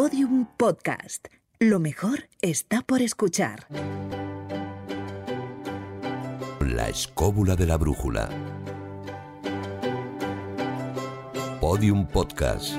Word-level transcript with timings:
Podium 0.00 0.46
Podcast. 0.56 1.26
Lo 1.58 1.80
mejor 1.80 2.28
está 2.40 2.82
por 2.82 3.02
escuchar. 3.02 3.66
La 6.60 6.88
escóbula 6.88 7.56
de 7.56 7.66
la 7.66 7.76
brújula. 7.76 8.28
Podium 11.60 12.06
Podcast. 12.06 12.74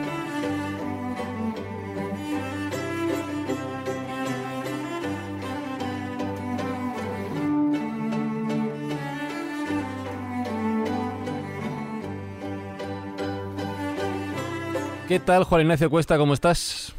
¿Qué 15.09 15.20
tal, 15.20 15.44
Juan 15.44 15.63
Ignacio 15.63 15.90
Cuesta? 15.90 16.17
¿Cómo 16.17 16.34
estás? 16.34 16.95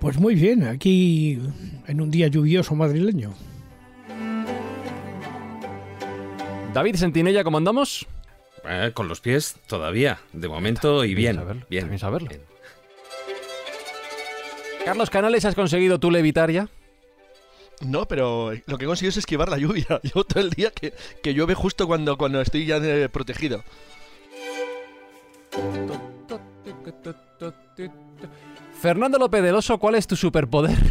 Pues 0.00 0.18
muy 0.18 0.34
bien, 0.36 0.64
aquí 0.64 1.40
en 1.86 2.00
un 2.00 2.10
día 2.10 2.28
lluvioso 2.28 2.74
madrileño. 2.74 3.34
David 6.72 6.96
Sentinella, 6.96 7.42
¿cómo 7.42 7.58
andamos? 7.58 8.06
Eh, 8.64 8.92
con 8.94 9.08
los 9.08 9.20
pies 9.20 9.56
todavía, 9.66 10.20
de 10.32 10.48
momento 10.48 11.04
y 11.04 11.14
bien. 11.14 11.36
saberlo, 11.36 11.66
bien. 11.68 11.82
también 11.82 11.98
saberlo. 11.98 12.28
bien. 12.28 12.42
Carlos 14.84 15.10
Canales, 15.10 15.44
¿has 15.44 15.54
conseguido 15.54 15.98
tú 15.98 16.10
levitar 16.10 16.50
ya? 16.50 16.68
No, 17.80 18.06
pero 18.06 18.52
lo 18.66 18.78
que 18.78 18.84
he 18.84 18.88
conseguido 18.88 19.10
es 19.10 19.16
esquivar 19.16 19.48
la 19.48 19.58
lluvia. 19.58 19.86
Llevo 20.02 20.24
todo 20.24 20.40
el 20.40 20.50
día 20.50 20.70
que, 20.70 20.92
que 21.22 21.34
llueve 21.34 21.54
justo 21.54 21.86
cuando, 21.86 22.16
cuando 22.16 22.40
estoy 22.40 22.66
ya 22.66 22.80
protegido. 23.08 23.64
Fernando 28.80 29.18
López 29.18 29.42
del 29.42 29.56
Oso, 29.56 29.78
¿cuál 29.78 29.96
es 29.96 30.06
tu 30.06 30.16
superpoder? 30.16 30.76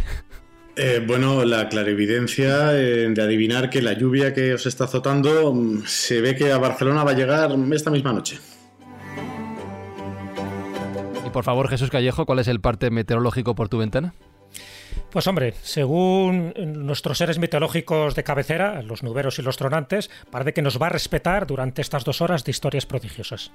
Eh, 0.79 1.03
bueno, 1.03 1.43
la 1.43 1.69
clarividencia 1.69 2.79
eh, 2.79 3.09
de 3.09 3.21
adivinar 3.23 3.71
que 3.71 3.81
la 3.81 3.93
lluvia 3.93 4.31
que 4.31 4.53
os 4.53 4.67
está 4.67 4.83
azotando 4.83 5.51
mm, 5.51 5.87
se 5.87 6.21
ve 6.21 6.35
que 6.35 6.51
a 6.51 6.59
Barcelona 6.59 7.03
va 7.03 7.09
a 7.09 7.15
llegar 7.15 7.49
esta 7.73 7.89
misma 7.89 8.13
noche. 8.13 8.37
Y 11.25 11.29
por 11.31 11.43
favor, 11.43 11.67
Jesús 11.67 11.89
Callejo, 11.89 12.27
¿cuál 12.27 12.37
es 12.37 12.47
el 12.47 12.61
parte 12.61 12.91
meteorológico 12.91 13.55
por 13.55 13.69
tu 13.69 13.79
ventana? 13.79 14.13
Pues 15.09 15.25
hombre, 15.25 15.55
según 15.63 16.53
nuestros 16.55 17.17
seres 17.17 17.39
mitológicos 17.39 18.13
de 18.13 18.23
cabecera, 18.23 18.83
los 18.83 19.01
nuberos 19.01 19.39
y 19.39 19.41
los 19.41 19.57
tronantes, 19.57 20.11
parece 20.29 20.53
que 20.53 20.61
nos 20.61 20.79
va 20.79 20.85
a 20.85 20.89
respetar 20.91 21.47
durante 21.47 21.81
estas 21.81 22.03
dos 22.03 22.21
horas 22.21 22.43
de 22.43 22.51
historias 22.51 22.85
prodigiosas. 22.85 23.51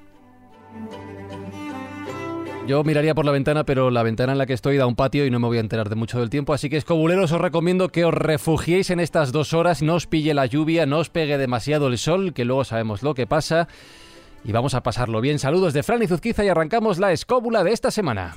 Yo 2.66 2.84
miraría 2.84 3.14
por 3.14 3.24
la 3.24 3.32
ventana, 3.32 3.64
pero 3.64 3.91
la 3.91 4.05
ventana 4.05 4.32
en 4.32 4.38
la 4.38 4.46
que 4.46 4.52
estoy 4.52 4.77
da 4.77 4.86
un 4.86 4.94
patio 4.94 5.27
y 5.27 5.30
no 5.30 5.41
me 5.41 5.48
voy 5.48 5.56
a 5.56 5.60
enterar 5.60 5.88
de 5.88 5.96
mucho 5.96 6.20
del 6.20 6.30
tiempo. 6.30 6.55
Así 6.55 6.70
que, 6.70 6.77
escobuleros, 6.77 7.32
os 7.32 7.41
recomiendo 7.41 7.88
que 7.88 8.05
os 8.05 8.14
refugiéis 8.14 8.91
en 8.91 9.00
estas 9.00 9.32
dos 9.32 9.52
horas, 9.52 9.82
no 9.82 9.96
os 9.96 10.06
pille 10.06 10.32
la 10.32 10.46
lluvia, 10.46 10.86
no 10.86 10.98
os 10.98 11.10
pegue 11.10 11.38
demasiado 11.38 11.88
el 11.88 11.98
sol, 11.98 12.33
que 12.33 12.44
luego 12.44 12.62
sabemos 12.64 13.02
lo 13.02 13.14
que 13.14 13.27
pasa. 13.27 13.66
Y 14.44 14.52
vamos 14.52 14.74
a 14.74 14.83
pasarlo 14.83 15.20
bien. 15.20 15.40
Saludos 15.40 15.72
de 15.72 15.83
Fran 15.83 16.02
y 16.02 16.06
Zuzquiza 16.06 16.44
y 16.44 16.48
arrancamos 16.48 16.98
la 16.98 17.12
escóbula 17.12 17.64
de 17.64 17.72
esta 17.72 17.90
semana. 17.90 18.36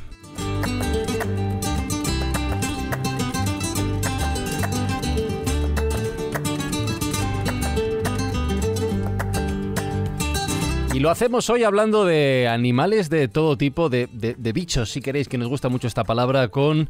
Y 10.95 11.01
lo 11.01 11.09
hacemos 11.09 11.49
hoy 11.49 11.65
hablando 11.65 12.05
de 12.05 12.47
animales 12.49 13.09
de 13.09 13.27
todo 13.27 13.57
tipo, 13.57 13.89
de, 13.89 14.07
de- 14.13 14.53
bichos, 14.53 14.89
si 14.93 15.01
queréis, 15.01 15.27
que 15.27 15.37
nos 15.37 15.49
gusta 15.49 15.67
mucho 15.67 15.87
esta 15.87 16.05
palabra, 16.05 16.47
con 16.47 16.87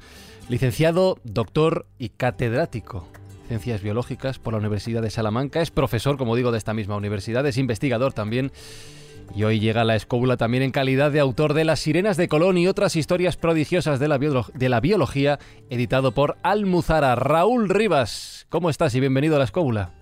licenciado, 0.47 1.17
doctor 1.23 1.87
y 1.97 2.09
catedrático. 2.09 3.07
Ciencias 3.47 3.81
Biológicas 3.81 4.37
por 4.37 4.53
la 4.53 4.59
Universidad 4.59 5.01
de 5.01 5.09
Salamanca. 5.09 5.59
Es 5.59 5.71
profesor, 5.71 6.19
como 6.19 6.35
digo, 6.35 6.51
de 6.51 6.59
esta 6.59 6.75
misma 6.75 6.95
universidad. 6.95 7.47
Es 7.47 7.57
investigador 7.57 8.13
también. 8.13 8.51
Y 9.35 9.43
hoy 9.43 9.59
llega 9.59 9.81
a 9.81 9.85
la 9.85 9.95
escóbula 9.95 10.37
también 10.37 10.61
en 10.61 10.69
calidad 10.71 11.11
de 11.11 11.19
autor 11.19 11.55
de 11.55 11.65
Las 11.65 11.79
Sirenas 11.79 12.15
de 12.15 12.27
Colón 12.27 12.59
y 12.59 12.67
otras 12.67 12.95
historias 12.95 13.37
prodigiosas 13.37 13.99
de 13.99 14.07
la, 14.07 14.19
biolo- 14.19 14.51
de 14.53 14.69
la 14.69 14.81
biología, 14.81 15.39
editado 15.71 16.11
por 16.11 16.37
Almuzara. 16.43 17.15
Raúl 17.15 17.69
Rivas, 17.69 18.45
¿cómo 18.49 18.69
estás 18.69 18.93
y 18.93 18.99
bienvenido 18.99 19.35
a 19.35 19.39
la 19.39 19.45
escóbula? 19.45 19.93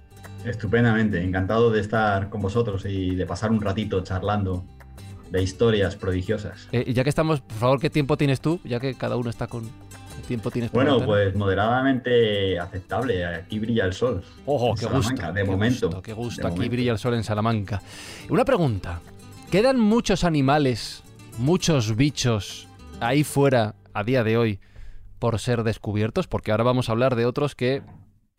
Estupendamente, 0.46 1.24
encantado 1.24 1.72
de 1.72 1.80
estar 1.80 2.30
con 2.30 2.42
vosotros 2.42 2.86
y 2.86 3.16
de 3.16 3.26
pasar 3.26 3.52
un 3.52 3.62
ratito 3.62 4.04
charlando 4.04 4.66
de 5.30 5.42
historias 5.42 5.96
prodigiosas. 5.96 6.68
Eh, 6.72 6.94
ya 6.94 7.04
que 7.04 7.10
estamos, 7.10 7.42
por 7.42 7.58
favor, 7.58 7.80
¿qué 7.80 7.90
tiempo 7.90 8.18
tienes 8.18 8.42
tú? 8.42 8.60
Ya 8.64 8.80
que 8.80 8.94
cada 8.94 9.16
uno 9.18 9.30
está 9.30 9.48
con... 9.48 9.64
¿Qué 9.64 10.28
tiempo 10.28 10.52
tienes 10.52 10.72
Bueno, 10.72 11.04
pues 11.04 11.36
moderadamente 11.36 12.60
aceptable, 12.60 13.26
aquí 13.26 13.58
brilla 13.58 13.86
el 13.86 13.94
sol. 13.94 14.24
Ojo, 14.46 14.76
qué 14.76 14.86
gusto. 14.86 15.34
de 15.34 15.44
qué 15.44 15.50
momento. 15.50 15.88
gusto, 15.88 16.02
qué 16.02 16.14
gusto. 16.14 16.48
Aquí 16.48 16.58
momento. 16.58 16.72
brilla 16.72 16.92
el 16.92 17.00
sol 17.00 17.16
en 17.16 17.24
Salamanca. 17.24 17.82
Una 18.30 18.46
pregunta. 18.46 19.02
¿Quedan 19.50 19.80
muchos 19.80 20.24
animales, 20.24 21.04
muchos 21.38 21.96
bichos 21.96 22.68
ahí 23.00 23.24
fuera 23.24 23.76
a 23.94 24.04
día 24.04 24.24
de 24.24 24.38
hoy 24.38 24.60
por 25.20 25.40
ser 25.40 25.64
descubiertos? 25.64 26.28
Porque 26.28 26.52
ahora 26.52 26.64
vamos 26.64 26.90
a 26.90 26.92
hablar 26.92 27.16
de 27.16 27.26
otros 27.26 27.56
que 27.56 27.82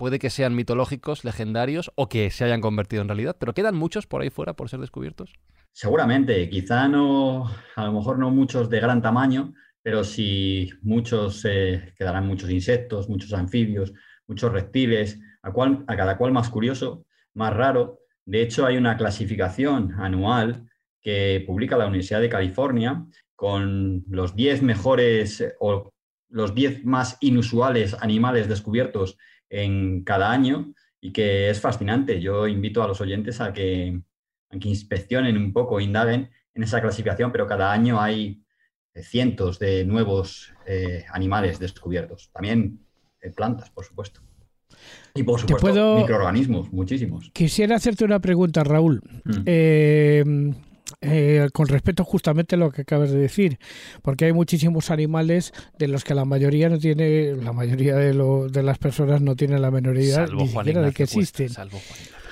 puede 0.04 0.18
que 0.18 0.28
sean 0.28 0.54
mitológicos, 0.54 1.24
legendarios 1.24 1.90
o 1.94 2.10
que 2.10 2.28
se 2.28 2.44
hayan 2.44 2.60
convertido 2.60 3.00
en 3.00 3.08
realidad. 3.08 3.36
¿Pero 3.40 3.54
quedan 3.54 3.74
muchos 3.74 4.06
por 4.06 4.20
ahí 4.20 4.28
fuera 4.28 4.52
por 4.52 4.68
ser 4.68 4.80
descubiertos? 4.80 5.32
Seguramente, 5.72 6.50
quizá 6.50 6.88
no, 6.88 7.48
a 7.74 7.86
lo 7.86 7.92
mejor 7.94 8.18
no 8.18 8.30
muchos 8.30 8.68
de 8.68 8.80
gran 8.80 9.00
tamaño, 9.00 9.54
pero 9.82 10.04
sí 10.04 10.68
muchos, 10.82 11.42
eh, 11.48 11.94
quedarán 11.96 12.26
muchos 12.26 12.50
insectos, 12.50 13.08
muchos 13.08 13.32
anfibios, 13.32 13.94
muchos 14.26 14.52
reptiles, 14.52 15.18
a, 15.42 15.52
cual- 15.52 15.84
a 15.88 15.96
cada 15.96 16.18
cual 16.18 16.32
más 16.32 16.50
curioso, 16.50 17.06
más 17.32 17.54
raro. 17.54 18.00
De 18.26 18.42
hecho, 18.42 18.66
hay 18.66 18.76
una 18.76 18.98
clasificación 18.98 19.94
anual 19.98 20.68
que 21.00 21.42
publica 21.46 21.78
la 21.78 21.86
Universidad 21.86 22.20
de 22.20 22.28
California 22.28 23.06
con 23.34 24.04
los 24.10 24.36
10 24.36 24.60
mejores 24.60 25.42
o 25.60 25.94
los 26.28 26.54
10 26.54 26.84
más 26.84 27.16
inusuales 27.22 27.96
animales 28.02 28.48
descubiertos 28.50 29.16
en 29.62 30.02
cada 30.04 30.30
año 30.32 30.74
y 31.00 31.12
que 31.12 31.50
es 31.50 31.60
fascinante. 31.60 32.20
Yo 32.20 32.48
invito 32.48 32.82
a 32.82 32.88
los 32.88 33.00
oyentes 33.00 33.40
a 33.40 33.52
que, 33.52 34.00
a 34.50 34.58
que 34.58 34.68
inspeccionen 34.68 35.36
un 35.36 35.52
poco, 35.52 35.80
indaguen 35.80 36.30
en 36.54 36.62
esa 36.62 36.80
clasificación, 36.80 37.30
pero 37.30 37.46
cada 37.46 37.72
año 37.72 38.00
hay 38.00 38.42
eh, 38.94 39.02
cientos 39.02 39.58
de 39.58 39.84
nuevos 39.84 40.52
eh, 40.66 41.04
animales 41.12 41.58
descubiertos. 41.58 42.30
También 42.32 42.80
eh, 43.20 43.30
plantas, 43.30 43.70
por 43.70 43.84
supuesto. 43.84 44.20
Y 45.14 45.22
por 45.22 45.38
supuesto, 45.38 45.60
puedo- 45.66 45.96
microorganismos, 45.98 46.72
muchísimos. 46.72 47.30
Quisiera 47.32 47.76
hacerte 47.76 48.04
una 48.04 48.18
pregunta, 48.20 48.64
Raúl. 48.64 49.00
Mm. 49.24 49.42
Eh, 49.46 50.24
eh, 51.00 51.48
con 51.52 51.66
respecto 51.68 52.04
justamente 52.04 52.56
a 52.56 52.58
lo 52.58 52.70
que 52.70 52.82
acabas 52.82 53.10
de 53.10 53.18
decir, 53.18 53.58
porque 54.02 54.26
hay 54.26 54.32
muchísimos 54.32 54.90
animales 54.90 55.52
de 55.78 55.88
los 55.88 56.04
que 56.04 56.14
la 56.14 56.24
mayoría 56.24 56.68
no 56.68 56.78
tiene, 56.78 57.34
la 57.36 57.52
mayoría 57.52 57.96
de, 57.96 58.12
lo- 58.14 58.48
de 58.48 58.62
las 58.62 58.78
personas 58.78 59.20
no 59.22 59.34
tiene 59.36 59.58
la 59.58 59.70
menor 59.70 59.96
idea 59.96 60.26
ni 60.26 60.48
siquiera 60.48 60.82
de 60.82 60.92
que 60.92 61.04
Cuesta, 61.04 61.20
existen. 61.20 61.48
salvo. 61.50 61.80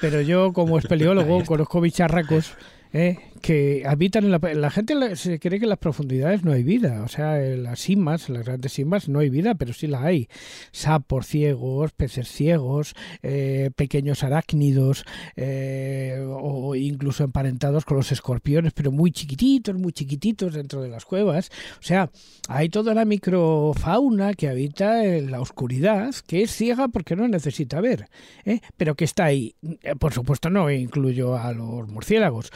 Pero 0.01 0.21
yo, 0.21 0.53
como 0.53 0.79
espeleólogo, 0.79 1.43
conozco 1.47 1.81
bicharracos 1.81 2.53
¿eh? 2.93 3.19
Que 3.43 3.83
habitan 3.87 4.25
en 4.25 4.31
la... 4.31 4.39
La 4.55 4.71
gente 4.71 5.17
se 5.17 5.39
cree 5.39 5.59
que 5.59 5.67
en 5.67 5.71
las 5.71 5.79
profundidades 5.79 6.45
no 6.45 6.53
hay 6.53 6.63
vida. 6.63 7.03
O 7.03 7.09
sea, 7.09 7.45
en 7.45 7.65
las 7.65 7.81
simas, 7.81 8.29
en 8.29 8.37
las 8.37 8.47
grandes 8.47 8.73
simas, 8.73 9.09
no 9.09 9.19
hay 9.19 9.29
vida, 9.29 9.55
pero 9.55 9.73
sí 9.73 9.87
la 9.87 10.03
hay. 10.03 10.29
Sapos 10.71 11.27
ciegos, 11.27 11.93
peces 11.93 12.29
ciegos, 12.29 12.95
eh, 13.23 13.71
pequeños 13.77 14.23
arácnidos, 14.23 15.05
eh, 15.37 16.25
o 16.27 16.75
incluso 16.75 17.25
emparentados 17.25 17.85
con 17.85 17.97
los 17.97 18.13
escorpiones, 18.13 18.73
pero 18.73 18.91
muy 18.93 19.11
chiquititos, 19.11 19.75
muy 19.75 19.93
chiquititos 19.93 20.55
dentro 20.55 20.81
de 20.81 20.89
las 20.89 21.05
cuevas. 21.05 21.51
O 21.79 21.83
sea, 21.83 22.11
hay 22.49 22.69
toda 22.69 22.95
la 22.95 23.05
microfauna 23.05 24.35
que 24.35 24.49
habita 24.49 25.05
en 25.05 25.31
la 25.31 25.41
oscuridad, 25.41 26.15
que 26.27 26.43
es 26.43 26.51
ciega 26.51 26.89
porque 26.89 27.17
no 27.17 27.29
necesita 27.29 27.81
ver, 27.81 28.09
¿eh? 28.45 28.61
pero 28.77 28.95
que 28.95 29.05
está 29.05 29.25
ahí. 29.25 29.55
Eh, 29.83 29.97
Por 29.97 30.13
supuesto, 30.13 30.51
no 30.51 30.71
incluyo 30.71 31.37
a 31.37 31.53
los 31.53 31.89
murciélagos, 31.89 32.51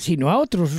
sino 0.00 0.30
a 0.30 0.38
otros 0.38 0.70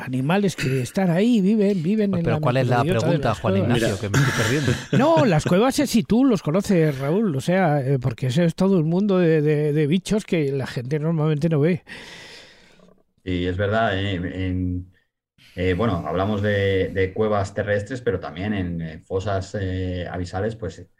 animales 0.00 0.54
que 0.56 0.82
están 0.82 1.10
ahí, 1.10 1.40
viven, 1.40 1.82
viven 1.82 2.16
en 2.16 2.22
Pero 2.22 2.36
la 2.36 2.40
¿cuál 2.40 2.56
es 2.58 2.68
la 2.68 2.84
pregunta, 2.84 3.34
Juan. 3.34 3.56
Ignacio? 3.56 3.98
Que 3.98 4.08
me 4.10 4.18
estoy 4.18 4.32
perdiendo. 4.32 4.72
No, 4.92 5.24
las 5.24 5.44
cuevas 5.44 5.78
es 5.78 5.90
si 5.90 6.02
tú 6.04 6.24
los 6.24 6.42
conoces, 6.42 6.98
Raúl, 6.98 7.34
o 7.36 7.40
sea, 7.40 7.80
eh, 7.80 7.98
porque 7.98 8.28
ese 8.28 8.44
es 8.44 8.54
todo 8.54 8.78
un 8.78 8.88
mundo 8.88 9.18
de, 9.18 9.42
de- 9.42 9.72
de 9.72 9.86
bichos 9.86 10.24
que 10.24 10.52
la 10.52 10.66
gente 10.66 10.98
normalmente 10.98 11.48
no 11.48 11.60
ve. 11.60 11.82
Y 13.24 13.46
es 13.46 13.56
verdad, 13.56 13.98
eh, 13.98 14.14
en- 14.48 14.92
eh, 15.56 15.74
bueno, 15.74 16.04
hablamos 16.06 16.42
de, 16.42 16.90
de 16.90 17.14
cuevas 17.14 17.54
terrestres, 17.54 18.00
pero 18.02 18.20
también 18.20 18.54
en 18.54 18.82
eh, 18.82 19.00
fosas 19.00 19.56
eh, 19.60 20.06
abisales, 20.10 20.56
pues 20.56 20.78
eh, 20.80 20.90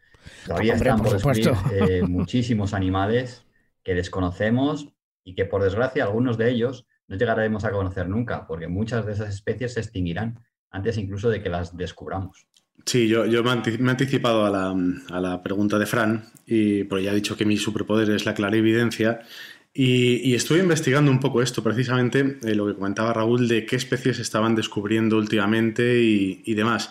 todavía 0.47 0.75
Hombre, 0.75 0.91
están 0.91 0.99
por 1.03 1.21
por 1.21 1.37
descubrir 1.37 1.51
eh, 1.73 2.03
muchísimos 2.03 2.75
animales 2.75 3.47
que 3.85 3.95
desconocemos 3.95 4.89
y 5.25 5.35
que 5.35 5.45
por 5.47 5.63
desgracia 5.63 6.05
algunos 6.05 6.39
de 6.39 6.51
ellos 6.51 6.87
no 7.09 7.17
llegaremos 7.17 7.65
a 7.65 7.71
conocer 7.71 8.09
nunca, 8.09 8.47
porque 8.47 8.69
muchas 8.69 9.07
de 9.07 9.13
esas 9.13 9.29
especies 9.31 9.75
se 9.75 9.81
extinguirán 9.81 10.41
antes 10.71 10.99
incluso 10.99 11.31
de 11.31 11.43
que 11.43 11.49
las 11.49 11.77
descubramos. 11.77 12.47
Sí, 12.85 13.09
yo, 13.09 13.27
yo 13.27 13.43
me, 13.43 13.51
he 13.51 13.91
anticipado 13.91 14.45
a 14.45 14.51
la, 14.51 14.77
a 15.11 15.21
la, 15.21 15.43
pregunta 15.43 15.79
de 15.79 15.87
Fran, 15.87 16.25
y, 16.47 16.85
pero 16.85 17.01
ya 17.01 17.13
he 17.13 17.15
dicho 17.15 17.37
que 17.37 17.45
mi 17.45 17.57
superpoder 17.57 18.11
es 18.11 18.27
la 18.27 18.35
clarividencia. 18.35 19.21
Y, 19.73 20.31
y 20.31 20.35
estuve 20.35 20.61
investigando 20.61 21.11
un 21.11 21.21
poco 21.21 21.43
esto, 21.43 21.63
precisamente 21.63 22.39
eh, 22.43 22.55
lo 22.55 22.67
que 22.67 22.75
comentaba 22.75 23.13
Raúl, 23.13 23.49
de 23.49 23.67
qué 23.67 23.77
especies 23.77 24.19
estaban 24.19 24.55
descubriendo 24.55 25.17
últimamente 25.17 26.01
y, 26.01 26.43
y 26.45 26.55
demás. 26.55 26.91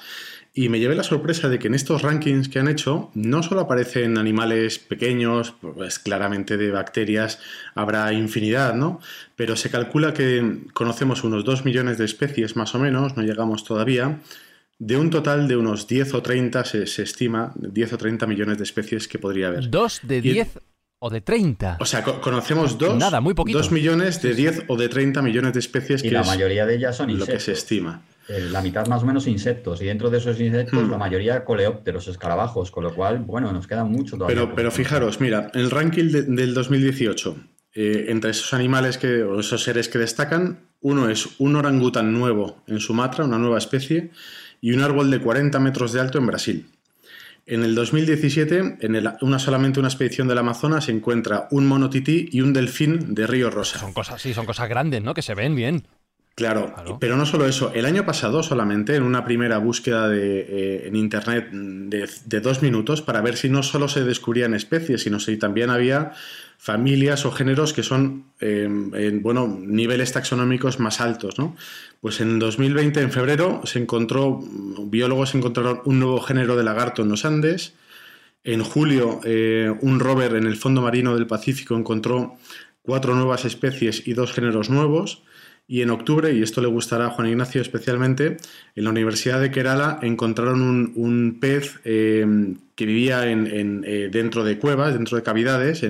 Y 0.58 0.70
me 0.70 0.80
llevé 0.80 0.96
la 0.96 1.04
sorpresa 1.04 1.50
de 1.50 1.60
que 1.60 1.68
en 1.68 1.74
estos 1.74 2.02
rankings 2.02 2.48
que 2.48 2.60
han 2.60 2.70
hecho 2.70 3.12
no 3.14 3.44
solo 3.44 3.60
aparecen 3.60 4.18
animales 4.18 4.80
pequeños, 4.80 5.54
pues 5.60 6.00
claramente 6.00 6.56
de 6.56 6.72
bacterias 6.72 7.40
habrá 7.76 8.14
infinidad, 8.14 8.74
¿no? 8.74 9.02
Pero 9.36 9.58
se 9.58 9.70
calcula 9.70 10.14
que 10.14 10.62
conocemos 10.74 11.26
unos 11.26 11.44
2 11.44 11.66
millones 11.66 11.98
de 11.98 12.06
especies 12.06 12.56
más 12.56 12.74
o 12.74 12.80
menos, 12.80 13.18
no 13.18 13.24
llegamos 13.24 13.66
todavía, 13.66 14.22
de 14.80 14.96
un 14.96 15.10
total 15.10 15.50
de 15.50 15.58
unos 15.58 15.88
10 15.88 16.14
o 16.14 16.22
30, 16.22 16.64
se, 16.64 16.84
estima, 17.04 17.52
10 17.56 17.92
o 17.92 17.98
30 17.98 18.26
millones 18.26 18.58
de 18.58 18.64
especies 18.64 19.10
que 19.10 19.20
podría 19.20 19.50
haber. 19.50 19.70
¿Dos 19.70 20.00
de 20.04 20.22
10 20.22 20.60
o 21.00 21.10
de 21.10 21.20
30? 21.20 21.80
O 21.82 21.86
sea, 21.86 22.02
conocemos 22.02 22.78
dos, 22.78 22.96
Nada, 22.96 23.20
muy 23.20 23.34
poquito. 23.34 23.58
2 23.58 23.74
millones 23.74 24.22
de 24.22 24.34
10 24.34 24.64
o 24.70 24.78
de 24.78 24.88
30 24.88 25.22
millones 25.22 25.52
de 25.52 25.60
especies 25.60 26.02
y 26.02 26.12
la 26.12 26.24
mayoría 26.24 26.66
de 26.66 26.76
ellas 26.76 26.96
son 26.96 27.10
insectos. 27.10 27.28
lo 27.28 27.34
que 27.34 27.40
se 27.42 27.52
estima. 27.52 28.02
Eh, 28.28 28.48
la 28.52 28.62
mitad 28.62 28.88
más 28.88 29.04
o 29.04 29.06
menos 29.06 29.28
insectos, 29.28 29.82
y 29.82 29.86
dentro 29.86 30.10
de 30.10 30.18
esos 30.18 30.40
insectos 30.40 30.84
hmm. 30.84 30.92
la 30.92 30.98
mayoría 30.98 31.46
coleópteros, 31.46 32.08
escarabajos, 32.08 32.72
con 32.72 32.84
lo 32.84 32.96
cual, 32.96 33.20
bueno, 33.20 33.52
nos 33.52 33.68
queda 33.68 33.84
mucho 33.84 34.18
todavía. 34.18 34.36
Pero, 34.36 34.56
pero 34.56 34.72
fijaros, 34.72 35.22
mira, 35.22 35.52
el 35.54 35.70
ranking 35.70 36.10
del 36.10 36.56
2018, 36.56 37.38
eh, 37.76 38.06
entre 38.08 38.32
esos 38.32 38.54
animales 38.54 38.98
que, 38.98 39.22
o 39.22 39.40
esos 39.40 39.64
seres 39.64 39.90
que 39.90 40.00
destacan, 40.00 40.60
uno 40.82 41.10
es 41.10 41.40
un 41.40 41.56
orangután 41.56 42.14
nuevo 42.14 42.64
en 42.66 42.80
Sumatra, 42.80 43.26
una 43.26 43.38
nueva 43.38 43.60
especie, 43.60 44.12
y 44.60 44.72
un 44.72 44.82
árbol 44.82 45.12
de 45.12 45.20
40 45.20 45.60
metros 45.60 45.94
de 45.94 46.00
alto 46.00 46.18
en 46.18 46.26
Brasil. 46.26 46.66
En 47.48 47.64
el 47.64 47.76
2017, 47.76 48.78
en 48.82 49.08
una 49.22 49.38
solamente 49.38 49.80
una 49.80 49.90
expedición 49.90 50.28
del 50.28 50.40
Amazonas, 50.40 50.86
se 50.86 50.92
encuentra 50.92 51.48
un 51.52 51.68
monotití 51.68 52.28
y 52.32 52.42
un 52.42 52.54
delfín 52.54 53.14
de 53.14 53.28
Río 53.28 53.52
Rosa. 53.52 53.78
Son 53.78 53.94
cosas, 53.94 54.20
sí, 54.20 54.34
son 54.34 54.48
cosas 54.48 54.68
grandes, 54.68 55.04
¿no? 55.04 55.14
Que 55.14 55.22
se 55.22 55.36
ven 55.36 55.54
bien. 55.54 55.88
Claro, 56.36 56.76
pero 57.00 57.16
no 57.16 57.26
solo 57.26 57.46
eso. 57.46 57.72
El 57.74 57.86
año 57.86 58.06
pasado 58.06 58.44
solamente, 58.44 58.98
en 58.98 59.04
una 59.04 59.24
primera 59.24 59.58
búsqueda 59.58 60.10
de, 60.10 60.40
eh, 60.42 60.88
en 60.88 60.98
Internet 60.98 61.50
de, 61.52 62.10
de, 62.26 62.42
dos 62.42 62.62
minutos, 62.62 63.02
para 63.02 63.22
ver 63.22 63.38
si 63.38 63.48
no 63.48 63.64
solo 63.64 63.88
se 63.88 64.04
descubrían 64.04 64.54
especies, 64.54 65.04
sino 65.04 65.22
si 65.22 65.38
también 65.38 65.70
había 65.70 66.12
familias 66.58 67.26
o 67.26 67.32
géneros 67.32 67.72
que 67.72 67.84
son 67.84 68.26
em, 68.40 68.94
en 68.96 69.22
bueno, 69.22 69.48
niveles 69.48 70.12
taxonómicos 70.12 70.80
más 70.80 71.00
altos. 71.00 71.38
¿no? 71.38 71.56
Pues 72.02 72.20
en 72.20 72.38
2020, 72.38 73.00
en 73.00 73.12
febrero, 73.12 73.62
se 73.64 73.80
encontró, 73.80 74.42
biólogos 74.88 75.36
encontraron 75.36 75.82
un 75.86 76.00
nuevo 76.00 76.20
género 76.20 76.58
de 76.58 76.64
lagarto 76.64 77.04
en 77.04 77.10
los 77.10 77.24
Andes. 77.24 77.76
En 78.44 78.62
julio, 78.64 79.22
eh, 79.24 79.74
un 79.82 80.02
rover 80.02 80.36
en 80.36 80.48
el 80.48 80.58
fondo 80.58 80.82
marino 80.82 81.16
del 81.16 81.28
Pacífico 81.28 81.78
encontró 81.78 82.36
cuatro 82.82 83.16
nuevas 83.16 83.46
especies 83.46 84.06
y 84.06 84.14
dos 84.14 84.34
géneros 84.34 84.70
nuevos. 84.70 85.24
Y 85.68 85.82
en 85.82 85.90
octubre, 85.90 86.32
y 86.32 86.44
esto 86.44 86.62
le 86.62 86.68
gustará 86.68 87.08
a 87.08 87.10
Juan 87.10 87.28
Ignacio 87.28 87.60
especialmente, 87.60 88.38
en 88.76 88.84
la 88.84 88.92
Universidad 88.92 89.42
de 89.42 89.50
Kerala 89.50 89.98
encontraron 90.04 90.92
un, 90.96 91.38
pez 91.42 91.80
em, 91.86 92.58
que 92.76 92.86
vivía 92.86 93.32
en, 93.32 93.84
eh, 93.86 94.10
dentro 94.12 94.44
de 94.44 94.60
cuevas, 94.60 94.94
dentro 94.94 95.18
de 95.18 95.24
cavidades. 95.24 95.84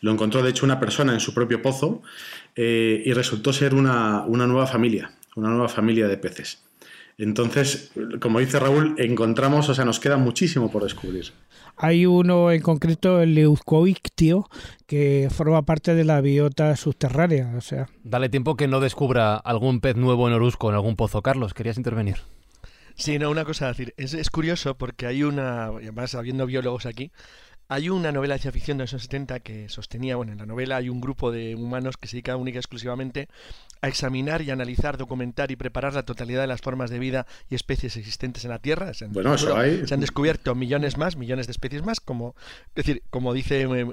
lo 0.00 0.12
encontró, 0.12 0.42
de 0.42 0.50
hecho, 0.50 0.64
una 0.64 0.80
persona 0.80 1.12
en 1.12 1.20
su 1.20 1.34
propio 1.34 1.60
pozo 1.60 2.02
eh, 2.56 3.02
y 3.04 3.12
resultó 3.12 3.52
ser 3.52 3.74
una, 3.74 4.22
una, 4.22 4.46
nueva 4.46 4.66
familia, 4.66 5.12
una 5.36 5.50
nueva 5.50 5.68
familia 5.68 6.08
de 6.08 6.16
peces. 6.16 6.62
Entonces, 7.20 7.92
como 8.20 8.40
dice 8.40 8.58
Raúl, 8.58 8.94
encontramos, 8.96 9.68
o 9.68 9.74
sea, 9.74 9.84
nos 9.84 10.00
queda 10.00 10.16
muchísimo 10.16 10.70
por 10.70 10.84
descubrir. 10.84 11.32
Hay 11.76 12.06
uno 12.06 12.50
en 12.50 12.62
concreto, 12.62 13.20
el 13.20 13.34
leucoictio, 13.34 14.48
que 14.86 15.28
forma 15.30 15.62
parte 15.62 15.94
de 15.94 16.04
la 16.04 16.22
biota 16.22 16.74
subterránea. 16.76 17.52
O 17.58 17.60
sea. 17.60 17.88
Dale 18.04 18.30
tiempo 18.30 18.56
que 18.56 18.68
no 18.68 18.80
descubra 18.80 19.36
algún 19.36 19.80
pez 19.80 19.96
nuevo 19.96 20.28
en 20.28 20.34
Orusco, 20.34 20.70
en 20.70 20.76
algún 20.76 20.96
pozo. 20.96 21.20
Carlos, 21.20 21.52
querías 21.52 21.76
intervenir. 21.76 22.16
Sí, 22.94 23.18
no, 23.18 23.30
una 23.30 23.44
cosa 23.44 23.66
a 23.66 23.68
decir. 23.68 23.92
Es, 23.98 24.14
es 24.14 24.30
curioso 24.30 24.76
porque 24.76 25.06
hay 25.06 25.22
una, 25.22 25.66
además 25.66 26.14
habiendo 26.14 26.46
biólogos 26.46 26.86
aquí, 26.86 27.12
hay 27.70 27.88
una 27.88 28.10
novela 28.10 28.34
de 28.34 28.40
ciencia 28.40 28.58
ficción 28.58 28.78
de 28.78 28.84
los 28.84 28.92
años 28.92 29.02
70 29.02 29.40
que 29.40 29.68
sostenía, 29.68 30.16
bueno, 30.16 30.32
en 30.32 30.38
la 30.38 30.46
novela 30.46 30.76
hay 30.76 30.88
un 30.88 31.00
grupo 31.00 31.30
de 31.30 31.54
humanos 31.54 31.96
que 31.96 32.08
se 32.08 32.16
dedica 32.16 32.34
única 32.36 32.56
y 32.56 32.58
exclusivamente 32.58 33.28
a 33.82 33.88
examinar 33.88 34.42
y 34.42 34.50
analizar, 34.50 34.96
documentar 34.96 35.50
y 35.50 35.56
preparar 35.56 35.94
la 35.94 36.04
totalidad 36.04 36.42
de 36.42 36.46
las 36.46 36.60
formas 36.60 36.90
de 36.90 36.98
vida 36.98 37.26
y 37.48 37.54
especies 37.54 37.96
existentes 37.96 38.44
en 38.44 38.50
la 38.50 38.58
Tierra. 38.58 38.92
Se 38.94 39.06
han, 39.06 39.12
bueno, 39.12 39.34
eso 39.34 39.56
hay. 39.56 39.86
se 39.86 39.94
han 39.94 40.00
descubierto 40.00 40.54
millones 40.54 40.96
más, 40.98 41.16
millones 41.16 41.46
de 41.46 41.52
especies 41.52 41.82
más, 41.84 42.00
como, 42.00 42.34
es 42.68 42.74
decir, 42.74 43.02
como 43.10 43.32
dice, 43.32 43.62
eh, 43.62 43.86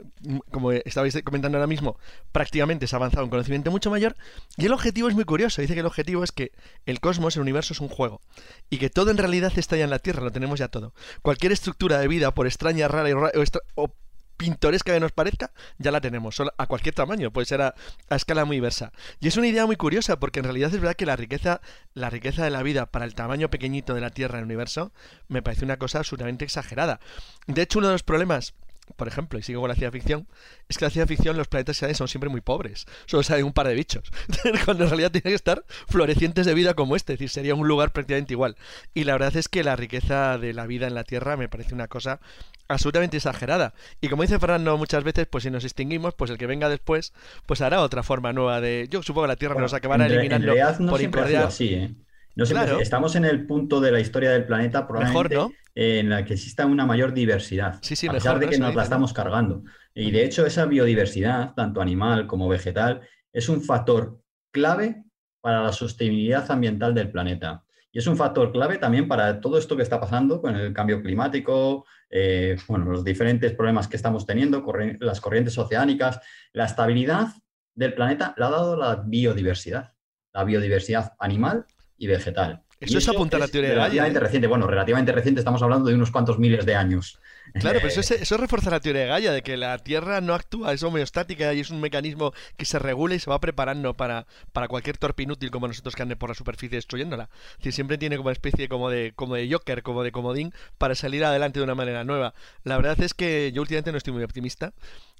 como 0.51 0.71
estabais 0.71 1.17
comentando 1.23 1.57
ahora 1.57 1.67
mismo, 1.67 1.97
prácticamente 2.31 2.87
se 2.87 2.95
ha 2.95 2.97
avanzado 2.97 3.23
un 3.23 3.29
conocimiento 3.29 3.71
mucho 3.71 3.89
mayor. 3.89 4.15
Y 4.57 4.65
el 4.65 4.73
objetivo 4.73 5.09
es 5.09 5.15
muy 5.15 5.25
curioso. 5.25 5.61
Dice 5.61 5.73
que 5.73 5.79
el 5.81 5.85
objetivo 5.85 6.23
es 6.23 6.31
que 6.31 6.51
el 6.85 6.99
cosmos, 6.99 7.35
el 7.35 7.41
universo, 7.41 7.73
es 7.73 7.81
un 7.81 7.89
juego 7.89 8.21
y 8.69 8.77
que 8.77 8.89
todo 8.89 9.11
en 9.11 9.17
realidad 9.17 9.51
está 9.55 9.77
ya 9.77 9.83
en 9.83 9.89
la 9.89 9.99
Tierra, 9.99 10.21
lo 10.23 10.31
tenemos 10.31 10.59
ya 10.59 10.67
todo. 10.67 10.93
Cualquier 11.21 11.51
estructura 11.51 11.99
de 11.99 12.07
vida, 12.07 12.33
por 12.33 12.47
extraña, 12.47 12.87
rara 12.87 13.09
o, 13.15 13.39
extra, 13.39 13.61
o 13.75 13.93
pintoresca 14.37 14.93
que 14.93 14.99
nos 14.99 15.11
parezca, 15.11 15.51
ya 15.77 15.91
la 15.91 15.99
tenemos, 15.99 16.41
a 16.57 16.67
cualquier 16.67 16.95
tamaño, 16.95 17.31
puede 17.31 17.45
ser 17.45 17.61
a, 17.61 17.75
escala 18.09 18.45
muy 18.45 18.57
diversa. 18.57 18.93
Y 19.19 19.27
es 19.27 19.37
una 19.37 19.47
idea 19.47 19.65
muy 19.65 19.75
curiosa, 19.75 20.19
porque 20.19 20.39
en 20.39 20.45
realidad 20.45 20.73
es 20.73 20.79
verdad 20.79 20.95
que 20.95 21.05
la 21.05 21.15
riqueza, 21.15 21.61
la 21.93 22.09
riqueza 22.09 22.43
de 22.43 22.51
la 22.51 22.63
vida 22.63 22.85
para 22.85 23.05
el 23.05 23.15
tamaño 23.15 23.49
pequeñito 23.49 23.93
de 23.93 24.01
la 24.01 24.11
Tierra 24.11 24.35
en 24.35 24.39
el 24.39 24.45
universo, 24.45 24.91
me 25.27 25.41
parece 25.41 25.65
una 25.65 25.77
cosa 25.77 25.99
absolutamente 25.99 26.45
exagerada. 26.45 26.99
De 27.47 27.61
hecho, 27.61 27.79
uno 27.79 27.87
de 27.87 27.93
los 27.93 28.03
problemas 28.03 28.53
por 28.95 29.07
ejemplo, 29.07 29.37
y 29.37 29.43
sigo 29.43 29.61
con 29.61 29.69
la 29.69 29.75
ciencia 29.75 29.91
ficción, 29.91 30.27
es 30.69 30.77
que 30.77 30.85
la 30.85 30.89
ciencia 30.89 31.07
ficción 31.07 31.37
los 31.37 31.47
planetas 31.47 31.77
son 31.95 32.07
siempre 32.07 32.29
muy 32.29 32.41
pobres. 32.41 32.85
Solo 33.05 33.23
salen 33.23 33.45
un 33.45 33.53
par 33.53 33.67
de 33.67 33.75
bichos. 33.75 34.11
Cuando 34.65 34.85
en 34.85 34.89
realidad 34.89 35.11
tienen 35.11 35.31
que 35.31 35.35
estar 35.35 35.63
florecientes 35.87 36.45
de 36.45 36.53
vida 36.53 36.73
como 36.73 36.95
este. 36.95 37.13
Es 37.13 37.19
decir, 37.19 37.29
sería 37.29 37.55
un 37.55 37.67
lugar 37.67 37.91
prácticamente 37.91 38.33
igual. 38.33 38.55
Y 38.93 39.03
la 39.03 39.13
verdad 39.13 39.35
es 39.35 39.49
que 39.49 39.63
la 39.63 39.75
riqueza 39.75 40.37
de 40.37 40.53
la 40.53 40.65
vida 40.65 40.87
en 40.87 40.95
la 40.95 41.03
Tierra 41.03 41.37
me 41.37 41.49
parece 41.49 41.73
una 41.73 41.87
cosa 41.87 42.19
absolutamente 42.67 43.17
exagerada. 43.17 43.73
Y 44.01 44.09
como 44.09 44.23
dice 44.23 44.39
Fernando 44.39 44.77
muchas 44.77 45.03
veces, 45.03 45.27
pues 45.27 45.43
si 45.43 45.51
nos 45.51 45.63
extinguimos, 45.63 46.13
pues 46.13 46.31
el 46.31 46.37
que 46.37 46.47
venga 46.47 46.69
después, 46.69 47.13
pues 47.45 47.61
hará 47.61 47.81
otra 47.81 48.03
forma 48.03 48.33
nueva 48.33 48.61
de... 48.61 48.87
Yo 48.89 49.03
supongo 49.03 49.25
que 49.25 49.29
la 49.29 49.35
Tierra 49.35 49.59
nos 49.59 49.73
acabará 49.73 50.05
eliminando 50.07 50.53
por 50.89 51.01
incordiar. 51.01 51.49
¿eh? 51.59 51.93
No 52.35 52.43
Estamos 52.79 53.15
en 53.15 53.25
el 53.25 53.47
punto 53.47 53.81
de 53.81 53.91
la 53.91 53.99
historia 53.99 54.29
del 54.31 54.45
planeta 54.45 54.87
probablemente 54.87 55.55
en 55.79 56.09
la 56.09 56.25
que 56.25 56.33
exista 56.33 56.65
una 56.65 56.87
mayor 56.87 57.13
diversidad, 57.13 57.75
a 57.75 58.11
pesar 58.11 58.39
de 58.39 58.49
que 58.49 58.57
nos 58.57 58.73
la 58.73 58.81
estamos 58.81 59.13
cargando. 59.13 59.63
Y 59.93 60.09
de 60.09 60.25
hecho 60.25 60.43
esa 60.43 60.65
biodiversidad, 60.65 61.53
tanto 61.53 61.81
animal 61.81 62.25
como 62.25 62.49
vegetal, 62.49 63.01
es 63.31 63.47
un 63.47 63.61
factor 63.61 64.19
clave 64.51 65.03
para 65.39 65.61
la 65.61 65.71
sostenibilidad 65.71 66.49
ambiental 66.49 66.95
del 66.95 67.11
planeta. 67.11 67.63
Y 67.91 67.99
es 67.99 68.07
un 68.07 68.17
factor 68.17 68.51
clave 68.51 68.79
también 68.79 69.07
para 69.07 69.39
todo 69.39 69.59
esto 69.59 69.77
que 69.77 69.83
está 69.83 69.99
pasando 69.99 70.41
con 70.41 70.55
el 70.55 70.73
cambio 70.73 70.99
climático, 70.99 71.85
eh, 72.09 72.57
bueno, 72.67 72.85
los 72.85 73.03
diferentes 73.03 73.53
problemas 73.53 73.87
que 73.87 73.97
estamos 73.97 74.25
teniendo, 74.25 74.65
las 74.99 75.21
corrientes 75.21 75.59
oceánicas. 75.59 76.19
La 76.53 76.65
estabilidad 76.65 77.27
del 77.75 77.93
planeta 77.93 78.33
la 78.37 78.47
ha 78.47 78.49
dado 78.49 78.77
la 78.77 78.95
biodiversidad, 78.95 79.93
la 80.33 80.43
biodiversidad 80.43 81.13
animal 81.19 81.67
y 81.99 82.07
vegetal. 82.07 82.63
Eso 82.79 82.97
es 82.99 83.07
apuntar 83.07 83.41
a 83.41 83.45
la 83.45 83.51
teoría 83.51 83.71
de 83.71 83.75
Gaia. 83.75 83.87
Relativamente 83.87 84.19
¿eh? 84.19 84.21
reciente, 84.21 84.47
bueno, 84.47 84.67
relativamente 84.67 85.11
reciente, 85.11 85.41
estamos 85.41 85.61
hablando 85.63 85.89
de 85.89 85.95
unos 85.95 86.11
cuantos 86.11 86.37
miles 86.37 86.65
de 86.65 86.75
años. 86.75 87.19
Claro, 87.53 87.79
pero 87.81 87.99
eso, 87.99 88.13
eso 88.13 88.37
refuerza 88.37 88.69
la 88.69 88.79
teoría 88.79 89.03
de 89.03 89.07
Gaia, 89.07 89.31
de 89.31 89.41
que 89.41 89.57
la 89.57 89.77
Tierra 89.79 90.21
no 90.21 90.35
actúa, 90.35 90.73
es 90.73 90.83
homeostática 90.83 91.53
y 91.53 91.59
es 91.59 91.71
un 91.71 91.81
mecanismo 91.81 92.33
que 92.55 92.65
se 92.65 92.77
regula 92.77 93.15
y 93.15 93.19
se 93.19 93.29
va 93.29 93.39
preparando 93.39 93.95
para, 93.95 94.27
para 94.53 94.67
cualquier 94.67 94.97
torpe 94.97 95.23
inútil 95.23 95.49
como 95.49 95.67
nosotros 95.67 95.95
que 95.95 96.03
ande 96.03 96.15
por 96.15 96.29
la 96.29 96.35
superficie 96.35 96.77
destruyéndola. 96.77 97.29
Es 97.51 97.57
decir, 97.57 97.73
siempre 97.73 97.97
tiene 97.97 98.17
como 98.17 98.27
una 98.27 98.33
especie 98.33 98.69
como 98.69 98.89
de, 98.89 99.13
como 99.15 99.35
de 99.35 99.51
Joker, 99.51 99.81
como 99.81 100.03
de 100.03 100.11
comodín, 100.11 100.53
para 100.77 100.93
salir 100.93 101.25
adelante 101.25 101.59
de 101.59 101.63
una 101.63 101.75
manera 101.75 102.03
nueva. 102.03 102.33
La 102.63 102.77
verdad 102.77 103.01
es 103.01 103.13
que 103.13 103.51
yo 103.53 103.61
últimamente 103.61 103.91
no 103.91 103.97
estoy 103.97 104.13
muy 104.13 104.23
optimista, 104.23 104.73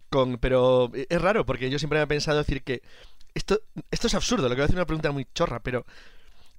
con, 0.09 0.37
pero 0.37 0.91
es 0.93 1.21
raro, 1.21 1.45
porque 1.45 1.69
yo 1.69 1.79
siempre 1.79 2.01
he 2.01 2.07
pensado 2.07 2.37
decir 2.37 2.61
que 2.61 2.81
esto, 3.33 3.61
esto 3.91 4.07
es 4.07 4.15
absurdo, 4.15 4.43
lo 4.43 4.49
que 4.49 4.55
voy 4.55 4.61
a 4.63 4.65
hacer 4.65 4.77
una 4.77 4.85
pregunta 4.85 5.11
muy 5.11 5.27
chorra, 5.33 5.59
pero 5.59 5.85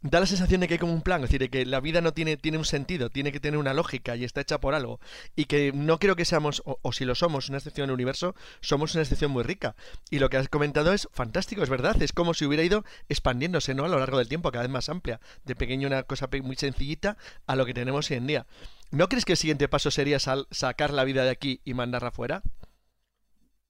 da 0.03 0.21
la 0.21 0.27
sensación 0.27 0.61
de 0.61 0.69
que 0.69 0.75
hay 0.75 0.79
como 0.79 0.93
un 0.93 1.03
plan, 1.03 1.23
es 1.23 1.29
decir, 1.29 1.41
de 1.41 1.49
que 1.49 1.67
la 1.67 1.81
vida 1.81 2.01
no 2.01 2.13
tiene, 2.13 2.37
tiene 2.37 2.59
un 2.59 2.65
sentido, 2.65 3.11
tiene 3.11 3.33
que 3.33 3.41
tener 3.41 3.59
una 3.59 3.75
lógica 3.75 4.17
y 4.17 4.25
está 4.25 4.41
hecha 4.41 4.61
por 4.61 4.75
algo. 4.75 5.01
Y 5.37 5.47
que 5.47 5.73
no 5.73 5.99
creo 5.99 6.17
que 6.17 6.25
seamos, 6.25 6.63
o, 6.65 6.93
si 6.93 7.05
lo 7.05 7.15
somos, 7.15 7.49
una 7.49 7.59
excepción 7.59 7.85
en 7.85 7.91
el 7.91 7.95
universo, 7.95 8.35
somos 8.61 8.95
una 8.95 9.03
excepción 9.03 9.31
muy 9.31 9.43
rica. 9.43 9.75
Y 10.11 10.19
lo 10.19 10.31
que 10.31 10.37
has 10.37 10.49
comentado 10.49 10.93
es 10.93 11.09
fantástico, 11.13 11.63
es 11.63 11.71
verdad, 11.71 12.01
es 12.03 12.13
como 12.13 12.35
si 12.35 12.45
hubiera 12.45 12.63
ido 12.63 12.85
expandiéndose, 13.09 13.75
¿no? 13.75 13.85
A 13.85 13.89
lo 13.89 13.99
largo 13.99 14.19
del 14.19 14.29
tiempo, 14.29 14.53
cada 14.53 14.63
vez 14.63 14.71
más 14.71 14.89
amplia, 14.89 15.21
de 15.45 15.57
pequeño 15.57 15.89
una 15.89 16.03
cosa 16.05 16.29
muy 16.43 16.57
sencillita 16.57 17.17
a 17.47 17.57
lo 17.57 17.67
que 17.67 17.75
tenemos 17.75 18.11
hoy 18.11 18.19
en 18.19 18.27
día. 18.27 18.47
¿No 18.91 19.09
crees 19.09 19.25
que 19.25 19.33
el 19.33 19.39
siguiente 19.39 19.69
paso 19.69 19.91
sería 19.91 20.19
sacar 20.19 20.93
la 20.93 21.05
vida 21.05 21.25
de 21.25 21.31
aquí 21.31 21.61
y 21.65 21.75
mandarla 21.75 22.09
afuera? 22.09 22.43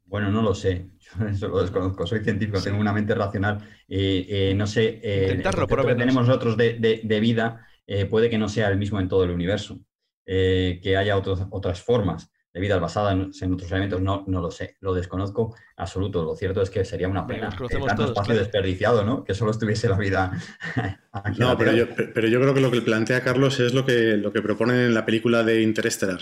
Bueno, 0.08 0.30
no 0.30 0.42
lo 0.42 0.54
sé. 0.54 0.90
Yo 0.98 1.26
eso 1.26 1.48
lo 1.48 1.62
desconozco. 1.62 2.06
Soy 2.06 2.24
científico, 2.24 2.60
tengo 2.60 2.80
una 2.80 2.92
mente 2.92 3.14
racional. 3.14 3.58
Eh, 3.86 4.52
no 4.56 4.66
sé. 4.66 5.00
Eh, 5.02 5.22
Intentarlo, 5.24 5.66
por 5.66 5.78
lo 5.78 5.86
que 5.86 5.94
tenemos 5.94 6.26
nosotros 6.26 6.56
de, 6.56 7.18
vida 7.20 7.66
eh, 7.86 8.06
puede 8.06 8.28
que 8.30 8.38
no 8.38 8.48
sea 8.48 8.68
el 8.68 8.78
mismo 8.78 9.00
en 9.00 9.08
todo 9.08 9.24
el 9.24 9.30
universo. 9.30 9.78
eh, 10.26 10.80
que 10.82 10.96
haya 10.96 11.16
otras 11.16 11.80
formas 11.82 12.30
de 12.58 12.62
vidas 12.66 12.80
basadas 12.80 13.12
en, 13.42 13.52
otros 13.52 13.70
elementos, 13.70 14.00
no, 14.00 14.24
no 14.26 14.40
lo 14.40 14.50
sé, 14.50 14.76
lo 14.80 14.92
desconozco 14.92 15.54
absoluto. 15.76 16.24
Lo 16.24 16.34
cierto 16.34 16.60
es 16.60 16.70
que 16.70 16.84
sería 16.84 17.08
una 17.08 17.26
pena 17.26 17.50
tanto 17.50 18.04
espacio 18.04 18.34
desperdiciado, 18.34 19.04
¿no? 19.04 19.22
Que 19.24 19.34
solo 19.34 19.52
estuviese 19.52 19.88
la 19.88 19.96
vida 19.96 20.32
aquí 21.12 21.38
No, 21.40 21.56
pero 21.56 21.72
yo, 21.72 21.86
pero 21.94 22.26
yo, 22.28 22.40
creo 22.40 22.54
que 22.54 22.60
lo 22.60 22.70
que 22.70 22.82
plantea 22.82 23.22
Carlos 23.22 23.60
es 23.60 23.72
lo 23.74 23.86
que, 23.86 24.16
lo 24.16 24.32
que 24.32 24.42
proponen 24.42 24.76
en 24.76 24.94
la 24.94 25.06
película 25.06 25.44
de 25.44 25.62
Interestelar. 25.62 26.20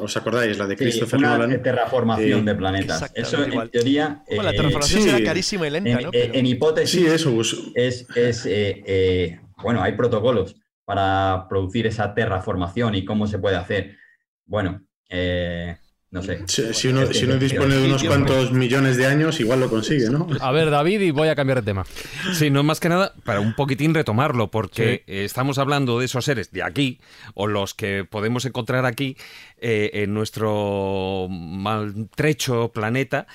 ¿Os 0.00 0.16
acordáis? 0.16 0.58
La 0.58 0.66
de 0.66 0.76
Christopher 0.76 1.18
una 1.18 1.36
Nolan. 1.36 1.62
terraformación 1.62 2.44
de 2.44 2.54
planetas. 2.54 3.12
Eso 3.14 3.44
en 3.44 3.68
teoría... 3.68 4.22
la 4.30 4.50
terraformación 4.52 5.02
será 5.02 5.22
carísima 5.22 5.66
y 5.66 5.70
lenta, 5.70 5.90
en, 5.90 6.02
¿no? 6.02 6.10
En 6.12 6.46
hipótesis... 6.46 7.00
Sí, 7.00 7.06
eso. 7.06 7.38
Es, 7.74 8.06
es 8.16 8.46
eh, 8.46 8.82
eh, 8.86 9.40
bueno, 9.62 9.82
hay 9.82 9.92
protocolos 9.92 10.56
para 10.84 11.46
producir 11.48 11.86
esa 11.86 12.14
terraformación 12.14 12.94
y 12.94 13.04
cómo 13.04 13.26
se 13.26 13.38
puede 13.38 13.56
hacer. 13.56 13.96
Bueno, 14.44 14.82
eh, 15.10 15.76
no 16.12 16.22
sé. 16.22 16.42
Si, 16.46 16.88
uno, 16.88 17.06
dispone 17.06 17.76
de 17.76 17.86
unos 17.86 18.02
cuantos 18.02 18.50
millones 18.50 18.96
de 18.96 19.06
años, 19.06 19.38
igual 19.38 19.60
lo 19.60 19.70
consigue, 19.70 20.10
¿no? 20.10 20.26
A 20.40 20.50
ver, 20.50 20.68
David, 20.68 21.00
y 21.02 21.10
voy 21.12 21.28
a 21.28 21.36
cambiar 21.36 21.62
de 21.62 21.66
tema. 21.66 21.84
Sí, 22.32 22.50
no 22.50 22.64
más 22.64 22.80
que 22.80 22.88
nada 22.88 23.14
para 23.22 23.38
un 23.38 23.54
poquitín 23.54 23.94
retomarlo, 23.94 24.50
porque 24.50 25.04
estamos 25.06 25.58
hablando 25.58 26.00
de 26.00 26.06
esos 26.06 26.24
seres 26.24 26.50
de 26.50 26.64
aquí, 26.64 27.00
o 27.34 27.46
los 27.46 27.74
que 27.74 28.04
podemos 28.04 28.44
encontrar 28.44 28.86
aquí 28.86 29.16
eh, 29.58 29.90
en 30.02 30.12
nuestro 30.12 31.28
maltrecho 31.30 32.72
planeta, 32.72 33.28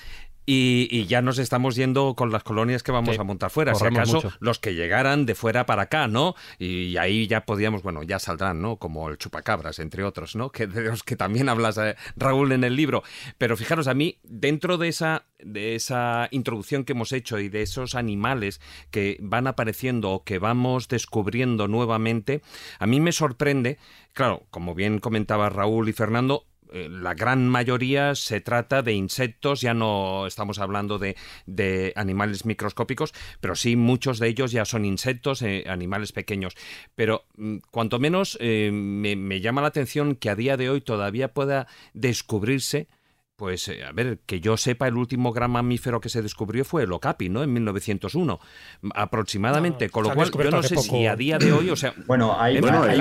y, 0.46 1.06
ya 1.06 1.22
nos 1.22 1.38
estamos 1.38 1.74
yendo 1.74 2.14
con 2.14 2.30
las 2.30 2.44
colonias 2.44 2.84
que 2.84 2.92
vamos 2.92 3.18
a 3.18 3.24
montar 3.24 3.50
fuera. 3.50 3.74
Si 3.74 3.84
acaso 3.84 4.22
los 4.38 4.60
que 4.60 4.74
llegaran 4.74 5.26
de 5.26 5.34
fuera 5.34 5.66
para 5.66 5.82
acá, 5.82 6.06
¿no? 6.06 6.34
Y, 6.58 6.96
ahí 6.96 7.26
ya 7.26 7.44
podíamos, 7.44 7.82
bueno, 7.82 8.04
ya 8.04 8.20
saldrán, 8.20 8.62
¿no? 8.62 8.76
Como 8.76 9.08
el 9.08 9.18
chupacabras, 9.18 9.80
entre 9.80 10.04
otros, 10.04 10.36
¿no? 10.36 10.50
Que 10.56 10.66
de 10.66 10.82
los 10.82 11.02
que 11.02 11.16
también 11.16 11.48
hablas, 11.48 11.76
eh, 11.78 11.96
Raúl, 12.16 12.52
en 12.52 12.64
el 12.64 12.76
libro. 12.76 13.02
Pero 13.36 13.56
fijaros, 13.56 13.88
a 13.88 13.94
mí, 13.94 14.18
dentro 14.22 14.78
de 14.78 14.88
esa, 14.88 15.26
de 15.38 15.74
esa 15.74 16.28
introducción 16.30 16.84
que 16.84 16.92
hemos 16.92 17.12
hecho 17.12 17.38
y 17.38 17.48
de 17.48 17.62
esos 17.62 17.94
animales 17.94 18.60
que 18.90 19.18
van 19.20 19.48
apareciendo 19.48 20.12
o 20.12 20.24
que 20.24 20.38
vamos 20.38 20.88
descubriendo 20.88 21.68
nuevamente, 21.68 22.40
a 22.78 22.86
mí 22.86 23.00
me 23.00 23.12
sorprende, 23.12 23.78
claro, 24.12 24.46
como 24.50 24.74
bien 24.74 25.00
comentaba 25.00 25.50
Raúl 25.50 25.88
y 25.88 25.92
Fernando, 25.92 26.46
la 26.72 27.14
gran 27.14 27.48
mayoría 27.48 28.14
se 28.14 28.40
trata 28.40 28.82
de 28.82 28.92
insectos, 28.92 29.60
ya 29.60 29.74
no 29.74 30.26
estamos 30.26 30.58
hablando 30.58 30.98
de, 30.98 31.92
animales 31.96 32.44
microscópicos, 32.44 33.12
pero 33.40 33.54
sí 33.54 33.76
muchos 33.76 34.18
de 34.18 34.28
ellos 34.28 34.52
ya 34.52 34.64
son 34.64 34.84
insectos, 34.84 35.42
eh, 35.42 35.64
animales 35.68 36.12
pequeños. 36.12 36.54
Pero 36.94 37.24
mm, 37.36 37.58
cuanto 37.70 37.98
menos 37.98 38.36
eh, 38.40 38.70
me, 38.72 39.40
llama 39.40 39.62
la 39.62 39.68
atención 39.68 40.16
que 40.16 40.30
a 40.30 40.36
día 40.36 40.56
de 40.56 40.70
hoy 40.70 40.80
todavía 40.80 41.32
pueda 41.32 41.66
descubrirse 41.94 42.88
pues, 43.36 43.68
eh, 43.68 43.84
a 43.84 43.92
ver, 43.92 44.18
que 44.24 44.40
yo 44.40 44.56
sepa, 44.56 44.88
el 44.88 44.96
último 44.96 45.30
gran 45.30 45.50
mamífero 45.50 46.00
que 46.00 46.08
se 46.08 46.22
descubrió 46.22 46.64
fue 46.64 46.84
el 46.84 46.92
okapi, 46.92 47.28
¿no? 47.28 47.42
En 47.42 47.52
1901, 47.52 48.40
aproximadamente. 48.94 49.90
con 49.90 50.04
lo 50.04 50.14
cual, 50.14 50.30
yo 50.32 50.50
no 50.50 50.62
sé 50.62 50.76
si 50.76 51.06
a 51.06 51.14
día 51.14 51.36
de 51.36 51.52
hoy, 51.52 51.68
o 51.68 51.76
sea... 51.76 51.92
Bueno, 52.06 52.34
hay... 52.38 52.58
Bueno, 52.60 52.86
el 52.86 52.98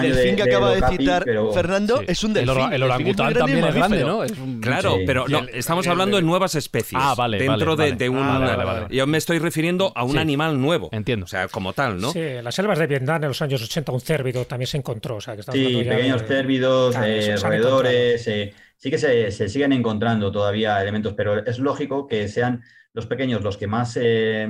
delfín 0.00 0.36
que 0.36 0.42
acaba 0.44 0.74
de 0.74 0.82
citar 0.88 1.26
Fernando 1.52 2.00
es 2.06 2.24
un 2.24 2.32
delfín. 2.32 2.72
El, 2.72 2.82
orangután 2.82 3.34
también 3.34 3.64
es 3.64 3.74
grande, 3.74 4.02
¿no? 4.02 4.20
claro, 4.60 4.96
pero 5.06 5.28
no, 5.28 5.42
estamos 5.52 5.86
hablando 5.86 6.16
de 6.16 6.22
nuevas 6.22 6.54
especies. 6.54 7.00
Ah, 7.02 7.14
vale, 7.14 7.38
Dentro 7.38 7.76
de, 7.76 7.92
de 7.92 8.08
un... 8.08 8.18
Ah, 8.18 8.86
yo 8.90 9.06
me 9.06 9.18
estoy 9.18 9.38
refiriendo 9.38 9.92
a 9.94 10.04
un 10.04 10.16
animal 10.16 10.58
nuevo. 10.58 10.88
Entiendo. 10.90 11.24
O 11.24 11.28
sea, 11.28 11.48
como 11.48 11.74
tal, 11.74 12.00
¿no? 12.00 12.12
Sí, 12.12 12.20
en 12.20 12.44
las 12.44 12.54
selvas 12.54 12.78
de 12.78 12.86
Vietnam 12.86 13.22
en 13.24 13.28
los 13.28 13.42
años 13.42 13.62
80 13.62 13.92
un 13.92 14.00
cérvido 14.00 14.46
también 14.46 14.68
se 14.68 14.78
encontró. 14.78 15.16
O 15.16 15.20
sea, 15.20 15.36
que 15.36 15.42
sí, 15.42 15.84
pequeños 15.84 16.22
cérvidos, 16.26 16.96
roedores 17.42 18.05
sí 18.18 18.90
que 18.90 18.98
se, 18.98 19.48
siguen 19.48 19.72
encontrando 19.72 20.30
todavía 20.30 20.80
elementos, 20.80 21.14
pero 21.14 21.44
es 21.44 21.58
lógico 21.58 22.06
que 22.06 22.28
sean 22.28 22.62
los 22.92 23.06
pequeños 23.06 23.42
los 23.42 23.56
que 23.56 23.66
más, 23.66 23.96
eh, 24.00 24.48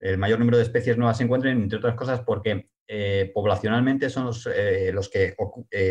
el 0.00 0.18
mayor 0.18 0.38
número 0.38 0.58
de 0.58 0.64
especies 0.64 0.96
nuevas 0.96 1.18
se 1.18 1.24
encuentren, 1.24 1.62
entre 1.62 1.78
otras 1.78 1.94
cosas 1.94 2.20
porque 2.20 2.68
eh, 2.86 3.30
poblacionalmente 3.34 4.10
son 4.10 4.26
los, 4.26 4.46
eh, 4.46 4.90
los 4.92 5.08
que 5.08 5.34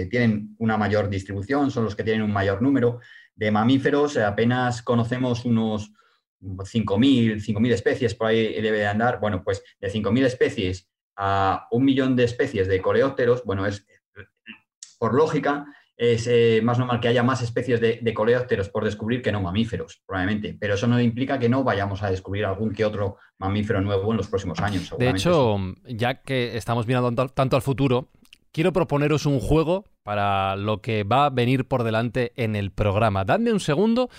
tienen 0.10 0.56
una 0.60 0.78
mayor 0.78 1.10
distribución, 1.10 1.72
son 1.72 1.86
los 1.86 1.96
que 1.96 2.04
tienen 2.04 2.24
un 2.24 2.34
mayor 2.34 2.62
número. 2.62 3.00
De 3.36 3.52
mamíferos 3.52 4.18
apenas 4.18 4.82
conocemos 4.82 5.46
unos 5.46 5.92
5.000, 6.42 7.44
5.000 7.44 7.72
especies, 7.72 8.16
por 8.16 8.28
ahí 8.28 8.62
debe 8.62 8.80
de 8.80 8.88
andar. 8.88 9.20
Bueno, 9.20 9.44
pues 9.44 9.64
de 9.80 9.92
5.000 9.92 10.26
especies 10.26 10.90
a 11.16 11.68
un 11.72 11.84
millón 11.84 12.16
de 12.16 12.24
especies 12.24 12.68
de 12.68 12.82
coleópteros, 12.82 13.44
bueno, 13.44 13.66
es 13.66 13.86
por 15.00 15.14
lógica, 15.14 15.66
es 15.98 16.28
eh, 16.28 16.62
más 16.64 16.78
normal 16.78 17.00
que 17.00 17.08
haya 17.08 17.24
más 17.24 17.42
especies 17.42 17.82
de, 17.82 18.00
de, 18.02 18.14
coleópteros 18.14 18.70
por 18.70 18.86
descubrir 18.86 19.22
que 19.24 19.32
no 19.32 19.42
mamíferos, 19.42 20.02
probablemente. 20.06 20.56
Pero 20.60 20.76
eso 20.76 20.88
no 20.88 21.02
implica 21.02 21.40
que 21.40 21.50
no 21.50 21.64
vayamos 21.64 22.04
a 22.04 22.12
descubrir 22.12 22.46
algún 22.46 22.74
que 22.74 22.86
otro 22.86 23.18
mamífero 23.40 23.82
nuevo 23.82 24.12
en 24.12 24.18
los 24.18 24.28
próximos 24.28 24.60
años. 24.60 24.94
De 24.98 25.10
hecho, 25.10 25.58
ya 25.88 26.22
que 26.22 26.56
estamos 26.56 26.86
mirando 26.86 27.28
tanto 27.30 27.56
al 27.56 27.62
futuro, 27.64 28.10
quiero 28.52 28.72
proponeros 28.72 29.26
un 29.26 29.40
juego 29.40 29.86
para 30.04 30.56
lo 30.56 30.82
que 30.82 31.04
va 31.04 31.26
a 31.26 31.30
venir 31.32 31.68
por 31.68 31.84
delante 31.84 32.32
en 32.36 32.56
el 32.56 32.72
programa. 32.72 33.26
Dadme 33.26 33.52
un 33.52 33.60
segundo 33.60 34.10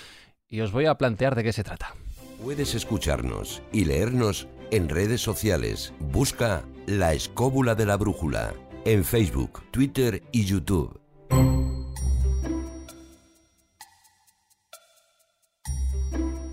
y 0.49 0.61
os 0.61 0.73
voy 0.73 0.87
a 0.87 0.97
plantear 0.97 1.37
de 1.37 1.45
qué 1.45 1.53
se 1.53 1.63
trata. 1.63 1.95
Puedes 2.43 2.75
escucharnos 2.75 3.63
y 3.73 3.85
leernos 3.85 4.49
en 4.71 4.89
redes 4.89 5.21
sociales. 5.21 5.93
Busca 6.01 6.63
La 6.87 7.15
Escóbula 7.15 7.75
de 7.75 7.87
la 7.87 7.97
Brújula 7.97 8.53
en 8.85 9.05
Facebook, 9.05 9.63
Twitter 9.71 10.23
y 10.33 10.45
YouTube. 10.45 10.99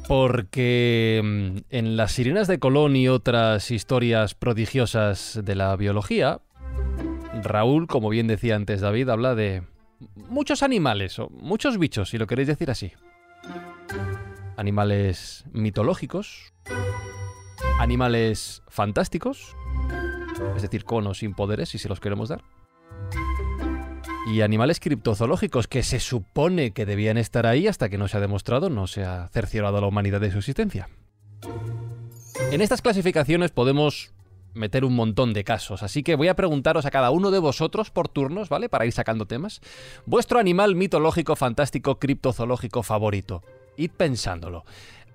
Porque 0.07 1.21
mm, 1.23 1.57
en 1.69 1.97
Las 1.97 2.13
Sirenas 2.13 2.47
de 2.47 2.59
Colón 2.59 2.95
y 2.95 3.07
otras 3.07 3.71
historias 3.71 4.35
prodigiosas 4.35 5.39
de 5.43 5.55
la 5.55 5.75
biología, 5.75 6.41
Raúl, 7.43 7.87
como 7.87 8.09
bien 8.09 8.27
decía 8.27 8.55
antes 8.55 8.81
David, 8.81 9.09
habla 9.09 9.35
de 9.35 9.63
muchos 10.15 10.63
animales 10.63 11.17
o 11.19 11.29
muchos 11.29 11.77
bichos, 11.77 12.09
si 12.09 12.17
lo 12.17 12.27
queréis 12.27 12.47
decir 12.47 12.69
así. 12.69 12.91
Animales 14.57 15.45
mitológicos, 15.51 16.53
animales 17.79 18.63
fantásticos, 18.67 19.55
es 20.55 20.61
decir, 20.61 20.85
con 20.85 21.07
o 21.07 21.13
sin 21.13 21.33
poderes, 21.33 21.69
si 21.69 21.77
se 21.77 21.89
los 21.89 21.99
queremos 21.99 22.29
dar 22.29 22.43
y 24.25 24.41
animales 24.41 24.79
criptozoológicos 24.79 25.67
que 25.67 25.83
se 25.83 25.99
supone 25.99 26.71
que 26.71 26.85
debían 26.85 27.17
estar 27.17 27.45
ahí 27.45 27.67
hasta 27.67 27.89
que 27.89 27.97
no 27.97 28.07
se 28.07 28.17
ha 28.17 28.21
demostrado, 28.21 28.69
no 28.69 28.87
se 28.87 29.03
ha 29.03 29.27
cerciorado 29.29 29.77
a 29.77 29.81
la 29.81 29.87
humanidad 29.87 30.19
de 30.19 30.31
su 30.31 30.39
existencia. 30.39 30.89
En 32.51 32.61
estas 32.61 32.81
clasificaciones 32.81 33.51
podemos 33.51 34.11
meter 34.53 34.85
un 34.85 34.95
montón 34.95 35.33
de 35.33 35.43
casos, 35.43 35.83
así 35.83 36.01
que 36.01 36.15
voy 36.15 36.27
a 36.27 36.35
preguntaros 36.35 36.85
a 36.85 36.91
cada 36.91 37.11
uno 37.11 37.29
de 37.29 37.39
vosotros 37.39 37.91
por 37.91 38.07
turnos, 38.07 38.49
¿vale? 38.49 38.69
Para 38.69 38.85
ir 38.85 38.93
sacando 38.93 39.25
temas. 39.25 39.61
Vuestro 40.05 40.39
animal 40.39 40.75
mitológico, 40.75 41.35
fantástico, 41.35 41.99
criptozoológico 41.99 42.81
favorito. 42.81 43.43
Id 43.77 43.91
pensándolo. 43.91 44.65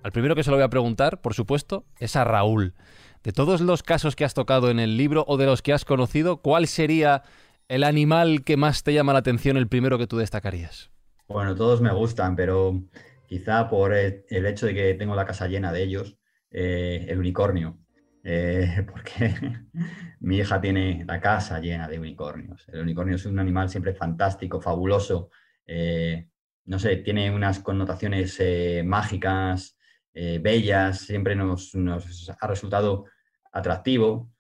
Al 0.02 0.12
primero 0.12 0.34
que 0.34 0.44
se 0.44 0.50
lo 0.50 0.56
voy 0.56 0.64
a 0.64 0.70
preguntar, 0.70 1.20
por 1.20 1.34
supuesto, 1.34 1.84
es 1.98 2.16
a 2.16 2.24
Raúl. 2.24 2.74
De 3.22 3.32
todos 3.32 3.60
los 3.60 3.82
casos 3.82 4.16
que 4.16 4.24
has 4.24 4.34
tocado 4.34 4.70
en 4.70 4.78
el 4.78 4.96
libro 4.96 5.24
o 5.26 5.36
de 5.36 5.46
los 5.46 5.62
que 5.62 5.72
has 5.72 5.84
conocido, 5.84 6.38
¿cuál 6.38 6.66
sería 6.66 7.22
el 7.70 7.84
animal 7.84 8.42
que 8.42 8.56
más 8.56 8.82
te 8.82 8.92
llama 8.92 9.12
la 9.12 9.20
atención, 9.20 9.56
el 9.56 9.68
primero 9.68 9.96
que 9.96 10.08
tú 10.08 10.18
destacarías? 10.18 10.90
Bueno, 11.28 11.54
todos 11.54 11.80
me 11.80 11.92
gustan, 11.92 12.34
pero 12.34 12.82
quizá 13.28 13.68
por 13.68 13.94
el 13.94 14.46
hecho 14.46 14.66
de 14.66 14.74
que 14.74 14.94
tengo 14.94 15.14
la 15.14 15.24
casa 15.24 15.46
llena 15.46 15.72
de 15.72 15.84
ellos, 15.84 16.18
eh, 16.50 17.06
el 17.08 17.20
unicornio. 17.20 17.78
Eh, 18.24 18.84
porque 18.90 19.34
mi 20.20 20.38
hija 20.38 20.60
tiene 20.60 21.04
la 21.06 21.20
casa 21.20 21.60
llena 21.60 21.86
de 21.86 22.00
unicornios. 22.00 22.68
El 22.72 22.80
unicornio 22.80 23.14
es 23.14 23.24
un 23.24 23.38
animal 23.38 23.68
siempre 23.68 23.94
fantástico, 23.94 24.60
fabuloso. 24.60 25.30
Eh, 25.64 26.26
no 26.64 26.80
sé, 26.80 26.96
tiene 26.96 27.30
unas 27.30 27.60
connotaciones 27.60 28.42
mágicas, 28.84 29.76
bellas, 30.12 30.98
siempre 30.98 31.36
nos, 31.36 31.74
nos, 31.76 32.30
ha 32.30 32.46
resultado 32.48 33.04
atractivo. 33.52 34.32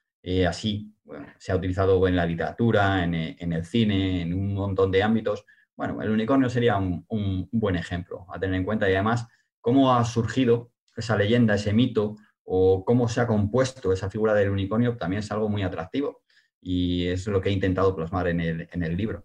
Así 0.48 0.92
se 1.38 1.52
ha 1.52 1.56
utilizado 1.56 2.06
en 2.06 2.16
la 2.16 2.26
literatura, 2.26 3.04
eh, 3.04 3.36
en, 3.38 3.52
el 3.52 3.64
cine, 3.64 4.22
en 4.22 4.34
un 4.34 4.54
montón 4.54 4.90
de 4.90 5.02
ámbitos. 5.02 5.44
Bueno, 5.76 6.00
el 6.02 6.10
unicornio 6.10 6.48
sería 6.50 6.76
un, 6.76 7.48
buen 7.50 7.76
ejemplo 7.76 8.26
a 8.32 8.38
tener 8.38 8.56
en 8.56 8.64
cuenta 8.64 8.88
y 8.88 8.94
además 8.94 9.26
cómo 9.60 9.94
ha 9.94 10.04
surgido 10.04 10.72
esa 10.96 11.16
leyenda, 11.16 11.54
ese 11.54 11.72
mito 11.72 12.16
o 12.44 12.84
cómo 12.84 13.08
se 13.08 13.20
ha 13.20 13.26
compuesto 13.26 13.92
esa 13.92 14.10
figura 14.10 14.34
del 14.34 14.50
unicornio 14.50 14.96
también 14.96 15.20
es 15.20 15.30
algo 15.30 15.48
muy 15.48 15.62
atractivo 15.62 16.22
y 16.60 17.06
es 17.06 17.26
lo 17.26 17.40
que 17.40 17.48
he 17.48 17.52
intentado 17.52 17.94
plasmar 17.94 18.28
en 18.28 18.40
el, 18.40 18.96
libro. 18.96 19.24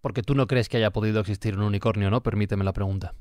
Porque 0.00 0.22
tú 0.22 0.34
no 0.34 0.46
crees 0.46 0.68
que 0.68 0.78
haya 0.78 0.90
podido 0.90 1.20
existir 1.20 1.56
un 1.56 1.62
unicornio, 1.62 2.08
¿no? 2.08 2.22
Permíteme 2.22 2.64
la 2.64 2.72
pregunta. 2.72 3.14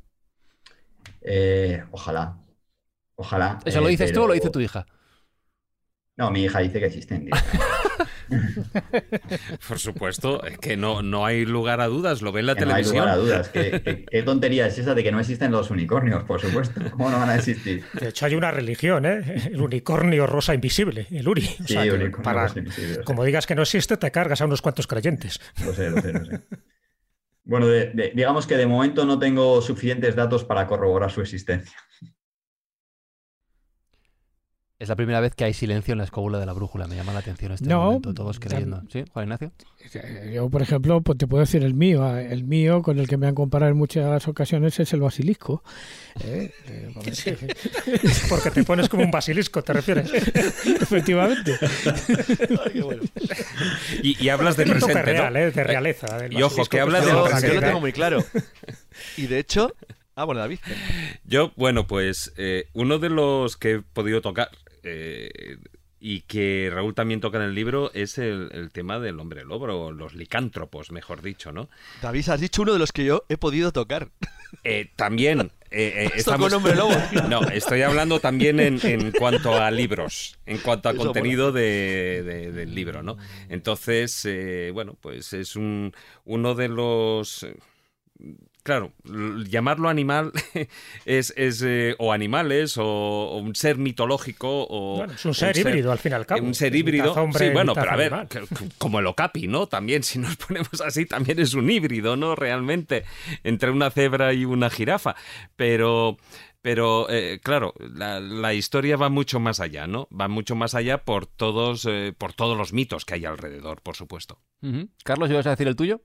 Eh, 1.22 1.84
ojalá. 1.92 2.38
Ojalá. 3.16 3.60
¿Eso 3.66 3.82
lo 3.82 3.88
dices 3.88 4.14
tú 4.14 4.24
o 4.24 4.28
lo 4.28 4.34
dice 4.34 4.52
tu 4.52 4.62
hija? 4.62 4.86
No, 6.18 6.32
mi 6.32 6.44
hija 6.46 6.60
dice 6.60 6.80
que 6.80 6.88
existen. 6.88 7.30
Por 9.68 9.80
supuesto, 9.80 10.44
es 10.44 10.58
que 10.58 10.76
no, 10.76 11.02
no 11.02 11.26
hay 11.26 11.46
lugar 11.46 11.80
a 11.82 11.88
dudas, 11.88 12.22
lo 12.22 12.32
ve 12.32 12.40
en 12.42 12.48
la 12.48 12.56
Que 12.56 12.62
no 12.62 12.68
televisión. 12.70 12.96
hay 12.96 13.02
lugar 13.02 13.14
a 13.14 13.18
dudas. 13.18 13.50
¿Qué, 13.50 13.82
qué- 13.84 14.06
qué 14.10 14.24
tontería 14.24 14.68
es 14.68 14.78
esa 14.78 14.94
de 14.96 15.04
que 15.04 15.12
no 15.12 15.20
existen 15.20 15.52
los 15.52 15.70
unicornios, 15.70 16.24
por 16.24 16.42
supuesto? 16.42 16.82
¿Cómo 16.92 17.10
no 17.10 17.20
van 17.20 17.30
a 17.30 17.36
existir? 17.36 17.84
De 18.00 18.10
hecho, 18.10 18.26
hay 18.26 18.36
una 18.36 18.52
religión, 18.52 19.06
¿eh? 19.06 19.50
El 19.52 19.62
unicornio 19.62 20.26
rosa 20.28 20.54
invisible, 20.54 21.08
el 21.12 21.28
Uri. 21.28 21.46
O 21.46 21.68
Sí, 21.68 21.74
sea, 21.74 21.82
unicornio 21.84 22.22
para- 22.24 22.48
rosa 22.48 22.60
invisible, 22.60 22.92
o 22.92 22.96
sea. 22.96 23.04
como 23.04 23.24
digas 23.24 23.46
que 23.48 23.56
no 23.56 23.62
existe, 23.62 23.96
te 23.98 24.12
cargas 24.12 24.42
a 24.42 24.46
unos 24.46 24.62
cuantos 24.62 24.88
creyentes. 24.88 25.40
Lo 25.64 25.74
sé, 25.74 25.90
lo 25.90 26.02
sé, 26.02 26.14
lo 26.14 26.26
sé. 26.26 26.42
Bueno, 27.44 27.68
de- 27.68 27.92
de- 27.92 28.12
digamos 28.14 28.46
que 28.48 28.58
de 28.58 28.66
momento 28.68 29.06
no 29.06 29.20
tengo 29.20 29.62
suficientes 29.62 30.16
datos 30.16 30.44
para 30.44 30.68
corroborar 30.68 31.12
su 31.12 31.22
existencia. 31.22 31.78
Es 34.80 34.90
la 34.90 34.96
primera 34.96 35.20
vez 35.22 35.34
que 35.34 35.44
hay 35.44 35.56
silencio 35.56 35.94
en 35.94 35.98
la 35.98 36.04
escóbula 36.04 36.38
de 36.40 36.46
la 36.46 36.54
brújula. 36.54 36.86
Me 36.86 36.96
llama 36.96 37.12
la 37.12 37.18
atención 37.20 37.52
este 37.52 37.66
No, 37.68 37.86
momento, 37.86 38.14
todos 38.14 38.40
creyendo. 38.40 38.84
¿Sí, 38.94 39.04
Juan 39.12 39.24
Ignacio? 39.26 39.52
Eh, 39.96 40.32
Yo, 40.36 40.52
por 40.52 40.62
ejemplo, 40.62 41.02
pues 41.02 41.18
te 41.18 41.26
puedo 41.26 41.42
decir 41.42 41.64
el 41.64 41.74
mío. 41.74 42.04
ah, 42.04 42.22
El 42.22 42.44
mío, 42.44 42.84
con 42.84 43.00
el 43.00 43.08
que 43.08 43.18
me 43.18 43.26
han 43.26 43.34
comparado 43.34 43.72
en 43.72 43.78
muchas 43.80 44.28
ocasiones, 44.28 44.80
es 44.80 44.94
el 44.94 45.02
basilisco. 45.02 45.64
¿eh? 46.24 46.52
Eh, 46.68 46.92
porque- 46.94 47.16
Sí. 47.16 47.34
Porque 48.30 48.52
te 48.52 48.64
pones 48.64 48.88
como 48.88 49.02
un 49.04 49.10
basilisco, 49.10 49.64
¿te 49.64 49.74
refieres? 49.74 50.14
Efectivamente. 50.82 51.58
Y, 54.04 54.24
y 54.24 54.30
hablas 54.30 54.58
de 54.58 54.66
presente, 54.66 54.94
¿no? 54.94 55.02
real, 55.02 55.36
¿eh? 55.38 55.52
De 55.52 55.64
realeza. 55.64 56.20
del 56.20 56.34
Y 56.34 56.44
ojo, 56.44 56.64
que 56.66 56.80
habla 56.80 57.00
pues, 57.02 57.12
del 57.16 57.24
presente. 57.24 57.48
yo 57.48 57.54
lo 57.62 57.62
tengo 57.68 57.80
muy 57.80 57.94
claro. 57.94 58.24
Y 59.18 59.26
de 59.26 59.40
hecho. 59.40 59.74
Ah, 60.16 60.24
bueno, 60.26 60.42
David. 60.42 60.60
Yo, 61.26 61.52
bueno, 61.56 61.86
pues 61.88 62.32
eh, 62.38 62.66
uno 62.74 63.00
de 63.00 63.10
los 63.10 63.56
que 63.58 63.72
he 63.74 63.82
podido 63.82 64.22
tocar 64.22 64.50
eh, 64.88 65.58
y 66.00 66.22
que 66.22 66.70
Raúl 66.72 66.94
también 66.94 67.20
toca 67.22 67.38
en 67.40 67.44
el 67.46 67.56
libro 67.56 67.92
es 67.94 68.18
el, 68.20 68.50
el 68.54 68.72
tema 68.72 69.00
del 69.00 69.20
hombre 69.20 69.44
lobo, 69.44 69.66
o 69.66 69.92
los 69.92 70.14
licántropos, 70.14 70.92
mejor 70.92 71.22
dicho, 71.24 71.52
¿no? 71.52 71.70
David, 72.02 72.30
has 72.30 72.40
dicho 72.40 72.62
uno 72.62 72.74
de 72.74 72.80
los 72.80 72.92
que 72.92 73.04
yo 73.04 73.26
he 73.30 73.38
podido 73.38 73.72
tocar. 73.72 74.10
Eh, 74.64 74.92
también 74.96 75.52
eh, 75.72 76.06
eh, 76.06 76.12
estamos... 76.16 76.54
hombre 76.54 76.76
lobo. 76.76 76.94
No, 77.30 77.42
estoy 77.50 77.82
hablando 77.82 78.20
también 78.20 78.60
en, 78.60 78.80
en 78.84 79.12
cuanto 79.12 79.56
a 79.56 79.72
libros, 79.72 80.38
en 80.46 80.60
cuanto 80.60 80.88
a 80.90 80.92
Eso 80.94 81.04
contenido 81.04 81.52
de- 81.52 82.22
de- 82.24 82.52
del 82.52 82.76
libro, 82.76 83.02
¿no? 83.04 83.18
Entonces, 83.50 84.24
eh, 84.26 84.70
bueno, 84.74 84.96
pues 85.02 85.34
es 85.34 85.56
un, 85.56 85.94
uno 86.26 86.54
de 86.56 86.68
los... 86.70 87.46
eh, 88.68 88.68
Claro, 88.68 88.92
llamarlo 89.48 89.88
animal 89.88 90.34
es, 91.06 91.34
es 91.38 91.64
eh, 91.66 91.96
o 92.00 92.12
animales 92.12 92.78
o, 92.78 92.84
o 92.86 93.38
un 93.38 93.56
ser 93.56 93.78
mitológico 93.78 94.68
o 94.70 94.98
Bueno, 94.98 95.14
es 95.14 95.26
un 95.26 95.34
ser 95.34 95.58
híbrido, 95.58 95.90
al 95.92 96.00
fin 96.00 96.12
y 96.12 96.16
al 96.16 96.26
cabo. 96.26 96.44
un 96.44 96.54
ser 96.54 96.76
híbrido. 96.76 97.14
hombre, 97.14 97.48
sí, 97.48 97.54
bueno, 97.54 97.74
pero 97.74 97.92
a 97.92 97.96
ver, 97.96 98.14
como 98.78 99.00
el 99.00 99.08
okapi, 99.08 99.48
¿no? 99.48 99.68
También, 99.68 100.04
si 100.04 100.20
nos 100.20 100.36
ponemos 100.48 100.82
así, 100.82 101.06
también 101.06 101.40
es 101.40 101.54
un 101.54 101.70
híbrido, 101.70 102.18
¿no? 102.18 102.36
Realmente, 102.36 103.06
entre 103.44 103.72
una 103.72 103.90
cebra 103.90 104.34
y 104.34 104.44
una 104.44 104.70
jirafa. 104.70 105.16
Pero, 105.56 106.18
pero 106.62 107.10
eh, 107.10 107.40
claro, 107.42 107.74
la, 107.80 108.20
la 108.20 108.54
historia 108.54 108.98
va 108.98 109.08
mucho 109.10 109.40
más 109.40 109.62
allá, 109.62 109.88
¿no? 109.88 110.10
Va 110.10 110.28
mucho 110.28 110.56
más 110.56 110.76
allá 110.76 111.06
por 111.06 111.26
todos, 111.26 111.86
eh, 111.90 112.14
por 112.18 112.34
todos 112.34 112.58
los 112.58 112.74
mitos 112.74 113.06
que 113.06 113.14
hay 113.14 113.24
alrededor, 113.26 113.82
por 113.82 113.96
supuesto. 113.96 114.42
Carlos, 115.06 115.30
¿ibas 115.30 115.46
a 115.48 115.52
decir 115.52 115.68
el 115.68 115.76
tuyo? 115.76 116.02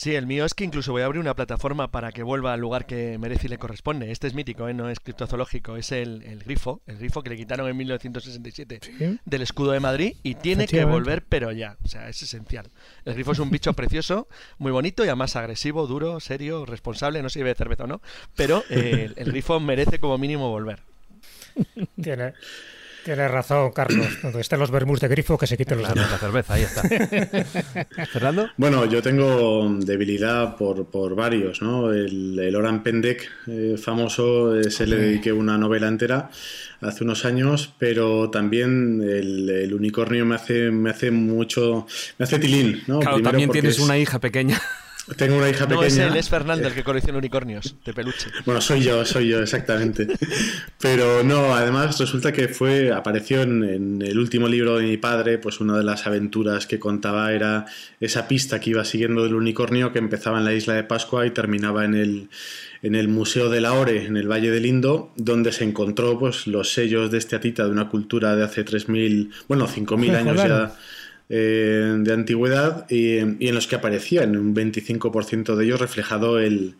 Sí, 0.00 0.14
el 0.14 0.26
mío 0.28 0.44
es 0.44 0.54
que 0.54 0.62
incluso 0.62 0.92
voy 0.92 1.02
a 1.02 1.06
abrir 1.06 1.20
una 1.20 1.34
plataforma 1.34 1.90
para 1.90 2.12
que 2.12 2.22
vuelva 2.22 2.52
al 2.52 2.60
lugar 2.60 2.86
que 2.86 3.18
merece 3.18 3.48
y 3.48 3.50
le 3.50 3.58
corresponde. 3.58 4.12
Este 4.12 4.28
es 4.28 4.34
mítico, 4.34 4.68
¿eh? 4.68 4.72
no 4.72 4.88
es 4.88 5.00
criptozoológico, 5.00 5.76
es 5.76 5.90
el, 5.90 6.22
el 6.22 6.44
grifo, 6.44 6.80
el 6.86 6.98
grifo 6.98 7.20
que 7.24 7.30
le 7.30 7.36
quitaron 7.36 7.68
en 7.68 7.76
1967 7.76 8.78
Sí. 8.80 9.18
del 9.24 9.42
escudo 9.42 9.72
de 9.72 9.80
Madrid 9.80 10.14
y 10.22 10.36
tiene 10.36 10.68
que 10.68 10.84
volver, 10.84 11.24
pero 11.28 11.50
ya. 11.50 11.76
O 11.84 11.88
sea, 11.88 12.08
es 12.08 12.22
esencial. 12.22 12.70
El 13.04 13.14
grifo 13.14 13.32
es 13.32 13.40
un 13.40 13.50
bicho 13.50 13.72
precioso, 13.72 14.28
muy 14.58 14.70
bonito 14.70 15.04
y 15.04 15.08
además 15.08 15.34
agresivo, 15.34 15.88
duro, 15.88 16.20
serio, 16.20 16.64
responsable, 16.64 17.20
no 17.20 17.28
sé 17.28 17.40
si 17.40 17.42
bebe 17.42 17.56
cerveza 17.56 17.82
o 17.82 17.86
no, 17.88 18.00
pero 18.36 18.62
eh, 18.70 19.06
el, 19.06 19.14
el 19.16 19.32
grifo 19.32 19.58
merece 19.58 19.98
como 19.98 20.16
mínimo 20.16 20.48
volver. 20.48 20.80
Tiene, 22.00 22.34
tiene 23.14 23.26
razón, 23.26 23.72
Carlos. 23.72 24.06
Donde 24.22 24.40
estén 24.42 24.58
los 24.60 24.70
vermús 24.70 25.00
de 25.00 25.08
grifo, 25.08 25.38
que 25.38 25.46
se 25.46 25.56
quiten 25.56 25.78
los 25.78 25.90
Claro, 25.90 26.10
la 26.10 26.18
cerveza, 26.18 26.54
ahí 26.54 26.62
está. 26.62 26.82
Fernando. 28.12 28.50
Bueno, 28.58 28.84
yo 28.84 29.00
tengo 29.00 29.66
debilidad 29.80 30.56
por, 30.56 30.86
por 30.90 31.14
varios, 31.14 31.62
¿no? 31.62 31.90
El, 31.92 32.38
el 32.38 32.54
Oran 32.54 32.82
Pendek 32.82 33.30
eh, 33.46 33.76
famoso, 33.82 34.58
eh, 34.60 34.70
se 34.70 34.86
le 34.86 34.96
dediqué 34.96 35.32
una 35.32 35.56
novela 35.56 35.88
entera 35.88 36.30
hace 36.82 37.02
unos 37.04 37.24
años, 37.24 37.72
pero 37.78 38.28
también 38.30 39.00
el, 39.02 39.48
el 39.48 39.72
unicornio 39.72 40.26
me 40.26 40.34
hace, 40.34 40.70
me 40.70 40.90
hace 40.90 41.10
mucho, 41.10 41.86
me 42.18 42.24
hace 42.24 42.38
tilín, 42.38 42.82
¿no? 42.86 43.00
Claro, 43.00 43.16
Primero 43.16 43.30
también 43.30 43.50
tienes 43.50 43.76
es- 43.78 43.80
una 43.84 43.96
hija 43.96 44.18
pequeña. 44.18 44.60
Tengo 45.16 45.36
una 45.36 45.48
hija 45.48 45.64
No 45.64 45.80
pequeña. 45.80 45.86
es 45.86 45.98
él, 46.12 46.16
es 46.16 46.28
Fernando 46.28 46.68
el 46.68 46.74
que 46.74 46.84
colecciona 46.84 47.18
unicornios 47.18 47.76
de 47.84 47.92
peluche. 47.92 48.30
Bueno, 48.44 48.60
soy 48.60 48.82
yo, 48.82 49.04
soy 49.04 49.28
yo, 49.28 49.40
exactamente. 49.40 50.06
Pero 50.80 51.24
no, 51.24 51.54
además 51.54 51.98
resulta 51.98 52.32
que 52.32 52.48
fue, 52.48 52.92
apareció 52.92 53.42
en, 53.42 53.64
en 53.64 54.02
el 54.02 54.18
último 54.18 54.48
libro 54.48 54.78
de 54.78 54.84
mi 54.84 54.96
padre, 54.96 55.38
pues 55.38 55.60
una 55.60 55.76
de 55.76 55.84
las 55.84 56.06
aventuras 56.06 56.66
que 56.66 56.78
contaba 56.78 57.32
era 57.32 57.66
esa 58.00 58.28
pista 58.28 58.60
que 58.60 58.70
iba 58.70 58.84
siguiendo 58.84 59.22
del 59.24 59.34
unicornio 59.34 59.92
que 59.92 59.98
empezaba 59.98 60.38
en 60.38 60.44
la 60.44 60.52
isla 60.54 60.74
de 60.74 60.84
Pascua 60.84 61.26
y 61.26 61.30
terminaba 61.30 61.84
en 61.84 61.94
el, 61.94 62.28
en 62.82 62.94
el 62.94 63.08
Museo 63.08 63.48
de 63.48 63.60
la 63.60 63.72
Ore, 63.72 64.04
en 64.06 64.16
el 64.16 64.30
Valle 64.30 64.50
del 64.50 64.66
Indo, 64.66 65.12
donde 65.16 65.52
se 65.52 65.64
encontró 65.64 66.18
pues 66.18 66.46
los 66.46 66.72
sellos 66.72 67.10
de 67.10 67.18
este 67.18 67.36
atita 67.36 67.64
de 67.64 67.70
una 67.70 67.88
cultura 67.88 68.36
de 68.36 68.44
hace 68.44 68.64
3.000, 68.64 69.30
bueno, 69.48 69.66
5.000 69.66 70.14
años 70.14 70.36
ya 70.36 70.72
eh, 71.28 71.96
de 71.98 72.12
antigüedad 72.12 72.86
y, 72.90 73.18
en 73.18 73.54
los 73.54 73.66
que 73.66 73.76
aparecía 73.76 74.22
en 74.22 74.36
un 74.36 74.54
25% 74.54 75.54
de 75.56 75.64
ellos 75.64 75.80
reflejado 75.80 76.38
el, 76.38 76.76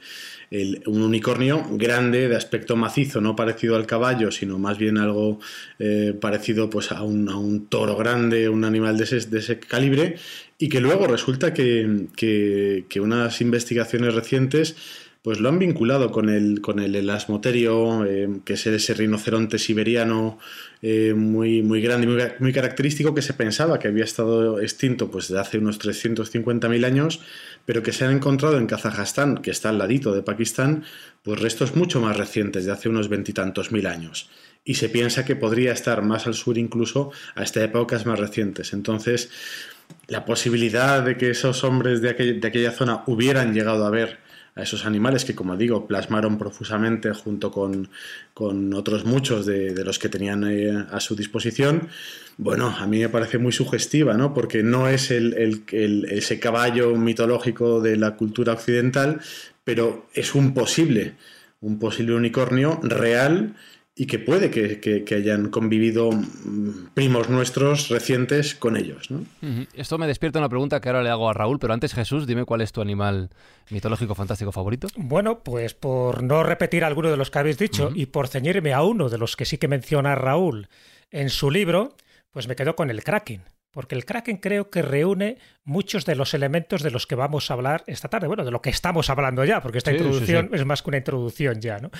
un 0.86 1.02
unicornio 1.02 1.62
grande 1.72 2.28
de 2.28 2.36
aspecto 2.36 2.74
macizo, 2.74 3.20
no 3.20 3.36
parecido 3.36 3.76
al 3.76 3.86
caballo, 3.86 4.30
sino 4.30 4.58
más 4.58 4.78
bien 4.78 4.96
algo 4.96 5.38
eh, 5.78 6.14
parecido 6.18 6.70
pues, 6.70 6.90
a, 6.92 7.02
un, 7.02 7.28
a 7.28 7.36
un 7.36 7.66
toro 7.66 7.96
grande, 7.96 8.48
un 8.48 8.64
animal 8.64 8.96
de 8.96 9.04
ese, 9.04 9.20
de 9.20 9.38
ese 9.40 9.58
calibre, 9.60 10.16
y 10.58 10.68
que 10.70 10.80
luego 10.80 11.06
resulta 11.06 11.52
que- 11.52 12.06
que 12.16 13.00
unas 13.00 13.40
investigaciones 13.42 14.14
recientes 14.14 14.74
pues 15.28 15.40
lo 15.40 15.50
han 15.50 15.58
vinculado 15.58 16.10
con 16.10 16.30
el, 16.30 16.62
con 16.62 16.78
el 16.78 16.94
elasmoterio, 16.96 18.06
eh, 18.06 18.40
que 18.46 18.54
es 18.54 18.66
ese 18.66 18.94
rinoceronte 18.94 19.58
siberiano 19.58 20.38
eh, 20.80 21.12
muy, 21.14 21.60
muy 21.60 21.82
grande 21.82 22.06
y 22.06 22.42
muy, 22.42 22.52
característico 22.54 23.14
que 23.14 23.20
se 23.20 23.34
pensaba 23.34 23.78
que 23.78 23.88
había 23.88 24.04
estado 24.04 24.58
extinto 24.58 25.10
pues 25.10 25.28
de 25.28 25.38
hace 25.38 25.58
unos 25.58 25.78
350.000 25.78 26.82
años, 26.86 27.20
pero 27.66 27.82
que 27.82 27.92
se 27.92 28.06
han 28.06 28.12
encontrado 28.12 28.56
en 28.56 28.66
Kazajstán, 28.66 29.36
que 29.42 29.50
está 29.50 29.68
al 29.68 29.76
ladito 29.76 30.14
de 30.14 30.22
Pakistán, 30.22 30.84
pues 31.22 31.38
restos 31.42 31.76
mucho 31.76 32.00
más 32.00 32.16
recientes, 32.16 32.64
de 32.64 32.72
hace 32.72 32.88
unos 32.88 33.10
veintitantos 33.10 33.70
mil 33.70 33.86
años. 33.86 34.30
Y 34.64 34.76
se 34.76 34.88
piensa 34.88 35.26
que 35.26 35.36
podría 35.36 35.72
estar 35.72 36.00
más 36.00 36.26
al 36.26 36.32
sur 36.32 36.56
incluso 36.56 37.10
hasta 37.34 37.62
épocas 37.62 38.06
más 38.06 38.18
recientes. 38.18 38.72
Entonces, 38.72 39.28
la 40.06 40.24
posibilidad 40.24 41.02
de 41.02 41.18
que 41.18 41.28
esos 41.32 41.64
hombres 41.64 42.00
de, 42.00 42.16
aquel- 42.16 42.40
de 42.40 42.48
aquella 42.48 42.70
zona 42.72 43.02
hubieran 43.06 43.52
llegado 43.52 43.84
a 43.84 43.90
ver 43.90 44.26
a 44.58 44.62
esos 44.62 44.84
animales 44.84 45.24
que, 45.24 45.34
como 45.34 45.56
digo, 45.56 45.86
plasmaron 45.86 46.36
profusamente 46.36 47.12
junto 47.14 47.50
con, 47.50 47.88
con 48.34 48.74
otros 48.74 49.04
muchos 49.04 49.46
de, 49.46 49.72
los 49.84 49.98
que 49.98 50.08
tenían 50.08 50.44
eh, 50.50 50.84
a 50.90 51.00
su 51.00 51.14
disposición, 51.14 51.88
bueno, 52.36 52.66
a 52.78 52.86
mí 52.86 52.98
me 52.98 53.08
parece 53.08 53.38
muy 53.38 53.52
sugestiva, 53.52 54.14
¿no? 54.14 54.34
Porque 54.34 54.62
no 54.62 54.88
es 54.88 55.10
el, 55.10 55.34
el- 55.34 55.62
el- 55.72 56.04
ese 56.06 56.38
caballo 56.40 56.94
mitológico 56.96 57.80
de 57.80 57.96
la 57.96 58.16
cultura 58.16 58.52
occidental, 58.52 59.20
pero 59.64 60.06
es 60.14 60.34
un 60.34 60.54
posible, 60.54 61.14
un 61.60 61.78
posible 61.78 62.14
unicornio 62.14 62.80
real 62.82 63.54
y 64.00 64.06
que 64.06 64.18
puede 64.20 64.48
que, 64.50 64.78
que- 64.80 65.02
que 65.04 65.14
hayan 65.16 65.50
convivido 65.50 66.10
mm, 66.12 66.90
primos 66.94 67.28
nuestros 67.28 67.88
recientes 67.88 68.54
con 68.54 68.76
ellos, 68.76 69.10
¿no? 69.10 69.24
Esto 69.74 69.98
me 69.98 70.06
despierta 70.06 70.38
una 70.38 70.48
pregunta 70.48 70.80
que 70.80 70.88
ahora 70.88 71.02
le 71.02 71.10
hago 71.10 71.28
a 71.28 71.32
Raúl, 71.34 71.58
pero 71.58 71.74
antes 71.74 71.92
Jesús, 71.94 72.26
dime 72.26 72.44
cuál 72.44 72.60
es 72.60 72.70
tu 72.72 72.80
animal 72.80 73.28
mitológico 73.70 74.14
fantástico 74.14 74.52
favorito. 74.52 74.86
Bueno, 74.96 75.40
pues 75.42 75.74
por 75.74 76.22
no 76.22 76.42
repetir 76.44 76.84
alguno 76.84 77.10
de 77.10 77.16
los 77.16 77.30
que 77.30 77.38
habéis 77.40 77.58
dicho 77.58 77.90
y 77.94 78.06
por 78.06 78.28
ceñirme 78.28 78.72
a 78.72 78.82
uno 78.82 79.08
de 79.08 79.18
los 79.18 79.34
que 79.36 79.44
sí 79.44 79.58
que 79.58 79.68
menciona 79.68 80.14
Raúl 80.14 80.68
en 81.10 81.28
su 81.28 81.50
libro, 81.50 81.96
pues 82.30 82.46
me 82.46 82.54
quedo 82.56 82.76
con 82.76 82.90
el 82.90 83.02
Kraken. 83.02 83.42
Porque 83.70 83.94
el 83.94 84.04
Kraken 84.06 84.38
creo 84.38 84.70
que 84.70 84.80
reúne 84.82 85.36
muchos 85.64 86.06
de 86.06 86.14
los 86.14 86.32
elementos 86.32 86.82
de 86.82 86.90
los 86.90 87.06
que 87.06 87.14
vamos 87.14 87.50
a 87.50 87.54
hablar 87.54 87.84
esta 87.86 88.08
tarde. 88.08 88.26
Bueno, 88.26 88.44
de 88.44 88.50
lo 88.50 88.62
que 88.62 88.70
estamos 88.70 89.10
hablando 89.10 89.44
ya, 89.44 89.60
porque 89.60 89.76
esta 89.78 89.90
Sí, 89.90 89.98
sí, 89.98 90.02
introducción 90.04 90.48
sí. 90.50 90.56
es 90.56 90.64
más 90.64 90.82
que 90.82 90.88
una 90.90 90.96
introducción 90.96 91.60
ya, 91.60 91.78
¿no? 91.78 91.90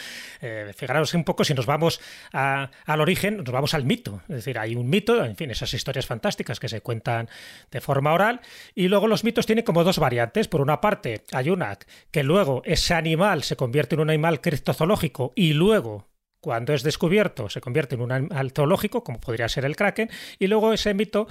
Eh, 0.41 0.73
fijaros 0.75 1.13
un 1.13 1.25
poco 1.25 1.45
si 1.45 1.53
nos 1.53 1.67
vamos 1.67 2.01
a- 2.33 2.71
al 2.87 3.01
origen, 3.03 3.37
nos 3.37 3.51
vamos 3.51 3.75
al 3.75 3.85
mito. 3.85 4.23
Es 4.29 4.37
decir, 4.37 4.59
hay 4.59 4.75
un 4.75 4.89
mito, 4.89 5.23
en 5.23 5.37
fin, 5.37 5.51
esas 5.51 5.73
historias 5.75 6.07
fantásticas 6.07 6.59
que 6.59 6.69
se 6.71 6.81
cuentan 6.81 7.29
de 7.71 7.81
forma 7.83 8.15
oral, 8.15 8.41
y 8.75 8.89
luego 8.89 9.07
los 9.07 9.23
mitos 9.23 9.45
tienen 9.45 9.65
como 9.65 9.85
dos 9.85 9.99
variantes. 9.99 10.49
Por 10.49 10.63
una 10.63 10.81
parte, 10.81 11.23
hay 11.33 11.51
una 11.51 11.77
que 12.11 12.23
luego 12.23 12.63
ese 12.65 12.95
animal 12.95 13.43
se 13.43 13.57
convierte 13.57 13.95
en 13.95 14.01
un 14.01 14.09
animal 14.09 14.41
criptozoológico 14.41 15.33
y 15.37 15.53
luego 15.53 16.08
cuando 16.41 16.73
es 16.73 16.83
descubierto 16.83 17.49
se 17.49 17.61
convierte 17.61 17.95
en 17.95 18.03
un 18.03 18.13
animal 18.13 18.53
zoológico, 18.53 19.05
como 19.05 19.21
podría 19.21 19.49
ser 19.49 19.65
el 19.65 19.77
kraken, 19.77 20.11
y 20.39 20.47
luego 20.47 20.73
ese 20.73 20.95
mito 20.95 21.29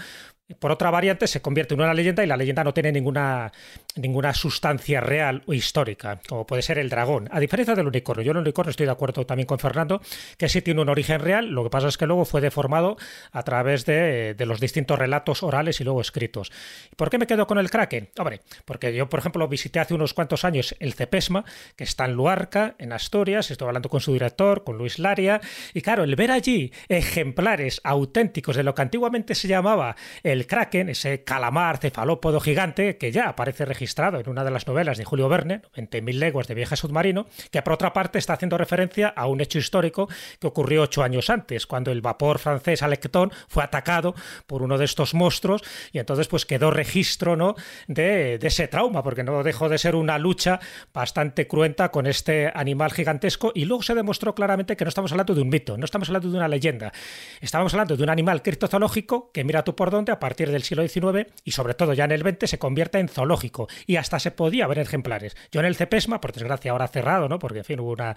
por 0.60 0.71
otra 0.71 0.89
variante 0.89 1.27
se 1.27 1.41
convierte 1.41 1.73
en 1.73 1.81
una 1.81 1.93
leyenda 1.93 2.23
y 2.23 2.27
la 2.27 2.38
leyenda 2.38 2.63
no 2.63 2.73
tiene 2.73 2.91
ninguna, 2.91 3.51
ninguna 3.95 4.33
sustancia 4.33 5.01
real 5.01 5.43
o 5.45 5.53
histórica, 5.53 6.19
como 6.27 6.47
puede 6.47 6.62
ser 6.62 6.79
el 6.79 6.89
dragón. 6.89 7.27
A 7.31 7.39
diferencia 7.39 7.75
del 7.75 7.88
unicornio, 7.88 8.23
yo 8.23 8.31
en 8.31 8.38
el 8.38 8.41
unicornio 8.41 8.69
estoy 8.69 8.86
de 8.86 8.91
acuerdo 8.93 9.25
también 9.25 9.45
con 9.45 9.60
Fernando, 9.60 10.01
que 10.38 10.47
sí 10.47 10.62
tiene 10.62 10.81
un 10.81 10.89
origen 10.89 11.19
real, 11.19 11.49
lo 11.49 11.63
que 11.63 11.69
pasa 11.69 11.89
es 11.89 11.97
que 11.97 12.05
luego 12.05 12.23
fue 12.23 12.39
deformado 12.39 12.97
a 13.31 13.43
través 13.43 13.86
de, 13.86 14.36
los 14.39 14.62
distintos 14.62 14.97
relatos 14.97 15.43
orales 15.43 15.81
y 15.81 15.83
luego 15.83 15.99
escritos. 15.99 16.51
¿Por 16.95 17.10
qué 17.10 17.17
me 17.17 17.27
quedo 17.27 17.45
con 17.45 17.57
el 17.57 17.69
kraken? 17.69 18.10
Hombre, 18.17 18.39
porque 18.63 18.95
yo, 18.95 19.10
por 19.10 19.19
ejemplo, 19.19 19.45
visité 19.49 19.79
hace 19.79 19.93
unos 19.93 20.13
cuantos 20.13 20.45
años 20.45 20.75
el 20.79 20.93
Cepesma, 20.93 21.43
que 21.75 21.83
está 21.83 22.05
en 22.05 22.13
Luarca, 22.13 22.75
en 22.79 22.93
Asturias, 22.93 23.51
estoy 23.51 23.67
hablando 23.67 23.89
con 23.89 23.99
su 23.99 24.13
director, 24.13 24.63
con 24.63 24.77
Luis 24.77 24.99
Laria, 24.99 25.41
y 25.73 25.81
claro, 25.81 26.05
el 26.05 26.15
ver 26.15 26.31
allí 26.31 26.71
ejemplares 26.88 27.81
auténticos 27.83 28.55
de 28.55 28.63
lo 28.63 28.73
que 28.73 28.81
antiguamente 28.81 29.36
se 29.36 29.49
llamaba 29.49 29.97
el 30.23 30.37
el 30.38 30.47
kraken, 30.47 30.89
ese 30.89 31.23
calamar 31.23 31.78
cefalópodo 31.78 32.39
gigante 32.39 32.97
que 32.97 33.12
ya 33.12 33.30
aparece 33.30 33.65
registrado 33.65 34.19
en 34.19 34.30
una 34.30 34.43
de 34.43 34.52
las 34.52 34.67
novelas 34.67 34.97
de 34.97 35.06
Julio 35.06 35.28
Verne, 35.28 35.62
20.000 35.76 36.13
leguas 36.13 36.47
de 36.47 36.54
viaje 36.54 36.76
submarino, 36.76 37.26
que 37.52 37.62
por 37.62 37.73
otra 37.73 37.91
parte 37.91 38.19
está 38.19 38.34
haciendo 38.34 38.58
referencia 38.58 39.08
a 39.08 39.28
un 39.28 39.41
hecho 39.41 39.58
histórico 39.58 40.08
que 40.39 40.47
ocurrió 40.47 40.84
ocho 40.84 41.04
años 41.04 41.30
antes, 41.30 41.65
cuando 41.65 41.91
el 41.91 42.02
vapor 42.02 42.39
francés 42.39 42.84
Alecton 42.84 43.32
fue 43.47 43.63
atacado 43.63 44.13
por 44.45 44.62
uno 44.62 44.78
de 44.78 44.86
estos 44.86 45.13
monstruos 45.13 45.63
y 45.91 46.00
entonces 46.00 46.28
pues 46.28 46.45
quedó 46.45 46.69
registro 46.71 47.36
¿no? 47.36 47.56
de, 47.88 48.36
ese 48.41 48.67
trauma, 48.67 49.04
porque 49.04 49.23
no 49.23 49.43
dejó 49.43 49.69
de 49.69 49.78
ser 49.78 49.95
una 49.95 50.17
lucha 50.17 50.60
bastante 50.93 51.47
cruenta 51.47 51.89
con 51.89 52.06
este 52.06 52.52
animal 52.54 52.91
gigantesco 52.91 53.52
y 53.56 53.65
luego 53.65 53.82
se 53.82 53.95
demostró 53.95 54.36
claramente 54.36 54.78
que 54.78 54.86
no 54.86 54.89
estamos 54.89 55.12
hablando 55.12 55.34
de 55.34 55.41
un 55.41 55.50
mito, 55.50 55.78
no 55.78 55.86
estamos 55.86 56.10
hablando 56.10 56.30
de 56.30 56.38
una 56.38 56.47
leyenda, 56.47 56.93
estamos 57.41 57.73
hablando 57.73 57.97
de 57.97 58.04
un 58.04 58.10
animal 58.10 58.41
criptozoológico 58.43 59.32
que 59.32 59.43
mira 59.43 59.63
tú 59.63 59.76
por 59.76 59.89
dónde 59.89 60.12
a 60.12 60.19
partir 60.27 60.51
del 60.51 60.61
siglo 60.61 60.85
XIX 60.85 61.31
y 61.45 61.51
sobre 61.51 61.73
todo 61.73 61.93
ya 61.93 62.03
en 62.03 62.11
el 62.11 62.19
XX 62.19 62.49
se 62.49 62.59
convierte 62.59 62.99
en 62.99 63.07
zoológico 63.07 63.69
y 63.85 63.95
hasta 63.95 64.19
se 64.19 64.31
podía 64.31 64.67
ver 64.67 64.79
ejemplares. 64.79 65.37
Yo 65.53 65.61
en 65.61 65.65
el 65.65 65.75
Cepesma, 65.77 66.19
por 66.19 66.33
desgracia 66.33 66.71
ahora 66.71 66.89
cerrado, 66.89 67.29
¿no? 67.29 67.39
porque 67.39 67.59
en 67.59 67.63
fin 67.63 67.79
hubo 67.79 67.93
una, 67.93 68.13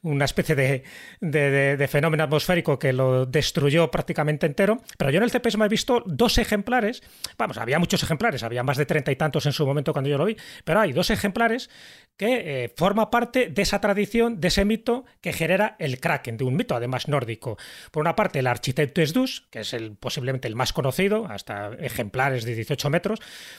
una 0.00 0.24
especie 0.24 0.54
de, 0.54 0.82
de, 1.20 1.88
fenómeno 1.88 2.24
atmosférico 2.24 2.78
que 2.78 2.94
lo 2.94 3.26
destruyó 3.26 3.90
prácticamente 3.90 4.46
entero, 4.46 4.80
pero 4.96 5.10
yo 5.10 5.18
en 5.18 5.24
el 5.24 5.30
Cepesma 5.30 5.66
he 5.66 5.68
visto 5.68 6.02
dos 6.06 6.38
ejemplares, 6.38 7.02
vamos, 7.36 7.58
había 7.58 7.78
muchos 7.78 8.02
ejemplares, 8.02 8.42
había 8.42 8.62
más 8.62 8.78
de 8.78 8.86
treinta 8.86 9.12
y 9.12 9.16
tantos 9.16 9.44
en 9.44 9.52
su 9.52 9.66
momento 9.66 9.92
cuando 9.92 10.08
yo 10.08 10.16
lo 10.16 10.24
vi, 10.24 10.38
pero 10.64 10.80
hay 10.80 10.92
dos 10.94 11.10
ejemplares 11.10 11.68
que 12.22 12.64
eh, 12.64 12.72
forma 12.76 13.10
parte 13.10 13.48
de 13.48 13.62
esa 13.62 13.80
tradición, 13.80 14.40
de 14.40 14.46
ese 14.46 14.64
mito 14.64 15.04
que 15.20 15.32
genera 15.32 15.74
el 15.80 15.98
Kraken, 15.98 16.36
de 16.36 16.44
un 16.44 16.54
mito 16.54 16.76
además 16.76 17.08
nórdico. 17.08 17.58
Por 17.90 18.00
una 18.00 18.14
parte, 18.14 18.38
el 18.38 18.46
arquitecto 18.46 19.02
Esdus, 19.02 19.48
que 19.50 19.62
es 19.62 19.72
el, 19.72 19.96
posiblemente 19.96 20.46
el 20.46 20.54
más 20.54 20.72
conocido, 20.72 21.26
hasta 21.26 21.72
ejemplares 21.80 22.44
de 22.44 22.54
18 22.54 22.90
metros. 22.90 23.18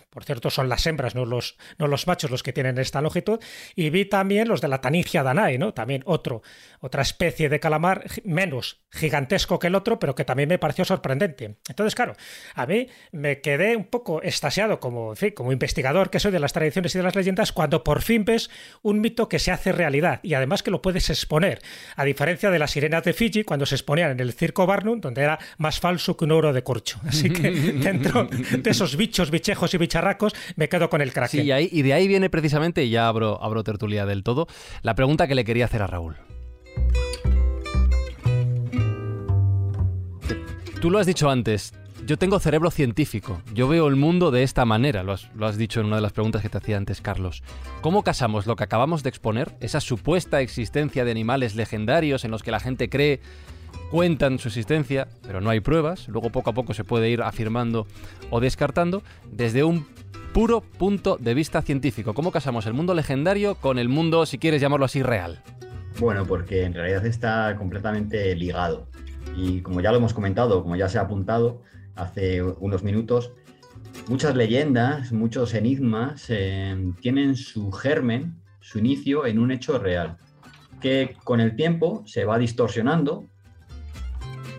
Por 0.10 0.23
cierto, 0.23 0.49
son 0.49 0.69
las 0.69 0.88
hembras, 0.88 1.13
no 1.13 1.26
los, 1.26 1.58
no 1.78 1.88
los 1.88 2.08
machos 2.08 2.32
los 2.32 2.41
que 2.41 2.54
tienen 2.54 2.78
esta 2.78 3.02
longitud. 3.02 3.41
Y 3.76 3.89
vi 3.89 4.06
también 4.06 4.47
los 4.47 4.62
de 4.62 4.69
la 4.69 4.80
Tanigia 4.80 5.23
danae, 5.23 5.58
¿no? 5.58 5.73
También 5.73 6.02
otro, 6.06 6.41
otra 6.80 7.02
especie 7.02 7.49
de 7.49 7.60
calamar 7.60 8.06
menos 8.23 8.86
gigantesco 8.91 9.60
que 9.60 9.67
el 9.67 9.76
otro, 9.76 9.99
pero 9.99 10.15
que 10.15 10.23
también 10.23 10.47
me 10.47 10.58
pareció 10.58 10.86
sorprendente. 10.86 11.58
Entonces, 11.67 11.95
claro, 11.95 12.13
a 12.56 12.65
mí 12.65 12.88
me 13.12 13.41
quedé 13.41 13.76
un 13.76 13.88
poco 13.88 14.21
estasiado 14.21 14.80
como, 14.80 15.15
como 15.36 15.52
investigador 15.52 16.10
que 16.10 16.21
soy 16.21 16.32
de 16.32 16.39
las 16.39 16.54
tradiciones 16.54 16.95
y 16.95 16.99
de 16.99 17.04
las 17.04 17.15
leyendas 17.15 17.52
cuando 17.52 17.84
por 17.84 18.02
fin 18.02 18.23
ves 18.23 18.49
un 18.82 19.02
mito 19.02 19.30
que 19.30 19.39
se 19.39 19.52
hace 19.52 19.72
realidad 19.72 20.20
y 20.24 20.34
además 20.34 20.63
que 20.63 20.72
lo 20.72 20.82
puedes 20.82 21.10
exponer, 21.10 21.62
a 21.96 22.04
diferencia 22.04 22.52
de 22.52 22.60
las 22.60 22.72
sirenas 22.72 23.04
de 23.04 23.13
Fiji 23.13 23.44
cuando 23.44 23.66
se 23.66 23.76
exponían 23.76 24.12
en 24.12 24.20
el 24.20 24.34
circo 24.34 24.66
Barnum, 24.66 25.02
donde 25.02 25.22
era 25.22 25.39
más 25.58 25.80
falso 25.80 26.18
que 26.18 26.26
un 26.26 26.32
oro 26.32 26.54
de 26.54 26.63
corcho. 26.63 27.00
Así 27.08 27.30
que 27.30 27.52
dentro 27.52 28.26
de 28.26 28.70
esos 28.70 28.96
bichos, 28.96 29.32
bichejos 29.32 29.74
y 29.74 29.78
bicharracos 29.78 30.34
me 30.56 30.70
quedo 30.70 30.89
con 30.89 31.02
el 31.02 31.13
kraken. 31.13 31.46
Y, 31.72 31.82
de 31.82 31.94
ahí 31.94 32.08
viene 32.08 32.30
precisamente, 32.30 32.84
y 32.84 32.89
ya 32.89 33.08
abro, 33.08 33.42
abro 33.42 33.63
tertulia 33.63 34.06
del 34.06 34.24
todo, 34.24 34.48
la 34.82 34.96
pregunta 34.96 35.28
que 35.28 35.36
le 35.36 35.46
quería 35.46 35.66
hacer 35.66 35.82
a 35.82 35.88
Raúl. 35.88 36.18
Tú 40.82 40.89
lo 40.89 41.00
has 41.00 41.06
dicho 41.06 41.30
antes, 41.30 41.74
yo 42.06 42.18
tengo 42.18 42.39
cerebro 42.39 42.70
científico, 42.70 43.42
yo 43.54 43.68
veo 43.68 43.88
el 43.88 43.96
mundo 43.96 44.32
de 44.32 44.44
esta 44.44 44.66
manera, 44.66 45.04
lo 45.04 45.13
has, 45.13 45.58
dicho 45.58 45.80
en 45.80 45.88
una 45.88 45.98
de 45.98 46.02
las 46.02 46.12
preguntas 46.12 46.42
que 46.42 46.50
te 46.50 46.58
hacía 46.58 46.78
antes, 46.78 47.02
Carlos. 47.02 47.44
¿Cómo 47.82 48.04
casamos 48.04 48.46
lo 48.46 48.56
que 48.56 48.63
acabamos 48.63 49.04
de 49.04 49.10
exponer, 49.10 49.52
esa 49.62 49.80
supuesta 49.80 50.42
existencia 50.42 51.06
de 51.06 51.12
animales 51.12 51.56
legendarios 51.56 52.26
en 52.26 52.32
los 52.32 52.44
que 52.44 52.52
la 52.52 52.60
gente 52.60 52.89
cree, 52.89 53.22
cuentan 53.89 54.39
su 54.39 54.50
existencia, 54.50 55.08
pero 55.22 55.39
no 55.39 55.50
hay 55.50 55.62
pruebas, 55.62 56.08
luego 56.10 56.30
poco 56.30 56.50
a 56.50 56.54
poco 56.54 56.74
se 56.74 56.84
puede 56.84 57.10
ir 57.10 57.22
afirmando 57.22 57.88
o 58.30 58.39
descartando, 58.39 59.04
desde 59.32 59.63
un 59.63 59.86
puro 60.34 60.62
punto 60.62 61.18
de 61.18 61.34
vista 61.34 61.62
científico? 61.62 62.13
¿Cómo 62.13 62.32
casamos 62.32 62.66
el 62.66 62.74
mundo 62.74 62.94
legendario 62.96 63.56
con 63.56 63.80
el 63.80 63.88
mundo, 63.88 64.26
si 64.26 64.39
quieres 64.39 64.62
llamarlo 64.62 64.86
así, 64.86 65.02
real? 65.04 65.42
Bueno, 66.00 66.26
porque 66.26 66.63
en 66.63 66.74
realidad 66.74 67.06
está 67.06 67.56
completamente 67.56 68.36
ligado. 68.36 68.88
Y 69.38 69.62
como 69.62 69.80
ya 69.80 69.92
lo 69.92 69.98
hemos 69.98 70.13
comentado, 70.13 70.62
como 70.63 70.76
ya 70.76 70.89
se 70.89 70.98
ha 70.98 71.02
apuntado, 71.02 71.62
hace 71.95 72.41
unos 72.41 72.84
minutos, 72.84 73.32
muchas 74.08 74.36
leyendas, 74.36 75.12
muchos 75.12 75.53
enigmas 75.53 76.25
eh, 76.29 76.75
tienen 77.01 77.36
su 77.36 77.71
germen, 77.71 78.36
su 78.60 78.79
inicio 78.79 79.25
en 79.25 79.39
un 79.39 79.51
hecho 79.51 79.77
real, 79.77 80.17
que 80.82 81.15
con 81.23 81.39
el 81.39 81.56
tiempo 81.56 82.03
se 82.06 82.25
va 82.25 82.38
distorsionando 82.38 83.25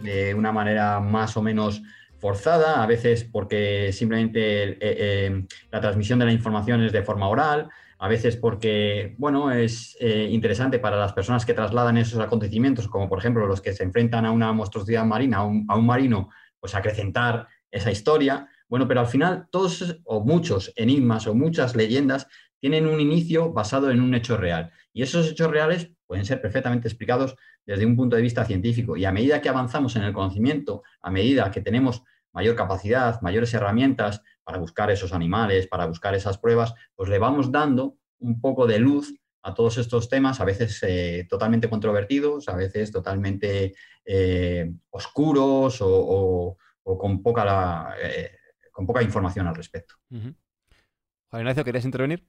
de 0.02 0.34
una 0.34 0.52
manera 0.52 1.00
más 1.00 1.36
o 1.36 1.42
menos 1.42 1.82
forzada, 2.18 2.82
a 2.82 2.86
veces 2.86 3.24
porque 3.24 3.90
simplemente 3.92 4.62
eh, 4.62 4.78
eh, 4.80 5.46
la 5.70 5.80
transmisión 5.80 6.18
de 6.18 6.26
la 6.26 6.32
información 6.32 6.82
es 6.82 6.92
de 6.92 7.02
forma 7.02 7.28
oral, 7.28 7.68
a 7.98 8.08
veces 8.08 8.36
porque, 8.36 9.14
bueno, 9.18 9.50
es 9.50 9.96
interesante 10.00 10.78
para 10.78 10.98
las 10.98 11.14
personas 11.14 11.46
que 11.46 11.54
trasladan 11.54 11.96
esos 11.96 12.20
acontecimientos, 12.20 12.88
como 12.88 13.08
por 13.08 13.18
ejemplo 13.18 13.46
los 13.46 13.62
que 13.62 13.72
se 13.72 13.82
enfrentan 13.82 14.26
a 14.26 14.30
una 14.30 14.52
monstruosidad 14.52 15.06
marina, 15.06 15.38
a 15.38 15.44
un 15.44 15.86
marino 15.86 16.28
pues 16.64 16.74
acrecentar 16.74 17.46
esa 17.70 17.90
historia. 17.90 18.48
Bueno, 18.70 18.88
pero 18.88 19.00
al 19.00 19.06
final 19.06 19.48
todos 19.50 20.00
o 20.04 20.24
muchos 20.24 20.72
enigmas 20.76 21.26
o 21.26 21.34
muchas 21.34 21.76
leyendas 21.76 22.26
tienen 22.58 22.86
un 22.86 23.00
inicio 23.00 23.52
basado 23.52 23.90
en 23.90 24.00
un 24.00 24.14
hecho 24.14 24.38
real. 24.38 24.72
Y 24.94 25.02
esos 25.02 25.30
hechos 25.30 25.50
reales 25.50 25.90
pueden 26.06 26.24
ser 26.24 26.40
perfectamente 26.40 26.88
explicados 26.88 27.36
desde 27.66 27.84
un 27.84 27.94
punto 27.96 28.16
de 28.16 28.22
vista 28.22 28.46
científico. 28.46 28.96
Y 28.96 29.04
a 29.04 29.12
medida 29.12 29.42
que 29.42 29.50
avanzamos 29.50 29.94
en 29.96 30.04
el 30.04 30.14
conocimiento, 30.14 30.82
a 31.02 31.10
medida 31.10 31.50
que 31.50 31.60
tenemos 31.60 32.02
mayor 32.32 32.56
capacidad, 32.56 33.20
mayores 33.20 33.52
herramientas 33.52 34.22
para 34.42 34.56
buscar 34.56 34.90
esos 34.90 35.12
animales, 35.12 35.66
para 35.66 35.84
buscar 35.84 36.14
esas 36.14 36.38
pruebas, 36.38 36.72
pues 36.94 37.10
le 37.10 37.18
vamos 37.18 37.52
dando 37.52 37.98
un 38.20 38.40
poco 38.40 38.66
de 38.66 38.78
luz 38.78 39.12
a 39.42 39.52
todos 39.52 39.76
estos 39.76 40.08
temas, 40.08 40.40
a 40.40 40.46
veces 40.46 40.82
eh, 40.82 41.26
totalmente 41.28 41.68
controvertidos, 41.68 42.48
a 42.48 42.56
veces 42.56 42.90
totalmente 42.90 43.74
eh, 44.04 44.72
oscuros 44.90 45.78
o, 45.80 46.56
con, 46.82 47.22
poca, 47.22 47.96
eh, 48.02 48.38
con 48.70 48.86
poca 48.86 49.02
información 49.02 49.46
al 49.46 49.54
respecto. 49.54 49.94
Juan 50.08 51.40
Ignacio, 51.40 51.64
¿querías 51.64 51.84
intervenir? 51.84 52.26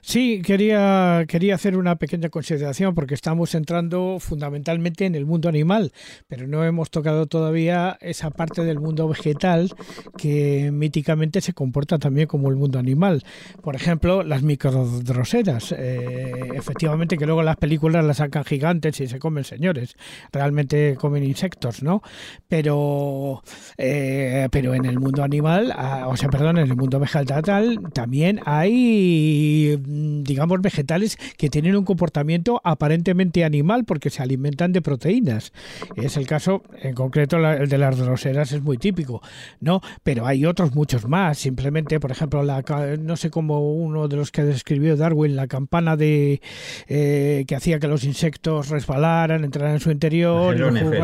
Sí, 0.00 0.40
quería, 0.42 1.24
quería 1.28 1.54
hacer 1.54 1.76
una 1.76 1.96
pequeña 1.96 2.30
consideración 2.30 2.94
porque 2.94 3.14
estamos 3.14 3.54
entrando 3.54 4.18
fundamentalmente 4.20 5.04
en 5.04 5.14
el 5.14 5.26
mundo 5.26 5.48
animal, 5.48 5.92
pero 6.28 6.46
no 6.46 6.64
hemos 6.64 6.90
tocado 6.90 7.26
todavía 7.26 7.98
esa 8.00 8.30
parte 8.30 8.64
del 8.64 8.80
mundo 8.80 9.08
vegetal 9.08 9.74
que 10.16 10.70
míticamente 10.72 11.40
se 11.40 11.52
comporta 11.52 11.98
también 11.98 12.26
como 12.26 12.48
el 12.48 12.56
mundo 12.56 12.78
animal. 12.78 13.22
Por 13.62 13.74
ejemplo, 13.74 14.22
las 14.22 14.42
microdroseras. 14.42 15.74
Eh, 15.76 16.52
efectivamente 16.54 17.18
que 17.18 17.26
luego 17.26 17.42
las 17.42 17.56
películas 17.56 18.04
las 18.04 18.18
sacan 18.18 18.44
gigantes 18.44 19.00
y 19.00 19.08
se 19.08 19.18
comen 19.18 19.44
señores. 19.44 19.96
Realmente 20.32 20.96
comen 20.98 21.24
insectos, 21.24 21.82
¿no? 21.82 22.02
Pero, 22.48 23.42
eh, 23.76 24.48
pero 24.50 24.74
en 24.74 24.86
el 24.86 24.98
mundo 24.98 25.22
animal, 25.22 25.72
ah, 25.76 26.06
o 26.08 26.16
sea, 26.16 26.30
perdón, 26.30 26.58
en 26.58 26.68
el 26.68 26.76
mundo 26.76 26.98
vegetal 26.98 27.80
también 27.92 28.40
hay 28.46 29.65
Mm, 29.74 30.22
digamos, 30.22 30.60
vegetales 30.60 31.18
que 31.36 31.48
tienen 31.48 31.76
un 31.76 31.84
comportamiento 31.84 32.60
aparentemente 32.64 33.44
animal 33.44 33.84
porque 33.84 34.10
se 34.10 34.22
alimentan 34.22 34.72
de 34.72 34.82
proteínas. 34.82 35.52
Es 35.96 36.16
el 36.16 36.26
caso, 36.26 36.62
en 36.80 36.94
concreto, 36.94 37.38
el 37.38 37.68
de 37.68 37.78
las 37.78 37.96
droseras 37.98 38.52
es 38.52 38.62
muy 38.62 38.78
típico, 38.78 39.22
¿no? 39.60 39.80
Pero 40.02 40.26
hay 40.26 40.44
otros 40.44 40.74
muchos 40.74 41.06
más. 41.06 41.38
Simplemente, 41.38 42.00
por 42.00 42.10
ejemplo, 42.10 42.42
la, 42.42 42.62
no 42.98 43.16
sé 43.16 43.30
cómo 43.30 43.74
uno 43.74 44.08
de 44.08 44.16
los 44.16 44.30
que 44.30 44.44
describió 44.44 44.96
Darwin, 44.96 45.36
la 45.36 45.46
campana 45.46 45.96
de 45.96 46.40
eh, 46.88 47.44
que 47.46 47.56
hacía 47.56 47.78
que 47.78 47.88
los 47.88 48.04
insectos 48.04 48.68
resbalaran, 48.68 49.44
entraran 49.44 49.74
en 49.74 49.80
su 49.80 49.90
interior, 49.90 50.54
eh, 50.54 51.00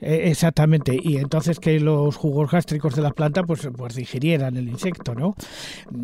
exactamente, 0.00 0.96
y 1.00 1.16
entonces 1.16 1.58
que 1.58 1.80
los 1.80 2.16
jugos 2.16 2.50
gástricos 2.50 2.94
de 2.94 3.02
la 3.02 3.10
planta 3.10 3.42
pues, 3.42 3.68
pues 3.76 3.94
digirieran 3.94 4.56
el 4.56 4.68
insecto, 4.68 5.14
¿no? 5.14 5.34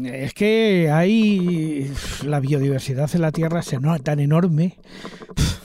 Es 0.04 0.34
que 0.34 0.90
hay 0.92 1.92
la 2.24 2.40
biodiversidad 2.40 3.10
en 3.14 3.20
la 3.20 3.32
Tierra 3.32 3.62
se 3.62 3.78
nota 3.78 4.02
tan 4.02 4.20
enorme. 4.20 4.76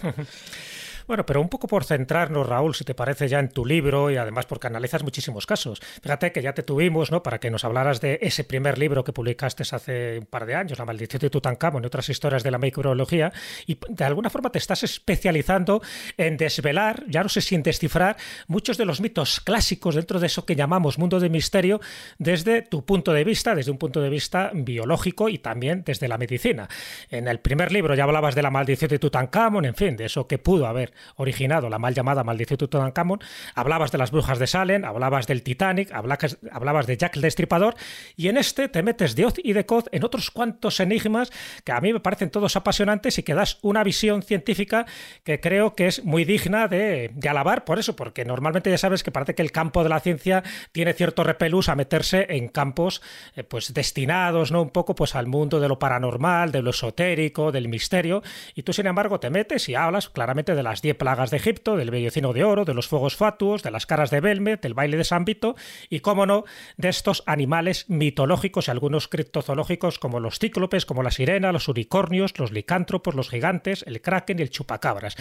Bueno, 1.09 1.25
pero 1.25 1.41
un 1.41 1.49
poco 1.49 1.67
por 1.67 1.85
centrarnos, 1.85 2.47
Raúl, 2.47 2.75
si 2.75 2.83
te 2.83 2.93
parece 2.93 3.27
ya 3.27 3.39
en 3.39 3.49
tu 3.49 3.65
libro 3.65 4.11
y 4.11 4.17
además 4.17 4.45
porque 4.45 4.67
analizas 4.67 5.01
muchísimos 5.01 5.47
casos. 5.47 5.81
Fíjate 6.03 6.31
que 6.31 6.43
ya 6.43 6.53
te 6.53 6.61
tuvimos, 6.61 7.09
¿no? 7.09 7.23
Para 7.23 7.39
que 7.39 7.49
nos 7.49 7.65
hablaras 7.65 7.99
de 7.99 8.19
ese 8.21 8.43
primer 8.43 8.77
libro 8.77 9.03
que 9.03 9.11
publicaste 9.11 9.63
hace 9.71 10.19
un 10.19 10.27
par 10.27 10.45
de 10.45 10.53
años, 10.53 10.77
La 10.77 10.85
maldición 10.85 11.19
de 11.19 11.31
Tutankamón 11.31 11.81
y 11.83 11.87
otras 11.87 12.07
historias 12.09 12.43
de 12.43 12.51
la 12.51 12.59
microbiología, 12.59 13.33
y 13.65 13.79
de 13.89 14.03
alguna 14.03 14.29
forma 14.29 14.51
te 14.51 14.59
estás 14.59 14.83
especializando 14.83 15.81
en 16.15 16.37
desvelar, 16.37 17.03
ya 17.07 17.23
no 17.23 17.29
sé 17.29 17.41
si 17.41 17.55
en 17.55 17.63
descifrar, 17.63 18.15
muchos 18.45 18.77
de 18.77 18.85
los 18.85 19.01
mitos 19.01 19.39
clásicos 19.39 19.95
dentro 19.95 20.19
de 20.19 20.27
eso 20.27 20.45
que 20.45 20.55
llamamos 20.55 20.99
mundo 20.99 21.19
de 21.19 21.29
misterio 21.29 21.81
desde 22.19 22.61
tu 22.61 22.85
punto 22.85 23.13
de 23.13 23.23
vista, 23.23 23.55
desde 23.55 23.71
un 23.71 23.79
punto 23.79 23.99
de 23.99 24.09
vista 24.09 24.51
biológico 24.53 25.27
y 25.27 25.39
también 25.39 25.81
desde 25.83 26.07
la 26.07 26.19
medicina. 26.19 26.69
En 27.09 27.27
el 27.27 27.39
primer 27.39 27.71
libro 27.71 27.95
ya 27.95 28.03
hablabas 28.03 28.35
de 28.35 28.43
la 28.43 28.51
maldición 28.51 28.89
de 28.89 28.99
Tutankamón, 28.99 29.65
en 29.65 29.73
fin, 29.73 29.97
de 29.97 30.05
eso 30.05 30.27
que 30.27 30.37
pudo 30.37 30.67
haber 30.67 30.98
originado 31.15 31.69
la 31.69 31.79
mal 31.79 31.93
llamada 31.93 32.23
maldición 32.23 32.57
de 32.57 32.67
Tutankamón, 32.67 33.19
hablabas 33.55 33.91
de 33.91 33.97
las 33.97 34.11
brujas 34.11 34.39
de 34.39 34.47
Salem, 34.47 34.85
hablabas 34.85 35.27
del 35.27 35.43
Titanic, 35.43 35.91
hablabas 35.91 36.87
de 36.87 36.97
Jack 36.97 37.15
el 37.15 37.21
Destripador, 37.21 37.75
y 38.15 38.27
en 38.27 38.37
este 38.37 38.69
te 38.69 38.83
metes 38.83 39.15
de 39.15 39.25
Oz 39.25 39.35
y 39.43 39.53
de 39.53 39.65
Coz 39.65 39.85
en 39.91 40.03
otros 40.03 40.31
cuantos 40.31 40.79
enigmas 40.79 41.31
que 41.63 41.71
a 41.71 41.81
mí 41.81 41.93
me 41.93 41.99
parecen 41.99 42.29
todos 42.29 42.55
apasionantes 42.55 43.17
y 43.17 43.23
que 43.23 43.33
das 43.33 43.59
una 43.61 43.83
visión 43.83 44.23
científica 44.23 44.85
que 45.23 45.39
creo 45.39 45.75
que 45.75 45.87
es 45.87 46.03
muy 46.03 46.25
digna 46.25 46.67
de, 46.67 47.11
alabar 47.29 47.63
por 47.63 47.79
eso, 47.79 47.95
porque 47.95 48.25
normalmente 48.25 48.69
ya 48.69 48.77
sabes 48.77 49.03
que 49.03 49.11
parece 49.11 49.35
que 49.35 49.41
el 49.41 49.51
campo 49.51 49.83
de 49.83 49.89
la 49.89 49.99
ciencia 49.99 50.43
tiene 50.71 50.93
cierto 50.93 51.23
repelús 51.23 51.69
a 51.69 51.75
meterse 51.75 52.25
en 52.29 52.47
campos 52.47 53.01
eh, 53.35 53.43
pues 53.43 53.73
destinados, 53.73 54.51
¿no? 54.51 54.61
Un 54.61 54.71
poco 54.71 54.95
pues 54.95 55.15
al 55.15 55.27
mundo 55.27 55.59
de 55.59 55.67
lo 55.67 55.77
paranormal, 55.77 56.51
de 56.51 56.61
lo 56.61 56.71
esotérico, 56.71 57.51
del 57.51 57.67
misterio, 57.67 58.23
y 58.55 58.63
tú 58.63 58.73
sin 58.73 58.87
embargo 58.87 59.19
te 59.19 59.29
metes 59.29 59.69
y 59.69 59.75
hablas 59.75 60.09
claramente 60.09 60.55
de 60.55 60.63
las 60.63 60.81
diez 60.89 60.97
plagas 60.97 61.29
de 61.29 61.37
Egipto, 61.37 61.77
del 61.77 61.91
bellocino 61.91 62.33
de 62.33 62.43
oro, 62.43 62.65
de 62.65 62.73
los 62.73 62.87
fuegos 62.87 63.15
fatuos, 63.15 63.61
de 63.61 63.69
las 63.69 63.85
caras 63.85 64.09
de 64.09 64.21
Belmet, 64.21 64.59
del 64.61 64.73
baile 64.73 64.97
de 64.97 65.03
San 65.03 65.23
Vito 65.23 65.55
y, 65.87 65.99
cómo 65.99 66.25
no, 66.25 66.45
de 66.77 66.89
estos 66.89 67.21
animales 67.27 67.85
mitológicos 67.89 68.67
y 68.67 68.71
algunos 68.71 69.07
criptozoológicos 69.07 69.99
como 69.99 70.19
los 70.19 70.39
cíclopes, 70.39 70.87
como 70.87 71.03
la 71.03 71.11
sirena, 71.11 71.51
los 71.51 71.67
unicornios, 71.67 72.39
los 72.39 72.51
licántropos, 72.51 73.13
los 73.13 73.29
gigantes, 73.29 73.83
el 73.85 74.01
kraken 74.01 74.39
y 74.39 74.41
el 74.41 74.49
chupacabras. 74.49 75.15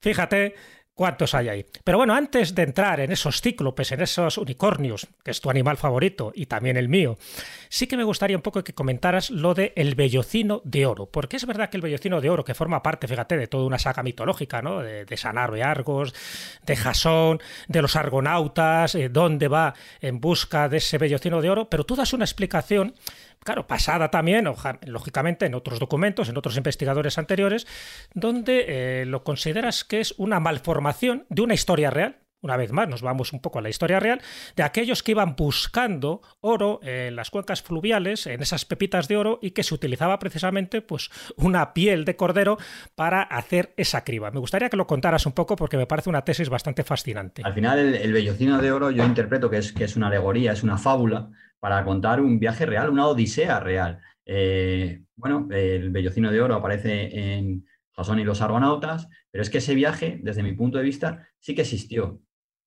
Fíjate 0.00 0.54
cuántos 0.96 1.34
hay 1.34 1.48
ahí. 1.50 1.66
Pero 1.84 1.98
bueno, 1.98 2.14
antes 2.14 2.54
de 2.54 2.62
entrar 2.62 2.98
en 3.00 3.12
esos 3.12 3.40
cíclopes, 3.40 3.92
en 3.92 4.00
esos 4.00 4.38
unicornios, 4.38 5.06
que 5.22 5.30
es 5.30 5.40
tu 5.40 5.50
animal 5.50 5.76
favorito 5.76 6.32
y 6.34 6.46
también 6.46 6.78
el 6.78 6.88
mío, 6.88 7.18
sí 7.68 7.86
que 7.86 7.98
me 7.98 8.02
gustaría 8.02 8.36
un 8.36 8.42
poco 8.42 8.64
que 8.64 8.72
comentaras 8.72 9.30
lo 9.30 9.54
de 9.54 9.74
el 9.76 9.94
bellocino 9.94 10.62
de 10.64 10.86
oro, 10.86 11.06
porque 11.06 11.36
es 11.36 11.46
verdad 11.46 11.68
que 11.68 11.76
el 11.76 11.82
bellocino 11.82 12.20
de 12.20 12.30
oro, 12.30 12.44
que 12.44 12.54
forma 12.54 12.82
parte, 12.82 13.06
fíjate, 13.06 13.36
de 13.36 13.46
toda 13.46 13.66
una 13.66 13.78
saga 13.78 14.02
mitológica, 14.02 14.62
¿no? 14.62 14.80
De, 14.80 15.04
de 15.04 15.16
Sanaro 15.18 15.56
y 15.56 15.60
Argos, 15.60 16.14
de 16.64 16.76
Jasón, 16.76 17.40
de 17.68 17.82
los 17.82 17.94
argonautas, 17.94 18.94
eh, 18.94 19.10
dónde 19.10 19.48
va 19.48 19.74
en 20.00 20.18
busca 20.18 20.70
de 20.70 20.78
ese 20.78 20.96
bellocino 20.96 21.42
de 21.42 21.50
oro, 21.50 21.68
pero 21.68 21.84
tú 21.84 21.94
das 21.94 22.14
una 22.14 22.24
explicación 22.24 22.94
claro, 23.44 23.66
pasada 23.66 24.10
también, 24.10 24.48
lógicamente, 24.86 25.46
en 25.46 25.54
otros 25.54 25.78
documentos, 25.78 26.28
en 26.28 26.36
otros 26.36 26.56
investigadores 26.56 27.18
anteriores, 27.18 27.66
donde 28.14 28.64
eh, 28.68 29.06
lo 29.06 29.24
consideras 29.24 29.84
que 29.84 30.00
es 30.00 30.14
una 30.18 30.40
malformación 30.40 31.26
de 31.28 31.42
una 31.42 31.54
historia 31.54 31.90
real. 31.90 32.20
Una 32.42 32.58
vez 32.58 32.70
más, 32.70 32.86
nos 32.86 33.02
vamos 33.02 33.32
un 33.32 33.40
poco 33.40 33.58
a 33.58 33.62
la 33.62 33.70
historia 33.70 33.98
real, 33.98 34.20
de 34.54 34.62
aquellos 34.62 35.02
que 35.02 35.12
iban 35.12 35.34
buscando 35.34 36.20
oro 36.40 36.80
en 36.82 37.16
las 37.16 37.30
cuencas 37.30 37.62
fluviales, 37.62 38.26
en 38.26 38.42
esas 38.42 38.64
pepitas 38.64 39.08
de 39.08 39.16
oro, 39.16 39.38
y 39.42 39.50
que 39.50 39.62
se 39.62 39.74
utilizaba 39.74 40.18
precisamente 40.18 40.82
pues, 40.82 41.10
una 41.36 41.72
piel 41.72 42.04
de 42.04 42.14
cordero 42.14 42.58
para 42.94 43.22
hacer 43.22 43.72
esa 43.76 44.04
criba. 44.04 44.30
Me 44.30 44.38
gustaría 44.38 44.68
que 44.68 44.76
lo 44.76 44.86
contaras 44.86 45.26
un 45.26 45.32
poco 45.32 45.56
porque 45.56 45.76
me 45.76 45.86
parece 45.86 46.10
una 46.10 46.24
tesis 46.24 46.48
bastante 46.48 46.84
fascinante. 46.84 47.42
Al 47.44 47.54
final, 47.54 47.78
el, 47.78 47.94
el 47.94 48.12
vellocino 48.12 48.60
de 48.60 48.70
oro 48.70 48.90
yo 48.90 49.04
interpreto 49.04 49.50
que 49.50 49.56
es, 49.56 49.72
que 49.72 49.84
es 49.84 49.96
una 49.96 50.08
alegoría, 50.08 50.52
es 50.52 50.62
una 50.62 50.78
fábula 50.78 51.30
para 51.60 51.84
contar 51.84 52.20
un 52.20 52.38
viaje 52.38 52.66
real, 52.66 52.90
una 52.90 53.06
odisea 53.06 53.60
real. 53.60 54.00
Eh, 54.24 55.02
bueno, 55.14 55.48
el 55.50 55.90
Bellocino 55.90 56.30
de 56.30 56.40
Oro 56.40 56.54
aparece 56.54 57.36
en 57.36 57.66
Jasón 57.92 58.18
y 58.18 58.24
los 58.24 58.40
Argonautas, 58.40 59.08
pero 59.30 59.42
es 59.42 59.50
que 59.50 59.58
ese 59.58 59.74
viaje, 59.74 60.20
desde 60.22 60.42
mi 60.42 60.52
punto 60.52 60.78
de 60.78 60.84
vista, 60.84 61.26
sí 61.38 61.54
que 61.54 61.62
existió. 61.62 62.20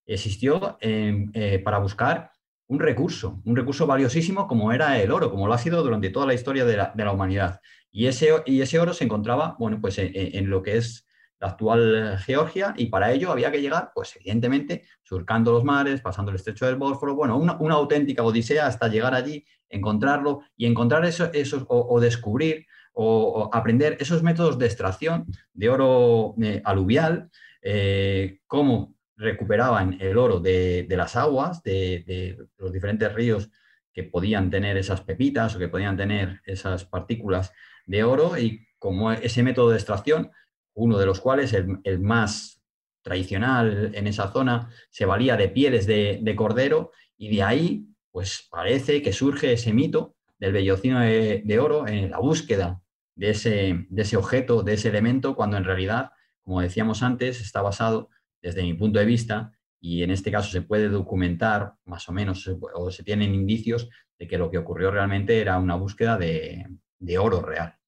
Existió 0.06 0.78
eh, 0.82 1.62
para 1.64 1.78
buscar 1.78 2.32
un 2.68 2.80
recurso, 2.80 3.42
un 3.46 3.56
recurso 3.56 3.88
valiosísimo 3.88 4.48
como 4.48 4.72
era 4.72 5.00
el 5.02 5.12
oro, 5.12 5.32
como 5.32 5.48
lo 5.48 5.54
ha 5.54 5.58
sido 5.58 5.84
durante 5.84 6.10
toda 6.10 6.26
la 6.26 6.34
historia 6.34 6.66
de 6.66 6.78
la, 6.78 7.12
humanidad. 7.12 7.62
Y 7.92 8.08
ese, 8.08 8.30
y 8.46 8.62
ese, 8.62 8.80
oro 8.80 8.94
se 8.94 9.06
encontraba, 9.06 9.56
bueno, 9.60 9.80
pues 9.82 9.98
en 9.98 10.50
lo 10.50 10.62
que 10.62 10.78
es 10.78 11.09
la 11.40 11.48
actual 11.50 12.18
Georgia 12.20 12.74
y 12.78 12.88
para 12.88 13.12
ello 13.12 13.32
había 13.32 13.52
que 13.52 13.62
llegar, 13.62 13.92
pues 13.94 14.16
evidentemente, 14.18 14.84
surcando 15.04 15.52
los 15.52 15.64
mares, 15.64 16.02
pasando 16.02 16.32
el 16.32 16.36
estrecho 16.36 16.66
del 16.66 16.76
Bósforo, 16.76 17.16
bueno, 17.16 17.38
una, 17.38 17.74
auténtica 17.74 18.24
odisea 18.24 18.68
hasta 18.68 18.88
llegar 18.88 19.14
allí, 19.14 19.46
encontrarlo 19.70 20.42
y 20.58 20.66
encontrar 20.66 21.06
eso, 21.06 21.32
o, 21.68 22.00
descubrir 22.00 22.66
o, 22.94 23.50
aprender 23.54 23.98
esos 24.00 24.22
métodos 24.22 24.58
de 24.60 24.66
extracción 24.66 25.26
de 25.54 25.70
oro 25.70 26.36
eh, 26.42 26.62
aluvial, 26.66 27.30
eh, 27.62 28.40
cómo 28.46 28.96
recuperaban 29.16 29.98
el 30.00 30.18
oro 30.18 30.40
de, 30.40 30.86
las 30.90 31.16
aguas, 31.16 31.64
de, 31.64 32.04
de 32.06 32.38
los 32.58 32.72
diferentes 32.72 33.14
ríos 33.14 33.50
que 33.94 34.04
podían 34.04 34.50
tener 34.50 34.78
esas 34.78 35.02
pepitas 35.02 35.56
o 35.56 35.60
que 35.60 35.68
podían 35.68 35.98
tener 35.98 36.42
esas 36.46 36.86
partículas 36.86 37.52
de 37.86 38.04
oro 38.04 38.38
y 38.38 38.68
cómo 38.78 39.12
ese 39.12 39.44
método 39.44 39.72
de 39.72 39.78
extracción 39.78 40.32
uno 40.74 40.98
de 40.98 41.06
los 41.06 41.20
cuales, 41.20 41.54
el, 41.54 42.00
más 42.00 42.62
tradicional 43.02 43.92
en 43.94 44.08
esa 44.08 44.32
zona, 44.32 44.70
se 44.90 45.06
valía 45.06 45.38
de 45.38 45.50
pieles 45.50 45.86
de, 45.86 46.34
cordero 46.36 46.92
y 47.18 47.36
de 47.36 47.44
ahí, 47.44 47.86
pues 48.12 48.48
parece 48.50 49.02
que 49.02 49.14
surge 49.14 49.54
ese 49.54 49.74
mito 49.74 50.16
del 50.38 50.54
bellocino 50.54 51.00
de, 51.00 51.60
oro 51.60 51.88
en 51.88 52.12
la 52.12 52.20
búsqueda 52.20 52.82
de 53.16 53.32
ese, 53.32 53.86
de 53.90 54.02
ese 54.02 54.18
objeto, 54.18 54.64
de 54.64 54.74
ese 54.74 54.90
elemento, 54.90 55.36
cuando 55.36 55.58
en 55.58 55.66
realidad, 55.66 56.12
como 56.44 56.62
decíamos 56.62 57.04
antes, 57.04 57.42
está 57.42 57.62
basado, 57.62 58.10
desde 58.42 58.64
mi 58.64 58.74
punto 58.74 59.00
de 59.00 59.06
vista, 59.06 59.52
y 59.82 60.04
en 60.04 60.12
este 60.12 60.32
caso 60.32 60.50
se 60.50 60.62
puede 60.62 60.88
documentar 60.88 61.74
más 61.86 62.08
o 62.08 62.14
menos, 62.14 62.50
o 62.74 62.92
se 62.92 63.04
tienen 63.04 63.34
indicios 63.34 63.90
de 64.18 64.28
que 64.28 64.38
lo 64.38 64.50
que 64.50 64.58
ocurrió 64.58 64.92
realmente 64.92 65.40
era 65.42 65.58
una 65.58 65.76
búsqueda 65.76 66.18
de 66.18 67.18
oro 67.18 67.42
real. 67.42 67.79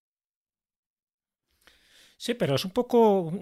Sí, 2.21 2.35
pero 2.35 2.53
es 2.53 2.65
un 2.65 2.69
poco 2.69 3.33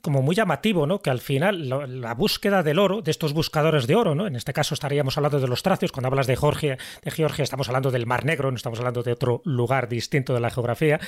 como 0.00 0.22
muy 0.22 0.34
llamativo, 0.34 0.88
¿no? 0.88 1.00
Que 1.00 1.10
al 1.10 1.20
final 1.20 1.68
la 1.68 2.14
búsqueda 2.14 2.64
del 2.64 2.80
oro, 2.80 3.00
de 3.00 3.12
estos 3.12 3.32
buscadores 3.32 3.86
de 3.86 3.94
oro, 3.94 4.16
¿no? 4.16 4.26
En 4.26 4.34
este 4.34 4.52
caso 4.52 4.74
estaríamos 4.74 5.16
hablando 5.16 5.38
de 5.38 5.46
los 5.46 5.62
tracios, 5.62 5.92
cuando 5.92 6.08
hablas 6.08 6.26
de 6.26 6.36
Georgia, 6.36 6.78
de 7.00 7.10
Georgia 7.12 7.44
estamos 7.44 7.68
hablando 7.68 7.92
del 7.92 8.06
Mar 8.06 8.24
Negro, 8.24 8.50
no 8.50 8.56
estamos 8.56 8.80
hablando 8.80 9.04
de 9.04 9.12
otro 9.12 9.40
lugar 9.44 9.88
distinto 9.88 10.34
de 10.34 10.40
la 10.40 10.50
geografía, 10.50 10.98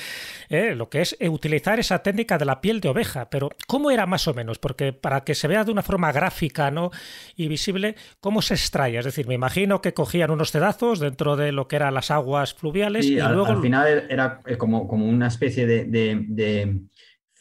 ¿eh? 0.49 0.77
lo 0.77 0.89
que 0.89 1.01
es 1.01 1.17
eh, 1.19 1.29
utilizar 1.29 1.81
esa 1.81 1.99
técnica 1.99 2.39
de 2.39 2.45
la 2.45 2.61
piel 2.61 2.81
de 2.81 2.91
oveja. 2.91 3.29
Pero, 3.29 3.51
¿cómo 3.67 3.91
era 3.91 4.07
más 4.07 4.29
o 4.29 4.35
menos? 4.35 4.61
Porque 4.61 4.93
para 4.93 5.25
que 5.25 5.35
se 5.35 5.49
vea 5.49 5.65
de 5.65 5.73
una 5.73 5.83
forma 5.83 6.13
gráfica, 6.13 6.71
¿no? 6.71 6.93
Y 7.35 7.49
visible, 7.49 7.97
¿cómo 8.21 8.41
se 8.41 8.55
extrae? 8.55 8.97
Es 8.97 9.05
decir, 9.05 9.27
me 9.27 9.35
imagino 9.35 9.83
que 9.83 9.95
cogían 9.95 10.31
unos 10.31 10.53
pedazos 10.53 11.01
dentro 11.01 11.35
de 11.35 11.51
lo 11.51 11.67
que 11.67 11.75
eran 11.75 11.93
las 11.93 12.13
aguas 12.13 12.55
fluviales 12.55 13.07
y 13.07 13.19
al, 13.19 13.35
luego... 13.35 13.51
Al 13.51 13.63
final 13.63 14.07
era 14.09 14.43
eh, 14.47 14.57
como, 14.57 14.87
como 14.87 15.09
una 15.09 15.27
especie 15.27 15.67
de 15.67 16.84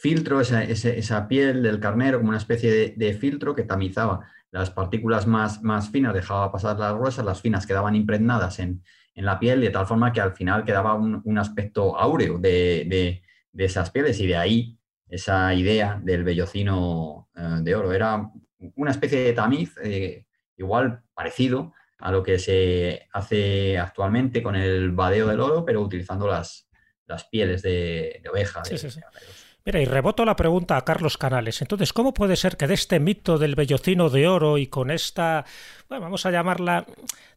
filtro, 0.04 0.42
esa, 0.42 1.28
piel 1.30 1.64
del 1.64 1.80
carnero, 1.80 2.18
como 2.18 2.28
una 2.28 2.38
especie 2.38 2.94
de, 2.94 3.14
filtro 3.14 3.56
que 3.56 3.64
tamizaba 3.64 4.30
las 4.52 4.70
partículas 4.70 5.28
más, 5.28 5.64
más, 5.64 5.92
finas, 5.92 6.14
dejaba 6.14 6.52
pasar 6.52 6.78
las 6.78 6.94
gruesas, 6.94 7.24
las 7.24 7.40
finas 7.40 7.66
quedaban 7.66 7.96
impregnadas 7.96 8.60
en, 8.60 8.84
la 9.16 9.40
piel, 9.40 9.62
de 9.62 9.70
tal 9.70 9.86
forma 9.86 10.12
que 10.12 10.20
al 10.20 10.34
final 10.34 10.66
quedaba 10.66 10.96
un, 10.96 11.38
aspecto 11.38 11.98
áureo 11.98 12.38
de, 12.38 13.22
esas 13.58 13.92
pieles 13.92 14.20
y 14.20 14.28
de 14.28 14.36
ahí 14.36 14.78
esa 15.08 15.54
idea 15.54 16.02
del 16.04 16.26
vellocino 16.26 17.30
eh, 17.34 17.60
de 17.62 17.74
oro. 17.74 17.94
Era 17.94 18.30
una 18.76 18.92
especie 18.92 19.22
de 19.22 19.32
tamiz 19.32 19.74
eh, 19.82 20.26
igual 20.58 21.02
parecido 21.14 21.72
a 22.00 22.12
lo 22.12 22.24
que 22.24 22.40
se 22.40 23.08
hace 23.14 23.78
actualmente 23.78 24.44
con 24.44 24.58
el 24.58 24.92
badeo 24.92 25.28
del 25.28 25.40
oro, 25.40 25.64
pero 25.64 25.80
utilizando 25.80 26.28
las, 26.28 26.68
las 27.06 27.24
pieles 27.24 27.62
de, 27.62 28.22
oveja. 28.30 28.64
Mira, 29.66 29.80
y 29.80 29.86
reboto 29.86 30.26
la 30.26 30.36
pregunta 30.36 30.76
a 30.76 30.84
Carlos 30.84 31.18
Canales. 31.18 31.62
Entonces, 31.62 31.94
¿cómo 31.94 32.14
puede 32.14 32.36
ser 32.36 32.58
que 32.58 32.68
de 32.68 32.74
este 32.74 33.00
mito 33.00 33.38
del 33.38 33.56
bellocino 33.56 34.10
de 34.10 34.28
oro 34.28 34.58
y 34.58 34.68
con 34.68 34.92
esta, 34.92 35.46
bueno, 35.88 36.04
vamos 36.04 36.26
a 36.26 36.32
llamarla 36.32 36.86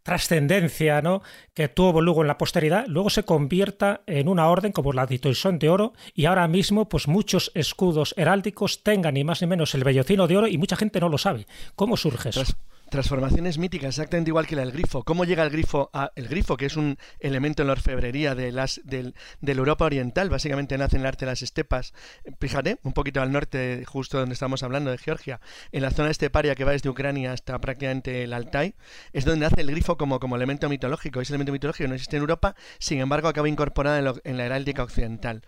trascendencia, 0.02 1.02
¿no? 1.02 1.22
que 1.54 1.68
tuvo 1.68 2.00
luego 2.00 2.22
en 2.22 2.28
la 2.28 2.36
posteridad, 2.36 2.84
luego 2.88 3.10
se 3.10 3.22
convierta 3.22 4.02
en 4.06 4.28
una 4.28 4.48
orden 4.48 4.72
como 4.72 4.92
la 4.92 5.06
Titoisón 5.06 5.60
de 5.60 5.68
oro 5.68 5.92
y 6.14 6.24
ahora 6.24 6.48
mismo 6.48 6.88
pues 6.88 7.06
muchos 7.06 7.52
escudos 7.54 8.12
heráldicos 8.16 8.82
tengan 8.82 9.14
ni 9.14 9.22
más 9.22 9.40
ni 9.40 9.46
menos 9.46 9.74
el 9.76 9.84
bellocino 9.84 10.26
de 10.26 10.36
oro 10.36 10.48
y 10.48 10.58
mucha 10.58 10.76
gente 10.76 10.98
no 10.98 11.08
lo 11.08 11.18
sabe. 11.18 11.46
¿Cómo 11.76 11.96
surge 11.96 12.30
eso? 12.30 12.42
Transformaciones 12.88 13.58
míticas, 13.58 13.88
exactamente 13.88 14.30
igual 14.30 14.46
que 14.46 14.54
la 14.54 14.62
del 14.62 14.70
grifo. 14.70 15.02
¿Cómo 15.02 15.24
llega 15.24 15.42
el 15.42 15.50
grifo 15.50 15.90
a 15.92 16.12
el 16.14 16.28
grifo, 16.28 16.56
que 16.56 16.66
es 16.66 16.76
un 16.76 16.98
elemento 17.18 17.62
en 17.62 17.66
la 17.66 17.72
orfebrería 17.72 18.36
de 18.36 18.52
las, 18.52 18.80
del, 18.84 19.14
de 19.40 19.54
la 19.54 19.58
Europa 19.58 19.86
Oriental? 19.86 20.30
Básicamente 20.30 20.78
nace 20.78 20.96
en 20.96 21.02
el 21.02 21.08
arte 21.08 21.24
de 21.24 21.32
las 21.32 21.42
estepas. 21.42 21.94
Fíjate, 22.38 22.78
un 22.84 22.92
poquito 22.92 23.20
al 23.20 23.32
norte, 23.32 23.84
justo 23.86 24.20
donde 24.20 24.34
estamos 24.34 24.62
hablando 24.62 24.92
de 24.92 24.98
Georgia, 24.98 25.40
en 25.72 25.82
la 25.82 25.90
zona 25.90 26.10
esteparia 26.10 26.54
que 26.54 26.64
va 26.64 26.72
desde 26.72 26.88
Ucrania 26.88 27.32
hasta 27.32 27.58
prácticamente 27.60 28.22
el 28.22 28.32
Altai, 28.32 28.74
es 29.12 29.24
donde 29.24 29.46
nace 29.46 29.62
el 29.62 29.70
grifo 29.72 29.96
como, 29.96 30.20
como 30.20 30.36
elemento 30.36 30.68
mitológico. 30.68 31.20
Ese 31.20 31.32
elemento 31.32 31.52
mitológico 31.52 31.88
no 31.88 31.94
existe 31.94 32.16
en 32.16 32.22
Europa, 32.22 32.54
sin 32.78 33.00
embargo 33.00 33.26
acaba 33.26 33.48
incorporado 33.48 33.98
en, 33.98 34.20
en 34.22 34.36
la 34.36 34.46
heráldica 34.46 34.84
occidental. 34.84 35.42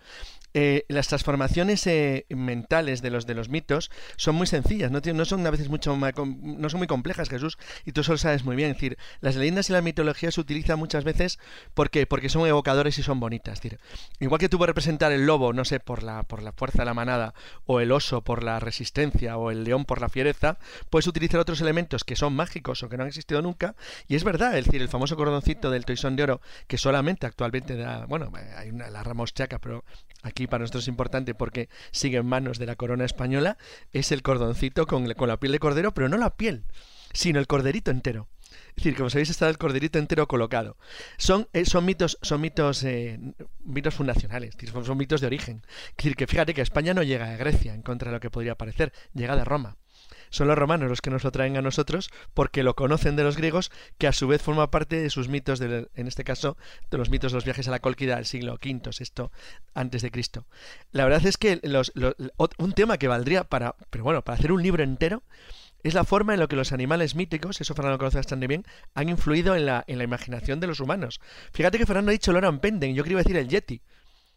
Eh, 0.53 0.85
las 0.87 1.07
transformaciones 1.07 1.85
eh, 1.87 2.25
mentales 2.29 3.01
de 3.01 3.09
los 3.09 3.25
de 3.25 3.35
los 3.35 3.49
mitos 3.49 3.91
son 4.17 4.35
muy 4.35 4.47
sencillas, 4.47 4.91
no, 4.91 4.99
no 5.13 5.25
son 5.25 5.45
a 5.45 5.51
veces 5.51 5.69
mucho 5.69 5.95
no 5.95 6.69
son 6.69 6.77
muy 6.79 6.87
complejas, 6.87 7.29
Jesús, 7.29 7.57
y 7.85 7.91
tú 7.91 8.03
solo 8.03 8.17
sabes 8.17 8.43
muy 8.43 8.55
bien. 8.55 8.71
Es 8.71 8.77
decir, 8.77 8.97
las 9.21 9.35
leyendas 9.35 9.69
y 9.69 9.73
la 9.73 9.81
mitología 9.81 10.31
se 10.31 10.41
utilizan 10.41 10.79
muchas 10.79 11.03
veces 11.03 11.39
porque, 11.73 12.05
porque 12.05 12.29
son 12.29 12.47
evocadores 12.47 12.97
y 12.97 13.03
son 13.03 13.19
bonitas. 13.19 13.61
decir, 13.61 13.79
igual 14.19 14.39
que 14.39 14.49
puedes 14.59 14.69
representar 14.69 15.11
el 15.11 15.25
lobo, 15.25 15.53
no 15.53 15.63
sé, 15.65 15.79
por 15.79 16.03
la, 16.03 16.23
por 16.23 16.43
la 16.43 16.51
fuerza 16.51 16.79
de 16.79 16.85
la 16.85 16.93
manada, 16.93 17.33
o 17.65 17.79
el 17.79 17.91
oso 17.91 18.23
por 18.23 18.43
la 18.43 18.59
resistencia, 18.59 19.37
o 19.37 19.51
el 19.51 19.63
león 19.63 19.85
por 19.85 20.01
la 20.01 20.09
fiereza, 20.09 20.57
puedes 20.89 21.07
utilizar 21.07 21.39
otros 21.39 21.61
elementos 21.61 22.03
que 22.03 22.15
son 22.15 22.33
mágicos 22.33 22.83
o 22.83 22.89
que 22.89 22.97
no 22.97 23.03
han 23.03 23.09
existido 23.09 23.41
nunca. 23.41 23.75
Y 24.07 24.15
es 24.15 24.23
verdad, 24.23 24.57
es 24.57 24.65
decir, 24.65 24.81
el 24.81 24.89
famoso 24.89 25.15
cordoncito 25.15 25.71
del 25.71 25.85
toisón 25.85 26.15
de 26.15 26.23
oro, 26.23 26.41
que 26.67 26.77
solamente 26.77 27.25
actualmente 27.25 27.77
da, 27.77 28.05
bueno, 28.05 28.31
hay 28.57 28.69
una, 28.69 28.89
la 28.89 29.03
rama 29.03 29.23
pero 29.61 29.83
aquí 30.23 30.38
para 30.47 30.61
nosotros 30.61 30.83
es 30.83 30.87
importante 30.87 31.35
porque 31.35 31.69
sigue 31.91 32.17
en 32.17 32.25
manos 32.25 32.59
de 32.59 32.65
la 32.65 32.75
corona 32.75 33.05
española, 33.05 33.57
es 33.93 34.11
el 34.11 34.21
cordoncito 34.21 34.85
con, 34.85 35.11
con 35.13 35.27
la 35.27 35.39
piel 35.39 35.51
de 35.51 35.59
cordero, 35.59 35.93
pero 35.93 36.09
no 36.09 36.17
la 36.17 36.35
piel, 36.35 36.65
sino 37.13 37.39
el 37.39 37.47
corderito 37.47 37.91
entero. 37.91 38.27
Es 38.69 38.83
decir, 38.83 38.95
como 38.95 39.09
sabéis, 39.09 39.29
está 39.29 39.49
el 39.49 39.57
corderito 39.57 39.99
entero 39.99 40.27
colocado. 40.27 40.77
Son, 41.17 41.47
eh, 41.53 41.65
son 41.65 41.85
mitos, 41.85 42.17
son 42.21 42.41
mitos, 42.41 42.83
eh, 42.83 43.19
mitos 43.63 43.93
fundacionales, 43.93 44.55
son 44.83 44.97
mitos 44.97 45.21
de 45.21 45.27
origen. 45.27 45.61
Es 45.89 45.97
decir, 45.97 46.15
que 46.15 46.27
fíjate 46.27 46.53
que 46.53 46.61
España 46.61 46.93
no 46.93 47.03
llega 47.03 47.31
a 47.31 47.37
Grecia, 47.37 47.73
en 47.73 47.81
contra 47.81 48.09
de 48.09 48.17
lo 48.17 48.19
que 48.19 48.31
podría 48.31 48.55
parecer, 48.55 48.93
llega 49.13 49.35
de 49.35 49.45
Roma 49.45 49.77
son 50.29 50.47
los 50.47 50.57
romanos 50.57 50.89
los 50.89 51.01
que 51.01 51.09
nos 51.09 51.23
lo 51.23 51.31
traen 51.31 51.57
a 51.57 51.61
nosotros 51.61 52.09
porque 52.33 52.63
lo 52.63 52.75
conocen 52.75 53.15
de 53.15 53.23
los 53.23 53.37
griegos, 53.37 53.71
que 53.97 54.07
a 54.07 54.13
su 54.13 54.27
vez 54.27 54.41
forma 54.41 54.71
parte 54.71 55.01
de 55.01 55.09
sus 55.09 55.29
mitos, 55.29 55.61
en 55.61 56.07
este 56.07 56.23
caso, 56.23 56.57
de 56.89 56.97
los 56.97 57.09
mitos 57.09 57.31
de 57.31 57.37
los 57.37 57.45
viajes 57.45 57.67
a 57.67 57.71
la 57.71 57.79
Cólquida 57.79 58.15
del 58.15 58.25
siglo 58.25 58.53
V, 58.53 58.81
VI 58.97 59.29
antes 59.73 60.01
de 60.01 60.11
Cristo. 60.11 60.45
La 60.91 61.03
verdad 61.05 61.25
es 61.25 61.37
que 61.37 61.61
un 62.57 62.73
tema 62.73 62.97
que 62.97 63.07
valdría 63.07 63.43
para, 63.43 63.75
pero 63.89 64.03
bueno, 64.03 64.23
para 64.23 64.37
hacer 64.37 64.51
un 64.51 64.63
libro 64.63 64.83
entero 64.83 65.23
es 65.83 65.93
la 65.93 66.03
forma 66.03 66.33
en 66.33 66.41
la 66.41 66.47
que 66.47 66.55
los 66.55 66.73
animales 66.73 67.15
míticos, 67.15 67.61
eso 67.61 67.73
Fernando 67.73 67.97
conoce 67.97 68.17
bastante 68.17 68.47
bien, 68.47 68.65
han 68.95 69.09
influido 69.09 69.55
en 69.55 69.65
la, 69.65 69.83
en 69.87 69.97
la 69.97 70.03
imaginación 70.03 70.59
de 70.59 70.67
los 70.67 70.79
humanos. 70.81 71.21
Fíjate 71.53 71.77
que 71.77 71.85
Fernando 71.85 72.09
ha 72.09 72.11
dicho 72.11 72.33
Loran 72.33 72.59
Penden, 72.59 72.93
yo 72.95 73.03
quería 73.03 73.19
decir 73.19 73.37
el 73.37 73.47
Yeti. 73.47 73.81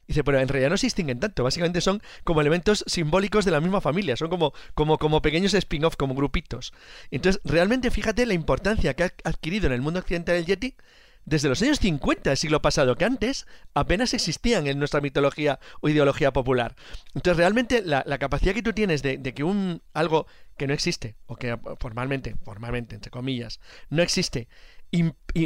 Dice, 0.06 0.24
pero 0.24 0.40
en 0.40 0.48
realidad 0.48 0.70
no 0.70 0.76
se 0.76 0.86
distinguen 0.86 1.20
tanto, 1.20 1.44
básicamente 1.44 1.80
son 1.80 2.02
como 2.24 2.40
elementos 2.40 2.84
simbólicos 2.86 3.44
de 3.44 3.50
la 3.52 3.60
misma 3.60 3.80
familia, 3.80 4.16
son 4.16 4.28
como, 4.28 4.52
como, 4.74 4.98
como 4.98 5.22
pequeños 5.22 5.54
spin-off, 5.54 5.96
como 5.96 6.14
grupitos. 6.14 6.72
Entonces, 7.10 7.40
realmente 7.44 7.90
fíjate 7.90 8.26
la 8.26 8.34
importancia 8.34 8.94
que 8.94 9.04
ha 9.04 9.12
adquirido 9.24 9.66
en 9.66 9.72
el 9.72 9.80
mundo 9.80 10.00
occidental 10.00 10.36
el 10.36 10.46
Yeti 10.46 10.76
desde 11.24 11.48
los 11.48 11.62
años 11.62 11.78
50 11.78 12.30
del 12.30 12.36
siglo 12.36 12.62
pasado, 12.62 12.96
que 12.96 13.04
antes 13.04 13.46
apenas 13.74 14.12
existían 14.12 14.66
en 14.66 14.78
nuestra 14.78 15.00
mitología 15.00 15.60
o 15.80 15.88
ideología 15.88 16.32
popular. 16.32 16.74
Entonces, 17.14 17.36
realmente 17.36 17.82
la, 17.82 18.04
capacidad 18.18 18.54
que 18.54 18.62
tú 18.62 18.72
tienes 18.72 19.02
de, 19.02 19.20
que 19.22 19.44
un 19.44 19.82
algo 19.94 20.26
que 20.56 20.66
no 20.66 20.74
existe, 20.74 21.14
o 21.26 21.36
que 21.36 21.58
formalmente, 21.78 22.34
formalmente, 22.44 22.94
entre 22.94 23.10
comillas, 23.10 23.60
no 23.88 24.02
existe, 24.02 24.48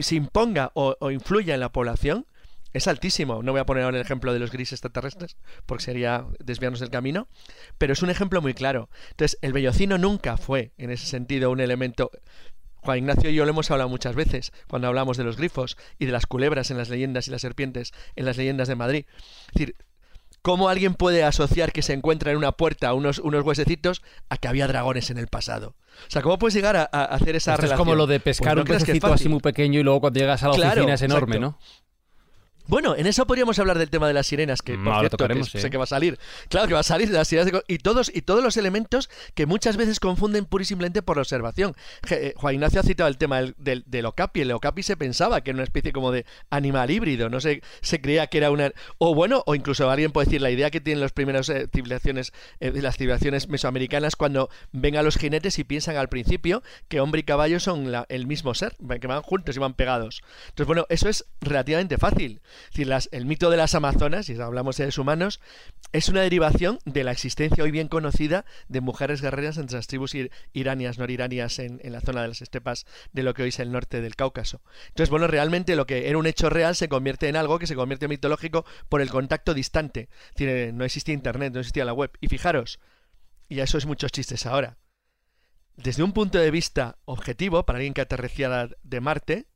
se 0.00 0.14
imponga 0.14 0.72
o, 0.74 0.96
o 0.98 1.10
influya 1.10 1.54
en 1.54 1.60
la 1.60 1.72
población, 1.72 2.26
es 2.76 2.86
altísimo. 2.86 3.42
No 3.42 3.52
voy 3.52 3.60
a 3.60 3.66
poner 3.66 3.84
ahora 3.84 3.96
el 3.96 4.02
ejemplo 4.02 4.32
de 4.32 4.38
los 4.38 4.50
grises 4.50 4.74
extraterrestres, 4.74 5.36
porque 5.64 5.84
sería 5.84 6.26
desviarnos 6.38 6.80
del 6.80 6.90
camino, 6.90 7.28
pero 7.78 7.92
es 7.92 8.02
un 8.02 8.10
ejemplo 8.10 8.42
muy 8.42 8.54
claro. 8.54 8.88
Entonces, 9.10 9.38
el 9.42 9.52
bellocino 9.52 9.98
nunca 9.98 10.36
fue, 10.36 10.72
en 10.76 10.90
ese 10.90 11.06
sentido, 11.06 11.50
un 11.50 11.60
elemento 11.60 12.10
Juan 12.86 12.98
Ignacio 12.98 13.30
y 13.30 13.34
yo 13.34 13.44
lo 13.44 13.50
hemos 13.50 13.70
hablado 13.70 13.90
muchas 13.90 14.14
veces 14.14 14.52
cuando 14.68 14.86
hablamos 14.86 15.16
de 15.16 15.24
los 15.24 15.36
grifos 15.36 15.76
y 15.98 16.06
de 16.06 16.12
las 16.12 16.26
culebras 16.26 16.70
en 16.70 16.78
las 16.78 16.88
leyendas 16.88 17.26
y 17.26 17.32
las 17.32 17.40
serpientes 17.40 17.92
en 18.14 18.24
las 18.24 18.36
leyendas 18.36 18.68
de 18.68 18.76
Madrid. 18.76 19.06
Es 19.48 19.54
decir, 19.54 19.76
¿cómo 20.40 20.68
alguien 20.68 20.94
puede 20.94 21.24
asociar 21.24 21.72
que 21.72 21.82
se 21.82 21.94
encuentra 21.94 22.30
en 22.30 22.36
una 22.36 22.52
puerta 22.52 22.94
unos, 22.94 23.18
unos 23.18 23.44
huesecitos 23.44 24.02
a 24.28 24.36
que 24.36 24.46
había 24.46 24.68
dragones 24.68 25.10
en 25.10 25.18
el 25.18 25.26
pasado? 25.26 25.74
O 26.06 26.10
sea, 26.10 26.22
¿cómo 26.22 26.38
puedes 26.38 26.54
llegar 26.54 26.76
a, 26.76 26.84
hacer 26.84 27.34
esa 27.34 27.54
Esto 27.54 27.62
relación? 27.62 27.72
Es 27.72 27.78
como 27.78 27.94
lo 27.96 28.06
de 28.06 28.20
pescar 28.20 28.54
pues 28.54 28.70
un 28.70 28.76
pececito 28.78 29.12
así 29.12 29.28
muy 29.28 29.40
pequeño 29.40 29.80
y 29.80 29.82
luego 29.82 30.00
cuando 30.00 30.20
llegas 30.20 30.44
a 30.44 30.48
la 30.48 30.52
oficina 30.52 30.94
es 30.94 31.02
enorme, 31.02 31.40
¿no? 31.40 31.58
Bueno, 32.68 32.96
en 32.96 33.06
eso 33.06 33.26
podríamos 33.26 33.58
hablar 33.58 33.78
del 33.78 33.90
tema 33.90 34.08
de 34.08 34.14
las 34.14 34.26
sirenas, 34.26 34.60
que, 34.60 34.76
por 34.76 34.98
cierto, 34.98 35.44
sé 35.44 35.70
que 35.70 35.76
va 35.76 35.84
a 35.84 35.86
salir. 35.86 36.18
Claro 36.48 36.66
que 36.66 36.74
va 36.74 36.80
a 36.80 36.84
salir 36.84 37.08
las 37.10 37.28
sirenas 37.28 37.52
y 37.68 37.78
todos 37.78 38.10
y 38.12 38.22
todos 38.22 38.42
los 38.42 38.56
elementos 38.56 39.08
que 39.34 39.46
muchas 39.46 39.76
veces 39.76 40.00
confunden 40.00 40.46
pura 40.46 40.62
y 40.62 40.64
simplemente 40.64 41.02
por 41.02 41.16
la 41.16 41.22
observación. 41.22 41.74
Eh, 42.10 42.34
Juan 42.36 42.54
Ignacio 42.54 42.80
ha 42.80 42.82
citado 42.82 43.08
el 43.08 43.18
tema 43.18 43.40
del, 43.40 43.84
del, 43.86 44.06
okapi. 44.06 44.40
El 44.40 44.52
okapi 44.52 44.82
se 44.82 44.96
pensaba 44.96 45.42
que 45.42 45.50
era 45.50 45.56
una 45.56 45.64
especie 45.64 45.92
como 45.92 46.10
de 46.10 46.26
animal 46.50 46.90
híbrido, 46.90 47.28
no 47.28 47.40
se, 47.40 47.62
se 47.82 48.00
creía 48.00 48.26
que 48.26 48.38
era 48.38 48.50
una 48.50 48.72
o 48.98 49.14
bueno, 49.14 49.44
o 49.46 49.54
incluso 49.54 49.88
alguien 49.88 50.10
puede 50.10 50.26
decir 50.26 50.42
la 50.42 50.50
idea 50.50 50.70
que 50.70 50.80
tienen 50.80 51.00
las 51.00 51.12
primeras 51.12 51.48
eh, 51.48 51.68
civilizaciones, 51.72 52.32
eh, 52.60 52.72
las 52.74 52.96
civilizaciones 52.96 53.48
mesoamericanas 53.48 54.16
cuando 54.16 54.50
ven 54.72 54.96
a 54.96 55.02
los 55.02 55.16
jinetes 55.16 55.58
y 55.58 55.64
piensan 55.64 55.96
al 55.96 56.08
principio 56.08 56.62
que 56.88 57.00
hombre 57.00 57.20
y 57.20 57.24
caballo 57.24 57.60
son 57.60 57.92
el 58.08 58.26
mismo 58.26 58.54
ser, 58.54 58.76
que 59.00 59.06
van 59.06 59.22
juntos 59.22 59.56
y 59.56 59.60
van 59.60 59.74
pegados. 59.74 60.22
Entonces 60.48 60.66
bueno, 60.66 60.86
eso 60.88 61.08
es 61.08 61.26
relativamente 61.40 61.98
fácil 61.98 62.40
el 63.10 63.26
mito 63.26 63.50
de 63.50 63.56
las 63.56 63.74
Amazonas, 63.74 64.28
y 64.28 64.40
hablamos 64.40 64.76
de 64.76 64.84
seres 64.84 64.98
humanos, 64.98 65.40
es 65.92 66.08
una 66.08 66.20
derivación 66.20 66.78
de 66.84 67.04
la 67.04 67.12
existencia 67.12 67.64
hoy 67.64 67.70
bien 67.70 67.88
conocida 67.88 68.44
de 68.68 68.80
mujeres 68.80 69.22
guerreras 69.22 69.56
entre 69.56 69.76
las 69.76 69.86
tribus 69.86 70.14
iranias, 70.52 70.98
noriranias 70.98 71.58
en, 71.58 71.80
la 71.82 72.00
zona 72.00 72.22
de 72.22 72.28
las 72.28 72.42
estepas 72.42 72.86
de 73.12 73.22
lo 73.22 73.34
que 73.34 73.42
hoy 73.42 73.48
es 73.48 73.60
el 73.60 73.72
norte 73.72 74.00
del 74.00 74.16
Cáucaso. 74.16 74.62
Entonces, 74.88 75.10
bueno, 75.10 75.26
realmente 75.26 75.76
lo 75.76 75.86
que 75.86 76.08
era 76.08 76.18
un 76.18 76.26
hecho 76.26 76.50
real 76.50 76.76
se 76.76 76.88
convierte 76.88 77.28
en 77.28 77.36
algo 77.36 77.58
que 77.58 77.66
se 77.66 77.74
convierte 77.74 78.06
en 78.06 78.10
mitológico 78.10 78.64
por 78.88 79.00
el 79.00 79.10
contacto 79.10 79.54
distante. 79.54 80.08
no 80.72 80.84
existía 80.84 81.14
internet, 81.14 81.52
no 81.52 81.60
existía 81.60 81.84
la 81.84 81.92
web. 81.92 82.10
Y 82.20 82.28
fijaros, 82.28 82.78
y 83.48 83.60
eso 83.60 83.78
es 83.78 83.86
muchos 83.86 84.12
chistes 84.12 84.46
ahora. 84.46 84.78
Desde 85.76 86.02
un 86.02 86.12
punto 86.12 86.38
de 86.38 86.50
vista 86.50 86.98
objetivo, 87.04 87.64
para 87.66 87.78
alguien 87.78 87.94
que 87.94 88.00
aterreciera 88.00 88.70
de 88.82 89.00
Marte, 89.00 89.46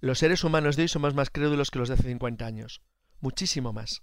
los 0.00 0.18
seres 0.18 0.44
humanos 0.44 0.76
de 0.76 0.82
hoy 0.82 0.88
somos 0.88 1.14
más 1.14 1.30
crédulos 1.30 1.70
que 1.70 1.78
los 1.78 1.88
de 1.88 1.94
hace 1.94 2.04
50 2.04 2.44
años. 2.46 2.82
Muchísimo 3.20 3.72
más. 3.72 4.02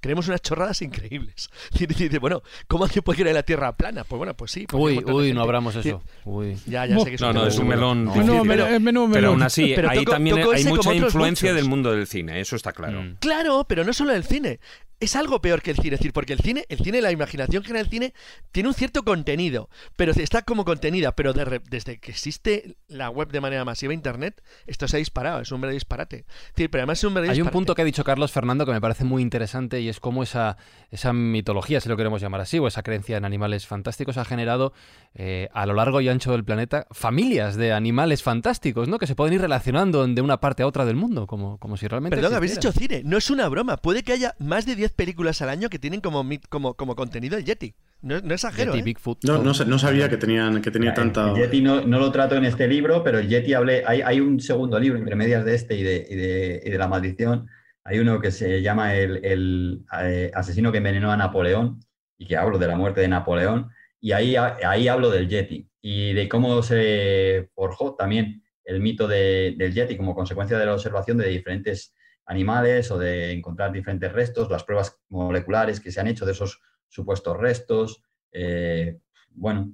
Creemos 0.00 0.26
unas 0.26 0.42
chorradas 0.42 0.82
increíbles. 0.82 1.48
Dice, 1.78 2.18
bueno, 2.18 2.42
¿cómo 2.66 2.84
alguien 2.84 3.04
puede 3.04 3.20
creer 3.20 3.36
la 3.36 3.44
Tierra 3.44 3.76
plana? 3.76 4.02
Pues 4.02 4.18
bueno, 4.18 4.36
pues 4.36 4.50
sí. 4.50 4.66
Uy, 4.72 4.98
uy, 5.06 5.32
no 5.32 5.42
abramos 5.42 5.76
eso. 5.76 6.02
Uy. 6.24 6.56
Ya, 6.66 6.86
ya 6.86 6.98
sé 6.98 7.10
que 7.10 7.14
es 7.14 7.20
no, 7.20 7.32
no, 7.32 7.46
es 7.46 7.56
un 7.58 7.68
melón. 7.68 8.04
No, 8.06 8.42
pero, 8.42 8.66
pero, 9.12 9.28
aún 9.28 9.42
así, 9.42 9.74
ahí 9.74 10.04
también 10.04 10.38
hay 10.52 10.64
mucha 10.64 10.92
influencia 10.92 11.54
del 11.54 11.66
mundo 11.66 11.92
del 11.92 12.06
cine, 12.08 12.40
eso 12.40 12.56
está 12.56 12.72
claro. 12.72 13.00
Mm. 13.00 13.16
Claro, 13.20 13.64
pero 13.68 13.84
no 13.84 13.92
solo 13.92 14.12
del 14.12 14.24
cine 14.24 14.58
es 15.02 15.16
algo 15.16 15.40
peor 15.40 15.62
que 15.62 15.72
el 15.72 15.76
cine, 15.76 15.94
es 15.94 16.00
decir, 16.00 16.12
porque 16.12 16.32
el 16.32 16.38
cine, 16.38 16.64
el 16.68 16.78
cine, 16.78 17.02
la 17.02 17.10
imaginación 17.10 17.64
general 17.64 17.86
del 17.86 17.90
cine 17.90 18.14
tiene 18.52 18.68
un 18.68 18.74
cierto 18.74 19.02
contenido, 19.02 19.68
pero 19.96 20.12
está 20.12 20.42
como 20.42 20.64
contenida, 20.64 21.16
pero 21.16 21.32
desde 21.32 21.98
que 21.98 22.12
existe 22.12 22.76
la 22.86 23.10
web 23.10 23.32
de 23.32 23.40
manera 23.40 23.64
masiva 23.64 23.92
internet, 23.92 24.40
esto 24.66 24.86
se 24.86 24.96
ha 24.96 24.98
disparado, 24.98 25.40
es 25.40 25.50
un 25.50 25.60
verdadero 25.60 25.74
disparate. 25.74 26.24
decir, 26.54 26.70
pero 26.70 26.82
además 26.82 26.98
es 26.98 27.04
un 27.04 27.18
Hay 27.18 27.40
un 27.40 27.48
punto 27.48 27.74
que 27.74 27.82
ha 27.82 27.84
dicho 27.84 28.04
Carlos 28.04 28.30
Fernando 28.30 28.64
que 28.64 28.70
me 28.70 28.80
parece 28.80 29.02
muy 29.02 29.22
interesante 29.22 29.80
y 29.80 29.88
es 29.88 29.98
cómo 29.98 30.22
esa, 30.22 30.56
esa 30.92 31.12
mitología, 31.12 31.80
si 31.80 31.88
lo 31.88 31.96
queremos 31.96 32.20
llamar 32.22 32.40
así, 32.40 32.60
o 32.60 32.68
esa 32.68 32.84
creencia 32.84 33.16
en 33.16 33.24
animales 33.24 33.66
fantásticos 33.66 34.18
ha 34.18 34.24
generado 34.24 34.72
eh, 35.14 35.48
a 35.52 35.66
lo 35.66 35.74
largo 35.74 36.00
y 36.00 36.08
ancho 36.08 36.30
del 36.30 36.44
planeta 36.44 36.86
familias 36.92 37.56
de 37.56 37.72
animales 37.72 38.22
fantásticos, 38.22 38.86
¿no? 38.86 38.98
Que 38.98 39.08
se 39.08 39.16
pueden 39.16 39.34
ir 39.34 39.40
relacionando 39.40 40.06
de 40.06 40.20
una 40.20 40.38
parte 40.38 40.62
a 40.62 40.66
otra 40.68 40.84
del 40.84 40.96
mundo, 40.96 41.26
como, 41.26 41.58
como 41.58 41.76
si 41.76 41.88
realmente. 41.88 42.16
Perdón, 42.16 42.34
habéis 42.34 42.54
dicho 42.54 42.70
cine, 42.70 43.02
no 43.04 43.16
es 43.16 43.30
una 43.30 43.48
broma, 43.48 43.78
puede 43.78 44.04
que 44.04 44.12
haya 44.12 44.36
más 44.38 44.64
de 44.64 44.76
10 44.76 44.91
películas 44.92 45.42
al 45.42 45.48
año 45.48 45.68
que 45.68 45.78
tienen 45.78 46.00
como, 46.00 46.24
como, 46.48 46.74
como 46.74 46.96
contenido 46.96 47.36
el 47.36 47.44
Yeti. 47.44 47.74
No, 48.02 48.20
no 48.20 48.34
exagero. 48.34 48.74
¿eh? 48.74 48.94
no, 49.22 49.42
no, 49.42 49.78
sabía 49.78 50.08
que, 50.08 50.16
tenían, 50.16 50.60
que 50.60 50.70
tenía 50.72 50.92
tanta. 50.92 51.30
El 51.30 51.36
Yeti 51.36 51.62
no, 51.62 51.80
lo 51.82 52.10
trato 52.10 52.34
en 52.34 52.44
este 52.44 52.66
libro, 52.66 53.04
pero 53.04 53.20
el 53.20 53.28
Yeti 53.28 53.54
hablé. 53.54 53.84
Hay, 53.86 54.02
hay 54.02 54.20
un 54.20 54.40
segundo 54.40 54.78
libro 54.78 54.98
entre 54.98 55.14
medias 55.14 55.44
de 55.44 55.54
este 55.54 55.76
y 55.76 55.82
de, 55.82 56.06
y 56.10 56.16
de, 56.16 56.62
y 56.64 56.70
de 56.70 56.78
La 56.78 56.88
Maldición. 56.88 57.46
Hay 57.84 58.00
uno 58.00 58.20
que 58.20 58.30
se 58.30 58.60
llama 58.60 58.94
El, 58.96 59.24
el 59.24 59.84
eh, 60.02 60.30
asesino 60.34 60.72
que 60.72 60.78
envenenó 60.78 61.12
a 61.12 61.16
Napoleón 61.16 61.80
y 62.18 62.26
que 62.26 62.36
hablo 62.36 62.58
de 62.58 62.66
la 62.66 62.76
muerte 62.76 63.00
de 63.00 63.08
Napoleón. 63.08 63.70
Y 64.00 64.12
ahí, 64.12 64.34
ahí 64.36 64.88
hablo 64.88 65.10
del 65.10 65.28
Yeti 65.28 65.68
y 65.80 66.12
de 66.12 66.28
cómo 66.28 66.62
se 66.62 67.50
forjó 67.54 67.94
también 67.94 68.42
el 68.64 68.80
mito 68.80 69.06
de, 69.06 69.54
del 69.56 69.74
Yeti 69.74 69.96
como 69.96 70.14
consecuencia 70.14 70.58
de 70.58 70.66
la 70.66 70.74
observación 70.74 71.18
de 71.18 71.28
diferentes 71.28 71.94
animales 72.26 72.90
o 72.90 72.98
de 72.98 73.32
encontrar 73.32 73.72
diferentes 73.72 74.12
restos, 74.12 74.50
las 74.50 74.64
pruebas 74.64 74.98
moleculares 75.08 75.80
que 75.80 75.90
se 75.90 76.00
han 76.00 76.06
hecho 76.06 76.26
de 76.26 76.32
esos 76.32 76.60
supuestos 76.88 77.36
restos. 77.36 78.02
Eh, 78.32 78.98
bueno, 79.30 79.72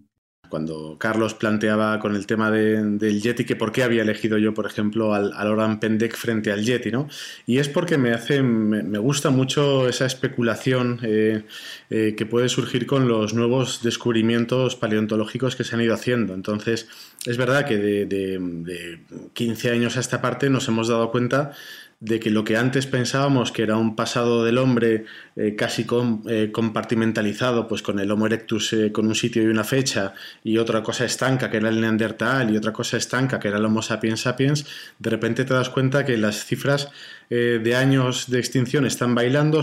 cuando 0.49 0.97
Carlos 0.99 1.35
planteaba 1.35 1.99
con 2.01 2.15
el 2.15 2.27
tema 2.27 2.51
del 2.51 3.21
Yeti 3.21 3.45
que 3.45 3.57
por 3.57 3.73
qué 3.73 3.83
había 3.83 4.03
elegido 4.03 4.39
yo, 4.39 4.55
por 4.55 4.67
ejemplo, 4.67 5.15
al, 5.15 5.33
al 5.35 5.49
Oran 5.49 5.81
Pendek 5.81 6.17
frente 6.17 6.51
al 6.51 6.65
Yeti, 6.65 6.91
¿no? 6.91 7.09
Y 7.47 7.59
es 7.59 7.69
porque 7.69 7.99
me 7.99 8.13
hace, 8.13 8.43
me, 8.43 8.99
gusta 8.99 9.31
mucho 9.31 9.89
esa 9.89 10.07
especulación 10.07 11.01
eh, 11.03 11.45
eh, 11.91 12.15
que 12.17 12.27
puede 12.27 12.49
surgir 12.49 12.87
con 12.87 13.09
los 13.09 13.35
nuevos 13.35 13.83
descubrimientos 13.83 14.77
paleontológicos 14.77 15.55
que 15.57 15.65
se 15.65 15.75
han 15.75 15.83
ido 15.83 15.95
haciendo. 15.95 16.35
Entonces, 16.35 16.89
es 17.27 17.37
verdad 17.37 17.67
que 17.67 17.77
de, 17.77 18.07
de 18.07 19.01
15 19.35 19.71
años 19.71 19.97
a 19.97 20.01
esta 20.01 20.21
parte 20.21 20.51
nos 20.51 20.67
hemos 20.69 20.89
dado 20.89 21.11
cuenta 21.11 21.53
de 22.01 22.21
que 22.21 22.31
lo 22.31 22.45
que 22.45 22.57
antes 22.57 22.87
pensábamos 22.87 23.51
que 23.51 23.63
era 23.63 23.77
un 23.77 23.97
pasado 23.97 24.45
del 24.45 24.59
hombre 24.59 25.05
eh, 25.35 25.57
casi 25.57 25.85
eh, 26.29 26.51
compartimentalizado, 26.53 27.67
pues 27.67 27.83
con 27.83 27.99
el 27.99 28.11
Homo 28.13 28.27
erectus 28.27 28.73
eh, 28.73 28.93
con 28.93 29.09
un 29.09 29.17
sitio 29.17 29.43
y 29.43 29.47
una 29.47 29.65
fecha, 29.65 30.15
y 30.45 30.59
otra 30.59 30.83
cosa 30.85 31.05
estanca 31.05 31.51
que 31.51 31.57
era 31.57 31.69
el 31.69 31.81
Neandertal, 31.81 32.55
y 32.55 32.57
otra 32.57 32.73
cosa 32.73 32.97
estanca 32.97 33.41
que 33.41 33.49
era 33.49 33.59
el 33.59 33.65
Homo 33.65 33.83
sapiens 33.83 34.21
sapiens, 34.21 34.65
de 34.99 35.11
repente 35.11 35.45
te 35.45 35.55
das 35.55 35.71
cuenta 35.71 36.05
que 36.05 36.17
las 36.17 36.45
cifras 36.45 36.91
de 37.31 37.77
años 37.77 38.31
de 38.31 38.39
extinción 38.39 38.87
están 38.87 39.15
bailando, 39.15 39.61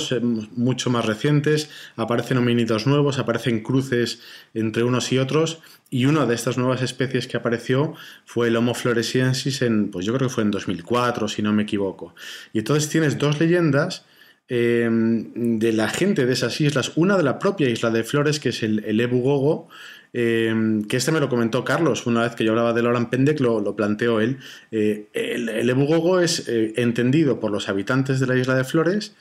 mucho 0.55 0.91
más 0.91 1.03
recientes, 1.03 1.71
aparecen 1.95 2.37
homínidos 2.37 2.85
nuevos, 2.85 3.17
aparecen 3.17 3.63
cruces 3.63 4.21
entre 4.53 4.83
unos 4.83 5.11
y 5.11 5.17
otros, 5.17 5.61
y 5.95 6.07
una 6.07 6.25
de 6.25 6.35
estas 6.35 6.57
nuevas 6.57 6.81
especies 6.81 7.25
que 7.25 7.37
apareció 7.37 7.93
fue 8.25 8.49
el 8.49 8.57
Homo 8.57 8.73
floresiensis 8.73 9.61
en, 9.61 9.91
pues 9.91 10.05
yo 10.05 10.13
creo 10.13 10.27
que 10.27 10.33
fue 10.33 10.43
en 10.43 10.51
2004, 10.51 11.29
si 11.29 11.41
no 11.41 11.53
me 11.53 11.63
equivoco. 11.63 12.13
Y 12.51 12.59
entonces 12.59 12.89
tienes 12.89 13.17
dos 13.17 13.39
leyendas 13.39 14.03
eh, 14.49 14.89
de 14.91 15.71
la 15.71 15.87
gente 15.87 16.25
de 16.25 16.33
esas 16.33 16.59
islas, 16.59 16.91
una 16.97 17.15
de 17.15 17.23
la 17.23 17.39
propia 17.39 17.69
isla 17.69 17.91
de 17.91 18.03
Flores, 18.03 18.41
que 18.41 18.49
es 18.49 18.61
el, 18.61 18.83
el 18.83 18.99
Ebu 18.99 19.21
Gogo, 19.21 19.69
eh, 20.11 20.81
que 20.89 20.97
este 20.97 21.13
me 21.13 21.21
lo 21.21 21.29
comentó 21.29 21.63
Carlos 21.63 22.05
una 22.05 22.23
vez 22.23 22.35
que 22.35 22.43
yo 22.43 22.51
hablaba 22.51 22.73
de 22.73 22.81
Loran 22.81 23.09
Pendek, 23.09 23.39
lo, 23.39 23.61
lo 23.61 23.77
planteó 23.77 24.19
él. 24.19 24.39
Eh, 24.71 25.07
el, 25.13 25.47
el, 25.47 25.69
Ebu 25.69 25.85
Gogo 25.85 26.19
es 26.19 26.43
entendido 26.49 27.39
por 27.39 27.51
los 27.51 27.69
habitantes 27.69 28.19
de 28.19 28.27
la 28.27 28.35
isla 28.35 28.55
de 28.55 28.65
Flores 28.65 29.15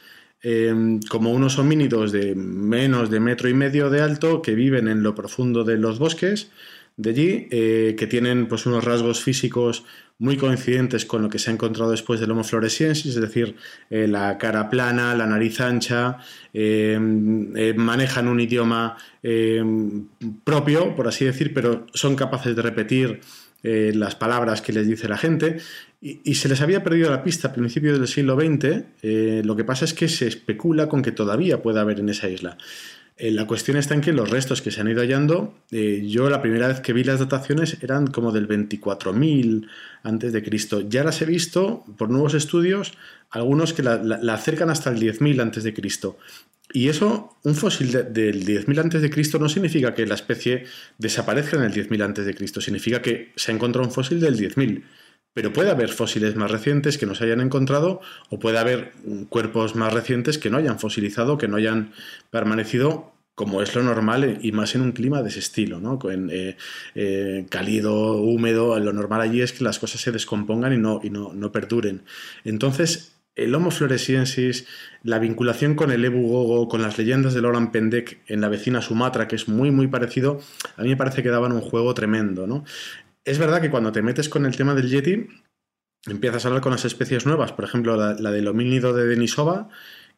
como 1.09 1.33
unos 1.33 1.59
homínidos 1.59 2.13
de 2.13 2.35
menos 2.35 3.09
de 3.11 3.19
metro 3.19 3.49
y 3.49 3.55
medio 3.55 3.89
de 3.89 4.03
alto 4.03 4.43
que 4.43 4.55
viven 4.55 4.89
en 4.89 5.03
lo 5.03 5.15
profundo 5.15 5.65
de 5.65 5.79
los 5.79 5.99
bosques 5.99 6.51
de 6.97 7.11
allí, 7.11 7.49
eh, 7.51 7.97
que 7.99 8.07
tienen 8.07 8.47
pues, 8.47 8.67
unos 8.67 8.85
rasgos 8.85 9.23
físicos 9.23 9.85
muy 10.19 10.37
coincidentes 10.37 11.05
con 11.05 11.23
lo 11.23 11.29
que 11.29 11.41
se 11.41 11.51
ha 11.51 11.53
encontrado 11.53 11.91
después 11.91 12.21
del 12.21 12.31
Homo 12.31 12.45
floresiensis, 12.45 13.17
es 13.17 13.21
decir, 13.21 13.57
eh, 13.91 14.07
la 14.07 14.39
cara 14.39 14.71
plana, 14.71 15.13
la 15.15 15.27
nariz 15.27 15.61
ancha, 15.61 16.19
eh, 16.53 16.97
manejan 17.77 18.29
un 18.29 18.39
idioma 18.39 18.97
propio, 20.45 20.95
por 20.95 21.09
así 21.09 21.25
decir, 21.25 21.53
pero 21.53 21.87
son 21.95 22.15
capaces 22.15 22.55
de 22.55 22.63
repetir 22.63 23.21
las 23.63 24.15
palabras 24.15 24.61
que 24.61 24.75
les 24.75 24.87
dice 24.87 25.09
la 25.09 25.17
gente. 25.17 25.57
Y, 26.07 26.35
se 26.35 26.51
les 26.51 26.61
había 26.61 26.85
perdido 26.85 27.11
la 27.11 27.23
pista 27.23 27.49
a 27.49 27.53
principios 27.55 27.99
del 27.99 28.07
siglo 28.07 28.37
XX. 28.37 28.85
lo 29.43 29.57
que 29.57 29.65
pasa 29.65 29.87
es 29.87 29.95
que 29.95 30.07
se 30.07 30.27
especula 30.27 30.87
con 30.87 31.01
que 31.01 31.13
todavía 31.13 31.63
pueda 31.63 31.81
haber 31.81 31.99
en 31.99 32.11
esa 32.11 32.29
isla. 32.29 32.59
Eh, 33.17 33.31
la 33.31 33.47
cuestión 33.47 33.77
está 33.77 33.95
en 33.95 34.01
que 34.01 34.13
los 34.13 34.29
restos 34.29 34.61
que 34.61 34.73
se 34.73 34.81
han 34.81 34.89
ido 34.89 35.01
hallando, 35.01 35.55
eh, 35.71 36.05
yo 36.05 36.29
la 36.29 36.43
primera 36.43 36.67
vez 36.67 36.81
que 36.81 36.93
vi 36.93 37.05
las 37.05 37.21
dataciones 37.21 37.79
eran 37.81 38.09
como 38.09 38.33
del 38.33 38.49
24.000 38.49 39.69
antes 40.03 40.33
de 40.33 40.43
Cristo. 40.43 40.81
Ya 40.81 41.05
las 41.05 41.23
he 41.23 41.25
visto 41.25 41.85
por 41.97 42.11
nuevos 42.11 42.35
estudios, 42.35 42.95
algunos 43.31 43.73
que 43.73 43.85
la, 43.85 43.95
acercan 44.33 44.69
hasta 44.69 44.91
el 44.91 44.99
10.000 44.99 45.41
antes 45.41 45.63
de 45.63 45.73
Cristo. 45.73 46.19
Y 46.73 46.89
eso, 46.89 47.37
un 47.45 47.55
fósil 47.55 47.93
del 47.93 48.45
10.000 48.45 48.81
antes 48.81 49.01
de 49.01 49.11
Cristo 49.11 49.39
no 49.39 49.49
significa 49.49 49.95
que 49.95 50.07
la 50.07 50.17
especie 50.17 50.65
desaparezca 50.99 51.57
en 51.57 51.63
el 51.63 51.73
10.000 51.73 52.03
antes 52.03 52.27
de 52.27 52.35
Cristo, 52.35 52.61
significa 52.61 53.01
que 53.01 53.33
se 53.37 53.53
ha 53.53 53.55
encontrado 53.55 53.87
un 53.87 53.95
fósil 53.95 54.19
del 54.19 54.37
10.000. 54.37 54.83
Pero 55.35 55.53
puede 55.53 55.71
haber 55.71 55.91
fósiles 55.91 56.37
más 56.37 56.51
recientes 56.51 56.97
que 56.97 57.07
no 57.07 57.15
se 57.15 57.25
hayan 57.25 57.41
encontrado 57.41 58.01
o 58.31 58.39
puede 58.39 58.59
haber 58.59 58.93
cuerpos 59.29 59.75
más 59.75 59.93
recientes 59.93 60.39
que 60.39 60.49
no 60.49 60.57
hayan 60.57 60.79
fosilizado, 60.79 61.37
que 61.37 61.49
no 61.49 61.57
hayan 61.57 61.93
permanecido 62.31 63.13
como 63.35 63.63
es 63.63 63.75
lo 63.75 63.83
normal 63.83 64.39
y 64.43 64.53
más 64.53 64.75
en 64.75 64.83
un 64.83 64.93
clima 64.93 65.23
de 65.23 65.29
ese 65.29 65.41
estilo, 65.41 65.81
¿no? 65.81 65.99
En, 66.09 66.31
eh, 66.31 66.57
eh, 66.95 67.47
cálido, 67.51 68.17
húmedo, 68.23 68.79
lo 68.79 68.93
normal 68.93 69.23
allí 69.23 69.43
es 69.43 69.53
que 69.53 69.65
las 69.65 69.79
cosas 69.79 70.01
se 70.01 70.13
descompongan 70.13 70.73
y 70.73 70.79
no, 70.79 71.01
y 71.03 71.11
no, 71.11 71.33
no 71.35 71.51
perduren. 71.51 72.05
Entonces, 72.45 73.15
el 73.37 73.53
Homo 73.55 73.73
floresiensis, 73.73 74.67
la 75.03 75.19
vinculación 75.19 75.75
con 75.75 75.91
el 75.91 76.05
Ebu 76.05 76.29
Gogo, 76.29 76.69
con 76.69 76.83
las 76.83 76.97
leyendas 76.99 77.35
del 77.35 77.47
Oran 77.47 77.73
Pendek 77.73 78.21
en 78.29 78.41
la 78.41 78.49
vecina 78.49 78.81
Sumatra, 78.81 79.27
que 79.27 79.35
es 79.35 79.49
muy, 79.49 79.73
muy 79.73 79.89
parecido, 79.89 80.41
a 80.77 80.83
mí 80.83 80.91
me 80.91 80.97
parece 80.97 81.25
que 81.25 81.31
daban 81.31 81.51
un 81.51 81.61
juego 81.61 81.93
tremendo, 81.95 82.47
¿no? 82.47 82.65
Es 83.25 83.39
verdad 83.39 83.61
que 83.61 83.71
cuando 83.71 83.93
te 83.93 84.03
metes 84.03 84.29
con 84.29 84.45
el 84.47 84.57
tema 84.57 84.75
del 84.75 84.91
Yeti, 84.91 85.27
empiezas 86.07 86.45
a 86.45 86.49
hablar 86.49 86.63
con 86.63 86.73
las 86.73 86.85
especies 86.85 87.27
nuevas, 87.27 87.53
por 87.53 87.65
ejemplo, 87.65 87.97
la, 87.97 88.31
del 88.31 88.49
homínido 88.49 88.93
de 88.93 89.07
Denisova, 89.07 89.69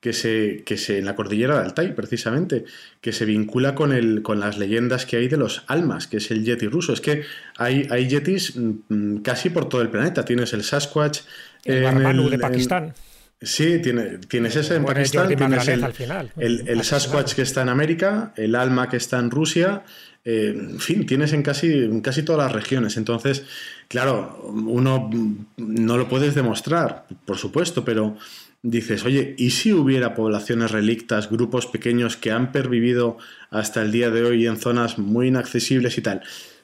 que 0.01 0.13
se, 0.13 0.63
que 0.65 0.77
se, 0.77 0.99
en 0.99 1.05
la 1.05 1.15
cordillera 1.15 1.55
de 1.59 1.65
Altai, 1.65 1.95
precisamente, 1.95 2.65
que 3.01 3.13
se 3.13 3.25
vincula 3.25 3.75
con, 3.75 3.93
el, 3.93 4.23
con 4.23 4.41
las 4.41 4.59
leyendas 4.59 5.07
que 5.07 5.17
hay 5.17 5.29
de 5.29 5.37
los 5.37 5.65
almas, 5.69 6.07
que 6.07 6.19
es 6.19 6.31
el 6.31 6.45
yeti 6.45 6.67
ruso. 6.67 6.93
Es 6.93 7.01
que 7.01 7.23
hay, 7.57 7.87
hay 7.91 8.09
yetis 8.09 8.55
mm, 8.57 9.19
casi 9.19 9.51
por 9.51 9.69
todo 9.69 9.81
el 9.83 9.89
planeta. 9.89 10.25
Tienes 10.25 10.53
el 10.53 10.65
Sasquatch. 10.65 11.21
El 11.65 11.85
Barmanu 11.85 12.29
de 12.29 12.39
Pakistán. 12.39 12.95
Sí, 13.41 13.81
tiene, 13.83 14.19
tienes 14.19 14.57
ese 14.57 14.77
en 14.77 14.85
Pakistán, 14.85 15.29
tienes 15.29 15.69
el, 15.69 15.85
el, 16.39 16.69
el 16.69 16.85
Sasquatch 16.85 17.35
que 17.35 17.43
está 17.43 17.63
en 17.63 17.69
América, 17.69 18.33
el 18.37 18.55
Alma 18.55 18.89
que 18.89 18.97
está 18.97 19.19
en 19.19 19.31
Rusia, 19.31 19.85
eh, 20.29 20.53
en 20.59 20.81
fin, 20.81 21.07
tienes 21.07 21.33
en 21.33 21.45
casi, 21.45 21.73
en 21.73 22.01
casi 22.01 22.25
todas 22.25 22.43
las 22.43 22.53
regiones. 22.53 22.97
Entonces, 22.97 23.45
claro, 23.87 24.43
uno 24.45 25.09
no 25.57 25.97
lo 25.97 26.09
puedes 26.09 26.35
demostrar, 26.35 27.07
por 27.25 27.39
supuesto, 27.39 27.85
pero 27.85 28.17
dices, 28.61 29.05
oye, 29.05 29.37
¿y 29.39 29.51
si 29.51 29.73
hubiera 29.73 30.17
poblaciones 30.17 30.73
relictas, 30.73 31.31
grupos 31.31 31.69
pequeños 31.69 32.17
que 32.17 32.33
han 32.33 32.51
pervivido 32.51 33.19
hasta 33.51 33.83
el 33.83 33.93
día 33.93 34.11
de 34.11 34.25
hoy 34.25 34.47
en 34.49 34.57
zonas 34.57 34.99
muy 34.99 35.29
inaccesibles 35.29 35.97
y 35.97 36.03
tal? 36.03 36.23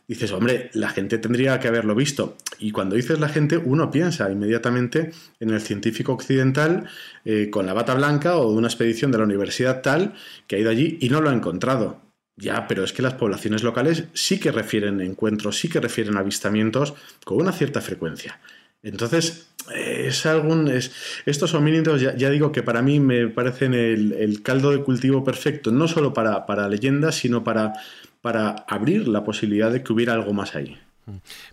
Dices, 0.08 0.32
hombre, 0.32 0.68
la 0.74 0.88
gente 0.88 1.18
tendría 1.18 1.60
que 1.60 1.68
haberlo 1.68 1.94
visto. 1.94 2.36
Y 2.58 2.72
cuando 2.72 2.96
dices 2.96 3.20
la 3.20 3.28
gente, 3.28 3.58
uno 3.58 3.92
piensa 3.92 4.28
inmediatamente 4.28 5.12
en 5.38 5.50
el 5.50 5.60
científico 5.60 6.12
occidental 6.12 6.88
eh, 7.24 7.48
con 7.48 7.66
la 7.66 7.74
bata 7.74 7.94
blanca 7.94 8.36
o 8.36 8.50
de 8.50 8.58
una 8.58 8.66
expedición 8.66 9.12
de 9.12 9.18
la 9.18 9.24
universidad 9.24 9.82
tal 9.82 10.14
que 10.48 10.56
ha 10.56 10.58
ido 10.58 10.70
allí 10.70 10.98
y 11.00 11.10
no 11.10 11.20
lo 11.20 11.30
ha 11.30 11.32
encontrado. 11.32 12.11
Ya, 12.43 12.66
pero 12.66 12.82
es 12.82 12.93
que 12.93 13.03
las 13.03 13.14
poblaciones 13.14 13.62
locales 13.62 14.07
sí 14.14 14.40
que 14.40 14.51
refieren 14.51 15.01
encuentros, 15.01 15.61
sí 15.61 15.68
que 15.68 15.78
refieren 15.78 16.16
avistamientos 16.16 16.93
con 17.24 17.40
una 17.40 17.53
cierta 17.53 17.80
frecuencia. 17.80 18.40
Entonces, 18.82 19.47
es 19.72 20.26
algún. 20.26 20.66
Es, 20.66 20.90
estos 21.24 21.55
homínidos, 21.55 22.01
ya, 22.01 22.30
digo 22.30 22.51
que 22.51 22.64
para 22.64 22.82
mí 22.82 22.99
me 22.99 23.28
parecen 23.28 23.74
el, 23.74 24.43
caldo 24.43 24.72
de 24.72 24.82
cultivo 24.82 25.22
perfecto, 25.22 25.70
no 25.70 25.86
solo 25.86 26.12
para, 26.12 26.45
para 26.45 26.68
leyendas, 26.68 27.14
sino 27.14 27.45
para, 27.45 27.74
para 28.22 28.64
abrir 28.66 29.07
la 29.07 29.22
posibilidad 29.22 29.70
de 29.70 29.84
que 29.84 29.93
hubiera 29.93 30.14
algo 30.14 30.32
más 30.32 30.57
ahí. 30.57 30.76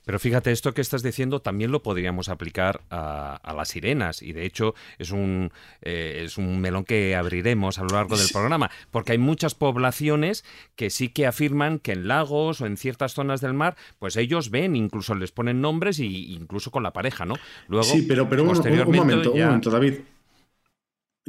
Pero 0.06 0.20
fíjate, 0.20 0.52
esto 0.52 0.74
que 0.74 0.82
estás 0.82 1.04
diciendo 1.04 1.42
también 1.42 1.72
lo 1.72 1.82
podríamos 1.82 2.30
aplicar 2.30 2.82
a, 2.90 3.54
las 3.56 3.70
sirenas 3.70 4.22
y 4.22 4.32
de 4.32 4.46
hecho 4.46 4.76
es 4.98 5.12
un, 5.12 5.52
eh, 5.82 6.22
es 6.24 6.38
un 6.38 6.62
melón 6.62 6.84
que 6.84 7.16
abriremos 7.16 7.80
a 7.80 7.84
lo 7.84 7.90
largo 7.90 8.18
del 8.18 8.30
programa, 8.32 8.70
porque 8.92 9.14
hay 9.14 9.18
muchas 9.18 9.56
poblaciones 9.56 10.46
que 10.76 10.90
sí 10.90 11.10
que 11.10 11.26
afirman 11.26 11.80
que 11.80 11.94
en 11.94 12.08
lagos 12.08 12.62
o 12.62 12.66
en 12.66 12.78
ciertas 12.78 13.14
zonas 13.14 13.42
del 13.42 13.54
mar, 13.54 13.76
pues 13.98 14.16
ellos 14.18 14.50
ven, 14.50 14.76
incluso 14.76 15.16
les 15.16 15.32
ponen 15.32 15.62
nombres 15.62 16.00
y 16.00 16.34
incluso 16.34 16.72
con 16.72 16.84
la 16.84 16.94
pareja, 16.94 17.26
¿no? 17.26 17.36
Luego, 17.68 17.84
sí, 17.84 18.04
pero, 18.08 18.30
pero 18.30 18.44
un, 18.44 18.50
momento, 18.50 19.32
un 19.32 19.40
momento, 19.40 19.70
David. 19.70 19.96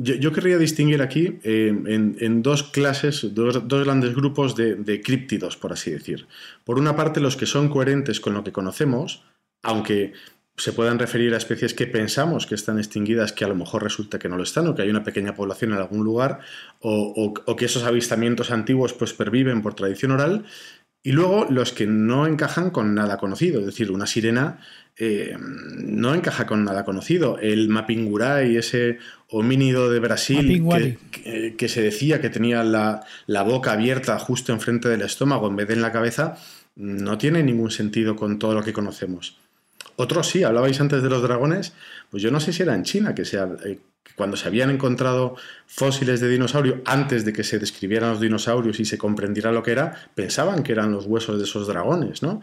Yo, 0.02 0.32
querría 0.32 0.56
distinguir 0.56 1.02
aquí 1.02 1.40
eh, 1.42 1.68
en, 1.68 2.42
dos 2.42 2.62
clases, 2.62 3.34
dos, 3.34 3.68
grandes 3.68 4.14
grupos 4.14 4.56
de, 4.56 5.02
críptidos, 5.04 5.58
por 5.58 5.74
así 5.74 5.90
decir. 5.90 6.26
Por 6.64 6.78
una 6.78 6.96
parte, 6.96 7.20
los 7.20 7.36
que 7.36 7.44
son 7.44 7.68
coherentes 7.68 8.18
con 8.18 8.32
lo 8.32 8.42
que 8.42 8.50
conocemos, 8.50 9.22
aunque 9.62 10.14
se 10.56 10.72
puedan 10.72 10.98
referir 10.98 11.34
a 11.34 11.36
especies 11.36 11.74
que 11.74 11.86
pensamos 11.86 12.46
que 12.46 12.54
están 12.54 12.78
extinguidas, 12.78 13.34
que 13.34 13.44
a 13.44 13.48
lo 13.48 13.54
mejor 13.54 13.82
resulta 13.82 14.18
que 14.18 14.30
no 14.30 14.38
lo 14.38 14.42
están, 14.42 14.68
o 14.68 14.74
que 14.74 14.82
hay 14.82 14.88
una 14.88 15.04
pequeña 15.04 15.34
población 15.34 15.72
en 15.72 15.78
algún 15.78 16.02
lugar, 16.02 16.40
o, 16.80 17.34
o 17.44 17.56
que 17.56 17.66
esos 17.66 17.82
avistamientos 17.82 18.50
antiguos 18.50 18.94
pues 18.94 19.12
perviven 19.12 19.60
por 19.60 19.74
tradición 19.74 20.12
oral, 20.12 20.46
y 21.02 21.12
luego 21.12 21.46
los 21.48 21.72
que 21.72 21.86
no 21.86 22.26
encajan 22.26 22.70
con 22.70 22.94
nada 22.94 23.16
conocido, 23.16 23.60
es 23.60 23.66
decir, 23.66 23.90
una 23.90 24.06
sirena 24.06 24.60
eh, 25.02 25.34
no 25.38 26.14
encaja 26.14 26.46
con 26.46 26.62
nada 26.62 26.84
conocido. 26.84 27.38
El 27.38 27.70
Mapinguray, 27.70 28.58
ese 28.58 28.98
homínido 29.28 29.90
de 29.90 29.98
Brasil 29.98 30.62
que, 31.56 31.68
se 31.68 31.80
decía 31.82 32.20
que 32.20 32.28
tenía 32.28 32.62
la, 32.62 33.42
boca 33.44 33.72
abierta 33.72 34.18
justo 34.18 34.52
enfrente 34.52 34.90
del 34.90 35.00
estómago 35.00 35.48
en 35.48 35.56
vez 35.56 35.68
de 35.68 35.74
en 35.74 35.82
la 35.82 35.92
cabeza, 35.92 36.36
no 36.76 37.16
tiene 37.16 37.42
ningún 37.42 37.70
sentido 37.70 38.14
con 38.14 38.38
todo 38.38 38.52
lo 38.52 38.62
que 38.62 38.74
conocemos. 38.74 39.38
Otros 39.96 40.28
sí, 40.28 40.42
hablabais 40.42 40.80
antes 40.82 41.02
de 41.02 41.08
los 41.08 41.22
dragones, 41.22 41.72
pues 42.10 42.22
yo 42.22 42.30
no 42.30 42.40
sé 42.40 42.52
si 42.52 42.62
era 42.62 42.74
en 42.74 42.82
China 42.82 43.14
que 43.14 43.24
se, 43.24 43.38
eh, 43.38 43.78
que 43.89 43.89
cuando 44.16 44.36
se 44.36 44.48
habían 44.48 44.70
encontrado 44.70 45.36
fósiles 45.66 46.20
de 46.20 46.28
dinosaurio, 46.28 46.82
antes 46.84 47.24
de 47.24 47.32
que 47.32 47.44
se 47.44 47.58
describieran 47.58 48.10
los 48.10 48.20
dinosaurios 48.20 48.80
y 48.80 48.84
se 48.84 48.98
comprendiera 48.98 49.52
lo 49.52 49.62
que 49.62 49.72
era, 49.72 49.94
pensaban 50.14 50.62
que 50.62 50.72
eran 50.72 50.92
los 50.92 51.06
huesos 51.06 51.38
de 51.38 51.44
esos 51.44 51.66
dragones, 51.66 52.22
¿no? 52.22 52.42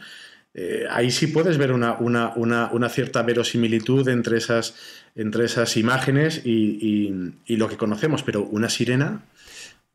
Eh, 0.54 0.86
ahí 0.90 1.12
sí 1.12 1.28
puedes 1.28 1.60
ver 1.60 1.72
una, 1.72 1.98
una, 2.00 2.90
cierta 2.90 3.22
verosimilitud 3.22 4.08
entre 4.10 4.38
esas, 4.38 4.76
entre 5.14 5.46
esas 5.46 5.78
imágenes 5.78 6.42
y, 6.44 7.12
lo 7.48 7.70
que 7.70 7.78
conocemos, 7.78 8.24
pero 8.24 8.44
una 8.44 8.70
sirena... 8.70 9.24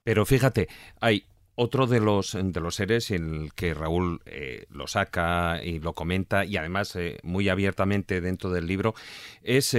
Pero 0.04 0.24
fíjate, 0.24 0.68
hay 1.00 1.24
otro 1.56 1.88
de 1.88 1.98
los, 1.98 2.36
de 2.40 2.60
los 2.60 2.76
seres 2.76 3.10
en 3.10 3.34
el 3.34 3.54
que 3.54 3.74
Raúl 3.74 4.20
eh, 4.24 4.66
lo 4.70 4.86
saca 4.86 5.60
y 5.64 5.80
lo 5.80 5.94
comenta, 5.94 6.44
y 6.44 6.56
además 6.56 6.94
eh, 6.94 7.18
muy 7.24 7.48
abiertamente 7.48 8.20
dentro 8.20 8.50
del 8.50 8.68
libro, 8.68 8.94
es 9.42 9.76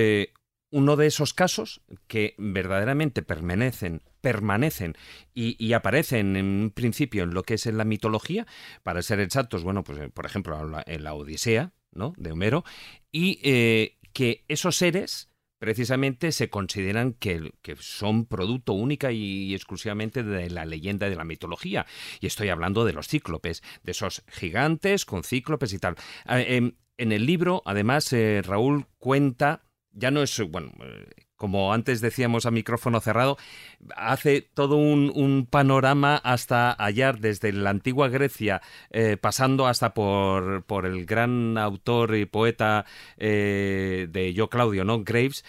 uno 0.73 0.95
de 0.95 1.05
esos 1.05 1.35
casos 1.35 1.81
que 2.07 2.33
verdaderamente 2.39 3.21
permanecen 3.21 4.01
permanecen 4.21 4.95
y, 5.35 5.73
aparecen 5.73 6.35
en 6.35 6.45
un 6.45 6.71
principio 6.71 7.23
en 7.23 7.33
lo 7.33 7.43
que 7.43 7.55
es 7.55 7.65
en 7.65 7.77
la 7.77 7.83
mitología, 7.83 8.47
para 8.81 9.01
ser 9.01 9.19
exactos, 9.19 9.63
bueno, 9.63 9.83
pues 9.83 10.09
por 10.11 10.25
ejemplo 10.25 10.81
en 10.87 11.03
la 11.03 11.13
Odisea, 11.13 11.73
¿no? 11.91 12.13
De 12.17 12.31
Homero, 12.31 12.63
y 13.11 13.39
eh, 13.43 13.97
que 14.13 14.45
esos 14.47 14.77
seres 14.77 15.29
precisamente 15.59 16.31
se 16.31 16.49
consideran 16.49 17.13
que, 17.13 17.51
que, 17.61 17.75
son 17.75 18.25
producto 18.25 18.73
única 18.73 19.11
y 19.11 19.53
exclusivamente 19.53 20.23
de 20.23 20.49
la 20.49 20.65
leyenda 20.65 21.09
de 21.09 21.15
la 21.15 21.23
mitología. 21.23 21.85
Y 22.19 22.27
estoy 22.27 22.49
hablando 22.49 22.85
de 22.85 22.93
los 22.93 23.07
cíclopes, 23.07 23.61
de 23.83 23.91
esos 23.91 24.23
gigantes 24.27 25.05
con 25.05 25.23
cíclopes 25.23 25.73
y 25.73 25.79
tal. 25.79 25.95
Ah, 26.25 26.41
em, 26.41 26.77
en 26.97 27.11
el 27.11 27.25
libro, 27.25 27.61
además, 27.65 28.11
eh, 28.13 28.41
Raúl 28.43 28.87
cuenta 28.97 29.63
ya 29.93 30.11
no 30.11 30.23
es, 30.23 30.41
bueno, 30.49 30.71
eh, 30.83 31.09
como 31.35 31.73
antes 31.73 32.01
decíamos 32.01 32.45
a 32.45 32.51
micrófono 32.51 32.99
cerrado, 32.99 33.37
hace 33.95 34.41
todo 34.41 34.77
un, 34.77 35.47
panorama 35.49 36.17
hasta 36.17 36.73
hallar 36.73 37.19
desde 37.19 37.51
la 37.51 37.69
antigua 37.69 38.09
Grecia, 38.09 38.61
eh, 38.91 39.17
pasando 39.17 39.67
hasta 39.67 39.93
por, 39.93 40.63
por, 40.63 40.85
el 40.85 41.05
gran 41.05 41.57
autor 41.57 42.15
y 42.15 42.25
poeta 42.25 42.85
eh, 43.17 44.07
de 44.09 44.33
Yo 44.33 44.49
Claudio, 44.49 44.83
¿no? 44.83 45.03
Graves, 45.03 45.43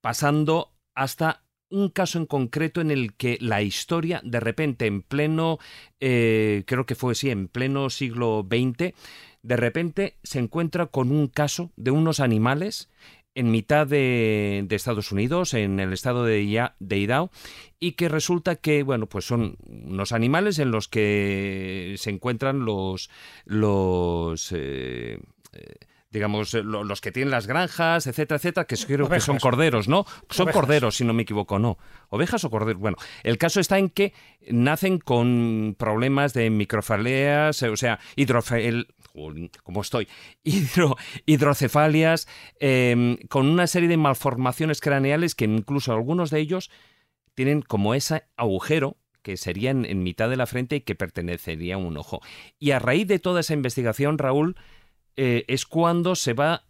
pasando 0.00 0.72
hasta 0.94 1.44
un 1.70 1.88
caso 1.88 2.18
en 2.18 2.26
concreto 2.26 2.80
en 2.80 2.90
el 2.90 3.14
que 3.14 3.38
la 3.40 3.62
historia, 3.62 4.20
de 4.24 4.40
repente, 4.40 4.86
en 4.86 5.02
pleno, 5.02 5.58
creo 6.00 6.86
que 6.86 6.94
fue 6.96 7.12
así, 7.12 7.30
en 7.30 7.46
pleno 7.46 7.90
siglo 7.90 8.46
XX, 8.50 8.92
de 9.42 9.56
repente 9.56 10.18
se 10.22 10.38
encuentra 10.38 10.86
con 10.86 11.10
un 11.10 11.28
caso 11.28 11.70
de 11.76 11.90
unos 11.90 12.20
animales 12.20 12.90
en 13.34 13.50
mitad 13.50 13.86
de, 13.86 14.66
Estados 14.70 15.12
Unidos, 15.12 15.54
en 15.54 15.80
el 15.80 15.92
estado 15.92 16.24
de, 16.24 16.70
de, 16.78 16.98
Idaho, 16.98 17.30
y 17.78 17.92
que 17.92 18.08
resulta 18.08 18.56
que, 18.56 18.82
bueno, 18.82 19.06
pues 19.06 19.24
son 19.24 19.56
unos 19.66 20.12
animales 20.12 20.58
en 20.58 20.70
los 20.70 20.88
que 20.88 21.94
se 21.98 22.10
encuentran 22.10 22.64
los, 22.64 23.10
los 23.44 24.52
eh, 24.52 25.18
eh, 25.52 25.74
digamos, 26.10 26.54
los 26.54 27.00
que 27.00 27.12
tienen 27.12 27.30
las 27.30 27.46
granjas, 27.46 28.06
etcétera, 28.06 28.36
etcétera, 28.36 28.66
que 28.66 28.76
creo 28.76 29.08
que 29.08 29.20
son 29.20 29.38
corderos, 29.38 29.86
¿no? 29.86 30.04
Son 30.28 30.50
corderos, 30.50 30.96
si 30.96 31.04
no 31.04 31.12
me 31.12 31.22
equivoco, 31.22 31.60
¿no? 31.60 31.78
¿Ovejas 32.08 32.42
o 32.44 32.50
corderos? 32.50 32.80
Bueno, 32.80 32.96
el 33.22 33.38
caso 33.38 33.60
está 33.60 33.78
en 33.78 33.90
que 33.90 34.12
nacen 34.50 34.98
con 34.98 35.76
problemas 35.78 36.34
de 36.34 36.50
microfaleas, 36.50 37.62
o 37.62 37.76
sea, 37.76 38.00
hidrofel, 38.16 38.88
como 39.62 39.82
estoy, 39.82 40.08
hidrocefalias, 41.26 42.28
em, 42.58 43.16
con 43.28 43.46
una 43.46 43.66
serie 43.66 43.88
de 43.88 43.96
malformaciones 43.96 44.80
craneales 44.80 45.34
que 45.34 45.44
incluso 45.44 45.92
algunos 45.92 46.30
de 46.30 46.40
ellos 46.40 46.70
tienen 47.34 47.62
como 47.62 47.94
ese 47.94 48.24
agujero 48.36 48.96
que 49.22 49.36
sería 49.36 49.70
en, 49.70 50.02
mitad 50.02 50.30
de 50.30 50.36
la 50.36 50.46
frente 50.46 50.76
y 50.76 50.80
que 50.80 50.94
pertenecería 50.94 51.74
a 51.74 51.78
un 51.78 51.96
ojo. 51.96 52.20
Y 52.58 52.70
a 52.70 52.78
raíz 52.78 53.06
de 53.06 53.18
toda 53.18 53.40
esa 53.40 53.54
investigación, 53.54 54.18
Raúl, 54.18 54.56
eh, 55.16 55.44
es 55.48 55.66
cuando 55.66 56.14
se 56.16 56.32
va, 56.32 56.64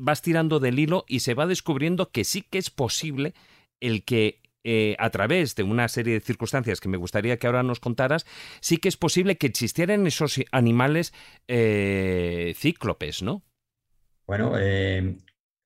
vas 0.00 0.22
tirando 0.22 0.58
del 0.58 0.78
hilo 0.78 1.04
y 1.06 1.20
se 1.20 1.34
va 1.34 1.46
descubriendo 1.46 2.10
que 2.10 2.24
sí 2.24 2.42
que 2.42 2.58
es 2.58 2.70
posible 2.70 3.34
el 3.80 4.04
que 4.04 4.41
eh, 4.64 4.94
a 5.00 5.10
través 5.10 5.56
de 5.56 5.64
una 5.64 5.88
serie 5.88 6.14
de 6.14 6.20
circunstancias 6.20 6.80
que 6.80 6.88
me 6.88 6.96
gustaría 6.96 7.36
que 7.36 7.48
ahora 7.48 7.64
nos 7.64 7.80
contaras, 7.80 8.24
sí 8.60 8.76
que 8.76 8.88
es 8.88 8.96
posible 8.96 9.36
que 9.36 9.48
existieran 9.48 10.06
esos 10.06 10.40
animales 10.52 11.12
eh, 11.48 12.54
cíclopes, 12.56 13.22
¿no? 13.24 13.42
Bueno, 14.24 14.52
eh, 14.56 15.18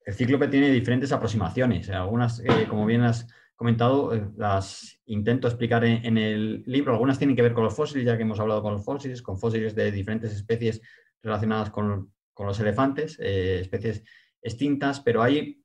el 0.04 0.14
cíclope 0.14 0.48
tiene 0.48 0.70
diferentes 0.70 1.12
aproximaciones. 1.12 1.90
Algunas, 1.90 2.42
como 2.70 2.86
bien 2.86 3.02
has 3.02 3.26
comentado, 3.54 4.32
las 4.38 4.98
intento 5.04 5.46
explicar 5.46 5.84
en, 5.84 6.16
el 6.16 6.62
libro. 6.66 6.92
Algunas 6.92 7.18
tienen 7.18 7.36
que 7.36 7.42
ver 7.42 7.52
con 7.52 7.64
los 7.64 7.74
fósiles, 7.74 8.06
ya 8.06 8.16
que 8.16 8.22
hemos 8.22 8.40
hablado 8.40 8.62
con 8.62 8.72
los 8.72 8.84
fósiles, 8.84 9.20
con 9.20 9.38
fósiles 9.38 9.74
de 9.74 9.92
diferentes 9.92 10.32
especies 10.32 10.80
relacionadas 11.22 11.68
con, 11.68 12.12
los 12.38 12.60
elefantes, 12.60 13.18
especies 13.18 14.04
extintas, 14.40 15.00
pero 15.00 15.22
hay 15.22 15.62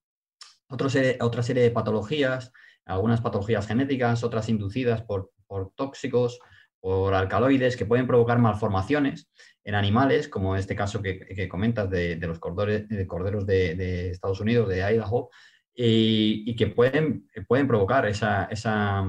otra 0.68 1.44
serie 1.44 1.64
de 1.64 1.72
patologías 1.72 2.52
algunas 2.86 3.22
patologías 3.22 3.68
genéticas, 3.68 4.24
otras 4.24 4.50
inducidas 4.50 5.04
por, 5.04 5.32
tóxicos, 5.76 6.40
por 6.80 7.14
alcaloides 7.14 7.78
que 7.78 7.86
pueden 7.86 8.08
provocar 8.08 8.40
malformaciones 8.40 9.30
en 9.64 9.76
animales, 9.76 10.28
como 10.28 10.56
este 10.56 10.76
caso 10.76 11.02
que, 11.02 11.48
comentas 11.48 11.90
de, 11.90 12.16
los 12.18 12.40
corderos 12.40 13.46
de, 13.46 14.10
Estados 14.10 14.40
Unidos, 14.40 14.70
de 14.70 14.82
Idaho, 14.82 15.30
y, 15.74 16.56
que 16.56 16.68
pueden, 16.68 17.30
pueden 17.48 17.68
provocar 17.68 18.08
esa, 18.08 18.46
esa, 18.46 19.04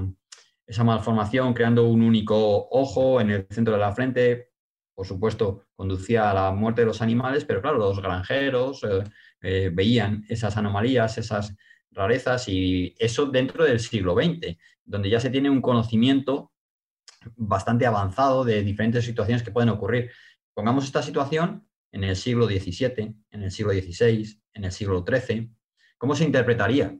malformación 0.85 1.55
creando 1.55 1.87
un 1.89 2.03
único 2.03 2.69
ojo 2.71 3.21
en 3.21 3.31
el 3.31 3.47
centro 3.51 3.75
de 3.75 3.81
la 3.81 3.93
frente. 3.93 4.49
Por 4.95 5.07
supuesto, 5.07 5.65
conducía 5.75 6.31
a 6.31 6.35
la 6.35 6.51
muerte 6.53 6.83
de 6.83 6.87
los 6.87 7.01
animales, 7.01 7.45
pero 7.45 7.63
claro, 7.63 7.79
los 7.79 8.01
granjeros 8.01 8.85
eh, 8.85 9.05
eh, 9.41 9.71
veían 9.73 10.25
esas 10.29 10.57
anomalías, 10.57 11.17
esas 11.17 11.57
rarezas 11.93 12.49
y 12.49 12.95
eso 12.99 13.27
dentro 13.27 13.65
del 13.65 13.81
siglo 13.81 14.15
XX, 14.15 14.57
donde 14.85 15.11
ya 15.11 15.21
se 15.21 15.31
tiene 15.31 15.51
un 15.51 15.63
conocimiento 15.63 16.53
bastante 17.37 17.87
avanzado 17.87 18.45
de 18.45 18.63
diferentes 18.63 19.05
situaciones 19.05 19.43
que 19.43 19.51
pueden 19.51 19.71
ocurrir. 19.71 20.11
Pongamos 20.55 20.85
esta 20.85 21.03
situación 21.03 21.67
en 21.93 22.05
el 22.05 22.17
siglo 22.17 22.47
XVII, 22.47 23.15
en 23.31 23.43
el 23.43 23.51
siglo 23.51 23.73
XVI, 23.73 24.41
en 24.55 24.65
el 24.65 24.73
siglo 24.73 25.05
XIII. 25.07 25.51
¿Cómo 25.99 26.15
se 26.15 26.25
interpretaría 26.25 26.97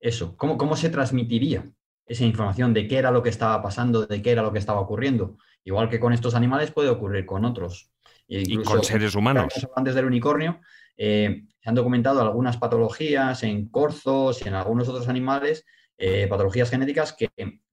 eso? 0.00 0.36
¿Cómo, 0.36 0.58
cómo 0.58 0.76
se 0.76 0.90
transmitiría 0.90 1.64
esa 2.06 2.24
información 2.24 2.74
de 2.74 2.86
qué 2.86 2.98
era 2.98 3.10
lo 3.10 3.22
que 3.22 3.30
estaba 3.30 3.62
pasando, 3.62 4.06
de 4.06 4.20
qué 4.20 4.32
era 4.32 4.42
lo 4.42 4.52
que 4.52 4.58
estaba 4.58 4.80
ocurriendo? 4.80 5.38
Igual 5.64 5.88
que 5.88 6.00
con 6.00 6.12
estos 6.12 6.34
animales 6.34 6.70
puede 6.70 6.90
ocurrir 6.90 7.24
con 7.24 7.44
otros. 7.44 7.90
y 8.26 8.62
con 8.62 8.82
seres 8.82 9.14
humanos. 9.14 9.52
Antes 9.76 9.94
del 9.94 10.04
unicornio, 10.04 10.60
eh, 10.96 11.44
se 11.60 11.68
han 11.68 11.74
documentado 11.74 12.20
algunas 12.20 12.56
patologías 12.56 13.42
en 13.42 13.68
corzos 13.68 14.44
y 14.44 14.48
en 14.48 14.54
algunos 14.54 14.88
otros 14.88 15.08
animales, 15.08 15.64
eh, 15.96 16.26
patologías 16.26 16.70
genéticas 16.70 17.12
que, 17.12 17.30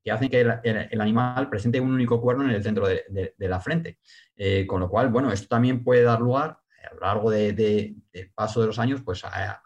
hacen 0.09 0.29
que 0.29 0.41
el, 0.41 1.01
animal 1.01 1.49
presente 1.49 1.79
un 1.79 1.91
único 1.91 2.21
cuerno 2.21 2.43
en 2.45 2.51
el 2.51 2.63
centro 2.63 2.87
de, 2.87 3.33
la 3.37 3.59
frente. 3.59 3.99
Eh, 4.35 4.65
con 4.67 4.79
lo 4.79 4.89
cual, 4.89 5.09
bueno, 5.09 5.31
esto 5.31 5.47
también 5.47 5.83
puede 5.83 6.03
dar 6.03 6.19
lugar 6.19 6.59
a 6.89 6.93
lo 6.93 6.99
largo 7.01 7.31
del 7.31 8.01
paso 8.33 8.61
de 8.61 8.67
los 8.67 8.79
años, 8.79 9.01
pues 9.03 9.23
a, 9.25 9.61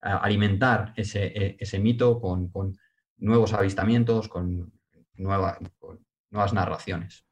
alimentar 0.00 0.92
ese, 0.96 1.56
ese 1.58 1.78
mito 1.78 2.20
con, 2.20 2.50
nuevos 3.16 3.52
avistamientos, 3.54 4.28
con, 4.28 4.72
con 5.78 6.04
nuevas 6.30 6.52
narraciones. 6.52 7.23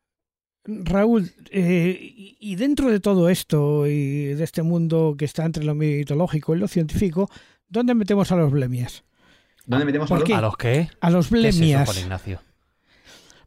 Raúl, 0.65 1.33
eh, 1.51 2.37
y 2.39 2.55
dentro 2.57 2.91
de 2.91 3.01
todo 3.01 3.29
esto 3.29 3.87
y 3.87 4.35
de 4.35 4.45
este 4.45 4.63
mundo 4.63 5.17
que 5.19 5.25
está 5.25 5.45
entre 5.45 5.65
lo 5.65 5.75
mitológico 5.75 6.55
y 6.55 6.59
lo 6.59 6.69
científico, 6.69 7.29
¿dónde 7.69 7.95
metemos 7.95 8.31
a 8.31 8.37
los 8.37 8.53
blemias? 8.53 9.03
¿Dónde 9.67 9.85
metemos 9.85 10.11
a 10.11 10.19
los, 10.19 10.31
¿A 10.31 10.41
los 10.41 10.57
qué? 10.57 10.89
A 11.01 11.11
los 11.11 11.31
blemias. 11.31 11.99
Ignacio? 11.99 12.41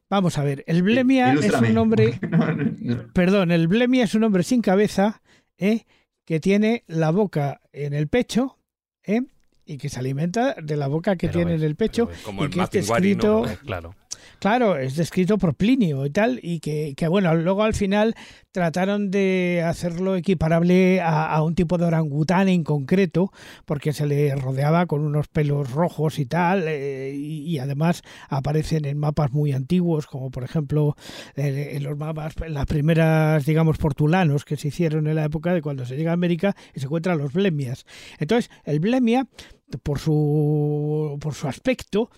Vamos 0.09 0.37
a 0.37 0.43
ver, 0.43 0.63
el 0.67 0.83
blemia 0.83 1.33
es 1.33 1.51
un 1.51 1.77
hombre, 1.77 2.19
perdón, 3.13 3.51
el 3.51 3.67
blemia 3.67 4.03
es 4.03 4.13
un 4.13 4.23
hombre 4.23 4.43
sin 4.43 4.61
cabeza, 4.61 5.21
¿eh? 5.57 5.85
que 6.25 6.39
tiene 6.39 6.83
la 6.87 7.11
boca 7.11 7.61
en 7.73 7.93
el 7.93 8.07
pecho, 8.07 8.57
¿eh? 9.03 9.21
y 9.65 9.77
que 9.77 9.89
se 9.89 9.99
alimenta 9.99 10.55
de 10.61 10.77
la 10.77 10.87
boca 10.87 11.15
que 11.15 11.27
tiene 11.27 11.55
en 11.55 11.63
el 11.63 11.75
pecho 11.75 12.07
como 12.23 12.43
y 12.43 12.45
el 12.45 12.51
que 12.51 12.61
está 12.61 12.79
escrito 12.79 13.45
claro. 13.65 13.95
Claro, 14.39 14.77
es 14.77 14.95
descrito 14.95 15.37
por 15.37 15.55
Plinio 15.55 16.05
y 16.05 16.09
tal, 16.09 16.39
y 16.41 16.59
que, 16.59 16.93
que 16.95 17.07
bueno, 17.07 17.33
luego 17.35 17.63
al 17.63 17.73
final 17.73 18.15
trataron 18.55 19.11
de 19.11 19.63
hacerlo 19.65 20.15
equiparable 20.15 21.01
a, 21.01 21.41
un 21.43 21.55
tipo 21.55 21.77
de 21.77 21.85
orangután 21.85 22.47
en 22.47 22.63
concreto, 22.63 23.33
porque 23.65 23.91
se 23.91 24.05
le 24.05 24.33
rodeaba 24.33 24.85
con 24.85 25.01
unos 25.01 25.27
pelos 25.27 25.71
rojos 25.71 26.19
y 26.19 26.25
tal, 26.25 26.63
eh, 26.67 27.13
y, 27.13 27.57
además 27.59 28.01
aparecen 28.29 28.85
en 28.85 28.97
mapas 28.97 29.33
muy 29.33 29.51
antiguos, 29.51 30.07
como 30.07 30.31
por 30.31 30.45
ejemplo 30.45 30.95
eh, 31.35 31.71
en 31.73 31.83
los 31.83 31.97
mapas, 31.97 32.35
las 32.47 32.65
primeras, 32.65 33.45
digamos, 33.45 33.77
portulanos 33.77 34.45
que 34.45 34.55
se 34.55 34.69
hicieron 34.69 35.07
en 35.07 35.15
la 35.15 35.25
época 35.25 35.53
de 35.53 35.61
cuando 35.61 35.85
se 35.85 35.97
llega 35.97 36.11
a 36.11 36.13
América 36.13 36.55
y 36.73 36.79
se 36.79 36.85
encuentran 36.85 37.17
los 37.17 37.33
blemias. 37.33 37.85
Entonces, 38.19 38.49
el 38.63 38.79
blemia, 38.79 39.27
por 39.83 39.99
su, 39.99 41.17
por 41.19 41.33
su 41.33 41.49
aspecto, 41.49 42.09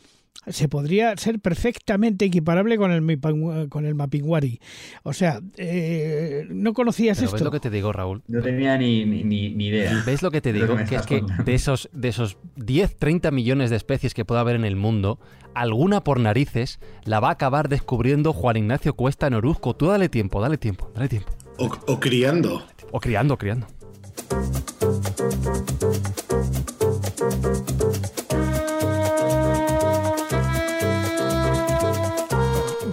se 0.45 0.69
podría 0.69 1.15
ser 1.17 1.39
perfectamente 1.39 2.25
equiparable 2.25 2.77
con 2.77 2.91
el, 2.91 3.69
con 3.69 3.85
el 3.85 3.95
Mapinguari. 3.95 4.59
O 5.03 5.13
sea, 5.13 5.41
eh, 5.57 6.47
¿no 6.49 6.73
conocías 6.73 7.21
esto? 7.21 7.33
¿Ves 7.33 7.41
lo 7.41 7.51
que 7.51 7.59
te 7.59 7.69
digo, 7.69 7.91
Raúl? 7.91 8.23
No 8.27 8.41
tenía 8.41 8.77
ni, 8.77 9.05
ni, 9.05 9.47
idea. 9.65 10.03
¿Ves 10.05 10.21
lo 10.21 10.31
que 10.31 10.41
te 10.41 10.53
digo? 10.53 10.75
Que, 10.88 10.95
es 10.95 11.05
que 11.05 11.23
de 11.43 11.53
esos, 11.53 11.89
de 11.93 12.09
esos 12.09 12.38
10, 12.55 12.97
30 12.97 13.31
millones 13.31 13.69
de 13.69 13.75
especies 13.75 14.13
que 14.13 14.25
puede 14.25 14.41
haber 14.41 14.55
en 14.55 14.65
el 14.65 14.75
mundo, 14.75 15.19
alguna 15.53 16.03
por 16.03 16.19
narices 16.19 16.79
la 17.03 17.19
va 17.19 17.29
a 17.29 17.33
acabar 17.33 17.69
descubriendo 17.69 18.33
Juan 18.33 18.57
Ignacio 18.57 18.93
Cuesta 18.93 19.27
en 19.27 19.33
Oruzco. 19.33 19.75
Tú 19.75 19.88
dale 19.88 20.09
tiempo, 20.09 20.41
dale 20.41 20.57
tiempo, 20.57 20.91
dale 20.95 21.09
tiempo. 21.09 21.31
o 21.57 21.99
criando. 21.99 22.63
O 22.91 22.99
criando, 22.99 23.38
criando. 23.38 23.67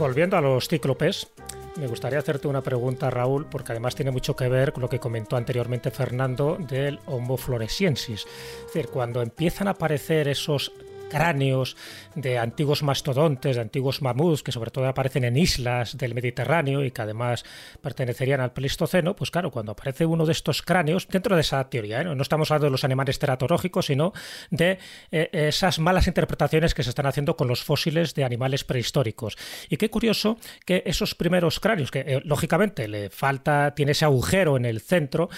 Volviendo 0.05 0.37
a 0.37 0.43
los 0.43 0.69
cíclopes, 0.69 1.29
me 1.77 1.87
gustaría 1.87 2.19
hacerte 2.19 2.47
una 2.47 2.61
pregunta, 2.61 3.09
Raúl, 3.09 3.47
porque 3.47 3.73
además 3.73 3.95
tiene 3.95 4.11
mucho 4.11 4.37
que 4.37 4.49
ver 4.49 4.75
con 4.75 4.83
lo 4.83 4.91
que 4.91 4.99
comentó 4.99 5.35
anteriormente 5.35 5.91
Fernando 5.91 6.59
del 6.61 7.01
Homo 7.07 7.39
floresiensis. 7.39 8.27
Es 8.27 8.67
decir, 8.67 8.89
cuando 8.89 9.23
empiezan 9.23 9.67
a 9.67 9.71
aparecer 9.71 10.29
esos 10.29 10.73
cráneos 11.15 11.77
de 12.15 12.39
antiguos 12.39 12.83
mastodontes, 12.83 13.57
de 13.57 13.62
antiguos 13.62 14.03
mamuts, 14.03 14.43
que 14.43 14.53
sobre 14.53 14.71
todo 14.71 14.87
aparecen 14.87 15.25
en 15.25 15.37
islas 15.37 15.97
del 15.97 16.15
Mediterráneo 16.15 16.85
y 16.85 16.91
que 16.91 17.03
además 17.03 17.45
pertenecerían 17.81 18.41
al 18.41 18.53
Pleistoceno, 18.53 19.15
pues 19.15 19.31
claro, 19.31 19.51
cuando 19.51 19.73
aparece 19.73 20.07
uno 20.07 20.27
de 20.27 20.33
estos 20.33 20.62
cráneos, 20.62 21.07
dentro 21.09 21.37
de 21.37 21.43
esa 21.43 21.69
teoría, 21.71 22.01
¿eh? 22.01 22.05
no 22.05 22.23
estamos 22.23 22.51
hablando 22.51 22.67
de 22.67 22.73
los 22.73 22.85
animales 22.85 23.19
teratológicos, 23.19 23.87
sino 23.87 24.12
de 24.51 24.79
eh, 25.11 25.29
esas 25.33 25.79
malas 25.79 26.07
interpretaciones 26.07 26.75
que 26.75 26.83
se 26.83 26.91
están 26.91 27.07
haciendo 27.07 27.37
con 27.37 27.49
los 27.49 27.62
fósiles 27.62 28.15
de 28.15 28.25
animales 28.25 28.65
prehistóricos. 28.65 29.37
Y 29.69 29.77
qué 29.77 29.91
curioso 29.91 30.39
que 30.67 30.83
esos 30.87 31.15
primeros 31.15 31.61
cráneos, 31.61 31.91
que 31.91 32.01
eh, 32.01 32.21
lógicamente 32.25 32.89
le 32.89 33.11
falta, 33.11 33.75
tiene 33.75 33.93
ese 33.93 34.05
agujero 34.05 34.57
en 34.57 34.65
el 34.65 34.81
centro, 34.81 35.29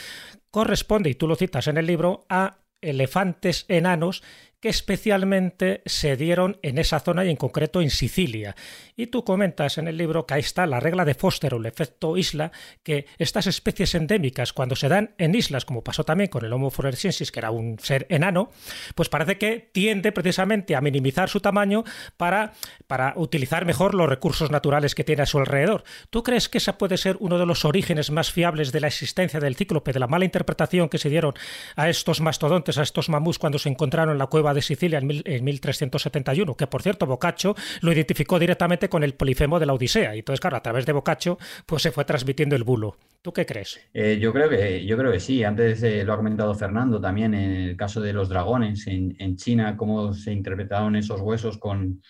corresponde, 0.51 1.11
y 1.11 1.15
tú 1.15 1.29
lo 1.29 1.37
citas 1.37 1.67
en 1.69 1.77
el 1.77 1.87
libro, 1.87 2.25
a 2.29 2.59
elefantes 2.81 3.65
enanos 3.69 4.23
especialmente 4.69 5.83
se 5.87 6.17
dieron 6.17 6.59
en 6.63 6.79
esa 6.79 7.01
zona 7.01 7.25
y 7.25 7.31
en 7.31 7.37
concreto 7.37 7.81
en 7.81 7.91
Sicilia. 7.91 8.55
Y 8.97 9.09
tú 9.09 9.25
comentas 9.25 9.79
en 9.79 9.89
el 9.89 9.97
libro 9.97 10.27
que 10.27 10.35
ahí 10.35 10.41
está 10.41 10.67
la 10.67 10.81
regla 10.81 11.05
de 11.05 11.15
Foster 11.15 11.55
o 11.55 11.59
el 11.59 11.67
efecto 11.67 12.17
isla, 12.17 12.53
que 12.83 13.07
estas 13.19 13.47
especies 13.47 13.95
endémicas 13.95 14.53
cuando 14.53 14.77
se 14.77 14.89
dan 14.89 15.15
en 15.19 15.35
islas, 15.35 15.65
como 15.65 15.85
pasó 15.85 16.05
también 16.05 16.31
con 16.31 16.45
el 16.45 16.53
Homo 16.53 16.71
floresiensis, 16.71 17.31
que 17.31 17.41
era 17.41 17.51
un 17.51 17.79
ser 17.79 18.07
enano, 18.09 18.51
pues 18.95 19.09
parece 19.09 19.39
que 19.39 19.71
tiende 19.73 20.13
precisamente 20.13 20.75
a 20.75 20.81
minimizar 20.81 21.29
su 21.29 21.41
tamaño 21.41 21.85
para, 22.17 22.53
para 22.87 23.13
utilizar 23.17 23.65
mejor 23.65 23.95
los 23.95 24.09
recursos 24.09 24.51
naturales 24.51 24.95
que 24.95 25.05
tiene 25.05 25.23
a 25.23 25.27
su 25.27 25.39
alrededor. 25.39 25.85
¿Tú 26.11 26.23
crees 26.23 26.49
que 26.49 26.59
ese 26.59 26.73
puede 26.73 26.97
ser 26.97 27.17
uno 27.21 27.39
de 27.39 27.47
los 27.47 27.65
orígenes 27.65 28.11
más 28.11 28.33
fiables 28.33 28.73
de 28.73 28.81
la 28.81 28.89
existencia 28.89 29.41
del 29.41 29.57
cíclope, 29.57 29.93
de 29.93 30.01
la 30.01 30.07
mala 30.07 30.25
interpretación 30.25 30.89
que 30.89 30.99
se 30.99 31.11
dieron 31.11 31.35
a 31.77 31.89
estos 31.89 32.21
mastodontes, 32.21 32.79
a 32.79 32.83
estos 32.83 33.09
mamús 33.09 33.39
cuando 33.39 33.59
se 33.59 33.69
encontraron 33.69 34.13
en 34.13 34.19
la 34.19 34.27
cueva 34.27 34.55
de 34.57 34.63
Sicilia 34.63 34.99
en, 34.99 35.45
1371, 35.45 36.57
que 36.57 36.67
por 36.67 36.83
cierto 36.83 37.07
Boccaccio 37.07 37.55
lo 37.83 37.93
identificó 37.93 38.41
directamente 38.41 38.89
con 38.89 39.05
el 39.05 39.15
polifemo 39.15 39.61
de 39.61 39.67
la 39.67 39.75
Odisea. 39.75 40.17
Y 40.17 40.19
entonces, 40.21 40.41
claro, 40.41 40.57
a 40.57 40.63
través 40.63 40.85
de 40.87 40.93
Boccaccio 40.93 41.39
pues 41.65 41.83
se 41.83 41.93
fue 41.93 42.05
transmitiendo 42.05 42.57
el 42.57 42.65
bulo. 42.65 42.97
¿Tú 43.23 43.33
qué 43.33 43.45
crees? 43.45 43.81
Eh, 43.93 44.19
yo, 44.21 44.33
creo 44.33 44.49
que, 44.49 44.85
yo 44.85 44.97
creo 44.97 45.13
que 45.13 45.21
sí. 45.21 45.43
Antes 45.45 45.83
eh, 45.83 46.05
lo 46.05 46.13
ha 46.13 46.17
comentado 46.17 46.55
Fernando 46.55 47.01
también 47.01 47.35
en 47.35 47.51
el 47.51 47.77
caso 47.77 48.01
de 48.01 48.13
los 48.13 48.29
dragones 48.29 48.87
en, 48.87 49.37
China, 49.37 49.77
cómo 49.77 50.13
se 50.15 50.33
interpretaron 50.33 50.97
esos 50.97 51.21
huesos 51.21 51.59
con 51.59 52.03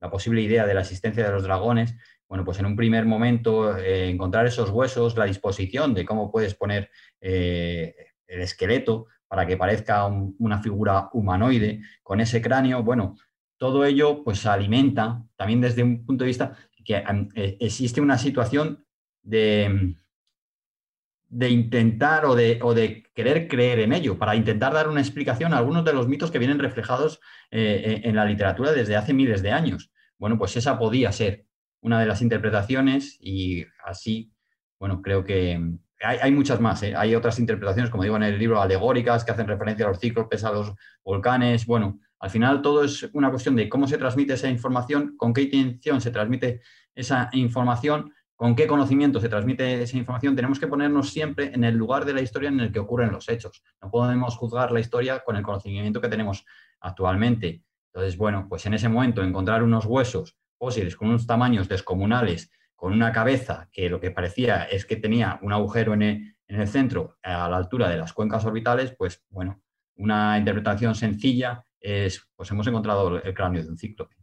la 0.00 0.10
posible 0.10 0.42
idea 0.42 0.66
de 0.66 0.74
la 0.74 0.80
existencia 0.80 1.24
de 1.24 1.32
los 1.32 1.42
dragones. 1.42 1.94
Bueno, 2.28 2.44
pues 2.44 2.58
en 2.60 2.66
un 2.66 2.76
primer 2.76 3.04
momento 3.04 3.76
eh, 3.76 4.08
encontrar 4.08 4.46
esos 4.46 4.70
huesos, 4.70 5.16
la 5.16 5.24
disposición 5.24 5.92
de 5.94 6.04
cómo 6.04 6.30
puedes 6.30 6.54
poner 6.54 6.90
el 7.20 7.94
esqueleto, 8.28 9.06
para 9.30 9.46
que 9.46 9.56
parezca 9.56 10.06
una 10.06 10.60
figura 10.60 11.08
humanoide 11.12 11.82
con 12.02 12.20
ese 12.20 12.42
cráneo. 12.42 12.82
Bueno, 12.82 13.14
todo 13.58 13.84
ello 13.84 14.24
pues 14.24 14.44
alimenta 14.44 15.22
también 15.36 15.60
desde 15.60 15.84
un 15.84 16.04
punto 16.04 16.24
de 16.24 16.28
vista 16.28 16.56
que 16.84 16.96
e, 16.96 17.56
existe 17.60 18.00
una 18.00 18.18
situación 18.18 18.84
de, 19.22 19.94
de 21.28 21.48
intentar 21.48 22.24
o 22.24 22.34
de, 22.34 22.58
o 22.60 22.74
de, 22.74 23.04
querer 23.14 23.46
creer 23.46 23.78
en 23.78 23.92
ello, 23.92 24.18
para 24.18 24.34
intentar 24.34 24.72
dar 24.72 24.88
una 24.88 25.00
explicación 25.00 25.54
a 25.54 25.58
algunos 25.58 25.84
de 25.84 25.92
los 25.92 26.08
mitos 26.08 26.32
que 26.32 26.40
vienen 26.40 26.58
reflejados 26.58 27.20
eh, 27.52 28.00
en 28.02 28.16
la 28.16 28.24
literatura 28.24 28.72
desde 28.72 28.96
hace 28.96 29.14
miles 29.14 29.42
de 29.42 29.52
años. 29.52 29.92
Bueno, 30.18 30.38
pues 30.38 30.56
esa 30.56 30.76
podía 30.76 31.12
ser 31.12 31.46
una 31.82 32.00
de 32.00 32.06
las 32.06 32.20
interpretaciones 32.20 33.16
y 33.20 33.64
así, 33.84 34.32
bueno, 34.80 35.02
creo 35.02 35.22
que, 35.22 35.78
hay, 36.02 36.32
muchas 36.32 36.60
más, 36.60 36.82
¿eh? 36.82 36.94
hay 36.96 37.14
otras 37.14 37.38
interpretaciones, 37.38 37.90
como 37.90 38.02
digo 38.02 38.16
en 38.16 38.22
el 38.22 38.38
libro, 38.38 38.60
alegóricas, 38.60 39.24
que 39.24 39.32
hacen 39.32 39.46
referencia 39.46 39.84
a 39.84 39.90
los 39.90 40.00
cíclopes, 40.00 40.44
a 40.44 40.52
los 40.52 40.72
volcanes. 41.04 41.66
Bueno, 41.66 42.00
al 42.18 42.30
final 42.30 42.62
todo 42.62 42.84
es 42.84 43.08
una 43.12 43.30
cuestión 43.30 43.54
de 43.54 43.68
cómo 43.68 43.86
se 43.86 43.98
transmite 43.98 44.32
esa 44.32 44.48
información, 44.48 45.16
con 45.16 45.34
qué 45.34 45.42
intención 45.42 46.00
se 46.00 46.10
transmite 46.10 46.62
esa 46.94 47.28
información, 47.32 48.12
con 48.34 48.56
qué 48.56 48.66
conocimiento 48.66 49.20
se 49.20 49.28
transmite 49.28 49.82
esa 49.82 49.98
información. 49.98 50.34
Tenemos 50.34 50.58
que 50.58 50.66
ponernos 50.66 51.10
siempre 51.10 51.52
en 51.52 51.64
el 51.64 51.76
lugar 51.76 52.06
de 52.06 52.14
la 52.14 52.22
historia 52.22 52.48
en 52.48 52.60
el 52.60 52.72
que 52.72 52.78
ocurren 52.78 53.12
los 53.12 53.28
hechos. 53.28 53.62
No 53.82 53.90
podemos 53.90 54.36
juzgar 54.36 54.72
la 54.72 54.80
historia 54.80 55.20
con 55.20 55.36
el 55.36 55.42
conocimiento 55.42 56.00
que 56.00 56.08
tenemos 56.08 56.46
actualmente. 56.80 57.62
Entonces, 57.92 58.16
bueno, 58.16 58.46
pues 58.48 58.64
en 58.64 58.72
ese 58.72 58.88
momento 58.88 59.22
encontrar 59.22 59.62
unos 59.62 59.84
huesos 59.84 60.36
fósiles 60.58 60.96
con 60.96 61.08
unos 61.08 61.26
tamaños 61.26 61.68
descomunales 61.68 62.50
con 62.80 62.94
una 62.94 63.12
cabeza 63.12 63.68
que 63.70 63.90
lo 63.90 64.00
que 64.00 64.10
parecía 64.10 64.64
es 64.64 64.86
que 64.86 64.96
tenía 64.96 65.38
un 65.42 65.52
agujero 65.52 65.92
en 65.92 66.00
el, 66.00 66.66
centro 66.66 67.18
a 67.22 67.46
la 67.46 67.58
altura 67.58 67.90
de 67.90 67.98
las 67.98 68.14
cuencas 68.14 68.46
orbitales, 68.46 68.94
pues 68.96 69.22
bueno, 69.28 69.60
una 69.96 70.38
interpretación 70.38 70.94
sencilla 70.94 71.62
es, 71.78 72.26
pues 72.34 72.50
hemos 72.50 72.66
encontrado 72.66 73.22
el 73.22 73.34
cráneo 73.34 73.62
de 73.62 73.68
un 73.68 73.76
cíclope. 73.76 74.16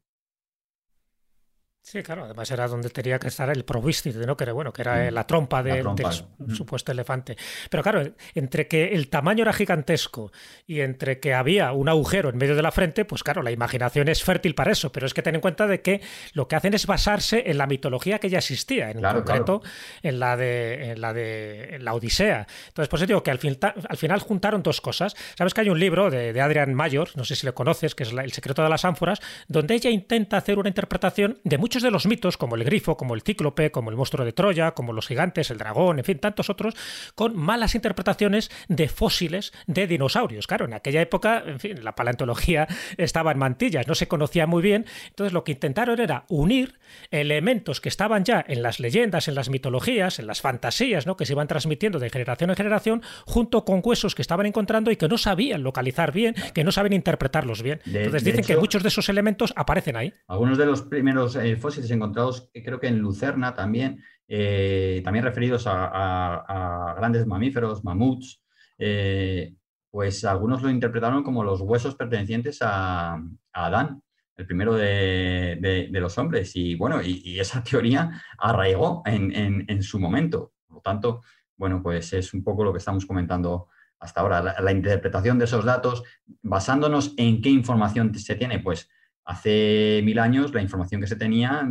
Sí, 1.90 2.04
claro, 2.04 2.26
además 2.26 2.52
era 2.52 2.68
donde 2.68 2.90
tenía 2.90 3.18
que 3.18 3.30
estar 3.30 3.50
el 3.50 3.64
probístide, 3.64 4.26
¿no? 4.26 4.36
Que 4.36 4.44
era, 4.44 4.52
bueno, 4.52 4.74
que 4.74 4.82
era 4.82 5.10
mm. 5.10 5.14
la 5.14 5.26
trompa, 5.26 5.64
de, 5.64 5.76
del 5.76 5.86
mm. 5.86 6.54
supuesto 6.54 6.92
elefante. 6.92 7.38
Pero 7.70 7.82
claro, 7.82 8.04
entre 8.36 8.68
que 8.68 8.90
el 8.90 9.08
tamaño 9.08 9.44
era 9.44 9.54
gigantesco 9.54 10.34
y 10.66 10.82
entre 10.82 11.22
que 11.22 11.34
había 11.34 11.72
un 11.72 11.88
agujero 11.88 12.28
en 12.28 12.36
medio 12.36 12.58
de 12.58 12.62
la 12.62 12.74
frente, 12.74 13.06
pues 13.06 13.24
claro, 13.24 13.42
la 13.42 13.52
imaginación 13.52 14.10
es 14.10 14.22
fértil 14.22 14.54
para 14.54 14.74
eso. 14.74 14.92
Pero 14.92 15.06
es 15.06 15.14
que 15.14 15.22
ten 15.22 15.36
en 15.36 15.40
cuenta 15.40 15.66
de 15.66 15.82
que 15.82 16.02
lo 16.34 16.50
que 16.50 16.58
hacen 16.58 16.74
es 16.74 16.88
basarse 16.88 17.50
en 17.50 17.58
la 17.58 17.68
mitología 17.68 18.20
que 18.20 18.30
ya 18.30 18.40
existía, 18.40 18.92
en 18.92 19.02
concreto 19.02 19.62
en 20.04 20.20
la 20.20 20.36
de 20.36 20.92
en 20.92 21.00
la 21.00 21.14
de 21.14 21.78
la 21.80 21.94
Odisea. 21.94 22.48
Entonces, 22.68 22.90
pues 22.90 23.08
digo 23.08 23.24
que 23.24 23.32
al, 23.32 23.40
al, 23.88 23.98
final 23.98 24.20
juntaron 24.20 24.62
dos 24.62 24.82
cosas. 24.82 25.16
Sabes 25.38 25.54
que 25.54 25.62
hay 25.62 25.70
un 25.70 25.80
libro 25.80 26.10
de, 26.10 26.34
de 26.34 26.42
Adrian 26.42 26.74
Mayor, 26.74 27.12
no 27.16 27.24
sé 27.24 27.38
si 27.38 27.46
lo 27.46 27.56
conoces, 27.56 27.96
que 27.96 28.04
es 28.04 28.12
El 28.12 28.34
secreto 28.34 28.62
de 28.62 28.68
las 28.68 28.84
ánforas, 28.84 29.22
donde 29.48 29.74
ella 29.74 29.90
intenta 29.90 30.36
hacer 30.36 30.60
una 30.60 30.68
interpretación 30.68 31.40
de 31.46 31.58
muchos 31.58 31.77
de 31.82 31.92
los 31.92 32.06
mitos, 32.06 32.38
como 32.38 32.56
el 32.56 32.64
grifo, 32.64 32.98
como 32.98 33.16
el 33.16 33.22
cíclope, 33.22 33.72
como 33.72 33.90
el 33.90 33.96
monstruo 33.98 34.26
de 34.26 34.34
Troya, 34.34 34.72
como 34.72 34.94
los 34.94 35.08
gigantes, 35.08 35.52
el 35.52 35.58
dragón, 35.58 36.00
en 36.00 36.06
fin, 36.06 36.20
tantos 36.20 36.50
otros, 36.50 36.76
con 37.16 37.36
malas 37.36 37.76
interpretaciones 37.76 38.50
de 38.68 38.88
fósiles 38.88 39.54
de 39.66 39.88
dinosaurios. 39.88 40.48
Claro, 40.48 40.66
en 40.66 40.74
aquella 40.74 41.02
época, 41.02 41.44
en 41.46 41.60
fin, 41.60 41.84
la 41.84 41.96
paleontología 41.96 42.68
estaba 42.98 43.32
en 43.32 43.38
mantillas, 43.38 43.88
no 43.88 43.96
se 43.96 44.08
conocía 44.08 44.48
muy 44.48 44.62
bien, 44.62 44.86
entonces 45.10 45.34
lo 45.34 45.44
que 45.44 45.54
intentaron 45.54 46.00
era 46.00 46.26
unir 46.30 46.80
elementos 47.12 47.82
que 47.82 47.90
estaban 47.90 48.24
ya 48.24 48.44
en 48.48 48.62
las 48.62 48.80
leyendas, 48.80 49.28
en 49.28 49.36
las 49.36 49.50
mitologías, 49.50 50.20
en 50.20 50.28
las 50.28 50.42
fantasías, 50.42 51.06
¿no? 51.06 51.18
que 51.18 51.26
se 51.26 51.34
iban 51.34 51.48
transmitiendo 51.48 52.00
de 52.00 52.10
generación 52.10 52.50
en 52.50 52.56
generación, 52.56 53.02
junto 53.26 53.66
con 53.66 53.82
huesos 53.84 54.16
que 54.16 54.22
estaban 54.22 54.46
encontrando 54.46 54.92
y 54.92 54.96
que 54.96 55.08
no 55.08 55.18
sabían 55.18 55.64
localizar 55.64 56.12
bien, 56.12 56.36
que 56.54 56.64
no 56.64 56.72
sabían 56.72 56.94
interpretarlos 56.94 57.62
bien. 57.62 57.82
entonces 57.86 58.24
dicen 58.24 58.44
que 58.44 58.58
muchos 58.58 58.84
de 58.84 58.90
esos 58.90 59.10
elementos 59.10 59.54
aparecen 59.56 59.96
ahí. 59.96 60.14
Algunos 60.28 60.58
de 60.58 60.66
los 60.66 60.82
primeros 60.84 61.36
eh, 61.36 61.57
fósiles 61.58 61.90
encontrados, 61.92 62.50
creo 62.54 62.80
que 62.80 62.88
en 62.88 63.00
Lucerna 63.00 63.54
también, 63.54 64.04
eh, 64.28 65.02
también 65.04 65.26
referidos 65.26 65.66
a, 65.68 66.96
grandes 66.98 67.26
mamíferos, 67.26 67.84
mamuts, 67.84 68.42
eh, 68.78 69.54
pues 69.90 70.24
algunos 70.26 70.62
lo 70.62 70.70
interpretaron 70.70 71.24
como 71.24 71.44
los 71.44 71.62
huesos 71.62 71.96
pertenecientes 71.96 72.60
a, 72.62 73.20
Adán. 73.54 74.04
el 74.36 74.46
primero 74.46 74.76
de, 74.76 75.90
los 75.92 76.18
hombres. 76.18 76.56
Y 76.56 76.76
bueno, 76.76 77.02
y, 77.02 77.40
esa 77.40 77.64
teoría 77.70 78.22
arraigó 78.38 79.02
en, 79.06 79.82
su 79.84 80.00
momento. 80.00 80.54
Por 80.68 80.78
lo 80.78 80.82
tanto, 80.82 81.24
bueno, 81.56 81.82
pues 81.82 82.14
es 82.14 82.34
un 82.34 82.44
poco 82.44 82.64
lo 82.64 82.72
que 82.72 82.80
estamos 82.80 83.06
comentando 83.06 83.70
hasta 84.00 84.22
ahora. 84.22 84.56
La, 84.62 84.72
interpretación 84.72 85.40
de 85.40 85.46
esos 85.46 85.66
datos, 85.66 86.04
basándonos 86.42 87.14
en 87.18 87.42
qué 87.42 87.50
información 87.50 88.14
se 88.14 88.36
tiene, 88.36 88.60
pues 88.60 88.90
hace 89.28 90.02
mil 90.04 90.18
años 90.20 90.54
la 90.54 90.62
información 90.62 91.02
que 91.02 91.08
se 91.08 91.18
tenía, 91.18 91.70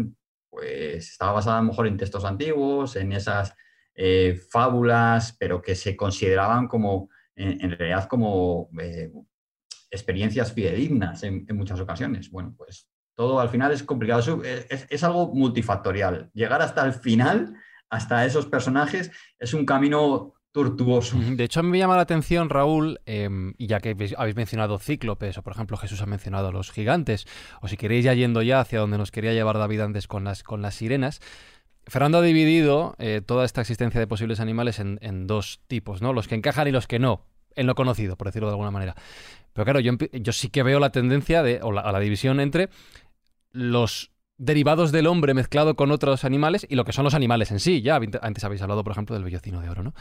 pues 0.50 1.10
estaba 1.10 1.32
basada 1.32 1.58
a 1.58 1.62
lo 1.62 1.68
mejor 1.68 1.86
en 1.86 1.96
textos 1.96 2.24
antiguos, 2.24 2.96
en 2.96 3.12
esas 3.12 3.54
eh, 3.94 4.38
fábulas, 4.50 5.34
pero 5.38 5.62
que 5.62 5.74
se 5.74 5.96
consideraban 5.96 6.68
como, 6.68 7.08
en, 7.34 7.70
realidad, 7.70 8.06
como 8.08 8.68
eh, 8.78 9.10
experiencias 9.90 10.52
fidedignas 10.52 11.22
en, 11.22 11.46
muchas 11.54 11.80
ocasiones. 11.80 12.30
Bueno, 12.30 12.54
pues 12.56 12.90
todo 13.14 13.40
al 13.40 13.48
final 13.48 13.72
es 13.72 13.82
complicado, 13.82 14.42
es, 14.44 15.04
algo 15.04 15.34
multifactorial. 15.34 16.30
Llegar 16.34 16.60
hasta 16.60 16.84
el 16.84 16.92
final, 16.92 17.56
hasta 17.88 18.26
esos 18.26 18.46
personajes, 18.46 19.10
es 19.38 19.54
un 19.54 19.64
camino 19.64 20.34
De 21.36 21.44
hecho, 21.44 21.60
a 21.60 21.62
mí 21.62 21.68
me 21.68 21.78
llama 21.78 21.96
la 21.96 22.02
atención, 22.02 22.48
Raúl, 22.48 23.00
em, 23.06 23.54
y 23.58 23.66
ya 23.66 23.80
que 23.80 23.90
habéis 24.16 24.36
mencionado 24.36 24.78
cíclopes, 24.78 25.38
o 25.38 25.42
por 25.42 25.52
ejemplo 25.52 25.76
Jesús 25.76 26.00
ha 26.02 26.06
mencionado 26.06 26.52
los 26.52 26.70
gigantes, 26.70 27.26
o 27.60 27.68
si 27.68 27.76
queréis 27.76 28.04
ya 28.04 28.14
yendo 28.14 28.42
ya 28.42 28.60
hacia 28.60 28.80
donde 28.80 28.98
nos 28.98 29.10
quería 29.10 29.32
llevar 29.32 29.58
David 29.58 29.80
antes 29.80 30.08
con 30.08 30.24
las, 30.24 30.42
con 30.42 30.62
las 30.62 30.74
sirenas, 30.74 31.20
Fernando 31.86 32.18
ha 32.18 32.22
dividido 32.22 32.96
eh, 32.98 33.22
toda 33.24 33.44
esta 33.44 33.60
existencia 33.60 34.00
de 34.00 34.06
posibles 34.06 34.40
animales 34.40 34.80
en, 34.80 35.26
dos 35.26 35.60
tipos, 35.68 36.02
¿no? 36.02 36.12
Los 36.12 36.26
que 36.26 36.34
encajan 36.34 36.66
y 36.66 36.72
los 36.72 36.86
que 36.86 36.98
no, 36.98 37.22
en 37.54 37.66
lo 37.66 37.74
conocido, 37.74 38.16
por 38.16 38.26
decirlo 38.26 38.48
de 38.48 38.54
alguna 38.54 38.72
manera. 38.72 38.96
Pero 39.52 39.64
claro, 39.64 39.80
yo, 39.80 39.92
yo 40.12 40.32
sí 40.32 40.48
que 40.48 40.64
veo 40.64 40.80
la 40.80 40.90
tendencia 40.90 41.42
de, 41.42 41.60
o 41.62 41.70
la, 41.70 42.00
división 42.00 42.40
entre 42.40 42.70
los 43.52 44.10
derivados 44.36 44.90
del 44.90 45.06
hombre 45.06 45.32
mezclado 45.32 45.76
con 45.76 45.92
otros 45.92 46.24
animales 46.24 46.66
y 46.68 46.74
lo 46.74 46.84
que 46.84 46.92
son 46.92 47.04
los 47.04 47.14
animales 47.14 47.52
en 47.52 47.60
sí. 47.60 47.82
Ya 47.82 48.00
antes 48.20 48.44
habéis 48.44 48.62
hablado, 48.62 48.82
por 48.82 48.92
ejemplo, 48.92 49.14
del 49.14 49.24
vellocino 49.24 49.60
de 49.60 49.70
oro, 49.70 49.84
¿no? 49.84 49.94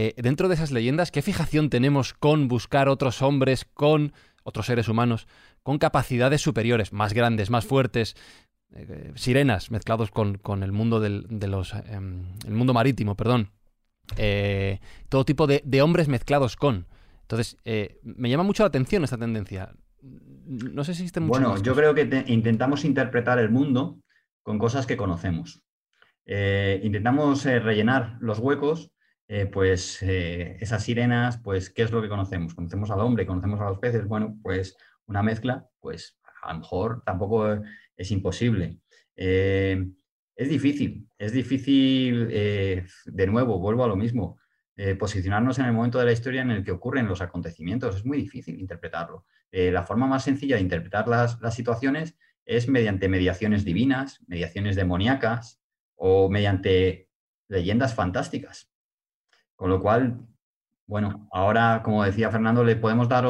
Eh, 0.00 0.14
dentro 0.16 0.46
de 0.46 0.54
esas 0.54 0.70
leyendas, 0.70 1.10
¿qué 1.10 1.22
fijación 1.22 1.70
tenemos 1.70 2.14
con 2.14 2.46
buscar 2.46 2.88
otros 2.88 3.20
hombres, 3.20 3.64
con 3.64 4.12
otros 4.44 4.66
seres 4.66 4.86
humanos, 4.86 5.26
con 5.64 5.78
capacidades 5.78 6.40
superiores, 6.40 6.92
más 6.92 7.14
grandes, 7.14 7.50
más 7.50 7.66
fuertes, 7.66 8.14
eh, 8.76 9.10
sirenas 9.16 9.72
mezclados 9.72 10.12
con, 10.12 10.62
el 10.62 10.70
mundo 10.70 11.00
del, 11.00 11.26
de 11.28 11.48
los, 11.48 11.74
em, 11.74 12.26
el 12.46 12.54
mundo 12.54 12.74
marítimo, 12.74 13.16
perdón, 13.16 13.50
eh, 14.16 14.78
todo 15.08 15.24
tipo 15.24 15.48
de, 15.48 15.62
de, 15.64 15.82
hombres 15.82 16.06
mezclados 16.06 16.54
con. 16.54 16.86
Entonces, 17.22 17.56
me 18.04 18.30
llama 18.30 18.44
mucho 18.44 18.62
la 18.62 18.68
atención 18.68 19.02
esta 19.02 19.18
tendencia. 19.18 19.72
No 20.00 20.84
sé 20.84 20.94
si 20.94 21.02
existe 21.02 21.18
mucho 21.18 21.40
Bueno, 21.40 21.60
yo 21.60 21.74
creo 21.74 21.92
que 21.96 22.24
intentamos 22.28 22.84
interpretar 22.84 23.40
el 23.40 23.50
mundo 23.50 23.98
con 24.44 24.60
cosas 24.60 24.86
que 24.86 24.96
conocemos. 24.96 25.60
Eh, 26.30 26.80
intentamos 26.84 27.44
eh, 27.46 27.58
rellenar 27.58 28.18
los 28.20 28.38
huecos, 28.38 28.92
pues 29.52 30.02
esas 30.02 30.82
sirenas, 30.82 31.36
pues 31.38 31.68
¿qué 31.68 31.82
es 31.82 31.92
lo 31.92 32.00
que 32.00 32.08
conocemos? 32.08 32.54
Conocemos 32.54 32.90
al 32.90 33.00
hombre, 33.00 33.26
conocemos 33.26 33.60
a 33.60 33.64
los 33.64 33.78
peces, 33.78 34.06
bueno, 34.06 34.38
pues 34.42 34.76
una 35.06 35.22
mezcla, 35.22 35.68
pues 35.80 36.18
a 36.42 36.52
lo 36.54 36.60
mejor 36.60 37.02
tampoco 37.04 37.60
es 37.96 38.10
imposible. 38.10 38.78
es 39.14 40.48
difícil, 40.48 41.08
es 41.18 41.32
difícil, 41.32 42.28
de 42.28 43.26
nuevo, 43.26 43.58
vuelvo 43.58 43.84
a 43.84 43.88
lo 43.88 43.96
mismo, 43.96 44.38
eh, 44.80 44.94
posicionarnos 44.94 45.58
en 45.58 45.64
el 45.64 45.72
momento 45.72 45.98
de 45.98 46.04
la 46.04 46.12
historia 46.12 46.40
en 46.40 46.52
el 46.52 46.62
que 46.62 46.70
ocurren 46.70 47.08
los 47.08 47.20
acontecimientos. 47.20 47.96
Es 47.96 48.04
muy 48.04 48.16
difícil 48.18 48.60
interpretarlo. 48.60 49.26
Eh, 49.50 49.72
la 49.72 49.82
forma 49.82 50.06
más 50.06 50.22
sencilla 50.22 50.54
de 50.54 50.62
interpretar 50.62 51.08
las, 51.08 51.36
situaciones 51.52 52.16
es 52.44 52.68
mediante 52.68 53.08
mediaciones 53.08 53.64
divinas, 53.64 54.20
mediaciones 54.28 54.76
demoníacas 54.76 55.60
o 55.96 56.30
mediante 56.30 57.08
leyendas 57.48 57.96
fantásticas. 57.96 58.70
Con 59.58 59.70
lo 59.70 59.80
cual, 59.80 60.20
bueno, 60.86 61.28
ahora, 61.32 61.82
como 61.82 62.04
decía 62.04 62.30
Fernando, 62.30 62.62
le 62.62 62.76
podemos 62.76 63.08
dar 63.08 63.26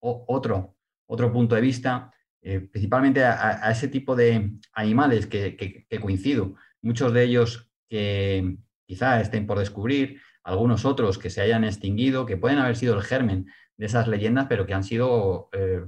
otro, 0.00 0.74
otro 1.06 1.32
punto 1.32 1.54
de 1.54 1.60
vista, 1.60 2.14
eh, 2.40 2.60
principalmente 2.60 3.22
a, 3.22 3.70
ese 3.70 3.88
tipo 3.88 4.16
de 4.16 4.58
animales 4.72 5.26
que, 5.26 5.86
coincido, 6.00 6.54
muchos 6.80 7.12
de 7.12 7.24
ellos 7.24 7.70
que 7.90 8.56
quizá 8.86 9.20
estén 9.20 9.46
por 9.46 9.58
descubrir, 9.58 10.22
algunos 10.44 10.86
otros 10.86 11.18
que 11.18 11.28
se 11.28 11.42
hayan 11.42 11.62
extinguido, 11.64 12.24
que 12.24 12.38
pueden 12.38 12.58
haber 12.58 12.76
sido 12.76 12.94
el 12.94 13.02
germen 13.02 13.46
de 13.76 13.84
esas 13.84 14.08
leyendas, 14.08 14.46
pero 14.48 14.64
que 14.64 14.72
han 14.72 14.84
sido 14.84 15.50
eh, 15.52 15.84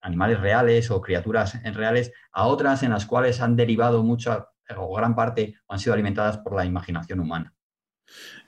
animales 0.00 0.40
reales 0.40 0.90
o 0.90 1.00
criaturas 1.00 1.62
reales, 1.62 2.12
a 2.32 2.48
otras 2.48 2.82
en 2.82 2.90
las 2.90 3.06
cuales 3.06 3.40
han 3.40 3.54
derivado 3.54 4.02
mucha 4.02 4.48
o 4.76 4.96
gran 4.96 5.14
parte 5.14 5.54
o 5.68 5.74
han 5.74 5.78
sido 5.78 5.94
alimentadas 5.94 6.38
por 6.38 6.56
la 6.56 6.64
imaginación 6.64 7.20
humana. 7.20 7.54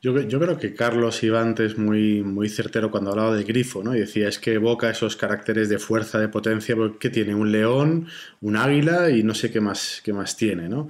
Yo, 0.04 0.12
creo 0.12 0.58
que 0.58 0.74
Carlos 0.74 1.22
iba 1.22 1.40
antes 1.40 1.78
muy, 1.78 2.22
muy 2.22 2.50
certero 2.50 2.90
cuando 2.90 3.12
hablaba 3.12 3.34
del 3.34 3.44
grifo, 3.44 3.82
¿no? 3.82 3.96
Y 3.96 4.00
decía, 4.00 4.28
es 4.28 4.38
que 4.38 4.52
evoca 4.52 4.90
esos 4.90 5.16
caracteres 5.16 5.70
de 5.70 5.78
fuerza, 5.78 6.18
de 6.18 6.28
potencia, 6.28 6.76
porque 6.76 7.08
tiene 7.08 7.34
un 7.34 7.50
león, 7.50 8.06
un 8.42 8.56
águila 8.56 9.08
y 9.08 9.22
no 9.22 9.32
sé 9.32 9.50
qué 9.50 9.62
más, 9.62 10.02
qué 10.04 10.12
más 10.12 10.36
tiene, 10.36 10.68
¿no? 10.68 10.88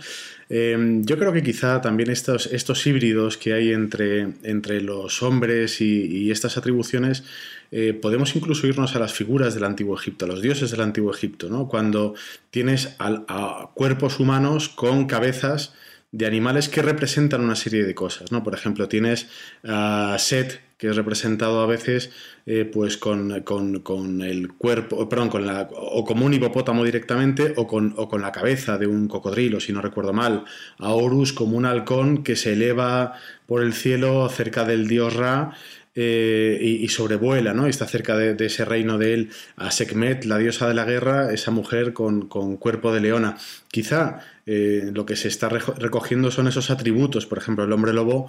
Em, 0.48 1.04
yo 1.04 1.16
creo 1.16 1.32
que 1.32 1.44
quizá 1.44 1.80
también 1.80 2.10
estos, 2.10 2.46
estos 2.46 2.84
híbridos 2.88 3.36
que 3.36 3.52
hay 3.52 3.70
entre, 3.70 4.32
entre 4.42 4.80
los 4.80 5.22
hombres 5.22 5.80
y, 5.80 6.32
estas 6.32 6.56
atribuciones, 6.56 7.22
eh, 7.70 7.94
podemos 7.94 8.34
incluso 8.34 8.66
irnos 8.66 8.96
a 8.96 8.98
las 8.98 9.12
figuras 9.12 9.54
del 9.54 9.62
antiguo 9.62 9.96
Egipto, 9.96 10.24
a 10.24 10.28
los 10.28 10.42
dioses 10.42 10.72
del 10.72 10.80
antiguo 10.80 11.14
Egipto, 11.14 11.48
¿no? 11.48 11.68
Cuando 11.68 12.14
tienes 12.50 12.96
a 12.98 13.70
cuerpos 13.74 14.18
humanos 14.18 14.68
con 14.68 15.06
cabezas 15.06 15.72
de 16.14 16.26
animales 16.26 16.68
que 16.68 16.80
representan 16.80 17.40
una 17.40 17.56
serie 17.56 17.84
de 17.84 17.92
cosas, 17.92 18.30
¿no? 18.30 18.44
Por 18.44 18.54
ejemplo, 18.54 18.88
tienes 18.88 19.26
a 19.64 20.14
Set, 20.20 20.60
que 20.78 20.88
es 20.88 20.94
representado 20.94 21.60
a 21.60 21.66
veces 21.66 22.12
eh, 22.46 22.64
pues 22.72 22.96
con, 22.96 23.32
el 23.32 24.52
cuerpo, 24.52 25.08
perdón, 25.08 25.28
con 25.28 25.44
la, 25.44 25.68
o 25.72 26.04
como 26.04 26.24
un 26.24 26.32
hipopótamo 26.32 26.84
directamente 26.84 27.54
o 27.56 27.66
con, 27.66 27.94
o 27.96 28.08
con 28.08 28.22
la 28.22 28.30
cabeza 28.30 28.78
de 28.78 28.86
un 28.86 29.08
cocodrilo, 29.08 29.58
si 29.58 29.72
no 29.72 29.80
recuerdo 29.80 30.12
mal. 30.12 30.44
A 30.78 30.90
Horus 30.92 31.32
como 31.32 31.56
un 31.56 31.66
halcón 31.66 32.22
que 32.22 32.36
se 32.36 32.52
eleva 32.52 33.14
por 33.46 33.64
el 33.64 33.72
cielo 33.72 34.28
cerca 34.28 34.64
del 34.64 34.86
dios 34.86 35.14
Ra 35.14 35.52
eh, 35.96 36.58
y, 36.60 36.88
sobrevuela, 36.88 37.54
¿no? 37.54 37.66
está 37.68 37.86
cerca 37.86 38.16
de, 38.16 38.44
ese 38.44 38.64
reino 38.64 38.98
de 38.98 39.14
él, 39.14 39.30
a 39.56 39.70
Sekhmet, 39.70 40.24
la 40.24 40.38
diosa 40.38 40.66
de 40.66 40.74
la 40.74 40.84
guerra, 40.84 41.32
esa 41.32 41.52
mujer 41.52 41.92
con, 41.92 42.26
cuerpo 42.56 42.92
de 42.92 43.00
leona. 43.00 43.36
Quizá 43.68 44.18
eh, 44.44 44.90
lo 44.92 45.06
que 45.06 45.14
se 45.14 45.28
está 45.28 45.48
recogiendo 45.48 46.32
son 46.32 46.48
esos 46.48 46.70
atributos, 46.70 47.26
por 47.26 47.38
ejemplo, 47.38 47.64
el 47.64 47.72
hombre 47.72 47.92
lobo. 47.92 48.28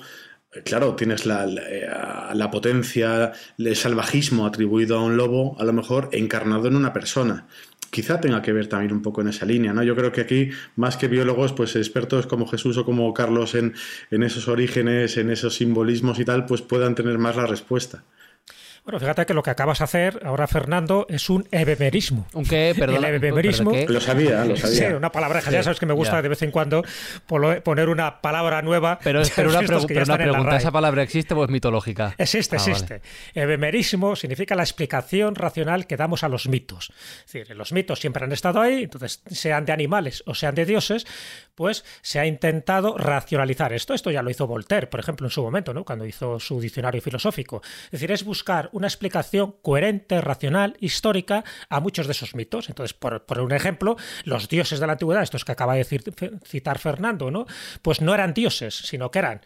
Eh, 0.53 0.61
claro, 0.63 0.95
tienes 0.95 1.25
la, 1.25 1.47
la, 1.47 2.51
potencia, 2.51 3.31
el 3.57 3.75
salvajismo 3.75 4.45
atribuido 4.45 4.97
a 4.99 5.03
un 5.03 5.17
lobo, 5.17 5.59
a 5.59 5.63
lo 5.63 5.73
mejor 5.73 6.09
encarnado 6.11 6.67
en 6.67 6.75
una 6.75 6.93
persona 6.93 7.47
quizá 7.95 8.19
tenga 8.19 8.41
que 8.41 8.51
ver 8.51 8.67
también 8.67 8.91
un 8.91 9.01
poco 9.01 9.21
en 9.21 9.29
esa 9.29 9.45
línea, 9.45 9.71
¿no? 9.71 9.81
Yo 9.81 9.95
creo 9.95 10.11
que 10.11 10.19
aquí, 10.19 10.49
más 10.75 10.97
que 10.97 11.07
biólogos, 11.07 11.53
pues 11.53 11.77
expertos 11.77 12.27
como 12.27 12.45
Jesús 12.45 12.75
o 12.77 12.83
como 12.83 13.13
Carlos 13.13 13.55
en, 13.55 13.73
en 14.11 14.21
esos 14.23 14.49
orígenes, 14.49 15.15
en 15.15 15.29
esos 15.29 15.55
simbolismos 15.55 16.19
y 16.19 16.25
tal, 16.25 16.45
pues 16.45 16.61
puedan 16.61 16.93
tener 16.93 17.17
más 17.19 17.37
la 17.37 17.47
respuesta. 17.47 18.03
Bueno, 18.85 18.99
fíjate 18.99 19.25
que 19.25 19.33
lo 19.33 19.41
que 19.41 19.49
acabas 19.49 19.79
de 19.79 19.83
hacer 19.83 20.19
ahora, 20.23 20.45
Fernando, 20.45 21.07
es 21.09 21.31
un 21.31 21.47
ebemerismo. 21.49 22.27
¿Un 22.33 22.45
qué? 22.45 22.75
Perdón. 22.77 23.03
El 23.03 23.15
ebemerismo. 23.15 23.71
Lo 23.87 23.99
sabía, 23.99 24.45
lo 24.45 24.55
sabía. 24.55 24.89
Sí, 24.89 24.93
una 24.93 25.11
palabra, 25.11 25.41
ya 25.41 25.63
sabes 25.63 25.79
que 25.79 25.87
me 25.87 25.93
gusta 25.93 26.21
de 26.21 26.29
vez 26.29 26.43
en 26.43 26.51
cuando 26.51 26.83
poner 27.25 27.89
una 27.89 28.21
palabra 28.21 28.61
nueva. 28.61 28.99
Pero, 29.03 29.23
pero 29.35 29.49
una, 29.49 29.61
pregunta, 29.61 30.55
¿esa 30.55 30.71
palabra 30.71 31.01
existe 31.01 31.33
o 31.33 31.43
es 31.43 31.49
mitológica? 31.49 32.13
Existe, 32.19 32.57
ah, 32.57 32.59
existe. 32.59 33.01
Ebemerismo 33.33 34.15
significa 34.15 34.53
la 34.53 34.61
explicación 34.61 35.33
racional 35.33 35.87
que 35.87 35.97
damos 35.97 36.23
a 36.23 36.29
los 36.29 36.47
mitos. 36.47 36.93
Es 37.25 37.33
decir, 37.33 37.57
los 37.57 37.71
mitos 37.71 37.99
siempre 37.99 38.23
han 38.23 38.33
estado 38.33 38.61
ahí, 38.61 38.83
entonces, 38.83 39.23
sean 39.25 39.65
de 39.65 39.71
animales 39.71 40.21
o 40.27 40.35
sean 40.35 40.53
de 40.53 40.63
dioses, 40.63 41.07
pues 41.55 41.83
se 42.03 42.19
ha 42.19 42.27
intentado 42.27 42.99
racionalizar 42.99 43.73
esto. 43.73 43.95
Esto 43.95 44.11
ya 44.11 44.21
lo 44.21 44.29
hizo 44.29 44.45
Voltaire, 44.45 44.85
por 44.85 44.99
ejemplo, 44.99 45.25
en 45.25 45.31
su 45.31 45.41
momento, 45.41 45.73
¿no? 45.73 45.83
cuando 45.83 46.05
hizo 46.05 46.39
su 46.39 46.59
diccionario 46.61 47.01
filosófico. 47.01 47.63
Es 47.85 47.91
decir, 47.91 48.11
es 48.11 48.23
buscar 48.23 48.69
una 48.75 48.87
explicación 48.87 49.55
coherente, 49.61 50.19
racional, 50.19 50.75
histórica 50.81 51.45
a 51.69 51.79
muchos 51.79 52.07
de 52.07 52.11
esos 52.11 52.35
mitos. 52.35 52.67
Entonces, 52.67 52.93
por, 52.93 53.39
un 53.39 53.53
ejemplo, 53.53 53.95
los 54.25 54.49
dioses 54.49 54.81
de 54.81 54.87
la 54.87 54.93
antigüedad, 54.93 55.23
estos 55.23 55.45
que 55.45 55.53
acaba 55.53 55.75
de 55.75 55.85
citar 56.43 56.77
Fernando, 56.77 57.31
¿no? 57.31 57.45
Pues 57.81 58.01
no 58.01 58.13
eran 58.13 58.33
dioses, 58.33 58.75
sino 58.75 59.11
que 59.11 59.19
eran 59.19 59.41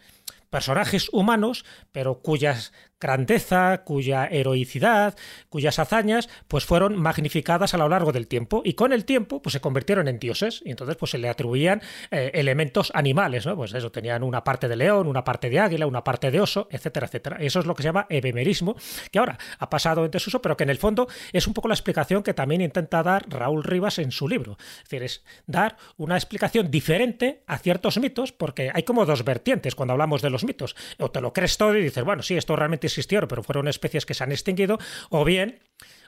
personajes 0.50 1.08
humanos, 1.12 1.64
pero 1.92 2.18
cuyas 2.18 2.72
grandeza, 3.00 3.82
cuya 3.84 4.26
heroicidad, 4.26 5.16
cuyas 5.48 5.78
hazañas, 5.78 6.28
pues 6.48 6.64
fueron 6.64 6.96
magnificadas 6.96 7.74
a 7.74 7.78
lo 7.78 7.88
largo 7.88 8.12
del 8.12 8.26
tiempo 8.26 8.62
y 8.64 8.74
con 8.74 8.92
el 8.92 9.04
tiempo 9.04 9.42
pues 9.42 9.54
se 9.54 9.60
convirtieron 9.60 10.08
en 10.08 10.18
dioses 10.18 10.62
y 10.64 10.70
entonces 10.70 10.96
pues 10.96 11.10
se 11.10 11.18
le 11.18 11.28
atribuían 11.28 11.82
eh, 12.10 12.30
elementos 12.34 12.92
animales, 12.94 13.46
¿no? 13.46 13.56
Pues 13.56 13.72
eso, 13.74 13.90
tenían 13.90 14.22
una 14.22 14.44
parte 14.44 14.68
de 14.68 14.76
león, 14.76 15.06
una 15.06 15.24
parte 15.24 15.48
de 15.48 15.60
águila, 15.60 15.86
una 15.86 16.04
parte 16.04 16.30
de 16.30 16.40
oso, 16.40 16.68
etcétera, 16.70 17.06
etcétera. 17.06 17.36
Eso 17.40 17.60
es 17.60 17.66
lo 17.66 17.74
que 17.74 17.82
se 17.82 17.88
llama 17.88 18.06
ebemerismo, 18.08 18.76
que 19.10 19.18
ahora 19.18 19.38
ha 19.58 19.70
pasado 19.70 20.04
en 20.04 20.10
desuso, 20.10 20.42
pero 20.42 20.56
que 20.56 20.64
en 20.64 20.70
el 20.70 20.78
fondo 20.78 21.08
es 21.32 21.46
un 21.46 21.54
poco 21.54 21.68
la 21.68 21.74
explicación 21.74 22.22
que 22.22 22.34
también 22.34 22.60
intenta 22.60 23.02
dar 23.02 23.28
Raúl 23.28 23.64
Rivas 23.64 23.98
en 23.98 24.10
su 24.10 24.28
libro. 24.28 24.56
Es 24.60 24.84
decir, 24.84 25.02
es 25.02 25.24
dar 25.46 25.76
una 25.96 26.16
explicación 26.16 26.70
diferente 26.70 27.42
a 27.46 27.58
ciertos 27.58 27.98
mitos, 27.98 28.32
porque 28.32 28.70
hay 28.72 28.82
como 28.82 29.06
dos 29.06 29.24
vertientes 29.24 29.74
cuando 29.74 29.92
hablamos 29.92 30.22
de 30.22 30.30
los 30.30 30.44
mitos. 30.44 30.76
O 30.98 31.10
te 31.10 31.20
lo 31.20 31.32
crees 31.32 31.56
todo 31.56 31.76
y 31.76 31.82
dices, 31.82 32.04
bueno, 32.04 32.22
sí, 32.22 32.36
esto 32.36 32.56
realmente 32.56 32.89
existieron, 32.90 33.28
pero 33.28 33.42
fueron 33.42 33.68
especies 33.68 34.06
que 34.06 34.14
se 34.14 34.24
han 34.24 34.32
extinguido, 34.32 34.78
o 35.10 35.24
bien, 35.24 35.60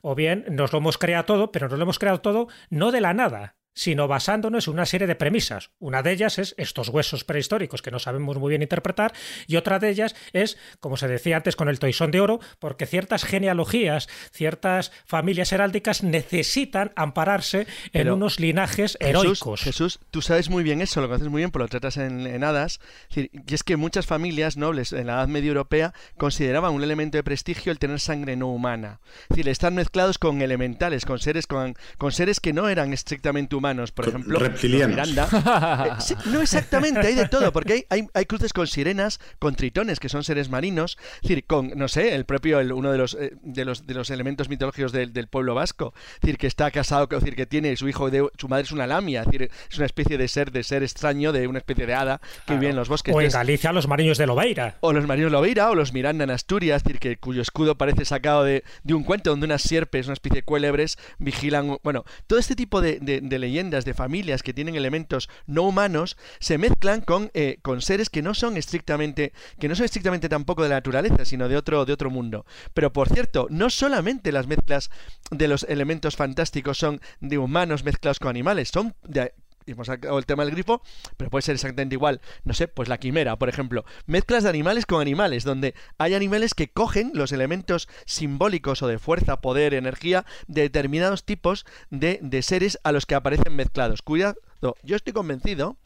o 0.03 0.15
bien 0.15 0.45
nos 0.49 0.73
lo 0.73 0.79
hemos 0.79 0.99
creado 0.99 1.25
todo, 1.25 1.53
pero 1.53 1.69
nos 1.69 1.79
lo 1.79 1.85
hemos 1.85 1.99
creado 1.99 2.21
todo 2.21 2.49
no 2.71 2.93
de 2.93 3.01
la 3.01 3.15
nada, 3.15 3.57
sino 3.75 4.09
basándonos 4.09 4.69
en 4.69 4.75
una 4.75 4.87
serie 4.87 5.07
de 5.07 5.15
premisas. 5.15 5.71
Una 5.79 6.03
de 6.03 6.13
ellas 6.13 6.39
es 6.39 6.55
estos 6.59 6.89
huesos 6.89 7.25
prehistóricos 7.25 7.83
que 7.83 7.91
no 7.91 7.99
sabemos 7.99 8.39
muy 8.39 8.51
bien 8.51 8.63
interpretar 8.63 9.13
y 9.47 9.57
otra 9.57 9.79
de 9.79 9.91
ellas 9.91 10.15
es, 10.33 10.59
como 10.81 10.97
se 10.97 11.09
decía 11.09 11.37
antes 11.37 11.57
con 11.57 11.69
el 11.69 11.79
toisón 11.79 12.11
de 12.11 12.21
oro, 12.21 12.41
porque 12.59 12.87
ciertas 12.87 13.25
genealogías, 13.25 14.09
ciertas 14.33 14.93
familias 15.07 15.53
heráldicas 15.53 16.03
necesitan 16.03 16.93
ampararse 16.97 17.67
en 17.93 18.11
unos 18.11 18.41
linajes 18.41 18.97
heroicos. 19.01 19.63
Jesús, 19.63 20.01
tú 20.11 20.23
sabes 20.23 20.51
muy 20.51 20.63
bien 20.63 20.81
eso, 20.81 21.01
lo 21.01 21.09
conoces 21.09 21.29
muy 21.29 21.41
bien, 21.41 21.51
porque 21.51 21.65
lo 21.65 21.69
tratas 21.69 21.97
en, 21.97 22.43
Hadas, 22.43 22.81
y 23.15 23.55
es 23.55 23.63
que 23.63 23.77
muchas 23.77 24.07
familias 24.07 24.57
nobles 24.57 24.93
en 24.93 25.07
la 25.07 25.15
Edad 25.15 25.29
Media 25.29 25.49
Europea 25.49 25.95
consideraban 26.17 26.75
un 26.75 26.83
elemento 26.83 27.17
de 27.17 27.23
prestigio 27.23 27.71
el 27.71 27.79
tener 27.79 28.01
sangre 28.01 28.37
no 28.37 28.49
humana. 28.49 29.01
Es 29.23 29.29
decir, 29.31 29.49
están 29.49 29.75
mezclados 29.75 30.19
con 30.19 30.43
elementales, 30.43 31.05
con 31.05 31.19
seres, 31.21 31.47
con, 31.47 31.75
con 31.99 32.13
seres 32.13 32.41
que 32.41 32.53
no 32.53 32.69
eran 32.69 32.93
estrictamente 32.93 33.55
humanos 33.55 33.62
humanos, 33.63 33.93
por 33.93 34.09
ejemplo. 34.09 34.41
Miranda. 34.41 35.29
Eh, 35.83 36.15
no 36.27 36.41
exactamente, 36.41 37.07
hay 37.07 37.15
de 37.15 37.29
todo, 37.29 37.53
porque 37.53 37.87
hay, 37.89 38.07
hay, 38.15 38.27
cruces 38.27 38.53
con 38.53 38.67
sirenas, 38.67 39.21
con 39.39 39.55
tritones, 39.55 40.01
que 40.01 40.09
son 40.09 40.25
seres 40.25 40.49
marinos, 40.49 40.99
es 41.17 41.23
decir, 41.23 41.45
con, 41.45 41.71
no 41.77 41.89
sé, 41.89 42.15
el 42.15 42.25
propio, 42.25 42.59
uno 42.75 42.93
de 42.93 42.99
los, 42.99 43.15
eh, 43.15 43.33
de 43.43 43.65
los, 43.65 43.87
de 43.87 43.95
los 43.95 44.11
elementos 44.11 44.49
mitológicos 44.49 44.93
del, 44.93 45.29
pueblo 45.29 45.55
vasco, 45.55 45.95
es 46.15 46.21
decir, 46.21 46.39
que 46.39 46.47
está 46.47 46.71
casado, 46.71 47.09
es 47.11 47.21
decir, 47.21 47.37
que 47.37 47.47
tiene 47.47 47.77
su 47.77 47.89
hijo, 47.89 48.11
de, 48.11 48.29
su 48.39 48.49
madre 48.49 48.65
es 48.65 48.73
una 48.73 48.87
lamia, 48.87 49.21
es 49.21 49.27
decir, 49.27 49.51
es 49.71 49.77
una 49.77 49.87
especie 49.87 50.19
de 50.19 50.29
ser, 50.29 50.51
de 50.51 50.63
ser 50.63 50.83
extraño, 50.83 51.33
de 51.33 51.47
una 51.47 51.59
especie 51.59 51.87
de 51.87 51.95
hada 51.95 52.21
que 52.47 52.55
vive 52.55 52.71
en 52.71 52.77
los 52.77 52.89
bosques. 52.89 53.15
O 53.15 53.21
en 53.21 53.31
Galicia 53.31 53.73
los 53.73 53.89
marinos 53.89 54.19
de 54.19 54.27
Lobeira. 54.27 54.77
O 54.81 54.93
los 54.93 55.07
marinos 55.07 55.31
de 55.31 55.37
Lobeira, 55.37 55.71
o 55.71 55.75
los 55.75 55.93
Miranda 55.93 56.25
en 56.25 56.31
Asturias, 56.31 56.79
es 56.79 56.85
decir, 56.85 56.99
que, 56.99 57.17
cuyo 57.17 57.43
escudo 57.43 57.77
parece 57.77 58.05
sacado 58.05 58.45
de, 58.45 58.65
de 58.83 58.95
un 58.95 59.05
cuento 59.05 59.31
donde 59.31 59.47
unas 59.47 59.63
sierpes, 59.63 60.07
una 60.07 60.15
especie 60.15 60.41
de 60.41 60.43
cuélebres, 60.43 60.99
vigilan, 61.19 61.79
bueno, 61.83 62.05
todo 62.27 62.39
este 62.39 62.57
tipo 62.57 62.81
de, 62.81 62.99
de, 63.01 63.21
de 63.21 63.39
de 63.53 63.95
familias 63.95 64.43
que 64.43 64.55
tienen 64.55 64.77
elementos 64.77 65.29
no 65.47 65.65
humanos 65.65 66.17
se 66.41 66.57
mezclan 66.57 67.03
con, 67.03 67.31
eh, 67.35 67.59
con 67.61 67.83
seres 67.83 68.09
que 68.09 68.23
no 68.23 68.33
son 68.33 68.57
estrictamente 68.57 69.33
que 69.59 69.69
no 69.69 69.75
son 69.75 69.85
estrictamente 69.85 70.31
tampoco 70.31 70.63
de 70.63 70.71
la 70.71 70.77
naturaleza 70.77 71.27
sino 71.27 71.49
de 71.49 71.57
otro 71.57 71.85
de 71.85 71.93
otro 71.93 72.11
mundo. 72.11 72.47
Pero 72.73 72.93
por 72.93 73.09
cierto 73.11 73.47
no 73.51 73.69
solamente 73.69 74.33
las 74.33 74.47
mezclas 74.47 74.91
de 75.31 75.49
los 75.49 75.65
elementos 75.65 76.17
fantásticos 76.17 76.79
son 76.79 77.01
de 77.21 77.37
humanos 77.37 77.85
mezclados 77.85 78.19
con 78.19 78.31
animales 78.31 78.71
son 78.71 78.95
de, 79.03 79.35
hemos 79.67 79.87
sacado 79.87 80.19
el 80.19 80.27
tema 80.27 80.45
del 80.45 80.55
grifo, 80.55 80.83
pero 81.17 81.31
puede 81.31 81.43
ser 81.43 81.55
exactamente 81.55 81.95
igual. 81.95 82.21
No 82.45 82.55
sé, 82.55 82.69
pues 82.69 82.89
la 82.89 82.99
quimera, 82.99 83.37
por 83.37 83.49
ejemplo. 83.49 83.85
Mezclas 84.07 84.43
de 84.43 84.51
animales 84.51 84.87
con 84.87 85.01
animales, 85.01 85.45
donde 85.45 85.75
hay 85.99 86.15
animales 86.15 86.55
que 86.55 86.69
cogen 86.69 87.13
los 87.15 87.33
elementos 87.33 87.89
simbólicos 88.07 88.83
o 88.83 88.89
de 88.89 88.99
fuerza, 88.99 89.41
poder, 89.41 89.75
energía 89.75 90.25
de 90.47 90.63
determinados 90.63 91.25
tipos 91.25 91.65
de, 91.91 92.19
de 92.23 92.43
seres 92.43 92.79
a 92.85 92.93
los 92.93 93.07
que 93.07 93.15
aparecen 93.15 93.55
mezclados. 93.55 94.03
Cuidado, 94.03 94.37
yo 94.83 94.97
estoy 94.97 95.13
convencido 95.13 95.77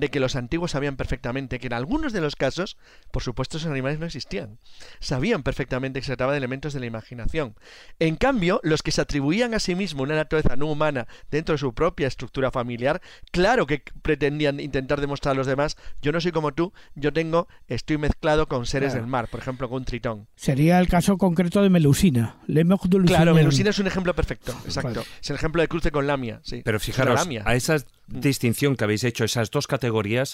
de 0.00 0.10
que 0.10 0.20
los 0.20 0.36
antiguos 0.36 0.72
sabían 0.72 0.96
perfectamente 0.96 1.58
que 1.58 1.66
en 1.66 1.72
algunos 1.72 2.12
de 2.12 2.20
los 2.20 2.36
casos, 2.36 2.76
por 3.10 3.22
supuesto, 3.22 3.56
esos 3.56 3.70
animales 3.70 3.98
no 3.98 4.06
existían. 4.06 4.58
Sabían 5.00 5.42
perfectamente 5.42 6.00
que 6.00 6.04
se 6.06 6.12
trataba 6.12 6.32
de 6.32 6.38
elementos 6.38 6.72
de 6.72 6.80
la 6.80 6.86
imaginación. 6.86 7.54
En 7.98 8.16
cambio, 8.16 8.60
los 8.62 8.82
que 8.82 8.92
se 8.92 9.00
atribuían 9.00 9.54
a 9.54 9.58
sí 9.58 9.74
mismos 9.74 10.04
una 10.04 10.16
naturaleza 10.16 10.56
no 10.56 10.66
humana 10.66 11.06
dentro 11.30 11.54
de 11.54 11.58
su 11.58 11.74
propia 11.74 12.06
estructura 12.06 12.50
familiar, 12.50 13.00
claro 13.30 13.66
que 13.66 13.82
pretendían 14.02 14.60
intentar 14.60 15.00
demostrar 15.00 15.32
a 15.32 15.36
los 15.36 15.46
demás, 15.46 15.76
yo 16.02 16.12
no 16.12 16.20
soy 16.20 16.32
como 16.32 16.52
tú, 16.52 16.72
yo 16.94 17.12
tengo, 17.12 17.48
estoy 17.66 17.98
mezclado 17.98 18.46
con 18.46 18.66
seres 18.66 18.94
del 18.94 19.06
mar, 19.06 19.28
por 19.28 19.40
ejemplo, 19.40 19.68
con 19.68 19.78
un 19.78 19.84
tritón. 19.84 20.26
Sería 20.36 20.78
el 20.78 20.88
caso 20.88 21.18
concreto 21.18 21.62
de 21.62 21.70
Melusina. 21.70 22.36
Claro, 23.06 23.34
Melusina 23.34 23.70
es 23.70 23.78
un 23.78 23.86
ejemplo 23.86 24.14
perfecto, 24.14 24.52
exacto. 24.64 25.04
Es 25.20 25.30
el 25.30 25.36
ejemplo 25.36 25.62
de 25.62 25.68
cruce 25.68 25.90
con 25.90 26.06
Lamia, 26.06 26.40
sí. 26.42 26.62
Pero 26.64 26.80
fijaros, 26.80 27.26
a 27.44 27.54
esas 27.54 27.86
Mm. 28.08 28.20
distinción 28.20 28.76
que 28.76 28.84
habéis 28.84 29.04
hecho, 29.04 29.24
esas 29.24 29.50
dos 29.50 29.66
categorías, 29.66 29.87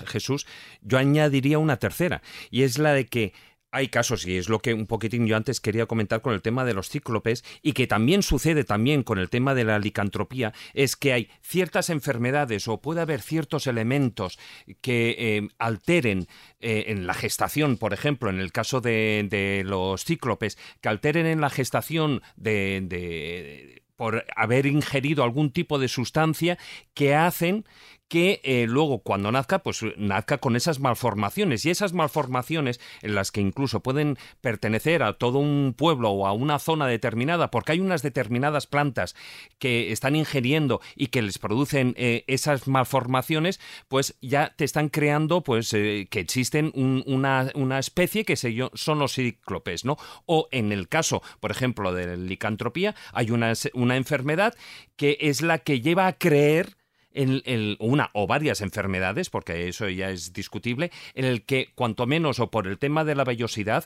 Jesús, 0.07 0.47
yo 0.83 0.99
añadiría 0.99 1.59
una 1.59 1.79
tercera, 1.79 2.23
y 2.51 2.63
es 2.63 2.79
la 2.79 2.93
de 2.93 3.07
que 3.07 3.33
hay 3.75 3.89
casos, 3.89 4.25
y 4.25 4.37
es 4.37 4.49
lo 4.49 4.61
que 4.61 4.73
un 4.73 4.87
poquitín 4.87 5.27
yo 5.27 5.37
antes 5.37 5.61
quería 5.61 5.87
comentar 5.87 6.23
con 6.23 6.33
el 6.33 6.43
tema 6.43 6.65
de 6.65 6.75
los 6.75 6.89
cíclopes, 6.89 7.45
y 7.61 7.73
que 7.73 7.89
también 7.89 8.23
sucede 8.23 8.63
también 8.63 9.03
con 9.03 9.19
el 9.19 9.29
tema 9.29 9.53
de 9.53 9.65
la 9.65 9.81
licantropía, 9.81 10.53
es 10.75 10.95
que 10.95 11.13
hay 11.13 11.29
ciertas 11.43 11.91
enfermedades 11.91 12.69
o 12.69 12.81
puede 12.81 13.01
haber 13.01 13.21
ciertos 13.21 13.67
elementos 13.67 14.39
que 14.81 15.17
eh, 15.19 15.49
alteren 15.59 16.29
eh, 16.61 16.85
en 16.87 17.09
la 17.09 17.15
gestación, 17.15 17.77
por 17.77 17.93
ejemplo, 17.93 18.31
en 18.31 18.39
el 18.39 18.53
caso 18.53 18.81
de, 18.81 19.63
los 19.67 20.05
cíclopes, 20.05 20.57
que 20.81 20.89
alteren 20.89 21.27
en 21.27 21.41
la 21.41 21.51
gestación 21.51 22.23
de 22.37 23.83
por 23.97 24.25
haber 24.37 24.67
ingerido 24.67 25.23
algún 25.23 25.51
tipo 25.51 25.79
de 25.79 25.89
sustancia 25.89 26.59
que 26.95 27.15
hacen 27.15 27.65
que 28.09 28.41
eh, 28.45 28.67
luego 28.69 29.01
cuando 29.01 29.33
nazca, 29.33 29.61
pues 29.61 29.81
nazca 29.97 30.39
con 30.39 30.57
esas 30.57 30.81
malformaciones. 30.81 31.65
Y 31.65 31.71
esas 31.71 31.93
malformaciones 31.93 32.81
en 33.03 33.15
las 33.15 33.31
que 33.33 33.41
incluso 33.41 33.81
pueden 33.81 34.19
pertenecer 34.41 35.03
a 35.03 35.15
todo 35.15 35.39
un 35.39 35.75
pueblo 35.77 36.11
o 36.11 36.27
a 36.27 36.33
una 36.33 36.59
zona 36.59 36.87
determinada, 36.87 37.51
porque 37.51 37.73
hay 37.73 37.81
unas 37.81 38.03
determinadas 38.03 38.67
plantas 38.67 39.15
que 39.59 39.93
están 39.93 40.17
ingiriendo 40.17 40.81
y 40.95 41.09
que 41.09 41.23
les 41.23 41.39
producen 41.39 41.95
eh, 41.97 42.25
esas 42.27 42.69
malformaciones, 42.69 43.61
pues 43.89 44.17
ya 44.21 44.55
te 44.57 44.65
están 44.65 44.89
creando 44.89 45.43
pues 45.43 45.73
eh, 45.73 46.07
que 46.11 46.21
existen 46.21 46.73
una, 47.07 47.51
una, 47.55 47.79
especie 47.79 48.25
que 48.25 48.37
son 48.37 48.99
los 48.99 49.15
cíclopes, 49.15 49.85
¿no? 49.85 49.97
O 50.27 50.49
en 50.53 50.73
el 50.73 50.89
caso, 50.89 51.23
por 51.41 51.51
ejemplo, 51.51 51.93
de 51.93 52.17
licantropía, 52.17 52.95
hay 53.13 53.31
una, 53.31 53.53
una 53.73 53.97
enfermedad 53.97 54.55
que 54.97 55.19
es 55.21 55.43
la 55.43 55.59
que 55.59 55.81
lleva 55.81 56.07
a 56.07 56.13
creer 56.13 56.77
en, 57.15 57.77
una 57.79 58.11
o 58.13 58.27
varias 58.27 58.61
enfermedades, 58.61 59.31
porque 59.31 59.69
eso 59.69 59.89
ya 59.89 60.11
es 60.11 60.33
discutible, 60.33 60.91
en 61.15 61.25
el 61.25 61.45
que 61.45 61.71
cuanto 61.75 62.07
menos 62.07 62.41
o 62.41 62.51
por 62.51 62.67
el 62.67 62.79
tema 62.79 63.05
de 63.05 63.15
la 63.15 63.25
vellosidad 63.25 63.85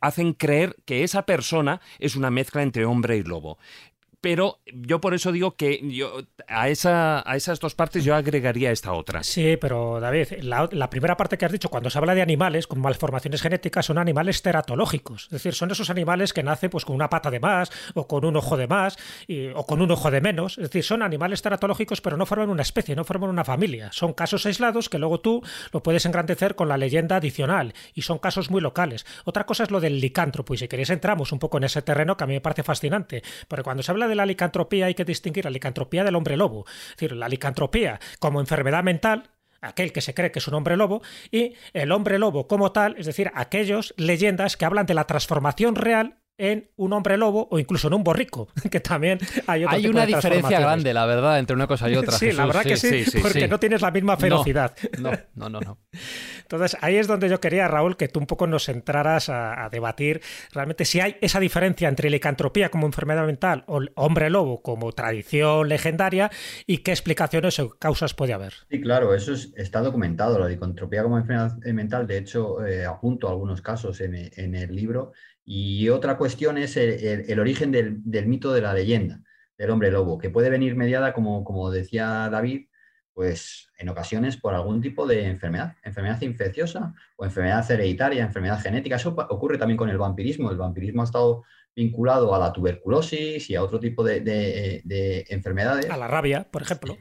hacen 0.00 0.32
creer 0.32 0.76
que 0.84 1.04
esa 1.04 1.26
persona 1.26 1.80
es 1.98 2.16
una 2.16 2.30
mezcla 2.30 2.62
entre 2.62 2.84
hombre 2.84 3.16
y 3.16 3.22
lobo 3.22 3.58
pero 4.20 4.60
yo 4.66 5.00
por 5.00 5.14
eso 5.14 5.32
digo 5.32 5.56
que 5.56 5.80
yo 5.90 6.22
a, 6.48 6.68
esa, 6.68 7.28
a 7.30 7.36
esas 7.36 7.60
dos 7.60 7.74
partes 7.74 8.04
yo 8.04 8.14
agregaría 8.14 8.70
esta 8.70 8.92
otra. 8.92 9.22
Sí, 9.22 9.56
pero 9.60 10.00
David, 10.00 10.42
la, 10.42 10.90
primera 10.90 11.16
parte 11.16 11.38
que 11.38 11.44
has 11.44 11.52
dicho, 11.52 11.68
cuando 11.68 11.90
se 11.90 11.98
habla 11.98 12.14
de 12.14 12.22
animales 12.22 12.66
con 12.66 12.80
malformaciones 12.80 13.42
genéticas, 13.42 13.86
son 13.86 13.98
animales 13.98 14.42
teratológicos. 14.42 15.24
Es 15.24 15.30
decir, 15.30 15.54
son 15.54 15.70
esos 15.70 15.90
animales 15.90 16.32
que 16.32 16.42
nacen 16.42 16.70
pues, 16.70 16.84
con 16.84 16.96
una 16.96 17.10
pata 17.10 17.30
de 17.30 17.40
más, 17.40 17.70
o 17.94 18.06
con 18.06 18.24
un 18.24 18.36
ojo 18.36 18.56
de 18.56 18.66
más, 18.66 18.96
o 19.54 19.66
con 19.66 19.80
un 19.80 19.90
ojo 19.90 20.10
de 20.10 20.20
menos. 20.20 20.58
Es 20.58 20.64
decir, 20.64 20.84
son 20.84 21.02
animales 21.02 21.42
teratológicos, 21.42 22.00
pero 22.00 22.16
no 22.16 22.26
forman 22.26 22.50
una 22.50 22.62
especie, 22.62 22.96
no 22.96 23.04
forman 23.04 23.30
una 23.30 23.44
familia. 23.44 23.90
Son 23.92 24.12
casos 24.12 24.46
aislados 24.46 24.88
que 24.88 24.98
luego 24.98 25.20
tú 25.20 25.42
lo 25.72 25.82
puedes 25.82 26.06
engrandecer 26.06 26.54
con 26.54 26.68
la 26.68 26.76
leyenda 26.76 27.16
adicional, 27.16 27.74
y 27.94 28.02
son 28.02 28.18
casos 28.18 28.50
muy 28.50 28.60
locales. 28.60 29.06
Otra 29.24 29.44
cosa 29.44 29.64
es 29.64 29.70
lo 29.70 29.80
del 29.80 30.00
licántropo, 30.00 30.54
y 30.54 30.58
si 30.58 30.68
queréis 30.68 30.90
entramos 30.90 31.32
un 31.32 31.38
poco 31.38 31.58
en 31.58 31.64
ese 31.64 31.82
terreno 31.82 32.16
que 32.16 32.24
a 32.24 32.26
mí 32.26 32.34
me 32.34 32.40
parece 32.40 32.62
fascinante, 32.62 33.22
porque 33.48 33.62
cuando 33.62 33.82
se 33.82 33.90
habla 33.90 34.05
de 34.08 34.14
la 34.14 34.26
licantropía 34.26 34.86
hay 34.86 34.94
que 34.94 35.04
distinguir 35.04 35.44
la 35.44 35.50
licantropía 35.50 36.04
del 36.04 36.16
hombre 36.16 36.36
lobo. 36.36 36.64
Es 36.66 36.96
decir, 36.96 37.12
la 37.12 37.28
licantropía 37.28 38.00
como 38.18 38.40
enfermedad 38.40 38.82
mental, 38.82 39.30
aquel 39.60 39.92
que 39.92 40.00
se 40.00 40.14
cree 40.14 40.32
que 40.32 40.38
es 40.38 40.48
un 40.48 40.54
hombre 40.54 40.76
lobo, 40.76 41.02
y 41.30 41.54
el 41.72 41.92
hombre 41.92 42.18
lobo 42.18 42.46
como 42.46 42.72
tal, 42.72 42.96
es 42.98 43.06
decir, 43.06 43.30
aquellos 43.34 43.94
leyendas 43.96 44.56
que 44.56 44.64
hablan 44.64 44.86
de 44.86 44.94
la 44.94 45.04
transformación 45.04 45.74
real 45.74 46.18
en 46.38 46.70
un 46.76 46.92
hombre 46.92 47.16
lobo 47.16 47.48
o 47.50 47.58
incluso 47.58 47.88
en 47.88 47.94
un 47.94 48.04
borrico, 48.04 48.48
que 48.70 48.80
también 48.80 49.18
hay 49.46 49.64
otra 49.64 49.76
Hay 49.76 49.86
una 49.86 50.06
diferencia 50.06 50.60
grande, 50.60 50.92
la 50.92 51.06
verdad, 51.06 51.38
entre 51.38 51.54
una 51.54 51.66
cosa 51.66 51.88
y 51.88 51.96
otra. 51.96 52.12
sí, 52.12 52.32
la 52.32 52.46
verdad 52.46 52.62
que 52.62 52.76
sí, 52.76 53.04
porque 53.20 53.48
no 53.48 53.58
tienes 53.58 53.80
la 53.80 53.90
misma 53.90 54.16
ferocidad. 54.16 54.74
No, 54.98 55.10
no, 55.34 55.48
no, 55.48 55.60
no, 55.60 55.78
Entonces, 56.40 56.76
ahí 56.80 56.96
es 56.96 57.06
donde 57.06 57.28
yo 57.28 57.40
quería, 57.40 57.68
Raúl, 57.68 57.96
que 57.96 58.08
tú 58.08 58.20
un 58.20 58.26
poco 58.26 58.46
nos 58.46 58.68
entraras 58.68 59.28
a, 59.28 59.68
debatir 59.70 60.20
realmente 60.52 60.84
si 60.84 61.00
hay 61.00 61.16
esa 61.20 61.40
diferencia 61.40 61.88
entre 61.88 62.08
licantropía 62.08 62.70
como 62.70 62.86
enfermedad 62.86 63.26
mental 63.26 63.64
o 63.66 63.80
hombre 63.96 64.30
lobo 64.30 64.62
como 64.62 64.92
tradición 64.92 65.68
legendaria 65.68 66.30
y 66.66 66.78
qué 66.78 66.92
explicaciones 66.92 67.58
o 67.58 67.70
causas 67.70 68.14
puede 68.14 68.32
haber. 68.32 68.54
Sí, 68.70 68.80
claro, 68.80 69.14
eso 69.14 69.32
está 69.32 69.80
documentado, 69.80 70.38
la 70.38 70.48
licantropía 70.48 71.02
como 71.02 71.18
enfermedad 71.18 71.56
mental. 71.64 72.06
De 72.06 72.18
hecho, 72.18 72.64
eh, 72.64 72.84
apunto 72.84 73.28
algunos 73.28 73.60
casos 73.60 74.00
en, 74.00 74.14
en 74.14 74.54
el 74.54 74.74
libro 74.74 75.12
y 75.48 75.88
otra 75.90 76.18
cuestión 76.18 76.58
es 76.58 76.76
el, 76.76 77.38
origen 77.38 77.70
del, 77.70 78.26
mito 78.26 78.52
de 78.52 78.60
la 78.60 78.74
leyenda 78.74 79.22
del 79.56 79.70
hombre 79.70 79.92
lobo, 79.92 80.18
que 80.18 80.28
puede 80.28 80.50
venir 80.50 80.74
mediada, 80.74 81.12
como, 81.12 81.44
como 81.44 81.70
decía 81.70 82.28
David, 82.28 82.66
pues 83.14 83.70
en 83.78 83.88
ocasiones 83.88 84.36
por 84.36 84.54
algún 84.54 84.82
tipo 84.82 85.06
de 85.06 85.24
enfermedad, 85.24 85.76
enfermedad 85.84 86.20
infecciosa 86.20 86.94
o 87.16 87.24
enfermedad 87.24 87.70
hereditaria, 87.70 88.24
enfermedad 88.24 88.60
genética. 88.60 88.96
Eso 88.96 89.14
ocurre 89.30 89.56
también 89.56 89.78
con 89.78 89.88
el 89.88 89.96
vampirismo. 89.96 90.50
El 90.50 90.58
vampirismo 90.58 91.00
ha 91.00 91.06
estado 91.06 91.44
vinculado 91.74 92.34
a 92.34 92.38
la 92.40 92.52
tuberculosis 92.52 93.48
y 93.48 93.54
a 93.54 93.62
otro 93.62 93.78
tipo 93.78 94.02
de, 94.02 95.24
enfermedades. 95.30 95.88
A 95.88 95.96
la 95.96 96.08
rabia, 96.08 96.50
por 96.50 96.62
ejemplo. 96.62 96.98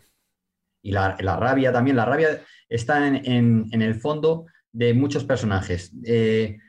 Y 0.83 0.91
la, 0.91 1.17
rabia 1.17 1.73
también. 1.73 1.97
La 1.97 2.05
rabia 2.05 2.41
está 2.69 3.07
en, 3.07 3.67
el 3.73 3.95
fondo 3.95 4.45
de 4.71 4.93
muchos 4.93 5.23
personajes. 5.23 5.91
Eh, 6.05 6.59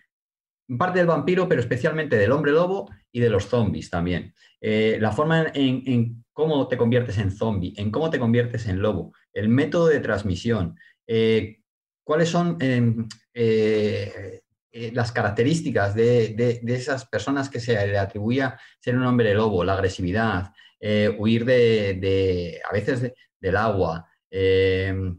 parte 0.79 0.99
del 0.99 1.07
vampiro, 1.07 1.49
pero 1.49 1.61
especialmente 1.61 2.17
del 2.17 2.33
hombre 2.33 2.53
lobo 2.53 2.91
y 3.13 3.21
de 3.21 3.31
los 3.31 3.47
zombies 3.47 3.91
también. 3.91 4.35
Eh, 4.61 4.99
la 5.01 5.13
forma 5.13 5.47
en, 5.55 6.25
cómo 6.33 6.67
te 6.69 6.77
conviertes 6.77 7.19
en 7.19 7.31
zombie, 7.31 7.75
en 7.77 7.91
cómo 7.91 8.11
te 8.11 8.19
conviertes 8.19 8.67
en 8.67 8.81
lobo, 8.81 9.13
el 9.33 9.49
método 9.49 9.89
de 9.89 10.01
transmisión, 10.01 10.77
eh, 11.07 11.61
cuáles 12.03 12.29
son 12.29 12.57
em, 12.61 13.09
eh, 13.33 14.41
las 14.93 15.13
características 15.13 15.95
de, 15.95 16.61
esas 16.67 17.07
personas 17.07 17.49
que 17.49 17.61
se 17.61 17.75
le 17.87 17.99
atribuía 17.99 18.59
ser 18.81 18.97
un 18.97 19.05
hombre 19.07 19.35
lobo, 19.35 19.65
la 19.65 19.75
agresividad, 19.75 20.53
huir 21.19 21.45
de, 21.45 22.61
a 22.69 22.73
veces 22.73 23.13
del 23.41 23.57
agua, 23.57 24.07
em, 24.31 25.19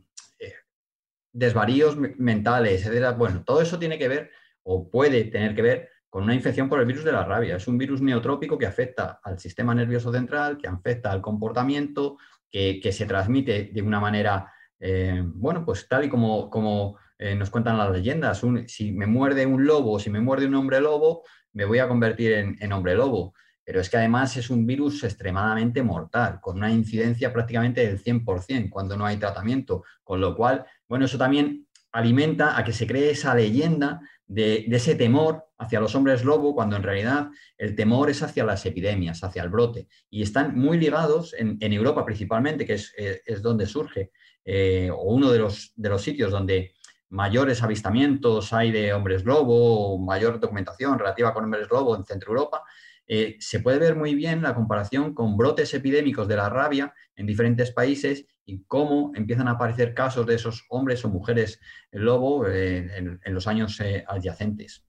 desvaríos 1.33 1.97
mentales. 1.97 2.87
Bueno, 3.17 3.43
todo 3.43 3.61
eso 3.61 3.79
tiene 3.79 3.97
que 3.97 4.07
ver 4.07 4.31
o 4.67 4.89
puede 4.89 5.23
tener 5.25 5.55
que 5.55 5.61
ver 5.61 5.89
con 6.09 6.23
una 6.23 6.35
infección 6.35 6.67
por 6.67 6.79
el 6.79 6.85
virus 6.85 7.05
de 7.05 7.13
la 7.13 7.23
rabia. 7.23 7.55
Es 7.55 7.67
un 7.67 7.77
virus 7.77 8.01
neotrópico 8.01 8.57
que 8.57 8.65
afecta 8.65 9.19
al 9.23 9.39
sistema 9.39 9.73
nervioso 9.73 10.11
central, 10.11 10.57
que 10.57 10.67
afecta 10.67 11.11
al 11.11 11.21
comportamiento, 11.21 12.17
que, 12.49 12.81
se 12.91 13.05
transmite 13.05 13.69
de 13.73 13.81
una 13.81 13.99
manera, 13.99 14.51
eh, 14.79 15.21
bueno, 15.25 15.63
pues 15.63 15.87
tal 15.87 16.05
y 16.05 16.09
como, 16.09 16.97
eh, 17.17 17.35
nos 17.35 17.49
cuentan 17.49 17.77
las 17.77 17.91
leyendas. 17.91 18.41
si 18.67 18.91
me 18.91 19.05
muerde 19.05 19.45
un 19.45 19.65
lobo, 19.65 19.99
si 19.99 20.09
me 20.09 20.19
muerde 20.19 20.47
un 20.47 20.55
hombre 20.55 20.81
lobo, 20.81 21.23
me 21.53 21.65
voy 21.65 21.79
a 21.79 21.87
convertir 21.87 22.33
en, 22.33 22.57
en 22.59 22.73
hombre 22.73 22.95
lobo. 22.95 23.33
Pero 23.63 23.81
es 23.81 23.89
que 23.89 23.97
además 23.97 24.35
es 24.37 24.49
un 24.49 24.65
virus 24.65 25.03
extremadamente 25.03 25.83
mortal, 25.83 26.39
con 26.41 26.57
una 26.57 26.71
incidencia 26.71 27.31
prácticamente 27.31 27.85
del 27.85 28.01
100% 28.01 28.69
cuando 28.69 28.97
no 28.97 29.05
hay 29.05 29.17
tratamiento. 29.17 29.83
Con 30.03 30.19
lo 30.19 30.35
cual, 30.35 30.65
bueno, 30.87 31.05
eso 31.05 31.17
también 31.17 31.66
alimenta 31.97 32.57
a 32.57 32.63
que 32.63 32.73
se 32.73 32.85
cree 32.85 33.09
esa 33.09 33.33
leyenda 33.33 34.01
de, 34.27 34.65
ese 34.69 34.93
temor 34.93 35.47
hacia 35.57 35.79
los 35.79 35.95
hombres 35.95 36.23
lobo, 36.23 36.53
cuando 36.53 36.75
en 36.75 36.83
realidad 36.83 37.29
el 37.57 37.75
temor 37.75 38.11
es 38.11 38.21
hacia 38.21 38.45
las 38.45 38.63
epidemias, 38.67 39.23
hacia 39.23 39.41
el 39.41 39.49
brote. 39.49 39.87
Y 40.11 40.21
están 40.21 40.55
muy 40.55 40.77
ligados 40.77 41.33
en, 41.35 41.57
Europa 41.73 42.05
principalmente, 42.05 42.67
que 42.67 42.73
es, 42.73 42.93
eh, 42.97 43.23
donde 43.41 43.65
surge, 43.65 44.11
eh, 44.45 44.91
o 44.93 45.11
uno 45.11 45.31
de 45.31 45.39
los, 45.39 45.73
de 45.75 45.89
los 45.89 46.03
sitios 46.03 46.31
donde 46.31 46.75
mayores 47.09 47.63
avistamientos 47.63 48.53
hay 48.53 48.71
de 48.71 48.93
hombres 48.93 49.25
lobo, 49.25 49.97
mayor 49.97 50.39
documentación 50.39 50.99
relativa 50.99 51.33
con 51.33 51.45
hombres 51.45 51.67
lobo 51.71 51.95
en 51.95 52.05
Centro 52.05 52.31
Europa, 52.31 52.61
eh, 53.07 53.37
se 53.39 53.61
puede 53.61 53.79
ver 53.79 53.95
muy 53.95 54.15
bien 54.15 54.41
la 54.41 54.53
comparación 54.53 55.13
con 55.13 55.37
brotes 55.37 55.73
epidémicos 55.73 56.27
de 56.27 56.35
la 56.35 56.49
rabia 56.49 56.93
en 57.15 57.25
diferentes 57.25 57.71
países 57.71 58.25
y 58.45 58.63
cómo 58.67 59.11
empiezan 59.15 59.47
a 59.47 59.51
aparecer 59.51 59.93
casos 59.93 60.25
de 60.25 60.35
esos 60.35 60.65
hombres 60.69 61.05
o 61.05 61.09
mujeres 61.09 61.59
lobo 61.91 62.47
eh, 62.47 62.89
en, 62.97 63.33
los 63.33 63.47
años 63.47 63.79
eh, 63.79 64.03
adyacentes. 64.07 64.83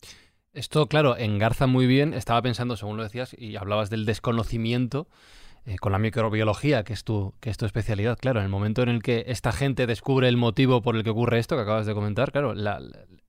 Esto, 0.53 0.89
claro, 0.89 1.17
engarza 1.17 1.67
muy 1.67 1.87
bien. 1.87 2.13
Estaba 2.13 2.43
pensando, 2.43 2.77
según 2.77 2.97
lo 2.97 3.05
decías, 3.05 3.37
y 3.39 3.57
hablabas 3.57 3.91
del 3.91 4.05
desconocimiento 4.05 5.09
con 5.81 5.93
la 5.93 5.99
microbiología, 5.99 6.83
que 6.83 6.95
es, 6.95 7.05
tu, 7.05 7.35
que 7.41 7.51
es 7.51 7.59
tu 7.59 7.67
especialidad. 7.67 8.19
Claro, 8.19 8.41
en 8.41 8.45
el 8.45 8.51
momento 8.51 8.83
en 8.83 8.89
el 8.89 9.03
que 9.03 9.25
esta 9.27 9.53
gente 9.53 9.87
descubre 9.87 10.27
el 10.27 10.39
motivo 10.39 10.81
por 10.81 10.97
el 10.97 11.05
que 11.05 11.11
ocurre 11.11 11.39
esto 11.39 11.57
que 11.57 11.63
acabas 11.63 11.85
de 11.85 11.93
comentar, 11.93 12.33
claro, 12.33 12.55
la, 12.55 12.81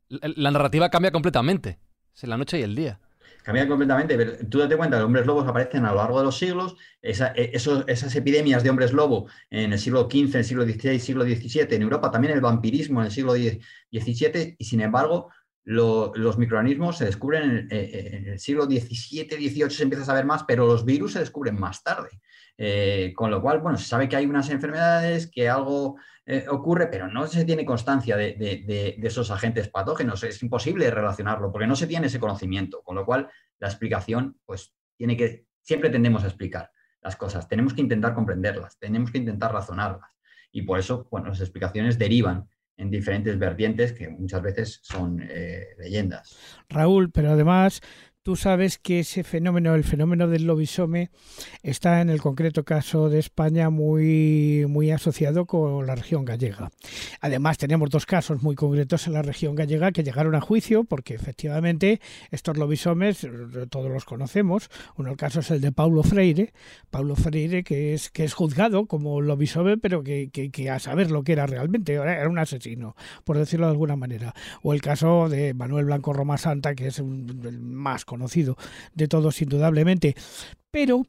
la 0.07 0.51
narrativa 0.51 0.89
cambia 0.89 1.11
completamente. 1.11 1.79
Es 2.15 2.23
la 2.23 2.37
noche 2.37 2.57
y 2.59 2.63
el 2.63 2.75
día. 2.75 3.01
Cambia 3.43 3.67
completamente. 3.67 4.17
Tú 4.45 4.59
date 4.59 4.75
cuenta, 4.75 4.97
los 4.97 5.05
hombres 5.05 5.25
lobos 5.25 5.47
aparecen 5.47 5.85
a 5.85 5.91
lo 5.91 5.97
largo 5.97 6.19
de 6.19 6.25
los 6.25 6.37
siglos. 6.37 6.75
E, 7.01 7.11
esas 7.53 8.15
epidemias 8.15 8.63
de 8.63 8.69
hombres 8.69 8.93
lobo 8.93 9.27
en 9.49 9.73
el 9.73 9.79
siglo 9.79 10.09
XV, 10.09 10.33
en 10.33 10.37
el 10.37 10.45
siglo 10.45 10.63
XVI, 10.63 10.99
siglo 10.99 11.23
XVII, 11.23 11.67
en 11.75 11.81
Europa 11.81 12.11
también 12.11 12.33
el 12.33 12.41
vampirismo 12.41 12.99
en 12.99 13.07
el 13.07 13.11
siglo 13.11 13.33
XVII, 13.33 14.55
y 14.57 14.65
sin 14.65 14.81
embargo, 14.81 15.29
los 15.63 16.37
microorganismos 16.37 16.97
se 16.97 17.05
descubren 17.05 17.67
en, 17.69 18.27
el 18.27 18.39
siglo 18.39 18.65
XVII, 18.65 19.27
XVIII 19.29 19.69
se 19.69 19.83
empieza 19.83 20.03
a 20.03 20.07
saber 20.07 20.25
más, 20.25 20.43
pero 20.47 20.65
los 20.65 20.83
virus 20.83 21.13
se 21.13 21.19
descubren 21.19 21.59
más 21.59 21.83
tarde. 21.83 22.09
Eh, 22.57 23.13
con 23.15 23.31
lo 23.31 23.41
cual, 23.41 23.59
bueno, 23.59 23.77
se 23.77 23.85
sabe 23.85 24.09
que 24.09 24.17
hay 24.17 24.25
unas 24.25 24.49
enfermedades, 24.49 25.27
que 25.27 25.47
algo 25.47 25.97
eh, 26.31 26.45
ocurre, 26.47 26.85
pero 26.91 27.07
no 27.07 27.25
se 27.25 27.43
tiene 27.43 27.65
constancia 27.65 28.15
de, 28.15 28.95
esos 29.01 29.31
agentes 29.31 29.67
patógenos. 29.67 30.23
Es 30.23 30.43
imposible 30.43 30.91
relacionarlo 30.91 31.51
porque 31.51 31.65
no 31.65 31.75
se 31.75 31.87
tiene 31.87 32.05
ese 32.05 32.19
conocimiento, 32.19 32.83
con 32.83 32.95
lo 32.97 33.03
cual 33.03 33.27
la 33.57 33.67
explicación, 33.67 34.37
pues, 34.45 34.71
tiene 34.95 35.17
que, 35.17 35.47
siempre 35.63 35.89
tendemos 35.89 36.23
a 36.23 36.27
explicar 36.27 36.69
las 37.01 37.15
cosas, 37.15 37.47
tenemos 37.47 37.73
que 37.73 37.81
intentar 37.81 38.13
comprenderlas, 38.13 38.77
tenemos 38.77 39.09
que 39.09 39.17
intentar 39.17 39.51
razonarlas. 39.51 40.11
Y 40.51 40.61
por 40.61 40.77
eso, 40.77 41.07
bueno, 41.09 41.29
las 41.29 41.41
explicaciones 41.41 41.97
derivan 41.97 42.47
en 42.77 42.91
diferentes 42.91 43.39
vertientes 43.39 43.93
que 43.93 44.07
muchas 44.07 44.43
veces 44.43 44.79
son 44.83 45.19
eh, 45.27 45.69
leyendas. 45.79 46.37
Raúl, 46.69 47.09
pero 47.09 47.31
además 47.31 47.81
Tú 48.29 48.35
sabes 48.35 48.77
que 48.77 48.99
ese 48.99 49.23
fenómeno, 49.23 49.73
el 49.73 49.83
fenómeno 49.83 50.27
del 50.27 50.43
lobisome, 50.43 51.09
está 51.63 51.99
en 51.99 52.11
el 52.11 52.21
concreto 52.21 52.63
caso 52.63 53.09
de 53.09 53.17
España 53.17 53.71
muy, 53.71 54.67
muy 54.69 54.91
asociado 54.91 55.47
con 55.47 55.87
la 55.87 55.95
región 55.95 56.25
gallega. 56.25 56.69
Además, 57.21 57.57
tenemos 57.57 57.89
dos 57.89 58.05
casos 58.05 58.43
muy 58.43 58.53
concretos 58.53 59.07
en 59.07 59.13
la 59.13 59.23
región 59.23 59.55
gallega 59.55 59.91
que 59.91 60.03
llegaron 60.03 60.35
a 60.35 60.41
juicio 60.41 60.83
porque 60.83 61.15
efectivamente 61.15 62.01
estos 62.29 62.55
lobisomes 62.55 63.27
todos 63.71 63.91
los 63.91 64.05
conocemos. 64.05 64.69
Uno 64.95 65.09
el 65.09 65.17
caso 65.17 65.39
es 65.39 65.49
el 65.49 65.61
de 65.61 65.71
Paulo 65.71 66.03
Freire, 66.03 66.53
Paulo 66.91 67.15
Freire 67.15 67.63
que 67.63 67.95
es, 67.95 68.11
que 68.11 68.25
es 68.25 68.35
juzgado 68.35 68.85
como 68.85 69.21
lobisome, 69.21 69.79
pero 69.79 70.03
que, 70.03 70.29
que, 70.29 70.69
a 70.69 70.77
saber 70.77 71.09
lo 71.09 71.23
que 71.23 71.31
era 71.31 71.47
realmente, 71.47 71.93
era 71.93 72.29
un 72.29 72.37
asesino, 72.37 72.95
por 73.23 73.39
decirlo 73.39 73.65
de 73.65 73.71
alguna 73.71 73.95
manera. 73.95 74.35
O 74.61 74.75
el 74.75 74.83
caso 74.83 75.29
de 75.29 75.55
Manuel 75.55 75.85
Blanco 75.85 76.13
Roma 76.13 76.37
Santa, 76.37 76.75
que 76.75 76.89
es 76.89 76.99
el 76.99 77.59
más 77.59 78.05
conocido 78.05 78.18
conocido 78.19 78.57
de 78.93 79.07
todos 79.07 79.41
indudablemente, 79.41 80.15
pero 80.71 81.05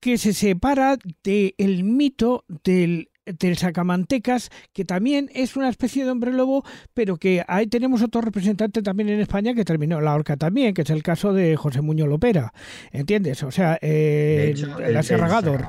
que 0.00 0.16
se 0.18 0.32
separa 0.32 0.96
del 1.22 1.84
mito 1.84 2.44
del 2.64 3.10
del 3.26 3.56
Sacamantecas, 3.56 4.50
que 4.74 4.84
también 4.84 5.30
es 5.34 5.56
una 5.56 5.70
especie 5.70 6.04
de 6.04 6.10
hombre 6.10 6.30
lobo, 6.30 6.62
pero 6.92 7.16
que 7.16 7.42
ahí 7.48 7.66
tenemos 7.66 8.02
otro 8.02 8.20
representante 8.20 8.82
también 8.82 9.08
en 9.08 9.18
España 9.18 9.54
que 9.54 9.64
terminó 9.64 9.98
la 10.02 10.14
horca 10.14 10.36
también, 10.36 10.74
que 10.74 10.82
es 10.82 10.90
el 10.90 11.02
caso 11.02 11.32
de 11.32 11.56
José 11.56 11.80
Muñoz 11.80 12.06
Lopera. 12.06 12.52
¿Entiendes? 12.92 13.42
O 13.42 13.50
sea, 13.50 13.78
eh, 13.80 14.54
el, 14.54 14.94
aserragador. 14.94 15.68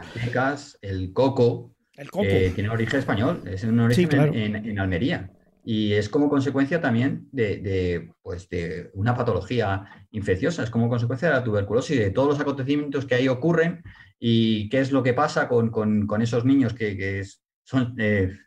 El 0.81 1.13
coco, 1.13 1.71
el 1.95 2.11
coco. 2.11 2.27
tiene 2.53 2.69
origen 2.69 2.99
español, 2.99 3.41
es 3.45 3.63
un 3.63 3.79
origen 3.79 4.35
en, 4.35 4.77
Almería 4.77 5.31
y 5.67 5.93
es 5.93 6.09
como 6.09 6.29
consecuencia 6.29 6.79
también 6.79 7.27
de, 7.31 8.11
pues 8.21 8.47
de, 8.49 8.91
una 8.93 9.15
patología 9.15 10.05
infecciosa, 10.11 10.61
es 10.61 10.69
como 10.69 10.87
consecuencia 10.89 11.27
de 11.27 11.33
la 11.33 11.43
tuberculosis, 11.43 11.97
de 11.97 12.11
todos 12.11 12.29
los 12.29 12.39
acontecimientos 12.39 13.05
que 13.05 13.15
ahí 13.15 13.27
ocurren 13.27 13.83
y 14.19 14.69
qué 14.69 14.79
es 14.79 14.91
lo 14.91 15.01
que 15.01 15.15
pasa 15.15 15.47
con, 15.47 16.21
esos 16.21 16.45
niños 16.45 16.75
que, 16.75 17.25
son 17.63 17.95
eh, 17.97 18.37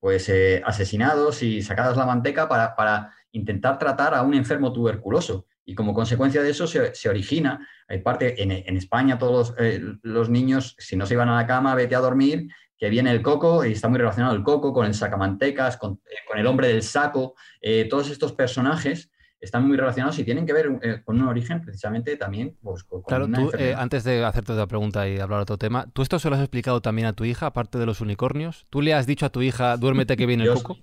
pues, 0.00 0.30
eh, 0.30 0.62
asesinados 0.64 1.42
y 1.42 1.60
sacadas 1.60 1.98
la 1.98 2.06
manteca 2.06 2.48
para, 2.48 3.12
intentar 3.34 3.78
tratar 3.78 4.14
a 4.14 4.22
un 4.22 4.34
enfermo 4.34 4.72
tuberculoso. 4.74 5.46
Y 5.64 5.74
como 5.74 5.94
consecuencia 5.94 6.42
de 6.42 6.50
eso 6.50 6.66
se, 6.66 7.08
origina, 7.08 7.66
hay 7.88 8.00
parte, 8.00 8.42
en, 8.42 8.76
España 8.76 9.18
todos 9.18 9.54
eh, 9.58 9.80
los 10.02 10.28
niños, 10.28 10.74
si 10.78 10.96
no 10.96 11.06
se 11.06 11.14
iban 11.14 11.30
a 11.30 11.36
la 11.36 11.46
cama, 11.46 11.74
vete 11.74 11.94
a 11.94 12.00
dormir, 12.00 12.48
que 12.82 12.90
viene 12.90 13.12
el 13.12 13.22
coco 13.22 13.64
y 13.64 13.70
está 13.70 13.88
muy 13.88 13.96
relacionado 13.96 14.34
el 14.34 14.42
coco 14.42 14.72
con 14.72 14.84
el 14.86 14.92
sacamantecas, 14.92 15.76
con, 15.76 16.00
eh, 16.04 16.16
con 16.26 16.36
el 16.36 16.48
hombre 16.48 16.66
del 16.66 16.82
saco, 16.82 17.36
eh, 17.60 17.86
todos 17.88 18.10
estos 18.10 18.32
personajes 18.32 19.08
están 19.40 19.68
muy 19.68 19.76
relacionados 19.76 20.18
y 20.18 20.24
tienen 20.24 20.44
que 20.44 20.52
ver 20.52 20.80
eh, 20.82 21.00
con 21.04 21.20
un 21.20 21.28
origen 21.28 21.62
precisamente 21.62 22.16
también 22.16 22.56
pues, 22.60 22.82
con 22.82 23.02
Claro, 23.02 23.26
una 23.26 23.38
tú, 23.38 23.52
eh, 23.56 23.76
antes 23.78 24.02
de 24.02 24.24
hacerte 24.24 24.50
otra 24.50 24.66
pregunta 24.66 25.08
y 25.08 25.20
hablar 25.20 25.38
de 25.38 25.42
otro 25.42 25.58
tema, 25.58 25.86
¿tú 25.92 26.02
esto 26.02 26.18
se 26.18 26.28
lo 26.28 26.34
has 26.34 26.40
explicado 26.40 26.82
también 26.82 27.06
a 27.06 27.12
tu 27.12 27.24
hija, 27.24 27.46
aparte 27.46 27.78
de 27.78 27.86
los 27.86 28.00
unicornios? 28.00 28.66
¿Tú 28.68 28.82
le 28.82 28.94
has 28.94 29.06
dicho 29.06 29.26
a 29.26 29.30
tu 29.30 29.42
hija, 29.42 29.76
duérmete 29.76 30.16
que 30.16 30.26
viene 30.26 30.42
el 30.42 30.52
coco? 30.52 30.78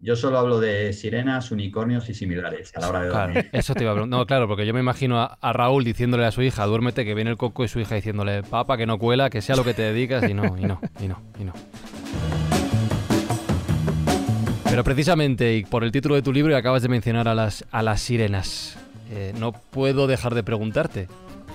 Yo 0.00 0.14
solo 0.14 0.38
hablo 0.38 0.60
de 0.60 0.92
sirenas, 0.92 1.50
unicornios 1.50 2.08
y 2.08 2.14
similares 2.14 2.72
a 2.76 2.80
la 2.80 2.88
hora 2.88 3.00
de 3.02 3.10
Claro, 3.10 3.32
dormir. 3.34 3.50
eso 3.52 3.74
te 3.74 3.82
iba 3.82 3.90
a 3.90 3.94
preguntar. 3.94 4.16
No, 4.20 4.26
claro, 4.26 4.46
porque 4.46 4.64
yo 4.64 4.72
me 4.72 4.78
imagino 4.78 5.20
a, 5.20 5.36
a 5.40 5.52
Raúl 5.52 5.82
diciéndole 5.82 6.24
a 6.24 6.30
su 6.30 6.40
hija, 6.40 6.66
duérmete 6.66 7.04
que 7.04 7.14
viene 7.14 7.30
el 7.30 7.36
coco, 7.36 7.64
y 7.64 7.68
su 7.68 7.80
hija 7.80 7.96
diciéndole, 7.96 8.44
papá, 8.44 8.76
que 8.76 8.86
no 8.86 8.96
cuela, 8.98 9.28
que 9.28 9.42
sea 9.42 9.56
lo 9.56 9.64
que 9.64 9.74
te 9.74 9.82
dedicas, 9.82 10.22
y 10.30 10.34
no, 10.34 10.56
y 10.56 10.62
no, 10.66 10.80
y 11.00 11.08
no, 11.08 11.20
y 11.40 11.44
no. 11.44 11.52
Pero 14.70 14.84
precisamente, 14.84 15.56
y 15.56 15.64
por 15.64 15.82
el 15.82 15.90
título 15.90 16.14
de 16.14 16.22
tu 16.22 16.32
libro, 16.32 16.52
y 16.52 16.56
acabas 16.56 16.82
de 16.82 16.88
mencionar 16.88 17.26
a 17.26 17.34
las, 17.34 17.64
a 17.72 17.82
las 17.82 18.00
sirenas, 18.00 18.78
eh, 19.10 19.32
no 19.40 19.50
puedo 19.50 20.06
dejar 20.06 20.36
de 20.36 20.44
preguntarte. 20.44 21.08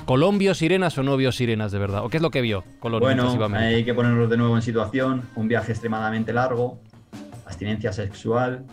¿Colón 0.04 0.38
vio 0.38 0.54
sirenas 0.54 0.98
o 0.98 1.04
no 1.04 1.16
vio 1.16 1.32
sirenas 1.32 1.72
de 1.72 1.80
verdad? 1.80 2.04
¿O 2.04 2.10
qué 2.10 2.18
es 2.18 2.24
lo 2.24 2.30
que 2.30 2.42
vio 2.42 2.66
Colón 2.82 3.02
mientras 3.06 3.34
iba 3.36 3.46
a 3.46 3.48
Bueno, 3.48 3.66
hay 3.66 3.86
que 3.86 3.94
ponernos 3.94 4.30
de 4.30 4.36
nuevo 4.36 4.54
en 4.58 4.62
situación. 4.62 5.22
Un 5.36 5.48
viaje 5.48 5.72
extremadamente 5.72 6.34
largo, 6.34 6.78
abstinencia 7.46 7.92
sexual, 7.94 8.66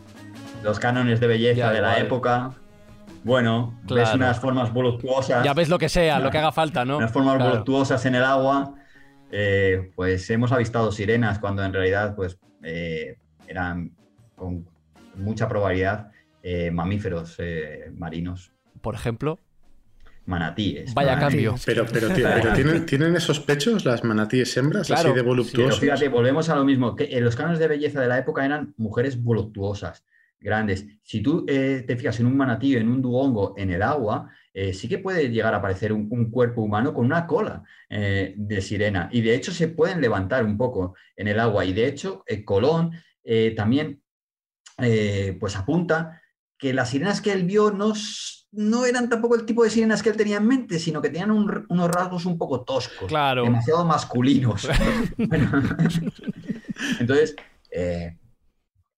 los 0.63 0.79
cánones 0.79 1.21
de 1.21 1.27
belleza 1.27 1.57
Ya, 1.59 1.73
de 1.73 1.81
la 1.81 1.99
época. 1.99 2.53
Bueno, 3.23 3.79
ves 3.85 4.15
unas 4.15 4.41
formas 4.41 4.73
voluptuosas. 4.73 5.45
Ya 5.45 5.53
ves 5.53 5.69
lo 5.69 5.79
que 5.79 5.89
sea, 5.91 6.19
lo 6.21 6.31
que 6.31 6.39
haga 6.39 6.53
falta, 6.53 6.85
¿no? 6.85 6.97
unas 6.99 7.13
formas 7.13 7.37
Claro. 7.37 7.51
voluptuosas 7.51 8.05
en 8.07 8.15
el 8.15 8.25
agua. 8.25 8.75
eh, 9.33 9.93
pues 9.95 10.29
hemos 10.31 10.51
avistado 10.51 10.91
sirenas 10.91 11.39
cuando 11.39 11.63
en 11.63 11.73
realidad 11.73 12.17
pues 12.17 12.37
eh, 12.65 13.17
eran 13.47 13.93
con 14.35 14.67
mucha 15.15 15.47
probabilidad 15.49 16.11
eh, 16.43 16.71
mamíferos 16.73 17.37
marinos, 17.95 18.53
Por 18.81 18.95
ejemplo, 18.97 19.39
manatíes. 20.27 20.95
vaya 20.95 21.17
Manatíes. 21.17 21.51
cambio. 21.51 21.63
Pero, 21.67 21.87
pero, 21.93 22.09
ti- 22.15 22.23
pero 22.23 22.53
¿tienen, 22.53 22.87
¿tienen 22.87 23.17
esos 23.17 23.41
pechos 23.41 23.85
las 23.85 24.05
manatíes 24.05 24.57
hembras 24.57 24.87
Claro, 24.87 25.01
así 25.01 25.09
de 25.09 25.15
Pero 25.15 25.25
voluptuosos? 25.29 25.81
fíjate, 25.81 26.09
volvemos 26.09 26.49
a 26.49 26.57
lo 26.57 26.65
mismo. 26.65 26.95
Que 26.95 27.17
en 27.17 27.25
los 27.25 27.35
cánones 27.37 27.59
de 27.59 27.69
belleza 27.69 28.01
de 28.01 28.09
la 28.09 28.19
época 28.19 28.45
eran 28.45 28.75
mujeres 28.77 29.21
voluptuosas, 29.23 30.05
grandes. 30.39 30.87
Si 31.03 31.21
tú 31.21 31.45
eh, 31.49 31.85
te 31.87 31.97
fijas 31.97 32.21
en 32.21 32.27
un 32.27 32.37
manatí, 32.37 32.77
en 32.77 32.89
un 32.89 33.03
dugongo, 33.03 33.55
en 33.57 33.71
el 33.71 33.83
agua, 33.83 34.31
eh, 34.55 34.73
sí 34.73 34.89
que 34.89 34.99
puede 34.99 35.31
llegar 35.31 35.55
a 35.55 35.59
aparecer 35.59 35.93
un, 35.93 36.09
un 36.11 36.31
cuerpo 36.31 36.63
humano 36.63 36.93
con 36.95 37.07
una 37.07 37.27
cola 37.27 37.63
eh, 37.89 38.35
de 38.37 38.61
sirena. 38.61 39.09
Y 39.13 39.21
de 39.23 39.35
hecho 39.35 39.53
se 39.53 39.69
pueden 39.69 40.01
levantar 40.01 40.45
un 40.45 40.57
poco 40.57 40.95
en 41.17 41.29
el 41.29 41.39
agua. 41.41 41.65
Y 41.65 41.73
de 41.73 41.87
hecho, 41.87 42.25
eh, 42.27 42.45
Colón 42.45 42.93
eh, 43.25 43.53
también 43.57 44.01
eh, 44.79 45.37
pues 45.39 45.57
apunta 45.57 46.21
que 46.57 46.73
las 46.73 46.91
sirenas 46.91 47.21
que 47.21 47.33
él 47.33 47.45
vio 47.45 47.71
no, 47.71 47.93
no 48.53 48.85
eran 48.85 49.09
tampoco 49.09 49.37
el 49.37 49.45
tipo 49.47 49.63
de 49.63 49.71
sirenas 49.71 50.03
que 50.03 50.09
él 50.11 50.17
tenía 50.17 50.39
en 50.39 50.47
mente, 50.47 50.79
sino 50.79 51.01
que 51.01 51.09
tenían 51.09 51.31
un 51.31 51.67
unos 51.69 51.89
rasgos 51.91 52.27
un 52.27 52.37
poco 52.37 52.63
toscos 52.65 53.09
Claro. 53.09 53.43
demasiado 53.45 53.85
masculinos. 53.85 54.69
Bueno, 55.17 55.51
entonces, 57.01 57.37
eh, 57.71 58.17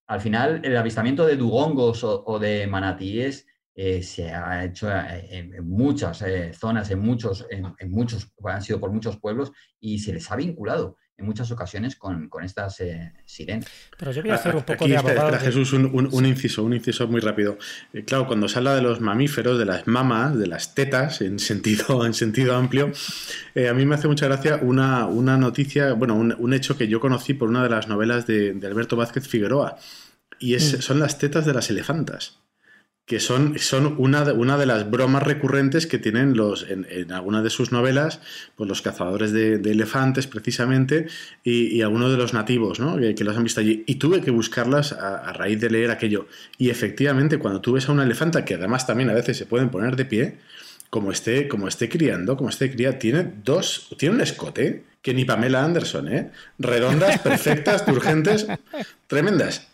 al 0.07 0.21
final, 0.21 0.61
el 0.63 0.75
avistamiento 0.77 1.25
de 1.25 1.35
dugongos 1.35 2.03
o, 2.03 2.23
o 2.25 2.39
de 2.39 2.67
manatíes 2.67 3.45
eh, 3.75 4.03
se 4.03 4.31
ha 4.31 4.63
hecho 4.65 4.91
eh, 4.91 5.27
en, 5.31 5.53
en 5.55 5.67
muchas 5.67 6.21
eh, 6.21 6.53
zonas, 6.53 6.91
en 6.91 6.99
muchos, 6.99 7.45
en, 7.49 7.73
en 7.79 7.91
muchos, 7.91 8.31
han 8.43 8.61
sido 8.61 8.79
por 8.79 8.91
muchos 8.91 9.17
pueblos 9.19 9.51
y 9.79 9.99
se 9.99 10.13
les 10.13 10.29
ha 10.31 10.35
vinculado 10.35 10.97
en 11.17 11.25
muchas 11.25 11.51
ocasiones 11.51 11.95
con, 11.95 12.27
con 12.27 12.43
estas 12.43 12.79
eh, 12.81 13.13
sirenas. 13.25 13.67
Pero 13.97 14.11
yo 14.11 14.21
voy 14.23 14.31
a 14.31 14.35
hacer 14.35 14.55
un 14.55 14.63
poco 14.63 14.83
Aquí, 14.85 14.91
de 14.91 14.97
abogado. 14.97 15.19
espera, 15.29 15.37
de- 15.39 15.45
Jesús, 15.45 15.71
un, 15.73 15.85
un- 15.93 16.09
un 16.11 16.25
inciso, 16.25 16.63
un 16.63 16.73
inciso 16.73 17.07
muy 17.07 17.21
rápido. 17.21 17.57
Eh, 17.93 18.03
claro, 18.03 18.25
cuando 18.27 18.47
se 18.49 18.57
habla 18.57 18.75
de 18.75 18.81
los 18.81 18.99
mamíferos, 18.99 19.59
de 19.59 19.65
las 19.65 19.85
mamas, 19.87 20.37
de 20.37 20.47
las 20.47 20.73
tetas, 20.75 21.21
en 21.21 21.37
sentido, 21.39 22.05
en 22.05 22.13
sentido 22.13 22.55
amplio, 22.55 22.91
eh, 23.55 23.69
a 23.69 23.73
mí 23.73 23.85
me 23.85 23.95
hace 23.95 24.07
mucha 24.07 24.25
gracia 24.27 24.59
una, 24.61 25.05
una 25.05 25.37
noticia, 25.37 25.93
bueno, 25.93 26.15
un, 26.15 26.35
un 26.37 26.53
hecho 26.53 26.77
que 26.77 26.87
yo 26.87 26.99
conocí 26.99 27.33
por 27.35 27.47
una 27.47 27.61
de 27.63 27.69
las 27.69 27.87
novelas 27.87 28.25
de, 28.25 28.53
de 28.53 28.67
Alberto 28.67 28.95
Vázquez 28.95 29.27
Figueroa, 29.27 29.77
y 30.39 30.55
es, 30.55 30.63
son 30.83 30.99
las 30.99 31.19
tetas 31.19 31.45
de 31.45 31.53
las 31.53 31.69
elefantas 31.69 32.39
que 33.05 33.19
son, 33.19 33.59
son 33.59 33.95
una, 33.97 34.23
de, 34.23 34.31
una 34.31 34.57
de 34.57 34.65
las 34.65 34.89
bromas 34.89 35.23
recurrentes 35.23 35.87
que 35.87 35.99
tienen 35.99 36.37
los, 36.37 36.69
en, 36.69 36.87
en 36.89 37.11
algunas 37.11 37.43
de 37.43 37.49
sus 37.49 37.71
novelas, 37.71 38.21
pues 38.55 38.69
los 38.69 38.81
cazadores 38.81 39.33
de, 39.33 39.55
elefantes 39.55 40.27
precisamente 40.27 41.07
y, 41.43 41.75
y, 41.75 41.81
algunos 41.81 42.11
de 42.11 42.17
los 42.17 42.33
nativos, 42.33 42.79
¿no? 42.79 42.95
que, 42.97 43.23
los 43.23 43.35
han 43.35 43.43
visto 43.43 43.59
allí. 43.59 43.83
Y 43.87 43.95
tuve 43.95 44.21
que 44.21 44.31
buscarlas 44.31 44.93
a, 44.93 45.17
a, 45.17 45.33
raíz 45.33 45.59
de 45.59 45.69
leer 45.69 45.91
aquello. 45.91 46.27
Y 46.57 46.69
efectivamente, 46.69 47.39
cuando 47.39 47.59
tú 47.59 47.73
ves 47.73 47.89
a 47.89 47.91
una 47.91 48.03
elefanta, 48.03 48.45
que 48.45 48.55
además 48.55 48.87
también 48.87 49.09
a 49.09 49.13
veces 49.13 49.37
se 49.37 49.45
pueden 49.45 49.69
poner 49.69 49.97
de 49.97 50.05
pie, 50.05 50.37
como 50.89 51.11
esté, 51.11 51.47
como 51.47 51.67
esté 51.67 51.89
criando, 51.89 52.37
como 52.37 52.49
esté 52.49 52.71
cría, 52.71 52.99
tiene 52.99 53.33
dos, 53.43 53.89
tiene 53.97 54.15
un 54.15 54.21
escote 54.21 54.83
que 55.01 55.13
ni 55.13 55.25
Pamela 55.25 55.63
Anderson, 55.63 56.07
¿eh? 56.07 56.31
Redondas, 56.57 57.19
perfectas, 57.19 57.83
turgentes, 57.85 58.47
tremendas. 59.07 59.72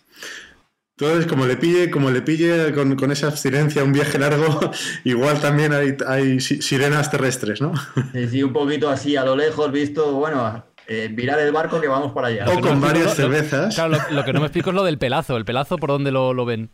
Entonces, 1.00 1.28
como 1.28 1.46
le 1.46 1.56
pille, 1.56 1.90
como 1.90 2.12
le 2.12 2.22
pille 2.22 2.74
con, 2.74 2.98
con, 2.98 3.10
esa 3.10 3.28
abstinencia 3.28 3.86
un 3.86 3.94
viaje 3.94 4.20
largo, 4.20 4.60
igual 5.06 5.40
también 5.40 5.72
hay, 5.72 5.96
hay 6.06 6.42
sirenas 6.42 7.10
terrestres, 7.10 7.62
¿no? 7.62 7.72
Sí, 8.12 8.28
sí, 8.28 8.44
un 8.44 8.52
poquito 8.52 8.90
así 8.90 9.16
a 9.16 9.24
lo 9.24 9.36
lejos, 9.38 9.72
visto, 9.72 10.12
bueno, 10.14 10.66
eh, 10.88 11.08
virar 11.10 11.40
el 11.40 11.54
barco 11.54 11.80
que 11.80 11.88
vamos 11.88 12.12
para 12.12 12.28
allá. 12.28 12.46
O 12.50 12.60
con 12.60 12.82
varias 12.82 13.16
cervezas. 13.16 13.76
Claro, 13.76 13.92
lo, 13.92 14.16
lo, 14.18 14.26
que 14.26 14.34
no 14.34 14.42
me 14.42 14.48
explico 14.48 14.72
es 14.72 14.76
lo 14.76 14.84
del 14.84 14.98
pelazo. 14.98 15.38
¿El 15.38 15.46
pelazo 15.46 15.78
por 15.78 15.90
dónde 15.90 16.12
lo, 16.12 16.34
lo 16.34 16.44
ven? 16.44 16.70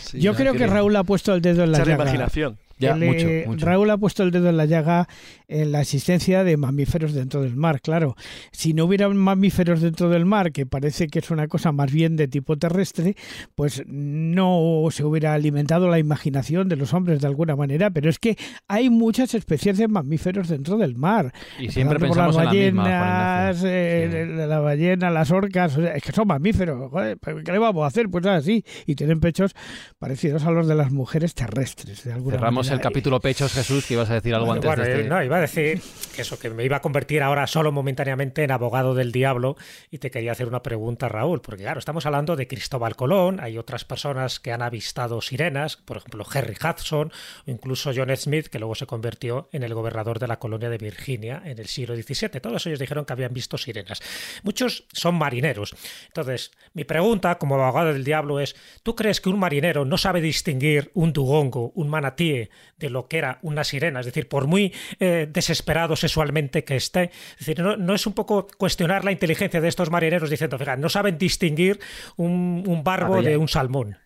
Sí, 0.00 0.20
Yo 0.20 0.34
creo 0.34 0.52
que 0.52 0.66
Raúl 0.68 0.94
ha 0.94 1.02
puesto 1.02 1.34
el 1.34 1.40
dedo 1.40 1.64
en 1.64 1.72
la 1.72 1.78
llaga. 1.78 1.94
imaginación. 1.94 2.58
Ya, 2.78 2.96
Le, 2.96 3.06
mucho, 3.06 3.50
mucho. 3.50 3.66
Raúl 3.66 3.90
ha 3.90 3.98
puesto 3.98 4.22
el 4.22 4.30
dedo 4.30 4.48
en 4.48 4.56
la 4.56 4.64
llaga 4.64 5.08
en 5.48 5.72
la 5.72 5.82
existencia 5.82 6.42
de 6.44 6.56
mamíferos 6.56 7.12
dentro 7.12 7.42
del 7.42 7.56
mar, 7.56 7.80
claro. 7.80 8.16
Si 8.52 8.72
no 8.72 8.84
hubiera 8.84 9.08
mamíferos 9.08 9.80
dentro 9.80 10.08
del 10.08 10.24
mar, 10.24 10.52
que 10.52 10.66
parece 10.66 11.08
que 11.08 11.18
es 11.18 11.30
una 11.30 11.48
cosa 11.48 11.72
más 11.72 11.92
bien 11.92 12.16
de 12.16 12.28
tipo 12.28 12.56
terrestre, 12.56 13.14
pues 13.54 13.82
no 13.86 14.86
se 14.90 15.04
hubiera 15.04 15.34
alimentado 15.34 15.88
la 15.88 15.98
imaginación 15.98 16.68
de 16.68 16.76
los 16.76 16.92
hombres 16.94 17.20
de 17.20 17.26
alguna 17.26 17.56
manera, 17.56 17.90
pero 17.90 18.10
es 18.10 18.18
que 18.18 18.36
hay 18.68 18.90
muchas 18.90 19.34
especies 19.34 19.78
de 19.78 19.88
mamíferos 19.88 20.48
dentro 20.48 20.76
del 20.76 20.96
mar. 20.96 21.32
Y 21.58 21.70
siempre 21.70 21.98
por 21.98 22.08
pensamos 22.08 22.36
las 22.36 22.44
en 22.44 22.44
la 22.44 22.50
ballenas, 22.50 23.54
misma, 23.56 23.70
eh, 23.70 24.26
sí. 24.28 24.48
la 24.48 24.60
ballena, 24.60 25.10
las 25.10 25.30
orcas, 25.30 25.76
o 25.76 25.82
sea, 25.82 25.94
es 25.94 26.02
que 26.02 26.12
son 26.12 26.28
mamíferos. 26.28 26.90
Joder, 26.90 27.18
¿Qué 27.18 27.52
le 27.52 27.58
vamos 27.58 27.84
a 27.84 27.86
hacer? 27.86 28.08
Pues 28.08 28.24
así. 28.26 28.64
Y 28.86 28.94
tienen 28.94 29.20
pechos 29.20 29.54
parecidos 29.98 30.44
a 30.44 30.50
los 30.50 30.66
de 30.66 30.74
las 30.74 30.90
mujeres 30.92 31.34
terrestres, 31.34 32.04
de 32.04 32.12
alguna 32.12 32.36
Cerramos 32.36 32.63
manera. 32.63 32.63
El 32.70 32.80
capítulo 32.80 33.20
pechos, 33.20 33.52
Jesús, 33.52 33.86
que 33.86 33.94
ibas 33.94 34.10
a 34.10 34.14
decir 34.14 34.34
algo 34.34 34.46
bueno, 34.46 34.58
antes 34.58 34.68
bueno, 34.68 34.82
de 34.84 35.00
este... 35.00 35.08
No, 35.08 35.22
iba 35.22 35.36
a 35.36 35.40
decir 35.40 35.80
que 36.14 36.22
eso, 36.22 36.38
que 36.38 36.50
me 36.50 36.64
iba 36.64 36.76
a 36.76 36.80
convertir 36.80 37.22
ahora 37.22 37.46
solo 37.46 37.72
momentáneamente 37.72 38.44
en 38.44 38.50
abogado 38.50 38.94
del 38.94 39.12
diablo 39.12 39.56
y 39.90 39.98
te 39.98 40.10
quería 40.10 40.32
hacer 40.32 40.46
una 40.46 40.62
pregunta, 40.62 41.08
Raúl, 41.08 41.40
porque 41.40 41.62
claro, 41.62 41.78
estamos 41.78 42.06
hablando 42.06 42.36
de 42.36 42.46
Cristóbal 42.46 42.96
Colón, 42.96 43.40
hay 43.40 43.58
otras 43.58 43.84
personas 43.84 44.40
que 44.40 44.52
han 44.52 44.62
avistado 44.62 45.20
sirenas, 45.20 45.76
por 45.76 45.96
ejemplo, 45.96 46.24
Henry 46.32 46.54
Hudson 46.54 47.12
o 47.46 47.50
incluso 47.50 47.92
John 47.94 48.14
Smith, 48.16 48.46
que 48.46 48.58
luego 48.58 48.74
se 48.74 48.86
convirtió 48.86 49.48
en 49.52 49.62
el 49.62 49.74
gobernador 49.74 50.18
de 50.18 50.28
la 50.28 50.38
colonia 50.38 50.70
de 50.70 50.78
Virginia 50.78 51.42
en 51.44 51.58
el 51.58 51.66
siglo 51.66 51.96
XVII. 51.96 52.40
Todos 52.40 52.66
ellos 52.66 52.78
dijeron 52.78 53.04
que 53.04 53.12
habían 53.12 53.32
visto 53.32 53.58
sirenas. 53.58 54.00
Muchos 54.42 54.86
son 54.92 55.16
marineros. 55.16 55.74
Entonces, 56.06 56.52
mi 56.72 56.84
pregunta 56.84 57.38
como 57.38 57.56
abogado 57.56 57.92
del 57.92 58.04
diablo 58.04 58.40
es, 58.40 58.54
¿tú 58.82 58.94
crees 58.94 59.20
que 59.20 59.28
un 59.28 59.38
marinero 59.38 59.84
no 59.84 59.98
sabe 59.98 60.20
distinguir 60.20 60.90
un 60.94 61.12
dugongo, 61.12 61.72
un 61.74 61.88
manatí 61.88 62.48
de 62.78 62.90
lo 62.90 63.08
que 63.08 63.18
era 63.18 63.38
una 63.42 63.64
sirena? 63.64 64.00
Es 64.00 64.06
decir, 64.06 64.28
por 64.28 64.46
muy 64.46 64.72
eh, 65.00 65.28
desesperado 65.30 65.96
sexualmente 65.96 66.64
que 66.64 66.76
esté, 66.76 67.10
es 67.32 67.38
decir, 67.38 67.60
no, 67.60 67.76
no, 67.76 67.94
es 67.94 68.06
un 68.06 68.12
poco 68.12 68.46
cuestionar 68.58 69.04
la 69.04 69.12
inteligencia 69.12 69.60
de 69.60 69.68
estos 69.68 69.90
marineros 69.90 70.30
diciendo, 70.30 70.58
fíjate, 70.58 70.80
no 70.80 70.88
saben 70.88 71.18
distinguir 71.18 71.80
un, 72.16 72.64
un 72.66 72.84
barbo 72.84 73.22
de 73.22 73.36
un 73.36 73.48
salmón. 73.48 73.98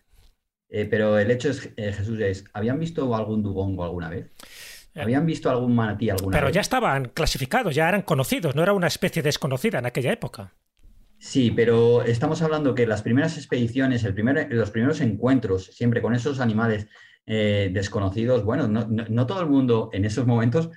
Eh, 0.69 0.85
pero 0.85 1.17
el 1.17 1.31
hecho 1.31 1.49
es, 1.49 1.71
eh, 1.77 1.91
Jesús, 1.91 2.19
es, 2.19 2.45
¿habían 2.53 2.79
visto 2.79 3.15
algún 3.15 3.41
dugongo 3.41 3.83
alguna 3.83 4.09
vez? 4.09 4.31
¿Habían 4.95 5.25
visto 5.25 5.49
algún 5.49 5.75
manatí 5.75 6.09
alguna 6.09 6.35
Pero 6.35 6.47
vez? 6.47 6.55
ya 6.55 6.61
estaban 6.61 7.05
clasificados, 7.05 7.73
ya 7.73 7.87
eran 7.89 8.01
conocidos, 8.01 8.55
no 8.55 8.63
era 8.63 8.73
una 8.73 8.87
especie 8.87 9.21
desconocida 9.23 9.79
en 9.79 9.85
aquella 9.85 10.11
época. 10.11 10.53
Sí, 11.17 11.51
pero 11.51 12.03
estamos 12.03 12.41
hablando 12.41 12.73
que 12.73 12.87
las 12.87 13.01
primeras 13.01 13.37
expediciones, 13.37 14.03
el 14.03 14.13
primer, 14.13 14.51
los 14.53 14.71
primeros 14.71 15.01
encuentros, 15.01 15.65
siempre 15.65 16.01
con 16.01 16.15
esos 16.15 16.39
animales 16.39 16.87
eh, 17.31 17.69
desconocidos, 17.71 18.43
bueno, 18.43 18.67
no, 18.67 19.27
todo 19.27 19.41
el 19.41 19.45
mundo 19.45 19.91
en 19.93 20.03
esos 20.03 20.25
momentos 20.25 20.71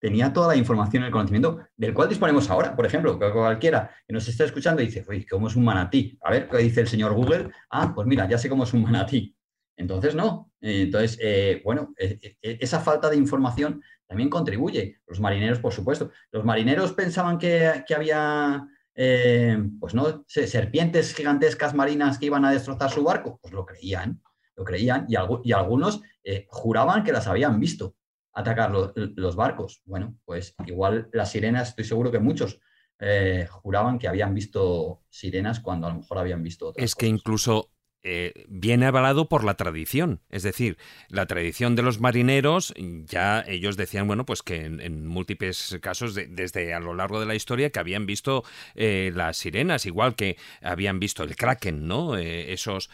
tenía 0.00 0.32
toda 0.32 0.48
la 0.48 0.56
información 0.56 1.04
y 1.04 1.06
el 1.06 1.12
conocimiento 1.12 1.60
del 1.76 1.94
cual 1.94 2.08
disponemos 2.08 2.50
ahora. 2.50 2.74
Por 2.74 2.86
ejemplo, 2.86 3.16
cualquiera 3.16 3.94
que 4.04 4.12
nos 4.12 4.26
esté 4.26 4.42
escuchando 4.42 4.82
dice, 4.82 5.04
oye, 5.08 5.24
¿cómo 5.30 5.46
es 5.46 5.54
un 5.54 5.64
manatí? 5.64 6.18
A 6.24 6.32
ver, 6.32 6.48
¿qué 6.48 6.56
dice 6.56 6.80
el 6.80 6.88
señor 6.88 7.14
Google? 7.14 7.50
Ah, 7.70 7.92
pues 7.94 8.04
mira, 8.08 8.28
ya 8.28 8.36
sé 8.36 8.48
cómo 8.48 8.64
es 8.64 8.72
un 8.72 8.82
manatí. 8.82 9.36
Entonces, 9.76 10.16
no. 10.16 10.50
Entonces, 10.60 11.18
eh, 11.22 11.62
bueno, 11.64 11.94
esa 11.96 12.80
falta 12.80 13.08
de 13.08 13.16
información 13.16 13.80
también 14.08 14.28
contribuye. 14.28 14.98
Los 15.06 15.20
marineros, 15.20 15.60
por 15.60 15.72
supuesto. 15.72 16.10
Los 16.32 16.44
marineros 16.44 16.94
pensaban 16.94 17.38
que, 17.38 17.84
había... 17.94 18.66
Eh, 18.96 19.56
pues 19.78 19.94
no, 19.94 20.24
serpientes 20.26 21.14
gigantescas 21.14 21.74
marinas 21.74 22.18
que 22.18 22.26
iban 22.26 22.44
a 22.44 22.50
destrozar 22.50 22.90
su 22.90 23.04
barco, 23.04 23.38
pues 23.40 23.54
lo 23.54 23.64
creían. 23.64 24.20
Lo 24.56 24.64
creían, 24.64 25.06
y, 25.08 25.16
y 25.44 25.52
algunos 25.52 26.02
eh, 26.24 26.46
juraban 26.48 27.04
que 27.04 27.12
las 27.12 27.26
habían 27.26 27.60
visto 27.60 27.96
atacar 28.32 28.70
los 28.70 29.36
barcos. 29.36 29.82
Bueno, 29.86 30.18
pues 30.24 30.54
igual 30.66 31.08
las 31.12 31.30
sirenas, 31.30 31.70
estoy 31.70 31.84
seguro 31.84 32.10
que 32.10 32.18
muchos 32.18 32.60
eh, 32.98 33.46
juraban 33.50 33.98
que 33.98 34.08
habían 34.08 34.34
visto 34.34 35.02
sirenas 35.08 35.60
cuando 35.60 35.86
a 35.86 35.90
lo 35.90 36.00
mejor 36.00 36.18
habían 36.18 36.42
visto 36.42 36.68
otras 36.68 36.84
Es 36.84 36.94
que 36.94 37.06
incluso 37.06 37.70
eh, 38.08 38.44
viene 38.46 38.86
avalado 38.86 39.28
por 39.28 39.42
la 39.42 39.54
tradición. 39.54 40.20
Es 40.30 40.44
decir, 40.44 40.78
la 41.08 41.26
tradición 41.26 41.74
de 41.74 41.82
los 41.82 42.00
marineros, 42.00 42.72
ya 42.76 43.44
ellos 43.48 43.76
decían, 43.76 44.06
bueno, 44.06 44.24
pues 44.24 44.44
que 44.44 44.64
en, 44.64 45.08
múltiples 45.08 45.76
casos, 45.82 46.14
desde 46.14 46.72
a 46.72 46.78
lo 46.78 46.94
largo 46.94 47.18
de 47.18 47.26
la 47.26 47.34
historia, 47.34 47.70
que 47.70 47.80
habían 47.80 48.06
visto 48.06 48.44
eh, 48.76 49.10
las 49.12 49.38
sirenas, 49.38 49.86
igual 49.86 50.14
que 50.14 50.36
habían 50.62 51.00
visto 51.00 51.24
el 51.24 51.34
kraken, 51.34 51.88
¿no? 51.88 52.16
Eh, 52.16 52.52
esos 52.52 52.90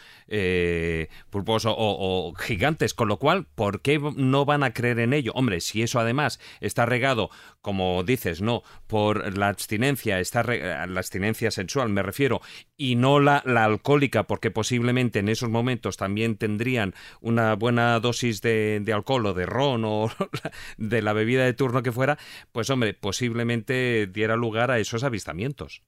pulpos 1.29 1.65
o, 1.67 2.33
gigantes. 2.39 2.95
Con 2.95 3.07
lo 3.07 3.17
cual, 3.17 3.45
¿por 3.53 3.81
qué 3.81 3.99
no 4.15 4.45
van 4.45 4.63
a 4.63 4.73
creer 4.73 4.97
en 4.97 5.13
ello? 5.13 5.31
Hombre, 5.35 5.61
si 5.61 5.83
eso 5.83 5.99
además 5.99 6.39
está 6.59 6.87
regado, 6.87 7.29
como 7.63 8.03
dices, 8.03 8.41
¿no? 8.41 8.61
Por 8.87 9.35
la 9.37 9.47
abstinencia, 9.47 10.19
está 10.19 10.43
la 10.43 10.99
abstinencia 10.99 11.49
sexual, 11.49 11.89
me 11.89 12.03
refiero, 12.03 12.41
y 12.75 12.95
no 12.95 13.21
la, 13.21 13.41
la 13.45 13.63
alcohólica, 13.63 14.23
porque 14.23 14.51
posiblemente 14.51 15.19
en 15.19 15.29
esos 15.29 15.49
momentos 15.49 15.95
también 15.95 16.35
tendrían 16.35 16.93
una 17.21 17.55
buena 17.55 17.99
dosis 18.01 18.41
de, 18.41 18.83
alcohol 18.93 19.27
o 19.27 19.33
de 19.33 19.45
ron 19.45 19.83
o 19.85 20.11
de 20.77 21.01
la 21.01 21.13
bebida 21.13 21.45
de 21.45 21.53
turno 21.53 21.81
que 21.83 21.93
fuera, 21.93 22.17
pues 22.51 22.69
hombre, 22.69 22.93
posiblemente 22.93 24.07
diera 24.07 24.35
lugar 24.35 24.69
a 24.69 24.79
esos 24.79 25.05
avistamientos. 25.05 25.83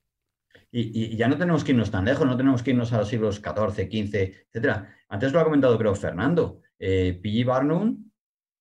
Y, 0.72 1.14
ya 1.14 1.28
no 1.28 1.36
tenemos 1.36 1.62
que 1.62 1.72
irnos 1.72 1.90
tan 1.90 2.06
lejos, 2.06 2.26
no 2.26 2.38
tenemos 2.38 2.62
que 2.62 2.70
irnos 2.70 2.92
a 2.94 2.98
los 2.98 3.08
siglos 3.08 3.36
XIV, 3.36 3.86
XV, 3.90 4.14
etcétera. 4.48 4.96
Antes 5.10 5.30
lo 5.32 5.40
ha 5.40 5.44
comentado, 5.44 5.76
creo, 5.76 5.94
Fernando. 5.94 6.62
Eh, 6.78 7.20
P.G. 7.22 7.44
Barnum 7.44 8.06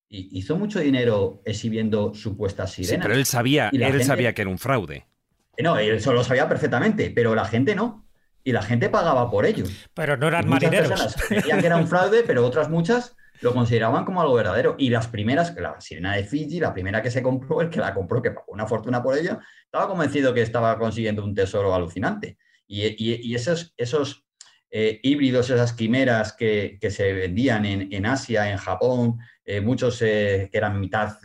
hizo 0.10 0.56
mucho 0.56 0.80
dinero 0.80 1.41
exhibiendo 1.45 2.14
supuestas 2.14 2.72
sirenas. 2.72 2.95
Sí, 2.95 3.02
pero 3.02 3.14
él 3.15 3.26
sabía, 3.26 3.69
él 3.72 4.03
sabía 4.03 4.34
que 4.34 4.41
era 4.41 4.52
un 4.52 4.60
fraude. 4.60 5.06
No, 5.61 5.77
él 5.77 6.02
solo 6.02 6.19
lo 6.19 6.23
sabía 6.23 6.48
perfectamente, 6.48 7.11
pero 7.11 7.34
la 7.34 7.45
gente 7.45 7.76
no 7.76 8.06
y 8.44 8.52
la 8.52 8.61
gente 8.61 8.90
pagaba 8.90 9.30
por 9.30 9.45
ello. 9.45 9.65
Pero 9.94 10.18
no 10.18 10.27
eran 10.27 10.48
marineros. 10.48 11.15
creían 11.27 11.60
que 11.60 11.65
era 11.65 11.77
un 11.77 11.88
fraude, 11.88 12.23
pero 12.23 12.45
otras 12.45 12.69
muchas 12.69 13.15
lo 13.41 13.53
consideraban 13.53 14.06
como 14.06 14.22
algo 14.22 14.36
verdadero. 14.36 14.76
Y 14.77 14.90
las 14.90 15.07
primeras, 15.07 15.56
la 15.56 15.82
sirena 15.82 16.15
de 16.15 16.23
Fiji, 16.23 16.60
la 16.60 16.73
primera 16.73 17.02
que 17.02 17.10
se 17.10 17.23
compró, 17.23 17.61
el 17.61 17.69
que 17.69 17.80
la 17.80 17.94
compró, 17.94 18.22
que 18.22 18.32
pagó 18.32 18.53
una 18.53 18.68
fortuna 18.68 19.02
por 19.02 19.18
ella, 19.18 19.40
estaba 19.64 19.88
convencido 19.88 20.34
que 20.34 20.41
estaba 20.41 20.77
consiguiendo 20.77 21.23
un 21.23 21.34
tesoro 21.34 21.73
alucinante. 21.73 22.38
Y, 22.68 23.34
esos, 23.34 23.73
esos 23.77 24.24
eh, 24.77 24.99
híbridos, 25.03 25.49
esas 25.49 25.72
quimeras 25.72 26.34
que, 26.34 26.77
se 26.89 27.14
vendían 27.14 27.64
en, 27.65 28.06
Asia, 28.06 28.52
en 28.52 28.57
Japón, 28.57 29.19
eh, 29.45 29.61
muchos 29.61 30.02
eh, 30.02 30.49
que 30.52 30.57
eran 30.57 30.81
mitad 30.81 31.15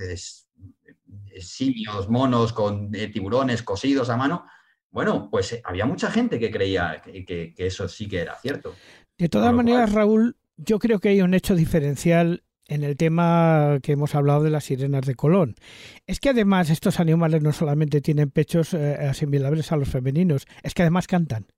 simios, 1.40 2.09
monos 2.09 2.52
con 2.52 2.93
tiburones 2.93 3.64
cosidos 3.64 4.09
a 4.09 4.16
mano, 4.16 4.47
bueno, 4.93 5.28
pues 5.28 5.60
había 5.64 5.85
mucha 5.85 6.12
gente 6.12 6.39
que 6.39 6.52
creía 6.52 7.02
que, 7.02 7.52
eso 7.56 7.89
sí 7.89 8.06
que 8.06 8.20
era 8.20 8.36
cierto. 8.36 8.72
De 9.18 9.28
todas 9.28 9.52
maneras, 9.52 9.93
Raúl, 9.93 10.36
yo 10.56 10.78
creo 10.78 11.01
que 11.01 11.09
hay 11.09 11.20
un 11.20 11.35
hecho 11.35 11.56
diferencial 11.56 12.44
en 12.68 12.85
el 12.85 12.97
tema 12.97 13.81
que 13.82 13.90
hemos 13.90 14.14
hablado 14.14 14.44
de 14.44 14.51
las 14.51 14.62
sirenas 14.62 15.06
de 15.06 15.16
Colón. 15.16 15.56
Es 16.06 16.20
que 16.20 16.28
además 16.28 16.70
estos 16.70 17.01
animales 17.01 17.43
no 17.43 17.52
solamente 17.52 18.01
tienen 18.01 18.31
pechos 18.31 18.74
asimilables 18.74 19.72
a 19.72 19.77
los 19.77 19.89
femeninos, 19.89 20.47
es 20.62 20.72
que 20.72 20.82
además 20.82 21.09
cantan. 21.09 21.48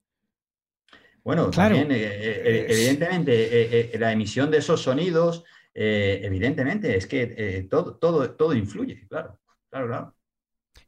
Bueno, 1.25 1.51
también, 1.51 1.89
eh, 1.91 2.67
evidentemente, 2.69 3.97
la 3.99 4.13
emisión 4.13 4.51
de 4.51 4.59
esos 4.59 4.83
sonidos, 4.83 5.45
evidentemente, 5.75 6.97
es 6.97 7.07
que 7.07 7.67
todo, 7.71 7.97
todo, 7.97 8.31
todo 8.33 8.55
influye, 8.55 9.07
claro, 9.09 9.39
claro, 9.71 9.87
claro. 9.87 10.15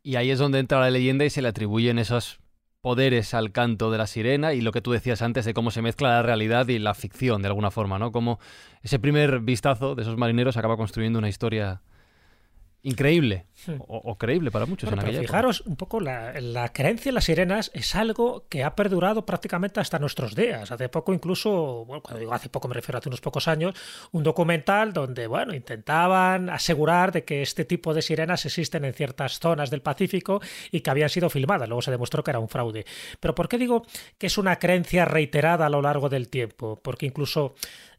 Y 0.03 0.17
ahí 0.17 0.31
es 0.31 0.39
donde 0.39 0.59
entra 0.59 0.81
la 0.81 0.91
leyenda 0.91 1.25
y 1.25 1.31
se 1.31 1.41
le 1.41 1.49
atribuyen 1.49 1.99
esos 1.99 2.41
poderes 2.81 3.33
al 3.33 3.51
canto 3.51 3.91
de 3.91 3.97
la 3.97 4.07
sirena 4.07 4.53
y 4.53 4.61
lo 4.61 4.71
que 4.71 4.83
tú 4.83 4.93
decías 4.93 5.23
antes 5.23 5.47
de 5.47 5.55
cómo 5.55 5.71
se 5.71 5.81
mezcla 5.81 6.11
la 6.11 6.23
realidad 6.23 6.69
y 6.69 6.79
la 6.79 6.93
ficción 6.93 7.41
de 7.41 7.49
alguna 7.49 7.71
forma, 7.71 7.99
¿no? 7.99 8.13
Como 8.13 8.39
ese 8.83 8.99
primer 8.99 9.41
vistazo 9.41 9.95
de 9.95 10.03
esos 10.03 10.19
marineros 10.19 10.59
acaba 10.59 10.77
construyendo 10.77 11.19
una 11.19 11.31
historia 11.31 11.81
increíble 12.83 13.47
o, 13.87 14.17
creíble 14.19 14.51
para 14.51 14.67
muchos 14.67 14.93
en 14.93 14.99
aquella 14.99 15.21
Fijaros 15.21 15.63
un 15.63 15.77
poco, 15.77 16.01
la, 16.01 16.41
la, 16.41 16.73
creencia 16.73 17.11
en 17.11 17.15
las 17.15 17.25
sirenas 17.25 17.71
es 17.75 17.95
algo 17.95 18.47
que 18.49 18.65
ha 18.65 18.75
perdurado 18.75 19.25
prácticamente 19.27 19.81
hasta 19.81 19.99
nuestros 19.99 20.35
días. 20.35 20.71
Hace 20.71 20.89
poco 20.89 21.13
incluso, 21.13 21.85
bueno, 21.85 22.03
cuando 22.03 22.21
digo 22.21 22.35
hace 22.35 22.49
poco 22.49 22.69
me 22.69 22.75
refiero 22.75 22.97
a 22.97 23.01
hace 23.01 23.09
unos 23.09 23.21
pocos 23.21 23.49
años, 23.49 23.75
un 24.13 24.23
documental 24.23 24.93
donde, 24.93 25.27
bueno, 25.27 25.55
intentaban 25.55 26.51
asegurar 26.51 27.13
de 27.13 27.25
que 27.25 27.43
este 27.43 27.65
tipo 27.65 27.95
de 27.95 28.03
sirenas 28.03 28.45
existen 28.47 28.85
en 28.85 28.95
ciertas 28.95 29.39
zonas 29.39 29.71
del 29.71 29.83
Pacífico 29.83 30.41
y 30.71 30.81
que 30.81 30.91
habían 30.91 31.09
sido 31.09 31.31
filmadas. 31.31 31.69
Luego 31.69 31.83
se 31.83 31.91
demostró 31.91 32.23
que 32.23 32.31
era 32.31 32.41
un 32.41 32.49
fraude. 32.49 32.85
Pero 33.21 33.35
¿por 33.35 33.49
qué 33.49 33.59
digo 33.59 33.85
que 34.19 34.27
es 34.27 34.39
una 34.39 34.59
creencia 34.59 35.05
reiterada 35.05 35.67
a 35.67 35.71
lo 35.71 35.83
largo 35.83 36.09
del 36.09 36.29
tiempo? 36.29 36.81
Porque 36.83 37.07
incluso 37.07 37.55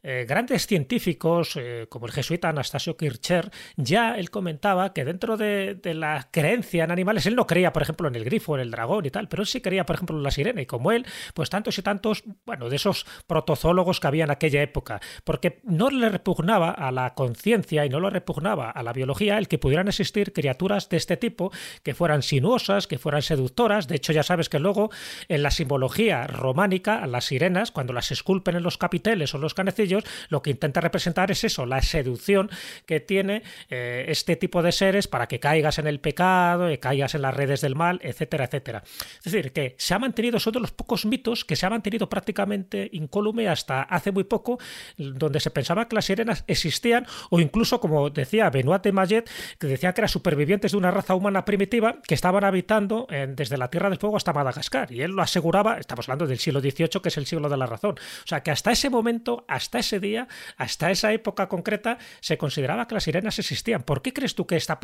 eh, 0.08 0.24
grandes 0.24 0.68
científicos, 0.68 1.56
eh, 1.56 1.86
como 1.88 2.06
el 2.06 2.12
jesuita 2.12 2.48
Anastasio 2.48 2.96
Kircher, 2.96 3.50
ya 3.76 4.14
él 4.16 4.30
comentaba 4.30 4.92
que 4.92 5.04
dentro 5.04 5.36
de, 5.36 5.55
la 5.84 6.28
creencia 6.30 6.84
en 6.84 6.90
animales, 6.90 7.26
él 7.26 7.36
no 7.36 7.46
creía, 7.46 7.72
por 7.72 7.82
ejemplo, 7.82 8.08
en 8.08 8.14
el 8.14 8.24
grifo, 8.24 8.54
en 8.54 8.62
el 8.62 8.70
dragón 8.70 9.06
y 9.06 9.10
tal, 9.10 9.28
pero 9.28 9.42
él 9.42 9.46
sí 9.46 9.60
creía, 9.60 9.86
por 9.86 9.96
ejemplo, 9.96 10.16
en 10.16 10.22
la 10.22 10.30
sirena. 10.30 10.60
Y 10.60 10.66
como 10.66 10.92
él, 10.92 11.06
pues 11.34 11.50
tantos 11.50 11.78
y 11.78 11.82
tantos, 11.82 12.24
bueno, 12.44 12.68
de 12.68 12.76
esos 12.76 13.06
protozólogos 13.26 14.00
que 14.00 14.06
había 14.06 14.24
en 14.24 14.30
aquella 14.30 14.62
época, 14.62 15.00
porque 15.24 15.60
no 15.64 15.90
le 15.90 16.08
repugnaba 16.08 16.70
a 16.70 16.90
la 16.92 17.14
conciencia 17.14 17.84
y 17.84 17.88
no 17.88 18.00
le 18.00 18.10
repugnaba 18.10 18.70
a 18.70 18.82
la 18.82 18.92
biología 18.92 19.38
el 19.38 19.48
que 19.48 19.58
pudieran 19.58 19.88
existir 19.88 20.32
criaturas 20.32 20.88
de 20.88 20.96
este 20.96 21.16
tipo 21.16 21.52
que 21.82 21.94
fueran 21.94 22.22
sinuosas, 22.22 22.86
que 22.86 22.98
fueran 22.98 23.22
seductoras. 23.22 23.88
De 23.88 23.96
hecho, 23.96 24.12
ya 24.12 24.22
sabes 24.22 24.48
que 24.48 24.58
luego 24.58 24.90
en 25.28 25.42
la 25.42 25.50
simbología 25.50 26.26
románica, 26.26 27.06
las 27.06 27.26
sirenas, 27.26 27.70
cuando 27.70 27.92
las 27.92 28.10
esculpen 28.10 28.56
en 28.56 28.62
los 28.62 28.78
capiteles 28.78 29.34
o 29.34 29.38
los 29.38 29.54
canecillos, 29.54 30.04
lo 30.28 30.42
que 30.42 30.50
intenta 30.50 30.80
representar 30.80 31.30
es 31.30 31.44
eso, 31.44 31.66
la 31.66 31.82
seducción 31.82 32.50
que 32.86 33.00
tiene 33.00 33.42
eh, 33.70 34.06
este 34.08 34.36
tipo 34.36 34.62
de 34.62 34.72
seres 34.72 35.08
para 35.08 35.26
que 35.26 35.40
caigas 35.46 35.78
en 35.78 35.86
el 35.86 36.00
pecado, 36.00 36.66
que 36.66 36.80
caigas 36.80 37.14
en 37.14 37.22
las 37.22 37.32
redes 37.32 37.60
del 37.60 37.76
mal, 37.76 38.00
etcétera, 38.02 38.46
etcétera. 38.46 38.82
Es 39.24 39.30
decir, 39.30 39.52
que 39.52 39.76
se 39.78 39.94
ha 39.94 39.98
mantenido, 40.00 40.40
son 40.40 40.54
de 40.54 40.58
los 40.58 40.72
pocos 40.72 41.06
mitos 41.06 41.44
que 41.44 41.54
se 41.54 41.64
ha 41.64 41.70
mantenido 41.70 42.08
prácticamente 42.08 42.90
incólume 42.92 43.46
hasta 43.46 43.82
hace 43.82 44.10
muy 44.10 44.24
poco, 44.24 44.58
donde 44.96 45.38
se 45.38 45.52
pensaba 45.52 45.86
que 45.86 45.94
las 45.94 46.06
sirenas 46.06 46.42
existían, 46.48 47.06
o 47.30 47.38
incluso, 47.38 47.78
como 47.78 48.10
decía 48.10 48.50
Benoit 48.50 48.82
de 48.82 48.90
Maillet, 48.90 49.30
que 49.60 49.68
decía 49.68 49.92
que 49.92 50.00
eran 50.00 50.08
supervivientes 50.08 50.72
de 50.72 50.78
una 50.78 50.90
raza 50.90 51.14
humana 51.14 51.44
primitiva 51.44 51.98
que 52.02 52.14
estaban 52.14 52.42
habitando 52.42 53.06
desde 53.08 53.56
la 53.56 53.70
Tierra 53.70 53.88
del 53.88 54.00
Fuego 54.00 54.16
hasta 54.16 54.32
Madagascar. 54.32 54.90
Y 54.90 55.02
él 55.02 55.12
lo 55.12 55.22
aseguraba, 55.22 55.78
estamos 55.78 56.08
hablando 56.08 56.26
del 56.26 56.40
siglo 56.40 56.60
XVIII, 56.60 57.00
que 57.00 57.08
es 57.08 57.16
el 57.18 57.26
siglo 57.26 57.48
de 57.48 57.56
la 57.56 57.66
razón. 57.66 57.92
O 57.92 58.26
sea, 58.26 58.42
que 58.42 58.50
hasta 58.50 58.72
ese 58.72 58.90
momento, 58.90 59.44
hasta 59.46 59.78
ese 59.78 60.00
día, 60.00 60.26
hasta 60.56 60.90
esa 60.90 61.12
época 61.12 61.48
concreta, 61.48 61.98
se 62.18 62.36
consideraba 62.36 62.88
que 62.88 62.94
las 62.94 63.04
sirenas 63.04 63.38
existían. 63.38 63.84
¿Por 63.84 64.02
qué 64.02 64.12
crees 64.12 64.34
tú 64.34 64.44
que 64.44 64.56
esta 64.56 64.80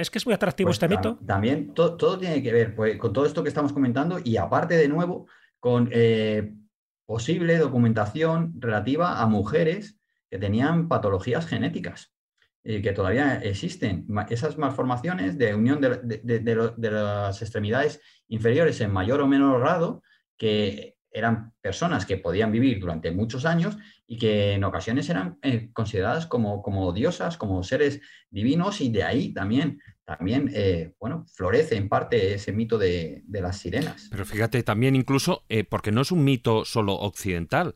¿Es 0.00 0.10
que 0.10 0.18
es 0.18 0.26
muy 0.26 0.34
atractivo 0.34 0.68
pues 0.68 0.76
este 0.76 0.88
mito? 0.88 1.18
También 1.26 1.74
todo 1.74 2.18
tiene 2.18 2.42
que 2.42 2.52
ver 2.52 2.74
pues, 2.74 2.98
con 2.98 3.12
todo 3.12 3.26
esto 3.26 3.42
que 3.42 3.48
estamos 3.48 3.72
comentando 3.72 4.18
y 4.22 4.36
aparte 4.36 4.76
de 4.76 4.88
nuevo 4.88 5.26
con 5.60 5.88
eh, 5.92 6.54
posible 7.06 7.58
documentación 7.58 8.54
relativa 8.58 9.20
a 9.20 9.26
mujeres 9.26 9.98
que 10.30 10.38
tenían 10.38 10.88
patologías 10.88 11.46
genéticas. 11.46 12.14
y 12.64 12.80
que 12.80 12.92
todavía 12.92 13.42
existen 13.42 14.06
esas 14.30 14.56
malformaciones 14.56 15.36
de 15.36 15.54
unión 15.54 15.80
de, 15.80 15.98
de, 16.22 16.90
las 16.90 17.42
extremidades 17.42 18.00
inferiores 18.28 18.80
en 18.80 18.92
mayor 18.92 19.20
o 19.20 19.26
menor 19.26 19.60
grado 19.60 20.02
que 20.36 20.96
eran 21.10 21.52
personas 21.60 22.06
que 22.06 22.16
podían 22.16 22.52
vivir 22.52 22.80
durante 22.80 23.10
muchos 23.10 23.44
años 23.44 23.76
y 24.12 24.18
que 24.18 24.52
en 24.52 24.64
ocasiones 24.64 25.08
eran 25.08 25.38
eh, 25.40 25.70
consideradas 25.72 26.26
como, 26.26 26.60
como, 26.60 26.92
diosas, 26.92 27.38
como 27.38 27.62
seres 27.62 28.02
divinos, 28.28 28.82
y 28.82 28.90
de 28.90 29.04
ahí 29.04 29.32
también, 29.32 29.80
también 30.04 30.50
eh, 30.52 30.92
bueno, 31.00 31.24
florece 31.34 31.76
en 31.76 31.88
parte 31.88 32.34
ese 32.34 32.52
mito 32.52 32.76
de, 32.76 33.24
las 33.30 33.56
sirenas. 33.56 34.08
Pero 34.10 34.26
fíjate, 34.26 34.62
también 34.64 34.96
incluso, 34.96 35.44
eh, 35.48 35.64
porque 35.64 35.92
no 35.92 36.02
es 36.02 36.12
un 36.12 36.24
mito 36.24 36.66
solo 36.66 36.92
occidental, 36.92 37.72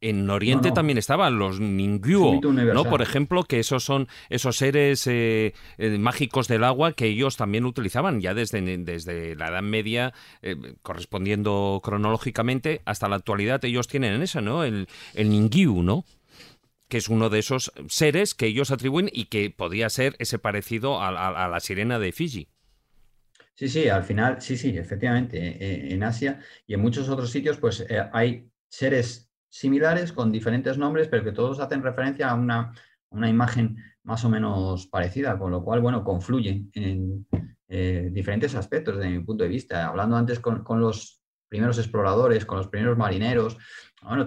en 0.00 0.30
Oriente 0.30 0.72
también 0.72 0.98
estaban 0.98 1.38
los 1.38 1.60
Ningyuo, 1.60 2.40
¿no? 2.42 2.84
Por 2.84 3.02
ejemplo, 3.02 3.44
que 3.44 3.60
esos 3.60 3.84
son 3.84 4.08
esos 4.30 4.56
seres 4.56 5.06
eh, 5.06 5.52
eh, 5.76 5.98
mágicos 5.98 6.48
del 6.48 6.64
agua 6.64 6.92
que 6.92 7.06
ellos 7.06 7.36
también 7.36 7.66
utilizaban 7.66 8.20
ya 8.20 8.32
desde, 8.32 8.62
desde 8.78 9.36
la 9.36 9.48
Edad 9.48 9.62
Media, 9.62 10.14
eh, 10.40 10.56
correspondiendo 10.82 11.80
cronológicamente, 11.84 12.80
hasta 12.86 13.08
la 13.08 13.16
actualidad 13.16 13.64
ellos 13.64 13.88
tienen 13.88 14.22
eso, 14.22 14.40
¿no? 14.40 14.64
El, 14.64 14.88
el 15.14 15.30
Ningyu, 15.30 15.82
¿no? 15.82 16.04
que 16.88 16.98
es 16.98 17.08
uno 17.08 17.30
de 17.30 17.38
esos 17.38 17.72
seres 17.88 18.34
que 18.34 18.46
ellos 18.46 18.72
atribuyen 18.72 19.10
y 19.12 19.26
que 19.26 19.48
podía 19.50 19.88
ser 19.90 20.16
ese 20.18 20.40
parecido 20.40 21.00
a, 21.00 21.12
la 21.12 21.60
sirena 21.60 22.00
de 22.00 22.10
Fiji. 22.10 22.48
Sí, 23.54 23.68
sí, 23.68 23.88
al 23.88 24.02
final, 24.02 24.42
sí, 24.42 24.56
sí, 24.56 24.76
efectivamente, 24.76 25.94
en 25.94 26.02
Asia 26.02 26.40
y 26.66 26.74
en 26.74 26.80
muchos 26.80 27.08
otros 27.08 27.30
sitios, 27.30 27.58
pues 27.58 27.86
hay 28.12 28.50
seres 28.68 29.29
similares 29.50 30.12
con 30.12 30.32
diferentes 30.32 30.78
nombres, 30.78 31.08
pero 31.08 31.24
que 31.24 31.32
todos 31.32 31.60
hacen 31.60 31.82
referencia 31.82 32.30
a 32.30 32.34
una, 32.34 32.72
una 33.10 33.28
imagen 33.28 33.76
más 34.04 34.24
o 34.24 34.30
menos 34.30 34.86
parecida, 34.86 35.38
con 35.38 35.50
lo 35.50 35.62
cual, 35.62 35.80
bueno, 35.80 36.02
confluyen 36.02 36.70
en 36.72 37.26
eh, 37.68 38.08
diferentes 38.12 38.54
aspectos 38.54 38.96
desde 38.96 39.10
mi 39.10 39.20
punto 39.20 39.44
de 39.44 39.50
vista. 39.50 39.86
Hablando 39.86 40.16
antes 40.16 40.40
con, 40.40 40.64
los 40.80 41.22
primeros 41.48 41.78
exploradores, 41.78 42.46
con 42.46 42.58
los 42.58 42.68
primeros 42.68 42.96
marineros, 42.96 43.58
bueno, 44.02 44.26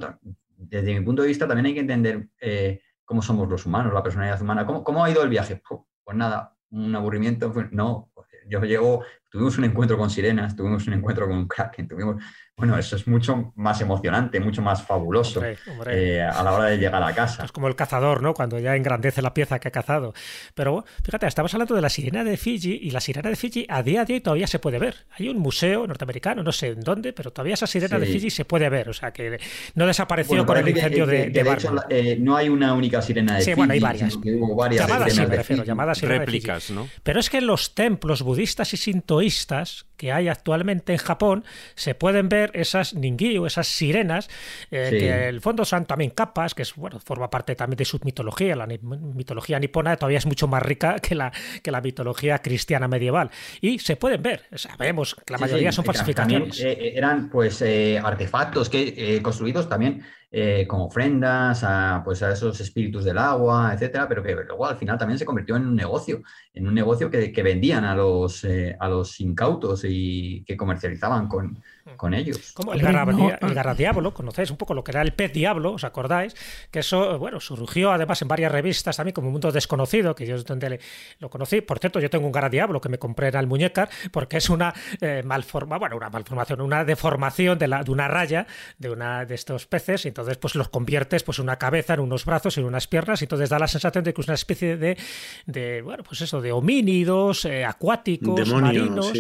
desde 0.56 1.00
mi 1.00 1.04
punto 1.04 1.22
de 1.22 1.30
vista 1.30 1.48
también 1.48 1.66
hay 1.68 1.74
que 1.74 1.80
entender 1.80 2.30
eh, 2.40 2.82
cómo 3.06 3.22
somos 3.22 3.50
los 3.50 3.66
humanos, 3.66 3.94
la 3.94 4.04
personalidad 4.04 4.41
humana, 4.41 4.66
cómo, 4.66 4.84
cómo 4.84 5.04
ha 5.04 5.10
ido 5.10 5.24
el 5.24 5.30
viaje. 5.30 5.62
Pues 6.04 6.18
nada, 6.18 6.56
un 6.70 6.95
aburrimiento, 6.95 7.52
pues 7.52 7.72
no, 7.72 8.12
yo 8.48 8.62
llego, 8.62 9.04
tuvimos 9.30 9.58
un 9.58 9.66
encuentro 9.66 9.98
con 9.98 10.10
sirenas, 10.10 10.56
tuvimos 10.56 10.86
un 10.88 10.94
encuentro 10.94 11.28
con 11.28 11.38
un 11.38 11.48
kraken, 11.48 11.88
tuvimos 11.88 12.24
bueno, 12.56 12.78
eso 12.78 12.96
es 12.96 13.08
mucho 13.08 13.52
más 13.56 13.82
emocionante, 13.82 14.40
mucho 14.40 14.62
más 14.62 14.84
fabuloso 14.84 15.42
eh, 15.88 16.22
a 16.22 16.44
la 16.44 16.54
hora 16.54 16.66
de 16.66 16.78
llegar 16.78 17.02
a 17.02 17.12
casa. 17.12 17.44
Es 17.44 17.52
como 17.52 17.68
el 17.68 17.76
cazador, 17.76 18.22
¿no? 18.22 18.36
Cuando 18.36 18.60
ya 18.60 18.76
engrandece 18.76 19.24
la 19.24 19.34
pieza 19.34 19.58
que 19.60 19.70
ha 19.70 19.72
cazado. 19.72 20.14
Pero 20.54 20.86
fíjate, 21.04 21.26
estamos 21.26 21.52
hablando 21.56 21.74
de 21.74 21.82
la 21.82 21.90
sirena 21.90 22.24
de 22.24 22.38
Fiji 22.38 22.80
y 22.84 22.92
la 22.92 23.00
sirena 23.00 23.30
de 23.30 23.36
Fiji 23.36 23.66
a 23.68 23.82
día 23.82 24.06
de 24.06 24.14
hoy 24.14 24.22
todavía 24.22 24.46
se 24.46 24.60
puede 24.60 24.78
ver. 24.78 25.08
Hay 25.18 25.30
un 25.30 25.40
museo 25.40 25.88
norteamericano, 25.88 26.44
no 26.44 26.52
sé 26.52 26.68
en 26.68 26.82
dónde, 26.82 27.12
pero 27.12 27.32
todavía 27.32 27.56
esa 27.56 27.66
sirena 27.66 27.98
de 27.98 28.06
Fiji 28.06 28.30
se 28.30 28.46
puede 28.46 28.70
ver. 28.70 28.88
O 28.88 28.94
sea 28.94 29.12
que 29.12 29.40
no 29.74 29.88
desapareció 29.88 30.46
con 30.46 30.56
el 30.56 30.70
incendio 30.70 31.08
de, 31.08 31.32
de, 31.32 31.44
de 31.44 31.54
hecho, 31.54 31.76
eh, 31.90 32.18
no 32.20 32.38
hay 32.38 32.50
una 32.50 32.76
única 32.76 33.02
sirena 33.02 33.34
de 33.34 33.40
Fiji. 33.40 33.52
Sí, 33.52 33.58
bueno, 33.58 33.74
hay 33.74 33.80
varias. 33.80 34.20
llamadas, 34.24 35.14
sí, 35.14 35.22
me 35.22 35.36
refiero, 35.38 35.64
llamadas 35.64 36.02
Réplicas, 36.02 36.70
¿no? 36.70 36.88
Pero 37.02 37.20
es 37.20 37.32
que 37.32 37.40
en 37.40 37.48
los 37.48 37.74
templos 37.74 38.22
budistas 38.22 38.74
y 38.76 38.78
sintoístas 38.78 39.88
que 39.98 40.12
hay 40.12 40.28
actualmente 40.28 40.94
en 40.94 41.00
Japón 41.00 41.46
se 41.76 41.96
pueden 41.96 42.30
ver 42.30 42.43
esas 42.53 42.94
ningyu, 42.94 43.45
esas 43.45 43.68
sirenas, 43.68 44.30
eh, 44.72 44.88
que 44.90 45.30
el 45.30 45.41
fondo 45.41 45.65
son 45.65 45.86
también 45.86 46.11
capas, 46.11 46.53
que 46.53 46.61
es, 46.61 46.76
bueno, 46.76 46.99
forma 46.99 47.30
parte 47.30 47.56
también 47.56 47.78
de 47.78 47.86
su 47.86 47.99
mitología. 48.03 48.56
La 48.56 48.68
mitología 48.68 49.60
nipona 49.60 49.95
todavía 49.95 50.18
es 50.18 50.26
mucho 50.26 50.48
más 50.48 50.61
rica 50.61 50.95
que 51.02 51.15
la, 51.15 51.32
que 51.61 51.72
la 51.72 51.82
mitología 51.82 52.40
cristiana 52.40 52.88
medieval. 52.88 53.30
Y 53.61 53.80
se 53.80 53.95
pueden 53.95 54.22
ver, 54.22 54.44
sabemos 54.56 55.15
que 55.26 55.34
la 55.34 55.40
mayoría 55.40 55.72
son 55.72 55.86
falsificaciones. 55.86 56.60
Eh, 56.60 56.94
eran 56.95 57.30
pues 57.30 57.61
eh, 57.61 57.99
artefactos 58.03 58.70
que 58.70 59.22
construidos 59.22 59.70
también 59.70 60.03
eh, 60.36 60.66
como 60.68 60.88
ofrendas 60.88 61.64
a, 61.64 62.02
pues, 62.04 62.24
a 62.24 62.32
esos 62.32 62.60
espíritus 62.60 63.04
del 63.04 63.20
agua, 63.20 63.72
etcétera, 63.72 64.08
pero 64.08 64.24
que 64.24 64.34
luego 64.34 64.66
al 64.66 64.78
final 64.78 64.98
también 64.98 65.20
se 65.20 65.26
convirtió 65.26 65.56
en 65.58 65.68
un 65.68 65.76
negocio, 65.76 66.24
en 66.56 66.68
un 66.68 66.74
negocio 66.74 67.12
que, 67.12 67.44
vendían 67.44 67.86
a 67.86 67.94
los, 67.94 68.44
eh, 68.44 68.76
a 68.80 68.90
los 68.90 69.20
incautos 69.20 69.84
y 69.88 70.44
que 70.44 70.58
comercializaban 70.58 71.28
con, 71.28 71.62
con 71.98 72.16
ellos. 72.16 72.54
Como 72.54 72.74
el, 72.74 72.82
garra, 72.82 73.76
diablo, 73.76 74.14
conocéis 74.14 74.50
un 74.50 74.58
poco 74.58 74.74
lo 74.74 74.84
que 74.84 74.92
era 74.92 75.04
el 75.04 75.14
pez 75.14 75.34
diablo, 75.34 75.74
¿os 75.74 75.84
acordáis? 75.84 76.34
Que 76.72 76.80
eso, 76.80 77.20
bueno, 77.20 77.40
surgió 77.40 77.92
además 77.92 78.22
en 78.22 78.28
varias 78.28 78.52
revistas 78.52 78.98
también 78.98 79.14
como 79.14 79.30
Mundo 79.30 79.52
Desconocido, 79.52 80.16
que 80.16 80.26
yo 80.26 80.36
es 80.36 80.46
donde 80.46 80.80
lo 81.20 81.30
conocí. 81.30 81.62
Por 81.62 81.78
cierto, 81.78 82.00
yo 82.00 82.10
tengo 82.10 82.26
un 82.26 82.32
garra 82.32 82.50
diablo 82.50 82.82
que 82.82 82.90
me 82.90 82.98
compré 82.98 83.28
en 83.28 83.36
Almuñécar 83.36 83.90
porque 84.12 84.38
es 84.38 84.50
una 84.50 84.74
eh, 85.00 85.22
malforma, 85.24 85.78
bueno, 85.78 85.98
una 85.98 86.10
malformación, 86.10 86.62
una 86.62 86.86
deformación 86.86 87.60
de, 87.60 87.68
la, 87.68 87.84
de 87.84 87.92
una 87.92 88.08
raya 88.08 88.48
de 88.80 88.90
una 88.90 89.26
de 89.26 89.36
estos 89.36 89.68
peces, 89.68 90.06
y 90.06 90.08
entonces 90.08 90.23
pues 90.40 90.56
los 90.56 90.70
conviertes 90.70 91.24
pues 91.24 91.40
una 91.40 91.58
cabeza, 91.58 91.94
en 91.94 92.00
unos 92.00 92.26
brazos, 92.26 92.58
en 92.58 92.66
unas 92.66 92.88
piernas, 92.88 93.22
y 93.22 93.26
entonces 93.26 93.50
da 93.50 93.60
la 93.60 93.68
sensación 93.68 94.04
de 94.04 94.14
que 94.14 94.22
es 94.22 94.28
una 94.28 94.36
especie 94.36 94.78
de, 94.78 94.98
de 95.45 95.82
bueno, 95.82 96.04
pues 96.04 96.22
eso, 96.22 96.41
de 96.41 96.52
homínidos 96.52 97.45
eh, 97.45 97.66
acuáticos, 97.66 98.52
marinos, 98.54 99.12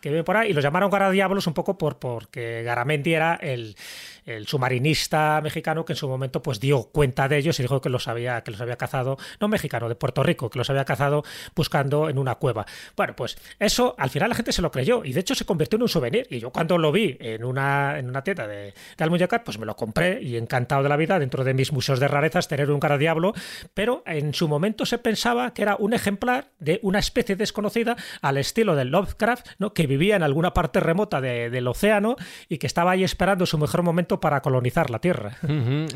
que 0.00 0.08
viven 0.08 0.24
por 0.24 0.36
ahí, 0.36 0.50
y 0.50 0.52
los 0.52 0.62
llamaron 0.62 0.90
garra 0.90 1.10
diablos 1.10 1.46
un 1.46 1.54
poco 1.54 1.78
por 1.78 1.98
porque 1.98 2.62
Garamendi 2.62 3.14
era 3.14 3.34
el, 3.34 3.76
el 4.24 4.46
submarinista 4.46 5.40
mexicano 5.42 5.84
que 5.84 5.94
en 5.94 5.96
su 5.96 6.08
momento 6.08 6.42
pues 6.42 6.60
dio 6.60 6.84
cuenta 6.84 7.28
de 7.28 7.38
ellos 7.38 7.58
y 7.58 7.62
dijo 7.62 7.80
que 7.80 7.88
los 7.88 8.08
había, 8.08 8.42
que 8.42 8.50
los 8.50 8.60
había 8.60 8.76
cazado, 8.76 9.18
no 9.40 9.48
mexicano, 9.48 9.88
de 9.88 9.94
Puerto 9.94 10.22
Rico, 10.22 10.50
que 10.50 10.58
los 10.58 10.70
había 10.70 10.84
cazado 10.84 11.24
buscando 11.54 12.08
en 12.08 12.18
una 12.18 12.36
cueva. 12.36 12.66
Bueno, 12.96 13.14
pues 13.16 13.36
eso 13.58 13.94
al 13.98 14.10
final 14.10 14.28
la 14.28 14.34
gente 14.34 14.52
se 14.52 14.62
lo 14.62 14.70
creyó 14.70 15.04
y 15.04 15.12
de 15.12 15.20
hecho 15.20 15.34
se 15.34 15.44
convirtió 15.44 15.76
en 15.76 15.82
un 15.82 15.88
souvenir. 15.88 16.26
Y 16.30 16.38
yo 16.38 16.50
cuando 16.50 16.78
lo 16.78 16.92
vi 16.92 17.16
en 17.20 17.44
una, 17.44 17.98
en 17.98 18.08
una 18.08 18.22
tienda 18.22 18.46
de, 18.46 18.74
de 18.96 19.38
pues 19.44 19.58
me 19.58 19.66
lo 19.66 19.76
compré 19.76 20.22
y 20.22 20.36
encantado 20.52 20.82
de 20.82 20.90
la 20.90 20.98
vida 20.98 21.18
dentro 21.18 21.44
de 21.44 21.54
mis 21.54 21.72
museos 21.72 21.98
de 21.98 22.08
rarezas 22.08 22.46
tener 22.46 22.70
un 22.70 22.78
cara 22.78 22.98
diablo, 22.98 23.32
pero 23.72 24.02
en 24.04 24.34
su 24.34 24.48
momento 24.48 24.84
se 24.84 24.98
pensaba 24.98 25.54
que 25.54 25.62
era 25.62 25.76
un 25.78 25.94
ejemplar 25.94 26.50
de 26.58 26.78
una 26.82 26.98
especie 26.98 27.36
desconocida 27.36 27.96
al 28.20 28.36
estilo 28.36 28.76
del 28.76 28.88
Lovecraft, 28.88 29.46
¿no? 29.58 29.72
que 29.72 29.86
vivía 29.86 30.16
en 30.16 30.22
alguna 30.22 30.52
parte 30.52 30.78
remota 30.80 31.22
del 31.22 31.66
océano 31.66 32.16
y 32.50 32.58
que 32.58 32.66
estaba 32.66 32.90
ahí 32.90 33.02
esperando 33.02 33.46
su 33.46 33.56
mejor 33.56 33.82
momento 33.82 34.20
para 34.20 34.42
colonizar 34.42 34.90
la 34.90 34.98
Tierra. 34.98 35.38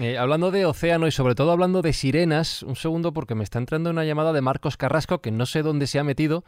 Eh, 0.01 0.17
hablando 0.17 0.51
de 0.51 0.65
océano 0.65 1.07
y 1.07 1.11
sobre 1.11 1.35
todo 1.35 1.53
hablando 1.53 1.83
de 1.83 1.93
sirenas, 1.93 2.63
un 2.63 2.77
segundo 2.77 3.13
porque 3.13 3.35
me 3.35 3.45
está 3.45 3.59
entrando 3.59 3.91
una 3.91 4.05
llamada 4.05 4.33
de 4.33 4.41
Marcos 4.41 4.79
Carrasco 4.79 5.21
que 5.21 5.31
no 5.31 5.45
sé 5.45 5.63
dónde 5.63 5.87
se 5.87 5.99
ha 5.99 6.05
metido 6.05 6.45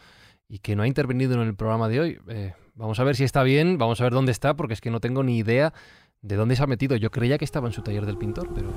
y 0.49 0.61
que 0.61 0.77
no 0.77 0.83
ha 0.83 0.87
intervenido 0.87 1.35
en 1.35 1.47
el 1.47 1.55
programa 1.55 1.89
de 1.89 2.01
hoy. 2.01 2.19
Eh, 2.29 2.55
vamos 2.75 2.99
a 3.01 3.05
ver 3.05 3.17
si 3.17 3.25
está 3.25 3.43
bien, 3.43 3.77
vamos 3.77 4.01
a 4.01 4.05
ver 4.05 4.15
dónde 4.15 4.33
está 4.33 4.55
porque 4.55 4.75
es 4.75 4.81
que 4.81 4.91
no 4.91 5.01
tengo 5.01 5.23
ni 5.23 5.37
idea 5.37 5.75
de 6.23 6.37
dónde 6.37 6.57
se 6.57 6.63
ha 6.63 6.67
metido. 6.67 6.97
Yo 6.97 7.11
creía 7.11 7.39
que 7.39 7.45
estaba 7.45 7.69
en 7.69 7.73
su 7.73 7.83
taller 7.83 8.07
del 8.07 8.19
pintor, 8.19 8.49
pero... 8.55 8.69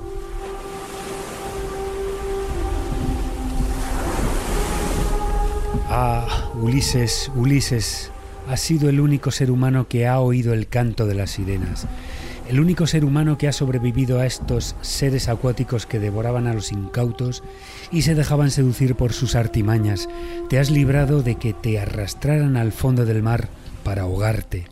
Ah, 5.90 6.52
Ulises, 6.56 7.32
Ulises, 7.36 8.12
ha 8.48 8.56
sido 8.58 8.90
el 8.90 9.00
único 9.00 9.32
ser 9.32 9.52
humano 9.52 9.88
que 9.88 10.08
ha 10.08 10.20
oído 10.20 10.54
el 10.54 10.68
canto 10.68 11.06
de 11.06 11.16
las 11.16 11.32
sirenas 11.32 11.88
el 12.52 12.60
único 12.60 12.86
ser 12.86 13.06
humano 13.06 13.38
que 13.38 13.48
ha 13.48 13.54
sobrevivido 13.54 14.20
a 14.20 14.26
estos 14.26 14.76
seres 14.82 15.30
acuáticos 15.30 15.86
que 15.86 16.00
devoraban 16.00 16.48
a 16.48 16.54
los 16.54 16.74
incautos 16.74 17.44
y 17.92 18.02
se 18.02 18.14
dejaban 18.14 18.52
seducir 18.52 18.96
por 18.96 19.14
sus 19.14 19.36
artimañas, 19.36 20.10
te 20.50 20.60
has 20.60 20.70
librado 20.70 21.24
de 21.24 21.36
que 21.36 21.54
te 21.54 21.80
arrastraran 21.80 22.58
al 22.58 22.74
fondo 22.74 23.06
del 23.06 23.24
mar 23.24 23.48
para 23.86 24.02
ahogarte. 24.02 24.66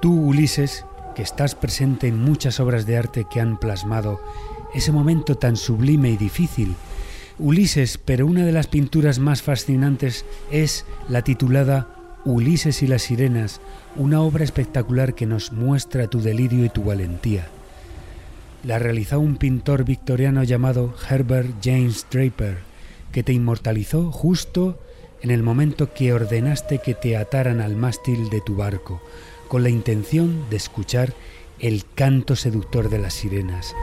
Tú, 0.00 0.14
Ulises, 0.14 0.84
que 1.14 1.22
estás 1.22 1.54
presente 1.54 2.08
en 2.08 2.18
muchas 2.18 2.58
obras 2.58 2.86
de 2.86 2.96
arte 2.96 3.26
que 3.30 3.40
han 3.40 3.58
plasmado 3.58 4.20
ese 4.74 4.92
momento 4.92 5.36
tan 5.36 5.56
sublime 5.56 6.10
y 6.10 6.16
difícil, 6.16 6.74
Ulises, 7.38 7.98
pero 7.98 8.26
una 8.26 8.44
de 8.44 8.52
las 8.52 8.66
pinturas 8.66 9.18
más 9.18 9.42
fascinantes 9.42 10.24
es 10.50 10.84
la 11.08 11.22
titulada 11.22 11.88
Ulises 12.24 12.82
y 12.82 12.86
las 12.86 13.02
Sirenas, 13.02 13.60
una 13.96 14.20
obra 14.20 14.44
espectacular 14.44 15.14
que 15.14 15.26
nos 15.26 15.52
muestra 15.52 16.06
tu 16.06 16.20
delirio 16.20 16.64
y 16.64 16.68
tu 16.68 16.84
valentía. 16.84 17.48
La 18.62 18.78
realizó 18.78 19.20
un 19.20 19.36
pintor 19.36 19.84
victoriano 19.84 20.44
llamado 20.44 20.94
Herbert 21.08 21.50
James 21.62 22.06
Draper, 22.10 22.58
que 23.10 23.22
te 23.22 23.32
inmortalizó 23.32 24.12
justo 24.12 24.78
en 25.22 25.30
el 25.30 25.42
momento 25.42 25.94
que 25.94 26.12
ordenaste 26.12 26.78
que 26.78 26.94
te 26.94 27.16
ataran 27.16 27.60
al 27.60 27.74
mástil 27.74 28.28
de 28.28 28.42
tu 28.42 28.56
barco, 28.56 29.00
con 29.50 29.64
la 29.64 29.68
intención 29.68 30.48
de 30.48 30.56
escuchar 30.56 31.12
el 31.58 31.84
canto 31.96 32.36
seductor 32.36 32.88
de 32.88 33.00
las 33.00 33.14
sirenas. 33.14 33.74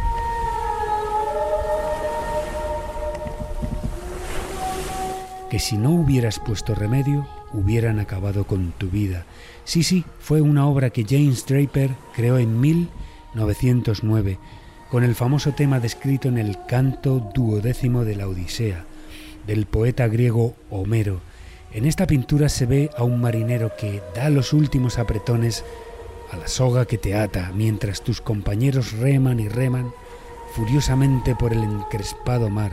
Que 5.49 5.59
si 5.59 5.77
no 5.77 5.91
hubieras 5.91 6.39
puesto 6.39 6.73
remedio, 6.73 7.27
hubieran 7.51 7.99
acabado 7.99 8.45
con 8.45 8.71
tu 8.77 8.87
vida. 8.87 9.25
Sí, 9.65 9.83
sí, 9.83 10.05
fue 10.21 10.39
una 10.39 10.65
obra 10.65 10.89
que 10.89 11.03
James 11.03 11.45
Draper 11.45 11.91
creó 12.15 12.37
en 12.37 12.61
1909, 12.61 14.39
con 14.89 15.03
el 15.03 15.15
famoso 15.15 15.51
tema 15.51 15.81
descrito 15.81 16.29
en 16.29 16.37
el 16.37 16.57
canto 16.65 17.19
duodécimo 17.35 18.05
de 18.05 18.15
la 18.15 18.29
Odisea, 18.29 18.85
del 19.45 19.65
poeta 19.65 20.07
griego 20.07 20.55
Homero. 20.69 21.19
En 21.73 21.85
esta 21.85 22.07
pintura 22.07 22.49
se 22.49 22.65
ve 22.65 22.89
a 22.97 23.03
un 23.03 23.19
marinero 23.19 23.71
que 23.77 24.01
da 24.15 24.29
los 24.29 24.53
últimos 24.53 24.97
apretones 24.97 25.65
a 26.31 26.37
la 26.37 26.47
soga 26.47 26.85
que 26.85 26.97
te 26.97 27.15
ata, 27.15 27.51
mientras 27.53 28.01
tus 28.01 28.21
compañeros 28.21 28.93
reman 28.93 29.39
y 29.39 29.49
reman 29.49 29.91
furiosamente 30.55 31.35
por 31.35 31.53
el 31.53 31.63
encrespado 31.63 32.49
mar. 32.49 32.71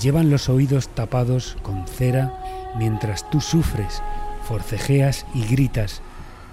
Llevan 0.00 0.28
los 0.30 0.48
oídos 0.48 0.88
tapados 0.88 1.56
con 1.62 1.86
cera 1.86 2.34
mientras 2.76 3.28
tú 3.30 3.40
sufres, 3.40 4.02
forcejeas 4.42 5.24
y 5.34 5.44
gritas. 5.46 6.02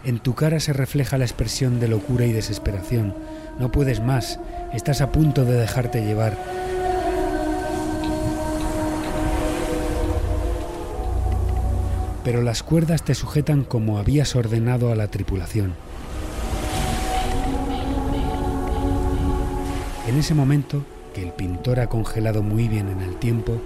En 0.03 0.19
tu 0.19 0.35
cara 0.35 0.59
se 0.59 0.73
refleja 0.73 1.17
la 1.17 1.25
expresión 1.25 1.79
de 1.79 1.87
locura 1.87 2.25
y 2.25 2.33
desesperación. 2.33 3.15
No 3.59 3.71
puedes 3.71 3.99
más, 3.99 4.39
estás 4.73 5.01
a 5.01 5.11
punto 5.11 5.43
de 5.43 5.53
dejarte 5.53 6.05
llevar. 6.05 6.37
Pero 12.27 12.41
las 12.41 12.61
cuerdas 12.61 13.03
te 13.03 13.15
sujetan 13.15 13.63
como 13.63 13.99
habías 13.99 14.35
ordenado 14.35 14.91
a 14.91 14.97
la 14.97 15.07
tripulación. 15.07 15.73
En 20.09 20.17
ese 20.17 20.33
momento, 20.33 20.83
que 21.13 21.23
el 21.23 21.31
pintor 21.31 21.79
ha 21.79 21.87
congelado 21.87 22.43
muy 22.43 22.67
bien 22.67 22.89
en 22.89 22.99
el 22.99 23.15
tiempo, 23.15 23.61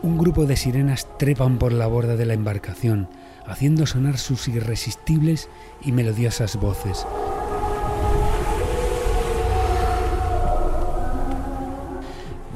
un 0.00 0.16
grupo 0.16 0.46
de 0.46 0.56
sirenas 0.56 1.08
trepan 1.18 1.58
por 1.58 1.74
la 1.74 1.88
borda 1.88 2.16
de 2.16 2.24
la 2.24 2.32
embarcación, 2.32 3.06
haciendo 3.44 3.84
sonar 3.84 4.16
sus 4.16 4.48
irresistibles 4.48 5.50
y 5.82 5.92
melodiosas 5.92 6.56
voces. 6.56 7.04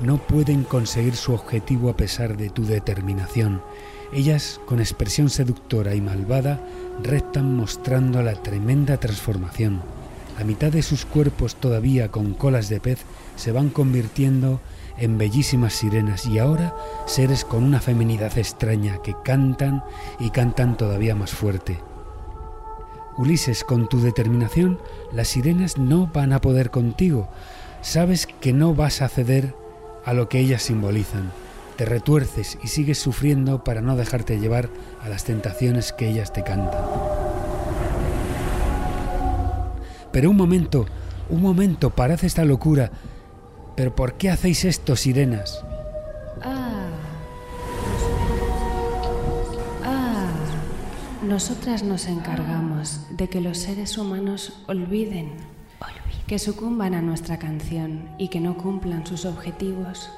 No 0.03 0.17
pueden 0.17 0.65
conseguir 0.65 1.17
su 1.17 1.35
objetivo 1.35 1.91
a 1.91 1.97
pesar 1.99 2.39
de 2.39 2.49
tu 2.49 2.65
determinación. 2.65 3.61
Ellas, 4.15 4.61
con 4.65 4.79
expresión 4.79 5.29
seductora 5.29 5.97
y 5.97 6.01
malvada, 6.01 6.61
rectan 7.03 7.57
mostrando 7.57 8.23
la 8.23 8.35
tremenda 8.35 8.97
transformación. 8.97 9.83
La 10.39 10.45
mitad 10.45 10.71
de 10.71 10.83
sus 10.83 11.05
cuerpos 11.05 11.57
todavía 11.57 12.13
con 12.13 12.33
colas 12.33 12.69
de 12.69 12.79
pez 12.79 13.01
se 13.35 13.51
van 13.51 13.71
convirtiendo 13.71 14.61
en 14.99 15.19
bellísimas 15.19 15.75
sirenas 15.75 16.27
y 16.27 16.39
ahora 16.39 16.77
seres 17.07 17.45
con 17.45 17.65
una 17.65 17.81
feminidad 17.81 18.39
extraña 18.39 19.03
que 19.03 19.17
cantan 19.25 19.83
y 20.21 20.31
cantan 20.31 20.77
todavía 20.77 21.17
más 21.17 21.33
fuerte. 21.33 21.81
Ulises, 23.17 23.65
con 23.65 23.89
tu 23.89 24.01
determinación, 24.01 24.79
las 25.13 25.27
sirenas 25.27 25.77
no 25.77 26.07
van 26.07 26.33
a 26.33 26.41
poder 26.41 26.71
contigo. 26.71 27.29
Sabes 27.83 28.29
que 28.29 28.53
no 28.53 28.77
vas 28.77 29.03
a 29.03 29.09
ceder 29.09 29.57
a 30.05 30.13
lo 30.13 30.29
que 30.29 30.39
ellas 30.39 30.63
simbolizan. 30.63 31.44
Te 31.77 31.85
retuerces 31.85 32.57
y 32.63 32.69
sigues 32.69 32.99
sufriendo 32.99 33.65
para 33.65 33.81
no 33.81 33.97
dejarte 33.97 34.39
llevar 34.39 34.69
a 35.03 35.09
las 35.09 35.25
tentaciones 35.25 35.93
que 35.93 36.09
ellas 36.09 36.33
te 36.33 36.45
cantan. 36.45 36.85
Pero 40.13 40.31
un 40.31 40.37
momento, 40.37 40.87
un 41.29 41.43
momento, 41.43 41.91
parece 41.91 42.29
esta 42.29 42.45
locura. 42.45 42.93
¿Pero 43.75 43.97
por 43.97 44.15
qué 44.15 44.31
hacéis 44.31 44.65
esto, 44.65 44.95
sirenas? 44.95 45.65
Ah. 46.41 46.87
Ah. 49.83 50.29
Nosotras 51.27 51.83
nos 51.83 52.07
encargamos 52.07 53.01
de 53.11 53.29
que 53.29 53.41
los 53.41 53.59
seres 53.59 53.99
humanos 53.99 54.63
olviden, 54.69 55.33
que 56.29 56.39
sucumban 56.39 56.95
a 56.95 57.03
nuestra 57.03 57.41
canción 57.41 58.09
y 58.17 58.29
que 58.29 58.39
no 58.39 58.57
cumplan 58.57 59.05
sus 59.05 59.25
objetivos. 59.25 60.09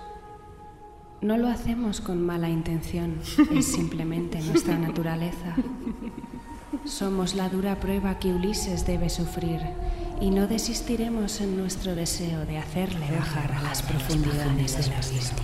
No 1.21 1.37
lo 1.39 1.49
hacemos 1.49 2.01
con 2.01 2.25
mala 2.25 2.49
intención, 2.51 3.21
es 3.55 3.67
simplemente 3.67 4.41
nuestra 4.43 4.77
naturaleza. 4.77 5.57
Somos 6.85 7.35
la 7.35 7.49
dura 7.49 7.81
prueba 7.81 8.19
que 8.19 8.33
Ulises 8.33 8.87
debe 8.87 9.09
sufrir 9.09 9.61
y 10.21 10.31
no 10.31 10.47
desistiremos 10.47 11.41
en 11.41 11.57
nuestro 11.57 11.95
deseo 11.95 12.45
de 12.45 12.59
hacerle 12.59 13.11
bajar 13.11 13.53
a 13.53 13.63
las 13.63 13.83
profundidades 13.83 14.77
del 14.77 14.93
abismo. 14.93 15.39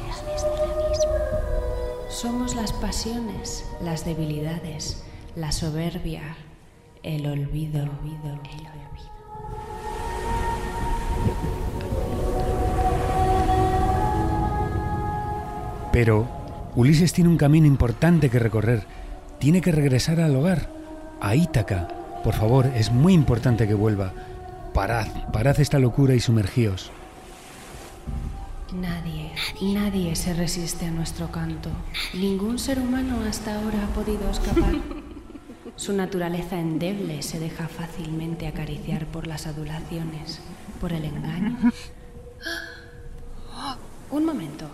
Somos 2.08 2.54
las 2.54 2.72
pasiones, 2.74 3.64
las 3.82 4.04
debilidades, 4.04 5.02
la 5.34 5.52
soberbia, 5.52 6.36
el 7.02 7.26
olvido, 7.26 7.82
el 7.82 7.88
olvido. 7.88 8.81
Pero 15.92 16.26
Ulises 16.74 17.12
tiene 17.12 17.28
un 17.28 17.36
camino 17.36 17.66
importante 17.66 18.30
que 18.30 18.38
recorrer. 18.38 18.86
Tiene 19.38 19.60
que 19.60 19.72
regresar 19.72 20.20
al 20.20 20.34
hogar, 20.34 20.70
a 21.20 21.34
Ítaca. 21.36 21.88
Por 22.24 22.34
favor, 22.34 22.66
es 22.74 22.90
muy 22.90 23.12
importante 23.12 23.68
que 23.68 23.74
vuelva. 23.74 24.12
Parad, 24.72 25.30
parad 25.32 25.60
esta 25.60 25.78
locura 25.78 26.14
y 26.14 26.20
sumergíos. 26.20 26.90
Nadie, 28.72 29.32
nadie 29.60 30.16
se 30.16 30.32
resiste 30.32 30.86
a 30.86 30.90
nuestro 30.90 31.30
canto. 31.30 31.68
Ningún 32.14 32.58
ser 32.58 32.78
humano 32.78 33.18
hasta 33.28 33.54
ahora 33.60 33.84
ha 33.84 33.94
podido 33.94 34.30
escapar. 34.30 34.76
Su 35.76 35.92
naturaleza 35.92 36.58
endeble 36.58 37.22
se 37.22 37.38
deja 37.38 37.68
fácilmente 37.68 38.46
acariciar 38.46 39.04
por 39.06 39.26
las 39.26 39.46
adulaciones, 39.46 40.40
por 40.80 40.92
el 40.94 41.04
engaño. 41.04 41.58
Un 44.10 44.24
momento. 44.24 44.70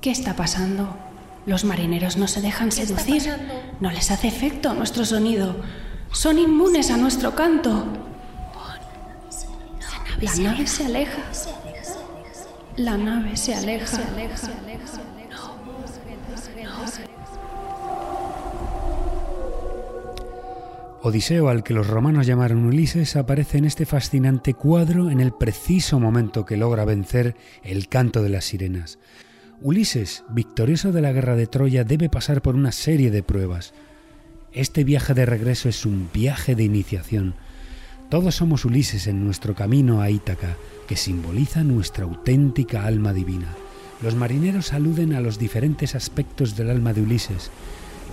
¿Qué 0.00 0.10
está 0.10 0.36
pasando? 0.36 0.96
Los 1.46 1.64
marineros 1.64 2.16
no 2.16 2.26
se 2.26 2.40
dejan 2.40 2.72
seducir. 2.72 3.22
No 3.80 3.90
les 3.90 4.10
hace 4.10 4.28
efecto 4.28 4.74
nuestro 4.74 5.04
sonido. 5.04 5.56
Son 6.12 6.38
inmunes 6.38 6.90
a 6.90 6.96
nuestro 6.96 7.34
canto. 7.34 7.86
La 10.20 10.34
nave 10.36 10.66
se 10.66 10.86
aleja. 10.86 11.22
La 12.76 12.96
nave 12.96 13.36
se 13.36 13.54
aleja. 13.54 13.98
Odiseo, 21.02 21.50
al 21.50 21.62
que 21.62 21.74
los 21.74 21.86
romanos 21.86 22.26
llamaron 22.26 22.64
Ulises, 22.64 23.16
aparece 23.16 23.58
en 23.58 23.66
este 23.66 23.84
fascinante 23.84 24.54
cuadro 24.54 25.10
en 25.10 25.20
el 25.20 25.32
preciso 25.32 26.00
momento 26.00 26.46
que 26.46 26.56
logra 26.56 26.86
vencer 26.86 27.36
el 27.62 27.88
canto 27.88 28.22
de 28.22 28.30
las 28.30 28.46
sirenas. 28.46 28.98
Ulises, 29.64 30.24
victorioso 30.28 30.92
de 30.92 31.00
la 31.00 31.10
guerra 31.12 31.36
de 31.36 31.46
Troya, 31.46 31.84
debe 31.84 32.10
pasar 32.10 32.42
por 32.42 32.54
una 32.54 32.70
serie 32.70 33.10
de 33.10 33.22
pruebas. 33.22 33.72
Este 34.52 34.84
viaje 34.84 35.14
de 35.14 35.24
regreso 35.24 35.70
es 35.70 35.86
un 35.86 36.10
viaje 36.12 36.54
de 36.54 36.64
iniciación. 36.64 37.34
Todos 38.10 38.34
somos 38.34 38.66
Ulises 38.66 39.06
en 39.06 39.24
nuestro 39.24 39.54
camino 39.54 40.02
a 40.02 40.10
Ítaca, 40.10 40.58
que 40.86 40.96
simboliza 40.96 41.64
nuestra 41.64 42.04
auténtica 42.04 42.84
alma 42.84 43.14
divina. 43.14 43.54
Los 44.02 44.14
marineros 44.16 44.74
aluden 44.74 45.14
a 45.14 45.22
los 45.22 45.38
diferentes 45.38 45.94
aspectos 45.94 46.56
del 46.56 46.68
alma 46.68 46.92
de 46.92 47.00
Ulises, 47.00 47.50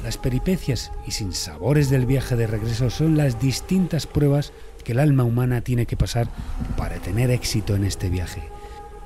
las 0.05 0.17
peripecias 0.17 0.93
y 1.05 1.11
sinsabores 1.11 1.89
del 1.89 2.05
viaje 2.05 2.37
de 2.37 2.47
regreso 2.47 2.89
son 2.89 3.17
las 3.17 3.41
distintas 3.41 4.07
pruebas 4.07 4.53
que 4.85 4.93
el 4.93 4.99
alma 4.99 5.25
humana 5.25 5.59
tiene 5.59 5.85
que 5.85 5.97
pasar 5.97 6.29
para 6.77 6.95
tener 6.99 7.29
éxito 7.29 7.75
en 7.75 7.83
este 7.83 8.09
viaje. 8.09 8.41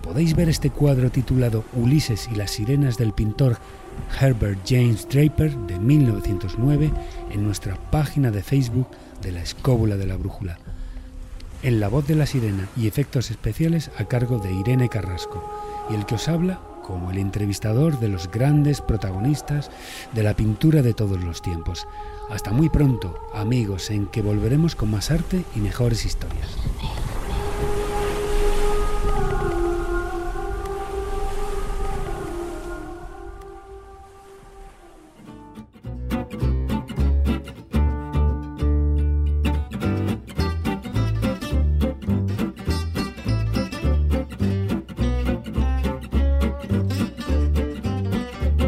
Podéis 0.06 0.36
ver 0.36 0.50
este 0.50 0.70
cuadro 0.70 1.10
titulado 1.10 1.66
Ulises 1.74 2.30
y 2.32 2.36
las 2.36 2.52
sirenas 2.52 2.96
del 2.96 3.12
pintor 3.12 3.58
Herbert 4.22 4.60
James 4.64 5.10
Draper 5.10 5.58
de 5.58 5.80
1909 5.80 6.92
en 7.32 7.44
nuestra 7.44 7.76
página 7.90 8.30
de 8.30 8.44
Facebook 8.44 8.88
de 9.24 9.32
la 9.32 9.42
Escóbula 9.42 9.98
de 9.98 10.06
la 10.06 10.16
Brújula. 10.16 10.60
En 11.64 11.80
la 11.80 11.88
voz 11.88 12.06
de 12.06 12.14
la 12.14 12.28
sirena 12.28 12.70
y 12.78 12.88
efectos 12.88 13.32
especiales 13.32 13.90
a 13.98 14.06
cargo 14.06 14.38
de 14.38 14.54
Irene 14.54 14.90
Carrasco. 14.90 15.44
Y 15.90 15.96
el 15.96 16.06
que 16.06 16.16
os 16.16 16.28
habla 16.28 16.62
como 16.84 17.10
el 17.10 17.18
entrevistador 17.18 18.00
de 18.00 18.10
los 18.10 18.30
grandes 18.30 18.82
protagonistas 18.82 19.72
de 20.14 20.22
la 20.22 20.36
pintura 20.36 20.84
de 20.84 20.94
todos 20.94 21.24
los 21.24 21.42
tiempos. 21.42 21.88
Hasta 22.30 22.52
muy 22.52 22.70
pronto, 22.70 23.20
amigos, 23.34 23.90
en 23.90 24.06
que 24.06 24.22
volveremos 24.22 24.76
con 24.76 24.92
más 24.92 25.10
arte 25.10 25.44
y 25.56 25.60
mejores 25.62 26.06
historias. 26.06 26.56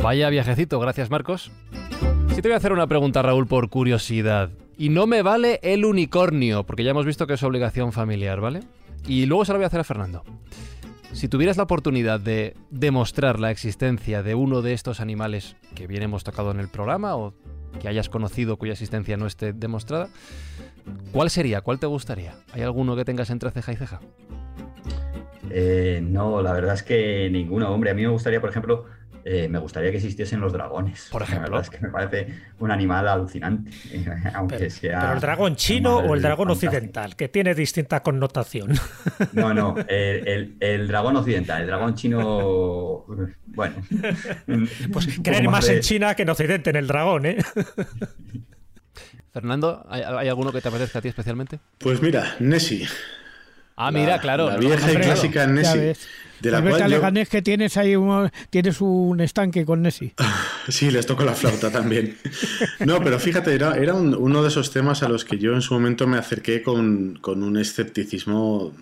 Vaya 0.08 0.30
viajecito, 0.30 0.80
gracias 0.80 1.12
Marcos. 1.12 1.52
Sí 2.30 2.42
te 2.42 2.48
voy 2.48 2.54
a 2.54 2.56
hacer 2.56 2.72
una 2.72 2.88
pregunta, 2.88 3.22
Raúl, 3.22 3.46
por 3.46 3.70
curiosidad. 3.70 4.52
Y 4.78 4.88
no 4.88 5.06
me 5.06 5.22
vale 5.22 5.60
el 5.64 5.84
unicornio, 5.84 6.64
porque 6.66 6.86
ya 6.86 6.92
hemos 6.92 7.06
visto 7.06 7.28
que 7.28 7.34
es 7.34 7.44
obligación 7.44 7.92
familiar, 7.92 8.40
¿vale? 8.40 8.62
Y 9.06 9.26
luego 9.26 9.44
se 9.44 9.52
lo 9.52 9.58
voy 9.58 9.66
a 9.66 9.68
hacer 9.68 9.82
a 9.82 9.84
Fernando. 9.84 10.24
Si 11.12 11.28
tuvieras 11.28 11.58
la 11.58 11.64
oportunidad 11.64 12.22
de 12.22 12.56
demostrar 12.72 13.38
la 13.38 13.52
existencia 13.52 14.24
de 14.24 14.34
uno 14.34 14.62
de 14.62 14.72
estos 14.72 15.02
animales 15.02 15.58
que 15.76 15.88
bien 15.88 16.04
hemos 16.04 16.24
tocado 16.24 16.52
en 16.52 16.62
el 16.62 16.70
programa 16.70 17.18
o 17.18 17.34
que 17.82 17.90
hayas 17.90 18.08
conocido 18.08 18.56
cuya 18.56 18.72
existencia 18.72 19.18
no 19.18 19.28
esté 19.28 19.52
demostrada, 19.52 20.08
¿cuál 21.12 21.30
sería? 21.30 21.60
¿Cuál 21.60 21.80
te 21.80 21.86
gustaría? 21.86 22.34
¿Hay 22.54 22.62
alguno 22.62 22.96
que 22.96 23.04
tengas 23.04 23.30
entre 23.30 23.52
ceja 23.52 23.74
y 23.74 23.76
ceja? 23.76 24.00
Eh, 25.50 26.00
no, 26.02 26.42
la 26.42 26.54
verdad 26.54 26.76
es 26.76 26.84
que 26.84 27.30
ninguno, 27.30 27.70
hombre. 27.74 27.92
A 27.92 27.94
mí 27.94 28.04
me 28.04 28.08
gustaría, 28.08 28.40
por 28.40 28.50
ejemplo, 28.50 28.86
eh, 29.30 29.50
me 29.50 29.60
gustaría 29.60 29.92
que 29.92 29.98
existiesen 29.98 30.40
los 30.40 30.54
dragones. 30.54 31.10
Por 31.12 31.22
ejemplo. 31.22 31.60
es 31.60 31.70
que 31.70 31.80
me 31.80 31.90
parece 31.90 32.34
un 32.60 32.72
animal 32.72 33.10
alucinante. 33.10 33.72
aunque 34.34 34.56
pero, 34.56 34.70
sea. 34.70 35.00
Pero 35.02 35.14
el 35.14 35.20
dragón 35.20 35.56
chino 35.58 35.98
o 35.98 36.16
el 36.16 36.22
dragón 36.22 36.50
occidental, 36.52 37.18
que 37.18 37.28
tiene 37.28 37.54
distinta 37.54 38.02
connotación. 38.02 38.74
No, 39.34 39.54
no, 39.54 39.76
el, 39.90 40.56
el, 40.62 40.88
dragón 40.88 41.18
occidental, 41.18 41.62
el 41.62 41.68
dragón 41.68 41.96
chino. 41.96 43.06
Bueno. 43.48 43.76
Pues 44.94 45.20
creen 45.22 45.52
más, 45.52 45.68
en 45.68 45.82
China 45.82 46.16
que 46.16 46.22
en 46.22 46.30
Occidente, 46.30 46.70
en 46.70 46.78
el 46.78 46.88
dragón, 46.88 47.26
¿eh? 47.26 47.38
Fernando, 49.34 49.86
¿hay, 49.90 50.04
¿hay, 50.04 50.30
alguno 50.30 50.54
que 50.54 50.62
te 50.62 50.70
apetezca 50.70 51.00
a 51.00 51.02
ti 51.02 51.10
especialmente? 51.10 51.60
Pues 51.80 52.02
mira, 52.02 52.38
Nessie. 52.40 52.88
Ah, 53.76 53.92
mira, 53.92 54.20
claro. 54.20 54.50
La 54.50 54.58
vieja 54.58 54.92
y 54.92 54.96
clásica 54.96 55.46
Nessie. 55.46 55.94
De 56.42 56.52
la 56.52 56.60
yo- 56.64 56.88
Leganés 56.88 57.30
que 57.30 57.42
tienes 57.42 57.78
ahí 57.78 57.96
un, 57.96 58.30
tienes 58.50 58.80
un 58.82 59.20
estanque 59.22 59.66
con 59.66 59.82
Nessie. 59.82 60.14
Sí, 60.70 60.92
les 60.92 61.06
toco 61.06 61.24
la 61.24 61.34
flauta 61.34 61.72
también. 61.72 62.18
No, 62.86 63.02
pero 63.02 63.20
fíjate, 63.20 63.56
era, 63.56 63.78
era 63.78 63.94
un- 63.94 64.14
uno 64.14 64.42
de 64.44 64.50
esos 64.50 64.72
temas 64.72 65.02
a 65.02 65.08
los 65.08 65.24
que 65.24 65.38
yo 65.38 65.54
en 65.54 65.62
su 65.62 65.74
momento 65.74 66.08
me 66.08 66.18
acerqué 66.18 66.62
con, 66.62 67.18
con 67.22 67.42
un 67.42 67.56
escepticismo 67.58 68.74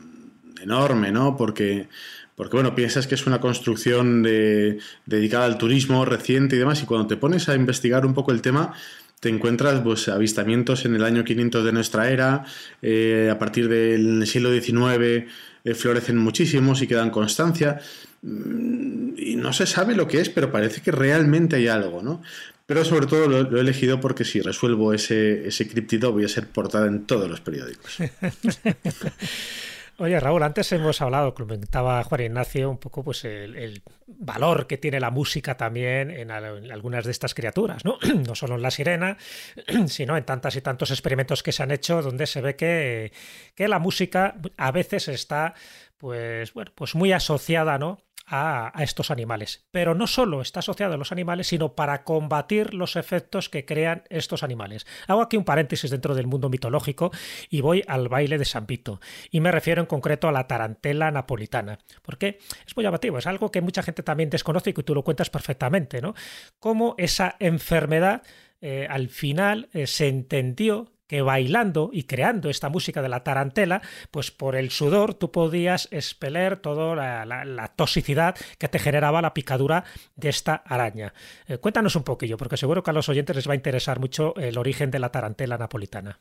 enorme, 0.64 1.12
¿no? 1.12 1.38
Porque, 1.38 1.88
porque, 2.36 2.58
bueno, 2.58 2.74
piensas 2.74 3.06
que 3.08 3.14
es 3.16 3.28
una 3.28 3.40
construcción 3.40 4.24
de- 4.24 4.80
dedicada 5.06 5.46
al 5.46 5.58
turismo 5.60 6.06
reciente 6.06 6.56
y 6.56 6.60
demás, 6.60 6.82
y 6.82 6.86
cuando 6.86 7.06
te 7.08 7.18
pones 7.18 7.50
a 7.50 7.56
investigar 7.56 8.06
un 8.06 8.14
poco 8.16 8.32
el 8.32 8.42
tema, 8.42 8.74
te 9.20 9.30
encuentras 9.30 9.80
pues, 9.82 10.08
avistamientos 10.10 10.86
en 10.86 10.96
el 10.96 11.04
año 11.04 11.24
500 11.24 11.64
de 11.66 11.72
nuestra 11.72 12.10
era, 12.10 12.46
eh, 12.82 13.30
a 13.32 13.38
partir 13.40 13.68
del 13.70 14.26
siglo 14.28 14.52
XIX 14.52 15.26
florecen 15.74 16.18
muchísimos 16.18 16.82
y 16.82 16.88
quedan 16.88 17.10
constancia, 17.10 17.80
Mm, 18.26 19.14
y 19.18 19.36
no 19.36 19.54
se 19.54 19.68
sabe 19.68 19.96
lo 19.96 20.08
que 20.08 20.20
es, 20.20 20.30
pero 20.30 20.52
parece 20.52 20.82
que 20.82 20.92
realmente 20.92 21.58
hay 21.58 21.68
algo, 21.68 22.02
¿no? 22.02 22.24
Pero 22.66 22.84
sobre 22.84 23.06
todo 23.06 23.28
lo, 23.28 23.44
lo 23.44 23.58
he 23.58 23.62
elegido 23.62 24.02
porque 24.02 24.26
si 24.26 24.42
resuelvo 24.42 24.94
ese, 24.94 25.48
ese 25.48 25.68
criptido 25.68 26.12
voy 26.12 26.26
a 26.26 26.28
ser 26.28 26.48
portada 26.48 26.88
en 26.88 27.06
todos 27.06 27.30
los 27.30 27.40
periódicos. 27.40 27.98
Oye, 29.98 30.20
Raúl, 30.20 30.44
antes 30.44 30.70
hemos 30.74 31.02
hablado, 31.02 31.34
comentaba 31.34 32.04
Juan 32.04 32.22
Ignacio, 32.22 32.70
un 32.70 32.80
poco 32.80 33.02
pues 33.02 33.24
el, 33.24 33.82
valor 34.08 34.68
que 34.68 34.78
tiene 34.78 35.00
la 35.00 35.10
música 35.10 35.56
también 35.56 36.12
en, 36.12 36.32
en 36.32 36.72
algunas 36.72 37.06
de 37.06 37.12
estas 37.12 37.34
criaturas, 37.34 37.86
¿no? 37.86 37.98
No 38.28 38.36
solo 38.36 38.56
en 38.56 38.62
la 38.62 38.72
sirena, 38.72 39.18
sino 39.88 40.18
en 40.18 40.26
tantas 40.26 40.58
y 40.58 40.62
tantos 40.62 40.92
experimentos 40.92 41.44
que 41.44 41.54
se 41.54 41.64
han 41.64 41.72
hecho 41.72 42.02
donde 42.02 42.28
se 42.28 42.42
ve 42.42 42.58
que, 42.58 43.14
que 43.56 43.70
la 43.70 43.80
música 43.80 44.36
a 44.58 44.72
veces 44.72 45.08
está 45.08 45.54
pues, 45.98 46.54
bueno, 46.54 46.72
pues 46.76 46.94
muy 46.94 47.14
asociada, 47.14 47.78
¿no? 47.78 48.05
A, 48.28 48.74
estos 48.80 49.12
animales. 49.12 49.66
Pero 49.72 49.94
no 49.94 50.08
solo 50.08 50.42
está 50.42 50.60
asociado 50.60 50.96
a 50.96 50.98
los 50.98 51.12
animales, 51.12 51.48
sino 51.48 51.76
para 51.76 52.04
combatir 52.04 52.74
los 52.74 52.96
efectos 52.96 53.50
que 53.50 53.66
crean 53.66 54.04
estos 54.10 54.42
animales. 54.42 54.88
Hago 55.08 55.22
aquí 55.22 55.38
un 55.38 55.44
paréntesis 55.44 55.92
dentro 55.92 56.16
del 56.16 56.26
mundo 56.26 56.50
mitológico 56.50 57.12
y 57.50 57.62
voy 57.62 57.84
al 57.88 58.10
baile 58.10 58.38
de 58.38 58.46
San 58.46 58.66
Vito. 58.66 59.00
Y 59.30 59.42
me 59.42 59.52
refiero 59.52 59.82
en 59.82 59.88
concreto 59.88 60.28
a 60.28 60.32
la 60.32 60.48
tarantela 60.48 61.12
napolitana. 61.12 61.78
Porque 62.02 62.40
es 62.66 62.76
muy 62.76 62.84
llamativo, 62.84 63.18
es 63.20 63.28
algo 63.28 63.52
que 63.52 63.62
mucha 63.62 63.84
gente 63.84 64.04
también 64.04 64.30
desconoce 64.30 64.72
y 64.72 64.74
que 64.74 64.84
tú 64.84 64.96
lo 64.96 65.04
cuentas 65.04 65.30
perfectamente, 65.30 66.02
¿no? 66.02 66.16
Cómo 66.60 66.96
esa 66.98 67.36
enfermedad 67.40 68.24
eh, 68.62 68.88
al 68.90 69.10
final 69.10 69.70
eh, 69.74 69.86
se 69.86 70.08
entendió 70.08 70.95
que 71.08 71.22
bailando 71.22 71.90
y 71.94 72.04
creando 72.04 72.50
esta 72.50 72.70
música 72.70 73.02
de 73.02 73.10
la 73.10 73.24
tarantela, 73.24 73.82
pues 74.12 74.32
por 74.32 74.56
el 74.56 74.70
sudor 74.72 75.14
tú 75.14 75.32
podías 75.32 75.88
expeler 75.92 76.58
toda 76.58 76.96
la, 77.26 77.74
toxicidad 77.76 78.36
que 78.58 78.68
te 78.68 78.80
generaba 78.80 79.22
la 79.22 79.34
picadura 79.34 79.84
de 80.16 80.30
esta 80.30 80.56
araña. 80.56 81.14
Eh, 81.48 81.58
cuéntanos 81.58 81.96
un 81.96 82.04
poquillo, 82.04 82.38
porque 82.38 82.58
seguro 82.58 82.84
que 82.84 82.92
a 82.92 82.94
los 82.94 83.10
oyentes 83.10 83.36
les 83.36 83.48
va 83.48 83.54
a 83.54 83.56
interesar 83.56 84.00
mucho 84.00 84.36
el 84.38 84.58
origen 84.58 84.92
de 84.92 85.00
la 85.00 85.10
tarantela 85.10 85.58
napolitana. 85.58 86.20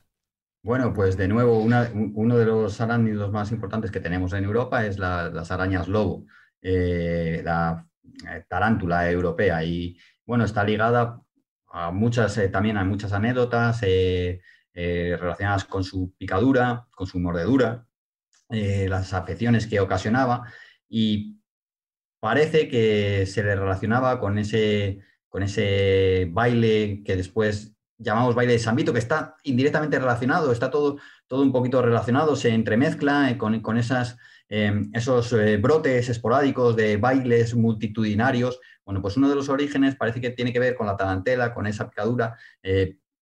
Bueno, 0.63 0.95
pues 0.95 1.17
de 1.19 1.29
nuevo, 1.29 1.59
uno 1.59 2.37
de 2.39 2.45
los 2.47 2.81
arácnidos 2.81 3.31
más 3.31 3.53
importantes 3.53 3.91
que 3.91 4.01
tenemos 4.01 4.33
en 4.33 4.45
Europa 4.45 4.87
es 4.87 4.99
la- 4.99 5.29
las 5.29 5.51
arañas 5.51 5.89
lobo, 5.89 6.25
eh, 6.63 7.43
la 7.45 7.87
eh, 8.31 8.45
tarántula 8.49 9.11
europea. 9.11 9.63
Y 9.63 9.99
bueno, 10.25 10.45
está 10.45 10.65
ligada 10.65 11.21
a 11.71 11.91
muchas, 11.91 12.41
también 12.51 12.79
a 12.79 12.85
muchas 12.85 13.13
anécdotas 13.13 13.83
eh, 14.77 15.17
relacionadas 15.21 15.65
con 15.65 15.85
su 15.85 16.13
picadura, 16.19 16.89
con 16.91 17.07
su 17.07 17.21
mordedura, 17.21 17.87
eh, 18.51 18.89
las 18.89 19.15
afecciones 19.15 19.69
que 19.69 19.79
ocasionaba. 19.79 20.53
Y 20.89 21.39
parece 22.19 22.69
que 22.69 23.25
se 23.27 23.45
le 23.45 23.55
relacionaba 23.55 24.19
con 24.19 24.37
ese, 24.37 24.99
con 25.29 25.45
ese 25.45 26.29
baile 26.33 27.05
que 27.05 27.15
después 27.15 27.77
llamamos 27.99 28.35
baile 28.35 28.55
de 28.55 28.59
San 28.59 28.75
Vito, 28.75 28.93
que 28.93 28.99
está 28.99 29.37
indirectamente 29.45 30.01
relacionado, 30.01 30.51
está 30.51 30.73
todo, 30.73 30.99
todo 31.29 31.43
un 31.43 31.53
poquito 31.53 31.81
relacionado, 31.81 32.35
se 32.35 32.49
entremezcla 32.49 33.31
eh, 33.31 33.39
con, 33.39 33.61
con 33.61 33.79
esas, 33.79 34.19
esos 34.49 35.35
brotes 35.61 36.09
esporádicos 36.09 36.75
de 36.77 36.97
bailes 36.97 37.55
multitudinarios. 37.55 38.61
Bueno, 38.85 39.01
pues 39.01 39.17
uno 39.17 39.29
de 39.29 39.37
los 39.37 39.49
orígenes 39.49 39.97
parece 39.97 40.21
que 40.21 40.31
tiene 40.31 40.53
que 40.53 40.61
ver 40.61 40.75
con 40.75 40.87
la 40.87 40.97
tarantela, 40.97 41.55
con 41.55 41.67
esa 41.67 41.89
picadura, 41.89 42.37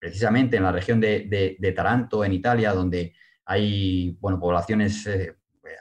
precisamente 0.01 0.57
en 0.57 0.63
la 0.63 0.71
región 0.71 0.99
de, 0.99 1.57
de- 1.59 1.71
Taranto, 1.73 2.25
en 2.25 2.33
Italia, 2.33 2.73
donde 2.73 3.13
hay 3.45 4.17
bueno, 4.19 4.39
poblaciones 4.39 5.05
eh, 5.05 5.37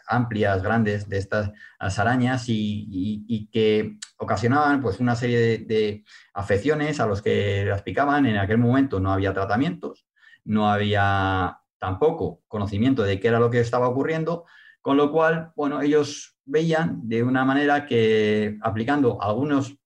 amplias, 0.06 0.62
grandes 0.62 1.08
de 1.08 1.16
estas 1.16 1.50
arañas 1.78 2.44
y 2.48 3.48
que 3.50 3.96
ocasionaban 4.18 4.82
pues, 4.82 5.00
una 5.00 5.16
serie 5.16 5.38
de, 5.38 5.58
de 5.58 6.04
afecciones 6.34 7.00
a 7.00 7.06
los 7.06 7.22
que 7.22 7.64
las 7.64 7.82
picaban. 7.82 8.26
En 8.26 8.36
aquel 8.36 8.58
momento 8.58 9.00
no 9.00 9.10
había 9.10 9.32
tratamientos, 9.32 10.06
no 10.44 10.68
había 10.70 11.58
tampoco 11.78 12.42
conocimiento 12.46 13.02
de 13.02 13.18
qué 13.18 13.28
era 13.28 13.40
lo 13.40 13.48
que 13.50 13.60
estaba 13.60 13.88
ocurriendo, 13.88 14.44
con 14.82 14.98
lo 14.98 15.10
cual, 15.10 15.52
bueno, 15.56 15.80
ellos 15.80 16.36
veían 16.44 17.00
de 17.08 17.22
una 17.22 17.46
manera 17.46 17.86
que 17.86 18.58
aplicando 18.60 19.20
algunos 19.22 19.79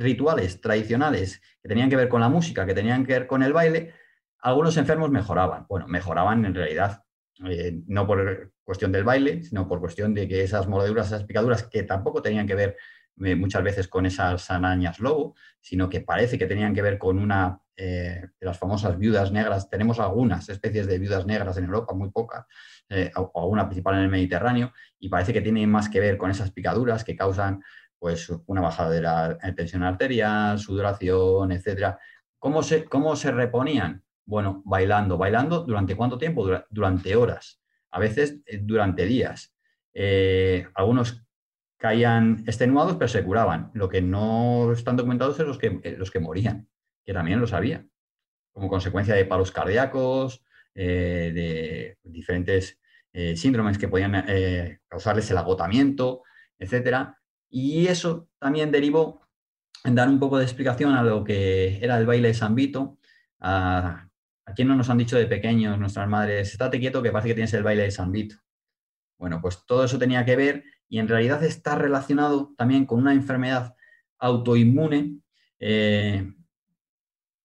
rituales 0.00 0.60
tradicionales 0.60 1.40
que 1.62 1.68
tenían 1.68 1.90
que 1.90 1.96
ver 1.96 2.08
con 2.08 2.20
la 2.20 2.28
música, 2.28 2.66
que 2.66 2.74
tenían 2.74 3.04
que 3.04 3.12
ver 3.12 3.26
con 3.26 3.42
el 3.42 3.52
baile, 3.52 3.92
algunos 4.40 4.76
enfermos 4.76 5.10
mejoraban. 5.10 5.66
Bueno, 5.68 5.86
mejoraban 5.86 6.44
en 6.44 6.54
realidad, 6.54 7.04
eh, 7.44 7.80
no 7.86 8.06
por 8.06 8.52
cuestión 8.64 8.90
del 8.92 9.04
baile, 9.04 9.42
sino 9.42 9.68
por 9.68 9.80
cuestión 9.80 10.14
de 10.14 10.26
que 10.26 10.42
esas 10.42 10.66
mordeduras, 10.66 11.08
esas 11.08 11.24
picaduras, 11.24 11.64
que 11.64 11.82
tampoco 11.82 12.22
tenían 12.22 12.46
que 12.46 12.54
ver 12.54 12.76
eh, 13.22 13.36
muchas 13.36 13.62
veces 13.62 13.88
con 13.88 14.06
esas 14.06 14.50
arañas 14.50 14.98
lobo, 14.98 15.34
sino 15.60 15.90
que 15.90 16.00
parece 16.00 16.38
que 16.38 16.46
tenían 16.46 16.74
que 16.74 16.80
ver 16.80 16.96
con 16.96 17.18
una 17.18 17.60
eh, 17.76 18.28
de 18.38 18.46
las 18.46 18.58
famosas 18.58 18.98
viudas 18.98 19.32
negras. 19.32 19.68
Tenemos 19.68 19.98
algunas 20.00 20.48
especies 20.48 20.86
de 20.86 20.98
viudas 20.98 21.26
negras 21.26 21.56
en 21.58 21.64
Europa, 21.64 21.94
muy 21.94 22.10
pocas, 22.10 22.46
eh, 22.88 23.10
o 23.16 23.30
o 23.34 23.46
una 23.46 23.66
principal 23.66 23.96
en 23.96 24.02
el 24.02 24.08
Mediterráneo, 24.08 24.72
y 24.98 25.08
parece 25.08 25.32
que 25.32 25.40
tiene 25.40 25.66
más 25.66 25.88
que 25.88 26.00
ver 26.00 26.16
con 26.16 26.30
esas 26.30 26.50
picaduras 26.50 27.04
que 27.04 27.16
causan 27.16 27.62
pues, 28.00 28.28
una 28.46 28.62
bajada 28.62 28.90
de 28.90 29.02
la 29.02 29.38
tensión 29.56 29.84
arterial, 29.84 30.58
sudoración, 30.58 31.52
etcétera. 31.52 32.00
¿Cómo 32.40 32.62
se, 32.64 32.86
¿Cómo 32.86 33.14
se 33.16 33.30
reponían? 33.32 34.02
Bueno, 34.26 34.62
bailando. 34.64 35.18
¿Bailando 35.18 35.60
durante 35.64 35.96
cuánto 35.96 36.18
tiempo? 36.18 36.44
Dura- 36.44 36.66
durante 36.70 37.14
horas, 37.16 37.62
a 37.92 38.00
veces 38.00 38.38
eh, 38.46 38.58
durante 38.62 39.04
días. 39.06 39.54
Eh, 39.94 40.66
algunos 40.74 41.24
caían 41.78 42.42
extenuados, 42.46 42.94
pero 42.96 43.08
se 43.08 43.24
curaban. 43.24 43.70
Lo 43.74 43.88
que 43.88 44.02
no 44.02 44.72
están 44.72 44.96
documentados 44.96 45.38
es 45.40 45.46
los 45.46 45.58
que, 45.58 45.80
eh, 45.82 45.96
los 45.98 46.10
que 46.10 46.20
morían, 46.20 46.68
que 47.04 47.12
también 47.14 47.40
lo 47.40 47.46
sabía, 47.46 47.86
como 48.52 48.68
consecuencia 48.68 49.14
de 49.14 49.24
paros 49.26 49.52
cardíacos, 49.52 50.42
de 50.74 51.98
diferentes 52.04 52.78
síndromes 53.34 53.76
que 53.78 53.88
podían 53.88 54.24
causarles 54.88 55.30
el 55.30 55.38
agotamiento, 55.38 56.22
etcétera. 56.58 57.19
Y 57.50 57.88
eso 57.88 58.28
también 58.38 58.70
derivó 58.70 59.20
en 59.84 59.94
dar 59.94 60.08
un 60.08 60.18
poco 60.18 60.38
de 60.38 60.44
explicación 60.44 60.94
a 60.94 61.02
lo 61.02 61.24
que 61.24 61.78
era 61.82 61.98
el 61.98 62.06
baile 62.06 62.28
de 62.28 62.34
San 62.34 62.54
Vito. 62.54 62.98
A, 63.40 64.08
a 64.46 64.54
quien 64.54 64.68
no 64.68 64.76
nos 64.76 64.90
han 64.90 64.98
dicho 64.98 65.16
de 65.16 65.26
pequeños 65.26 65.78
nuestras 65.78 66.08
madres, 66.08 66.52
estate 66.52 66.80
quieto 66.80 67.02
que 67.02 67.12
parece 67.12 67.28
que 67.28 67.34
tienes 67.34 67.54
el 67.54 67.62
baile 67.62 67.84
de 67.84 67.90
San 67.90 68.10
Vito. 68.12 68.36
Bueno, 69.18 69.40
pues 69.40 69.64
todo 69.66 69.84
eso 69.84 69.98
tenía 69.98 70.24
que 70.24 70.36
ver 70.36 70.64
y 70.88 70.98
en 70.98 71.08
realidad 71.08 71.44
está 71.44 71.76
relacionado 71.76 72.54
también 72.56 72.86
con 72.86 72.98
una 72.98 73.12
enfermedad 73.12 73.74
autoinmune, 74.18 75.20
eh, 75.58 76.32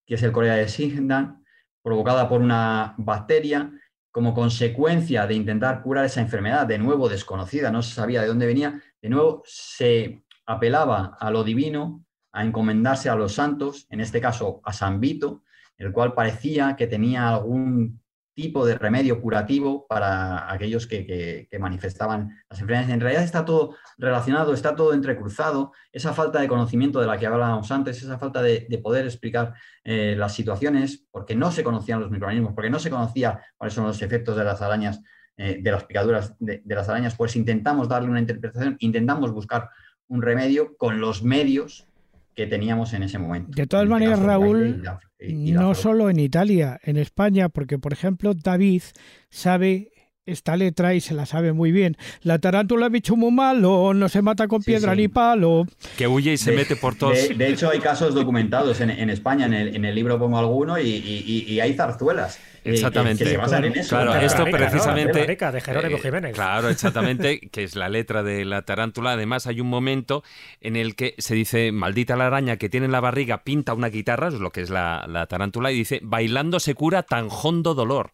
que 0.06 0.14
es 0.14 0.22
el 0.22 0.32
corea 0.32 0.54
de 0.54 0.68
Sigdan, 0.68 1.44
provocada 1.82 2.28
por 2.28 2.40
una 2.40 2.94
bacteria 2.98 3.70
como 4.10 4.34
consecuencia 4.34 5.26
de 5.26 5.34
intentar 5.34 5.82
curar 5.82 6.06
esa 6.06 6.22
enfermedad, 6.22 6.66
de 6.66 6.78
nuevo 6.78 7.08
desconocida, 7.08 7.70
no 7.70 7.82
se 7.82 7.94
sabía 7.94 8.22
de 8.22 8.28
dónde 8.28 8.46
venía, 8.46 8.82
de 9.02 9.08
nuevo 9.08 9.42
se 9.44 10.24
apelaba 10.46 11.16
a 11.18 11.30
lo 11.30 11.44
divino, 11.44 12.04
a 12.32 12.44
encomendarse 12.44 13.08
a 13.08 13.16
los 13.16 13.34
santos, 13.34 13.86
en 13.90 14.00
este 14.00 14.20
caso 14.20 14.60
a 14.64 14.72
San 14.72 15.00
Vito, 15.00 15.42
el 15.78 15.92
cual 15.92 16.14
parecía 16.14 16.76
que 16.76 16.86
tenía 16.86 17.28
algún 17.28 18.00
tipo 18.36 18.66
de 18.66 18.76
remedio 18.76 19.18
curativo 19.22 19.86
para 19.88 20.52
aquellos 20.52 20.86
que, 20.86 21.48
manifestaban 21.58 22.36
las 22.50 22.60
enfermedades. 22.60 22.90
En 22.90 23.00
realidad 23.00 23.24
está 23.24 23.46
todo 23.46 23.74
relacionado, 23.96 24.52
está 24.52 24.76
todo 24.76 24.92
entrecruzado. 24.92 25.72
Esa 25.90 26.12
falta 26.12 26.38
de 26.40 26.46
conocimiento 26.46 27.00
de 27.00 27.06
la 27.06 27.16
que 27.16 27.26
hablábamos 27.26 27.70
antes, 27.70 28.02
esa 28.02 28.18
falta 28.18 28.42
de, 28.42 28.66
de 28.68 28.78
poder 28.78 29.06
explicar 29.06 29.54
eh, 29.82 30.14
las 30.18 30.34
situaciones, 30.34 31.06
porque 31.10 31.34
no 31.34 31.50
se 31.50 31.64
conocían 31.64 32.00
los 32.00 32.10
microorganismos, 32.10 32.52
porque 32.52 32.68
no 32.68 32.78
se 32.78 32.90
conocía 32.90 33.40
cuáles 33.56 33.72
son 33.72 33.86
los 33.86 34.02
efectos 34.02 34.36
de 34.36 34.44
las 34.44 34.60
arañas, 34.60 35.00
eh, 35.38 35.58
de 35.60 35.70
las 35.70 35.84
picaduras 35.84 36.34
de, 36.38 36.62
de 36.64 36.74
las 36.74 36.88
arañas, 36.88 37.14
pues 37.16 37.36
intentamos 37.36 37.88
darle 37.88 38.08
una 38.10 38.20
interpretación, 38.20 38.76
intentamos 38.80 39.32
buscar 39.32 39.68
un 40.08 40.22
remedio 40.22 40.76
con 40.76 41.00
los 41.00 41.22
medios 41.22 41.86
que 42.34 42.46
teníamos 42.46 42.92
en 42.92 43.02
ese 43.02 43.18
momento. 43.18 43.50
De 43.54 43.66
todas 43.66 43.84
En 43.86 43.92
este 43.92 43.94
maneras, 43.94 44.18
caso, 44.20 44.22
el 44.22 44.28
Raúl, 44.30 44.66
y 44.80 44.82
la- 44.82 45.00
y- 45.18 45.50
y 45.50 45.52
la 45.52 45.60
no 45.62 45.74
solo 45.74 46.10
en 46.10 46.18
Italia, 46.20 46.78
en 46.82 46.96
España, 46.98 47.48
porque 47.48 47.78
por 47.78 47.92
ejemplo 47.92 48.34
David 48.34 48.82
sabe 49.30 49.90
esta 50.26 50.56
letra 50.56 50.92
y 50.94 51.00
se 51.00 51.14
la 51.14 51.24
sabe 51.24 51.52
muy 51.52 51.70
bien. 51.70 51.96
La 52.22 52.38
tarántula 52.40 52.88
bicho 52.88 53.14
muy 53.14 53.30
malo, 53.30 53.94
no 53.94 54.08
se 54.08 54.22
mata 54.22 54.48
con 54.48 54.60
piedra 54.60 54.94
ni 54.96 55.06
palo. 55.06 55.66
Que 55.96 56.08
huye 56.08 56.32
y 56.32 56.36
se 56.36 56.50
mete 56.50 56.74
por 56.74 56.96
todos. 56.96 57.16
De, 57.36 57.48
hecho, 57.48 57.70
hay 57.70 57.78
casos 57.78 58.12
documentados 58.12 58.80
en, 58.80 58.90
España, 59.08 59.46
en 59.46 59.84
el, 59.84 59.94
libro 59.94 60.18
pongo 60.18 60.38
alguno, 60.38 60.80
y, 60.80 61.60
hay 61.60 61.74
zarzuelas. 61.74 62.40
Exactamente. 62.72 63.24
Que, 63.24 63.30
se 63.30 63.36
basan 63.36 63.64
en 63.64 63.76
eso. 63.76 63.96
Claro, 63.96 64.14
esto 64.16 64.44
precisamente. 64.44 65.26
de 65.26 65.60
Jerónimo 65.60 65.96
eh, 65.96 66.00
Jiménez. 66.00 66.34
Claro, 66.34 66.68
exactamente, 66.68 67.40
que 67.52 67.64
es 67.64 67.76
la 67.76 67.88
letra 67.88 68.22
de 68.22 68.44
la 68.44 68.62
tarántula. 68.62 69.12
Además, 69.12 69.46
hay 69.46 69.60
un 69.60 69.68
momento 69.68 70.22
en 70.60 70.76
el 70.76 70.94
que 70.94 71.14
se 71.18 71.34
dice: 71.34 71.72
Maldita 71.72 72.16
la 72.16 72.26
araña 72.26 72.56
que 72.56 72.68
tiene 72.68 72.86
en 72.86 72.92
la 72.92 73.00
barriga, 73.00 73.44
pinta 73.44 73.74
una 73.74 73.88
guitarra, 73.88 74.28
es 74.28 74.34
lo 74.34 74.50
que 74.50 74.60
es 74.60 74.70
la, 74.70 75.06
la 75.08 75.26
tarántula, 75.26 75.72
y 75.72 75.76
dice: 75.76 76.00
Bailando 76.02 76.60
se 76.60 76.74
cura 76.74 77.02
tan 77.02 77.28
hondo 77.30 77.74
dolor. 77.74 78.12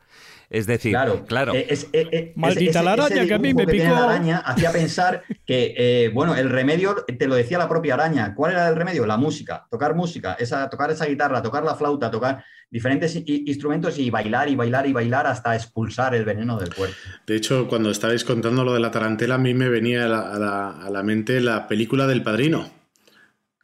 Es 0.52 0.66
decir, 0.66 0.92
claro, 0.92 1.24
claro. 1.24 1.54
Eh, 1.54 1.66
es, 1.70 1.88
eh, 1.94 2.06
eh, 2.12 2.32
Maldita 2.36 2.82
la 2.82 2.92
araña 2.92 3.26
que 3.26 3.32
a 3.32 3.38
mí 3.38 3.54
me 3.54 3.66
picó. 3.66 3.84
La 3.84 4.04
araña 4.04 4.38
hacía 4.40 4.70
pensar 4.70 5.22
que, 5.46 6.10
bueno, 6.12 6.36
el 6.36 6.50
remedio 6.50 6.94
te 7.06 7.26
lo 7.26 7.34
decía 7.34 7.56
la 7.56 7.70
propia 7.70 7.94
araña. 7.94 8.34
¿Cuál 8.34 8.52
era 8.52 8.68
el 8.68 8.76
remedio? 8.76 9.06
La 9.06 9.16
música, 9.16 9.66
tocar 9.70 9.94
música, 9.94 10.36
esa, 10.38 10.68
tocar 10.68 10.90
esa 10.90 11.06
guitarra, 11.06 11.40
tocar 11.40 11.64
la 11.64 11.74
flauta, 11.74 12.10
tocar 12.10 12.44
diferentes 12.70 13.16
instrumentos 13.26 13.98
y 13.98 14.10
bailar 14.10 14.50
y 14.50 14.54
bailar 14.54 14.86
y 14.86 14.92
bailar 14.92 15.26
hasta 15.26 15.54
expulsar 15.54 16.14
el 16.14 16.26
veneno 16.26 16.58
del 16.58 16.74
cuerpo. 16.74 16.96
De 17.26 17.34
hecho, 17.34 17.66
cuando 17.66 17.90
estabais 17.90 18.22
contando 18.22 18.62
lo 18.62 18.74
de 18.74 18.80
la 18.80 18.90
tarantela, 18.90 19.36
a 19.36 19.38
mí 19.38 19.54
me 19.54 19.70
venía 19.70 20.04
a 20.04 20.90
la 20.90 21.02
mente 21.02 21.40
la 21.40 21.66
película 21.66 22.06
del 22.06 22.22
padrino 22.22 22.81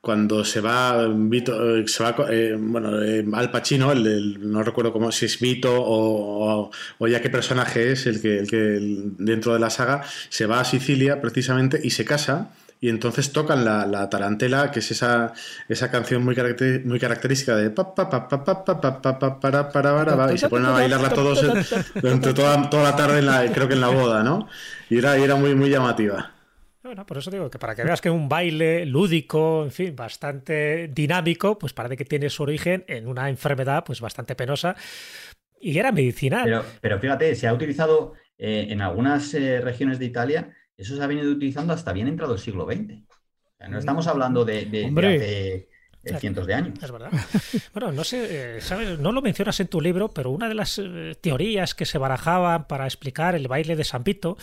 cuando 0.01 0.45
se 0.45 0.61
va 0.61 1.03
eh, 1.03 1.85
se 1.87 2.03
va 2.03 2.15
eh, 2.31 2.57
bueno, 2.59 3.03
eh, 3.03 3.25
Al 3.33 3.51
Pacino, 3.51 3.93
el, 3.93 4.51
no 4.51 4.63
recuerdo 4.63 4.93
cómo, 4.93 5.11
si 5.13 5.27
es 5.27 5.41
Vito 5.41 5.75
o, 5.75 6.71
ya 7.09 7.21
qué 7.21 7.31
personaje 7.31 7.93
es 7.93 8.07
el 8.07 8.21
que, 8.21 8.39
el 8.39 8.49
que 8.49 8.79
dentro 9.19 9.53
de 9.55 9.59
la 9.59 9.71
saga, 9.71 10.03
se 10.29 10.47
va 10.47 10.61
a 10.61 10.65
Sicilia 10.65 11.21
precisamente 11.21 11.81
y 11.83 11.91
se 11.91 12.05
casa 12.05 12.51
y 12.81 12.89
entonces 12.91 13.33
tocan 13.33 13.65
la, 13.65 14.09
tarantela, 14.09 14.71
que 14.71 14.79
es 14.79 14.91
esa, 14.93 15.33
esa 15.69 15.91
canción 15.91 16.25
muy, 16.25 16.37
muy 16.85 17.01
característica 17.01 17.57
de 17.57 17.71
y 20.33 20.39
se 20.39 20.49
ponen 20.49 20.69
a 20.69 20.73
bailarla 20.73 21.11
todos 21.11 21.45
durante 22.01 22.35
toda 22.35 22.69
la 22.71 22.95
tarde, 22.95 23.19
en 23.19 23.27
la, 23.27 23.51
creo 23.53 23.67
que 23.67 23.75
en 23.75 23.81
la 23.81 23.89
boda, 23.89 24.23
¿no? 24.23 24.49
Y 24.91 24.99
era, 24.99 25.19
y 25.19 25.23
era 25.23 25.35
muy, 25.35 25.57
muy 25.57 25.71
llamativa. 25.71 26.38
Bueno, 26.89 27.05
por 27.05 27.19
eso 27.19 27.31
digo 27.31 27.51
que 27.51 27.59
para 27.59 27.75
que 27.75 27.85
veas 27.85 28.01
que 28.01 28.09
un 28.09 28.31
baile 28.31 28.87
lúdico, 28.87 29.63
en 29.63 29.71
fin, 29.71 29.95
bastante 29.95 30.89
dinámico, 30.89 31.59
pues 31.59 31.75
parece 31.75 31.99
que 31.99 32.07
tiene 32.07 32.31
su 32.31 32.43
origen 32.43 32.83
en 32.89 33.07
una 33.07 33.29
enfermedad 33.29 33.85
pues 33.85 34.01
bastante 34.01 34.35
penosa 34.35 34.75
y 35.61 35.79
era 35.79 35.93
medicinal. 35.93 36.45
Pero, 36.45 36.65
pero 36.81 36.99
fíjate, 36.99 37.35
se 37.35 37.47
ha 37.47 37.53
utilizado 37.53 38.15
eh, 38.39 38.69
en 38.71 38.81
algunas 38.81 39.35
eh, 39.35 39.61
regiones 39.61 39.99
de 39.99 40.07
Italia, 40.07 40.57
eso 40.79 40.97
se 40.97 41.03
ha 41.03 41.07
venido 41.07 41.31
utilizando 41.31 41.75
hasta 41.75 41.93
bien 41.93 42.09
entrado 42.09 42.33
el 42.33 42.39
siglo 42.39 42.65
XX. 42.65 43.03
no 43.69 43.79
estamos 43.79 44.07
hablando 44.07 44.47
de, 44.47 44.65
de, 44.65 45.69
cientos 46.19 46.47
de 46.47 46.55
años. 46.55 46.83
Es 46.83 46.91
verdad. 46.91 47.11
Bueno, 47.75 47.93
no 47.93 48.03
sé, 48.03 48.57
eh, 48.57 48.61
¿sabes? 48.63 48.99
No 48.99 49.13
lo 49.13 49.21
mencionas 49.21 49.61
en 49.61 49.69
tu 49.69 49.83
libro, 49.83 50.09
pero 50.09 50.31
una 50.31 50.49
de 50.49 50.55
las 50.55 50.81
teorías 51.21 51.75
que 51.75 51.85
se 51.85 51.99
barajaban 51.99 52.67
para 52.67 52.87
explicar 52.87 53.35
el 53.35 53.47
baile 53.47 53.77
de 53.77 53.85
San 53.85 54.05
Vito 54.05 54.39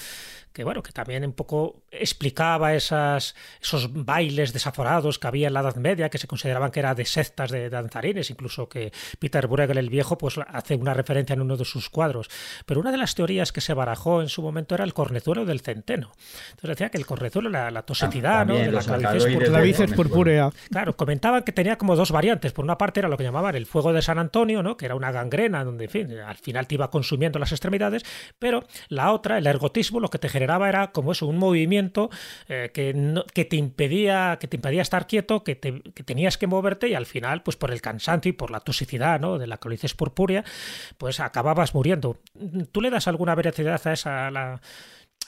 que 0.56 0.64
bueno, 0.64 0.82
que 0.82 0.94
también 0.94 1.26
un 1.26 1.34
poco 1.34 1.84
explicaba 1.92 2.76
esas, 2.76 3.36
esos 3.62 3.92
bailes 3.92 4.54
desaforados 4.54 5.20
que 5.20 5.28
había 5.28 5.48
en 5.48 5.54
la 5.54 5.60
Edad 5.60 5.76
Media, 5.76 6.10
que 6.10 6.18
se 6.18 6.28
consideraban 6.28 6.72
que 6.72 6.80
eran 6.80 6.96
de 6.96 7.04
sectas 7.04 7.52
de 7.52 7.70
danzarines, 7.70 8.30
incluso 8.30 8.70
que 8.70 8.94
Peter 9.20 9.48
Bruegel 9.48 9.78
el 9.78 9.90
Viejo 9.90 10.18
pues 10.18 10.40
hace 10.48 10.76
una 10.76 10.94
referencia 10.94 11.34
en 11.34 11.42
uno 11.42 11.58
de 11.58 11.66
sus 11.66 11.90
cuadros. 11.90 12.30
Pero 12.66 12.80
una 12.80 12.92
de 12.92 12.98
las 12.98 13.16
teorías 13.16 13.52
que 13.52 13.60
se 13.60 13.74
barajó 13.74 14.22
en 14.22 14.30
su 14.30 14.42
momento 14.42 14.76
era 14.76 14.86
el 14.86 14.94
cornezuelo 14.94 15.44
del 15.44 15.60
centeno. 15.60 16.14
Entonces 16.52 16.70
decía 16.70 16.90
que 16.90 17.00
el 17.00 17.06
cornezuelo, 17.06 17.50
la, 17.50 17.70
la 17.70 17.82
tosetidad, 17.82 18.40
ah, 18.40 18.46
¿no? 18.46 18.56
De 18.56 18.72
la 18.72 18.82
clavices 18.82 19.92
purpúrea. 19.92 20.52
Claro, 20.72 20.96
comentaban 20.96 21.44
que 21.44 21.52
tenía 21.52 21.78
como 21.78 21.98
dos 21.98 22.12
variantes. 22.12 22.54
Por 22.54 22.64
una 22.64 22.78
parte 22.78 23.02
era 23.02 23.10
lo 23.10 23.18
que 23.18 23.26
llamaban 23.26 23.56
el 23.56 23.66
fuego 23.66 23.92
de 23.92 24.02
San 24.02 24.20
Antonio, 24.20 24.64
¿no? 24.64 24.78
Que 24.78 24.86
era 24.86 24.96
una 24.96 25.12
gangrena 25.12 25.66
donde, 25.66 25.84
en 25.84 25.92
fin, 25.92 26.18
al 26.18 26.38
final 26.38 26.66
te 26.66 26.76
iba 26.76 26.90
consumiendo 26.90 27.40
las 27.40 27.52
extremidades, 27.52 28.06
pero 28.40 28.64
la 28.88 29.12
otra, 29.12 29.38
el 29.38 29.48
ergotismo, 29.48 30.00
lo 30.00 30.10
que 30.10 30.18
te 30.18 30.30
generaba 30.30 30.45
era 30.46 30.92
como 30.92 31.12
eso, 31.12 31.28
un 31.28 31.38
movimiento 31.38 32.10
eh, 32.48 32.72
que, 32.74 33.24
que, 33.34 33.46
te 33.46 33.56
impedía, 33.56 34.38
que 34.40 34.48
te 34.48 34.58
impedía 34.58 34.82
estar 34.82 35.08
quieto, 35.08 35.44
que, 35.44 35.56
tenías 35.56 36.38
que 36.38 36.48
moverte 36.48 36.88
y 36.88 36.94
al 36.94 37.06
final, 37.06 37.44
pues 37.44 37.58
por 37.58 37.72
el 37.72 37.82
cansancio 37.82 38.30
y 38.30 38.34
por 38.34 38.52
la 38.52 38.60
toxicidad 38.60 39.20
¿no? 39.20 39.38
de 39.38 39.48
la 39.48 39.58
colitis 39.58 39.94
purpúrea, 39.94 40.44
pues 40.98 41.20
acababas 41.20 41.74
muriendo. 41.74 42.18
¿Tú 42.72 42.82
le 42.82 42.90
das 42.90 43.08
alguna 43.08 43.36
veracidad 43.36 43.82
a 43.86 43.94
esa... 43.94 44.28
a, 44.28 44.62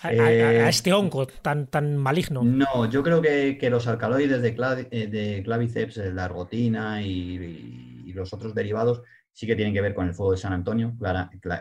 eh, 0.03 0.67
este 0.69 0.93
hongo 0.93 1.25
tan, 1.25 1.67
tan 1.67 1.97
maligno? 1.97 2.43
No, 2.43 2.89
yo 2.89 3.01
creo 3.01 3.21
que, 3.21 3.69
los 3.69 3.87
alcaloides 3.87 4.41
de, 4.41 4.87
eh, 4.91 5.07
de 5.07 5.41
claviceps, 5.43 5.97
la 5.97 6.25
argotina 6.25 7.01
y, 7.01 8.13
los 8.13 8.33
otros 8.33 8.55
derivados 8.55 9.03
sí 9.31 9.45
que 9.45 9.55
tienen 9.55 9.71
que 9.71 9.81
ver 9.81 9.93
con 9.93 10.07
el 10.07 10.15
fuego 10.15 10.31
de 10.31 10.39
San 10.39 10.51
Antonio, 10.51 10.95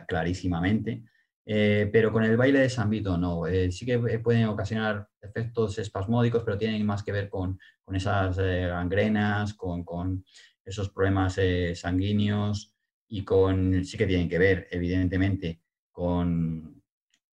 clarísimamente. 0.08 1.02
Eh, 1.48 1.89
pero 1.93 2.12
con 2.12 2.24
el 2.24 2.36
baile 2.36 2.59
de 2.59 2.68
San 2.68 2.90
Vito 2.90 3.16
no. 3.16 3.47
Eh, 3.47 3.70
sí 3.70 3.86
que 3.86 3.94
eh, 3.94 4.18
pueden 4.18 4.47
ocasionar 4.47 5.09
efectos 5.23 5.78
espasmódicos, 5.78 6.43
pero 6.44 6.59
tienen 6.59 6.85
más 6.85 7.05
que 7.05 7.12
ver 7.12 7.28
con, 7.28 7.59
esas 7.93 8.36
gangrenas, 8.36 9.55
con, 9.55 10.24
esos 10.64 10.90
problemas 10.90 11.39
sanguíneos 11.74 12.74
y 13.09 13.24
con, 13.24 13.85
sí 13.85 13.97
que 13.97 14.09
tienen 14.09 14.28
que 14.28 14.39
ver, 14.39 14.66
evidentemente, 14.73 15.60
con, 15.93 16.82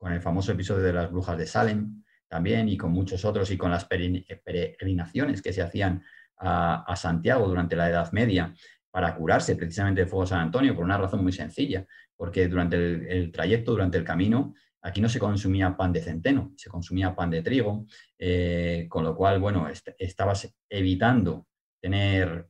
el 0.01 0.21
famoso 0.21 0.51
episodio 0.51 0.83
de 0.83 0.93
las 0.93 1.11
brujas 1.11 1.37
de 1.37 1.47
Salem 1.47 2.03
también 2.27 2.67
y 2.67 2.77
con 2.77 2.91
muchos 2.91 3.23
otros 3.25 3.49
y 3.51 3.57
con 3.57 3.71
las 3.71 3.85
peregrinaciones 3.85 5.41
que 5.41 5.53
se 5.53 5.61
hacían 5.61 6.03
a, 6.37 6.83
a 6.83 6.95
Santiago 6.95 7.47
durante 7.47 7.75
la 7.75 7.89
Edad 7.89 8.11
Media 8.11 8.53
para 8.91 9.15
curarse 9.15 9.55
precisamente 9.55 10.01
de 10.01 10.07
fuego 10.07 10.27
San 10.27 10.41
Antonio 10.41 10.75
por 10.75 10.83
una 10.83 10.97
razón 10.97 11.23
muy 11.23 11.31
sencilla 11.31 11.87
porque 12.15 12.47
durante 12.47 12.77
el, 12.77 13.31
trayecto, 13.31 13.71
durante 13.71 13.97
el 13.97 14.03
camino, 14.03 14.53
aquí 14.81 15.01
no 15.01 15.09
se 15.09 15.19
consumía 15.19 15.75
pan 15.75 15.93
de 15.93 16.01
centeno, 16.01 16.53
se 16.57 16.69
consumía 16.69 17.15
pan 17.15 17.29
de 17.29 17.41
trigo, 17.41 17.85
eh, 18.17 18.87
con 18.89 19.03
lo 19.03 19.15
cual, 19.15 19.39
bueno, 19.39 19.67
estabas 19.97 20.53
evitando 20.69 21.47
tener 21.81 22.47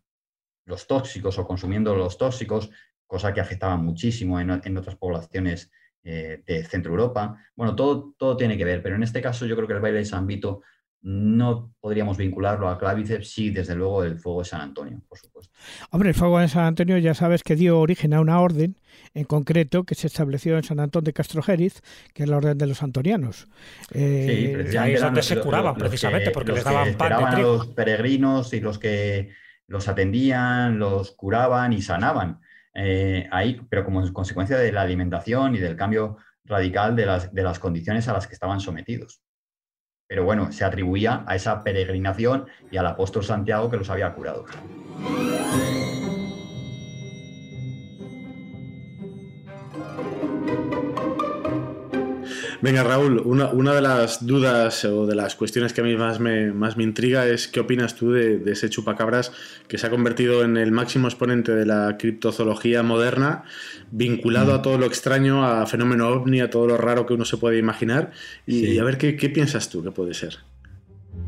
los 0.65 0.87
tóxicos 0.87 1.37
o 1.39 1.45
consumiendo 1.45 1.95
los 1.95 2.17
tóxicos, 2.17 2.69
cosa 3.05 3.33
que 3.33 3.41
afectaba 3.41 3.77
muchísimo 3.77 4.39
en, 4.39 4.77
otras 4.77 4.95
poblaciones 4.95 5.71
eh, 6.03 6.41
de 6.45 6.63
Centro 6.63 6.91
Europa. 6.91 7.37
Bueno, 7.55 7.75
todo, 7.75 8.13
todo 8.17 8.37
tiene 8.37 8.57
que 8.57 8.65
ver, 8.65 8.81
pero 8.81 8.95
en 8.95 9.03
este 9.03 9.21
caso 9.21 9.45
yo 9.45 9.55
creo 9.55 9.67
que 9.67 9.73
el 9.73 9.81
baile 9.81 9.99
de 9.99 10.05
San 10.05 10.25
no 11.03 11.75
podríamos 11.81 12.17
vincularlo 12.17 12.69
a 12.69 12.79
Claviceps, 12.79 13.29
sí, 13.29 13.49
desde 13.49 13.75
luego, 13.75 14.05
el 14.05 14.17
fuego 14.17 14.39
de 14.39 14.45
San 14.45 14.61
Antonio, 14.61 15.01
por 15.07 15.17
supuesto. 15.17 15.53
Hombre, 15.91 16.09
el 16.09 16.15
fuego 16.15 16.39
de 16.39 16.47
San 16.47 16.63
Antonio 16.63 16.97
ya 16.97 17.13
sabes 17.13 17.43
que 17.43 17.57
dio 17.57 17.77
origen 17.77 18.13
a 18.13 18.21
una 18.21 18.39
orden 18.39 18.77
en 19.13 19.25
concreto 19.25 19.83
que 19.83 19.95
se 19.95 20.07
estableció 20.07 20.55
en 20.55 20.63
San 20.63 20.79
Antón 20.79 21.03
de 21.03 21.11
Castrojeriz, 21.11 21.81
que 22.13 22.23
es 22.23 22.29
la 22.29 22.37
orden 22.37 22.57
de 22.57 22.67
los 22.67 22.81
antonianos. 22.83 23.47
Eh, 23.91 24.65
sí, 24.69 24.77
ahí 24.77 24.93
es 24.93 25.01
donde 25.01 25.23
se 25.23 25.41
curaban, 25.41 25.75
precisamente, 25.75 26.31
porque 26.31 26.53
les 26.53 26.63
daban 26.63 26.93
pan 26.93 27.25
de 27.25 27.31
trigo. 27.35 27.57
los 27.57 27.67
peregrinos 27.67 28.53
y 28.53 28.61
los 28.61 28.79
que 28.79 29.31
los 29.67 29.89
atendían, 29.89 30.79
los 30.79 31.11
curaban 31.11 31.73
y 31.73 31.81
sanaban. 31.81 32.39
Eh, 32.73 33.27
ahí, 33.29 33.59
pero 33.69 33.83
como 33.83 34.11
consecuencia 34.13 34.57
de 34.57 34.71
la 34.71 34.81
alimentación 34.83 35.53
y 35.55 35.59
del 35.59 35.75
cambio 35.75 36.15
radical 36.45 36.95
de 36.95 37.05
las, 37.05 37.33
de 37.33 37.43
las 37.43 37.59
condiciones 37.59 38.07
a 38.07 38.13
las 38.13 38.25
que 38.25 38.33
estaban 38.33 38.61
sometidos 38.61 39.22
pero 40.07 40.23
bueno, 40.23 40.51
se 40.51 40.65
atribuía 40.65 41.23
a 41.27 41.35
esa 41.35 41.63
peregrinación 41.63 42.47
y 42.71 42.77
al 42.77 42.87
apóstol 42.87 43.23
Santiago 43.23 43.69
que 43.69 43.77
los 43.77 43.89
había 43.89 44.13
curado. 44.13 44.45
Venga, 52.63 52.81
Raúl, 52.81 53.21
una, 53.25 53.73
de 53.73 53.81
las 53.81 54.25
dudas 54.25 54.85
o 54.85 55.05
de 55.05 55.15
las 55.15 55.35
cuestiones 55.35 55.73
que 55.73 55.81
a 55.81 55.83
mí 55.83 55.97
más 55.97 56.21
me, 56.21 56.53
más 56.53 56.77
me 56.77 56.83
intriga 56.83 57.27
es 57.27 57.49
qué 57.49 57.59
opinas 57.59 57.93
tú 57.93 58.13
de, 58.13 58.41
ese 58.49 58.69
chupacabras 58.69 59.33
que 59.67 59.77
se 59.77 59.85
ha 59.85 59.89
convertido 59.89 60.45
en 60.45 60.55
el 60.55 60.71
máximo 60.71 61.09
exponente 61.09 61.53
de 61.53 61.65
la 61.65 61.97
criptozoología 61.97 62.81
moderna, 62.81 63.43
vinculado 63.91 64.53
a 64.53 64.61
todo 64.61 64.77
lo 64.77 64.85
extraño, 64.85 65.45
a 65.45 65.65
fenómeno 65.65 66.07
ovni, 66.07 66.39
a 66.39 66.49
todo 66.49 66.65
lo 66.65 66.77
raro 66.77 67.05
que 67.05 67.13
uno 67.13 67.25
se 67.25 67.35
puede 67.35 67.57
imaginar. 67.57 68.11
Y, 68.47 68.79
a 68.79 68.83
ver, 68.85 68.97
¿qué, 68.97 69.29
piensas 69.29 69.67
tú 69.69 69.83
que 69.83 69.91
puede 69.91 70.13
ser? 70.13 70.37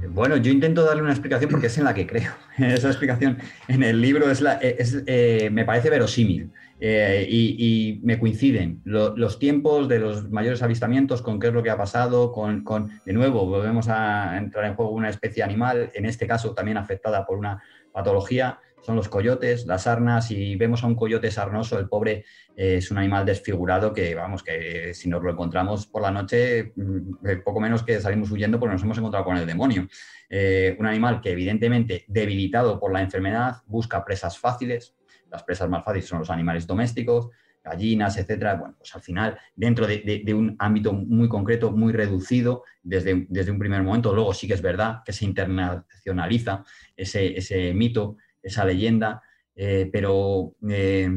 Bueno, 0.10 0.38
yo 0.38 0.52
intento 0.52 0.84
darle 0.84 1.02
una 1.02 1.12
explicación 1.12 1.50
porque 1.50 1.68
es 1.68 1.78
en 1.78 1.84
la 1.84 1.94
que 1.94 2.08
creo. 2.08 2.32
Esa 2.58 2.88
explicación 2.88 3.38
en 3.68 3.84
el 3.84 4.02
libro 4.02 4.30
es, 4.30 4.42
la, 4.42 4.60
eh, 4.62 5.50
me 5.52 5.66
parece 5.66 5.90
verosímil. 5.90 6.52
Eh, 6.80 7.26
y, 7.30 8.02
me 8.04 8.20
coinciden 8.20 8.82
los 8.84 9.40
tiempos 9.40 9.88
de 9.88 10.00
los 10.00 10.30
mayores 10.30 10.62
avistamientos 10.62 11.22
con 11.22 11.40
qué 11.40 11.48
es 11.48 11.54
lo 11.54 11.64
que 11.64 11.70
ha 11.70 11.78
pasado, 11.78 12.34
con, 12.34 12.64
de 13.06 13.14
nuevo, 13.14 13.46
volvemos 13.46 13.88
a 13.88 14.38
entrar 14.38 14.66
en 14.66 14.76
juego 14.76 14.92
una 14.92 15.10
especie 15.10 15.42
animal, 15.42 15.90
en 15.94 16.06
este 16.06 16.28
caso 16.28 16.54
también 16.54 16.78
afectada 16.78 17.26
por 17.26 17.38
una 17.38 17.64
patología, 17.94 18.60
son 18.86 18.96
los 18.96 19.10
coyotes, 19.10 19.66
las 19.66 19.84
sarnas. 19.84 20.28
Si 20.28 20.56
vemos 20.56 20.84
a 20.84 20.88
un 20.88 20.96
coyote 20.96 21.32
sarnoso, 21.32 21.80
el 21.80 21.90
pobre 21.90 22.24
eh, 22.56 22.76
es 22.78 22.92
un 22.92 23.00
animal 23.00 23.26
desfigurado 23.26 23.92
que, 23.92 24.14
vamos, 24.14 24.44
que 24.44 24.94
si 24.94 25.10
nos 25.10 25.24
lo 25.24 25.32
encontramos 25.32 25.88
por 25.88 26.04
la 26.04 26.12
noche, 26.12 26.72
mm, 26.76 27.28
eh, 27.28 27.38
poco 27.38 27.60
menos 27.60 27.82
que 27.82 28.00
salimos 28.00 28.30
huyendo 28.30 28.60
porque 28.60 28.74
nos 28.74 28.84
hemos 28.84 28.98
encontrado 29.00 29.26
con 29.26 29.38
el 29.38 29.48
demonio. 29.48 29.88
Eh, 30.30 30.76
un 30.80 30.86
animal 30.86 31.20
que 31.20 31.32
evidentemente 31.32 32.06
debilitado 32.08 32.80
por 32.80 32.94
la 32.94 33.02
enfermedad 33.02 33.56
busca 33.66 34.06
presas 34.06 34.38
fáciles. 34.38 34.96
Las 35.32 35.42
presas 35.42 35.68
más 35.68 35.84
fáciles 35.84 36.08
son 36.08 36.20
los 36.20 36.30
animales 36.30 36.68
domésticos, 36.68 37.30
gallinas, 37.64 38.18
etcétera. 38.18 38.54
Bueno, 38.54 38.76
pues 38.78 38.94
al 38.94 39.02
final, 39.02 39.36
dentro 39.56 39.88
de, 39.88 40.24
un 40.36 40.56
ámbito 40.60 40.94
muy 40.94 41.28
concreto, 41.28 41.72
muy 41.72 41.92
reducido, 41.92 42.64
desde, 42.84 43.26
desde, 43.30 43.50
un 43.50 43.58
primer 43.58 43.82
momento, 43.82 44.14
luego 44.14 44.32
sí 44.32 44.48
que 44.48 44.54
es 44.54 44.62
verdad 44.62 45.02
que 45.04 45.12
se 45.12 45.26
internacionaliza 45.26 46.64
ese, 46.96 47.36
ese 47.36 47.74
mito 47.74 48.18
esa 48.46 48.64
leyenda, 48.64 49.24
eh, 49.56 49.90
pero 49.92 50.56
eh, 50.70 51.10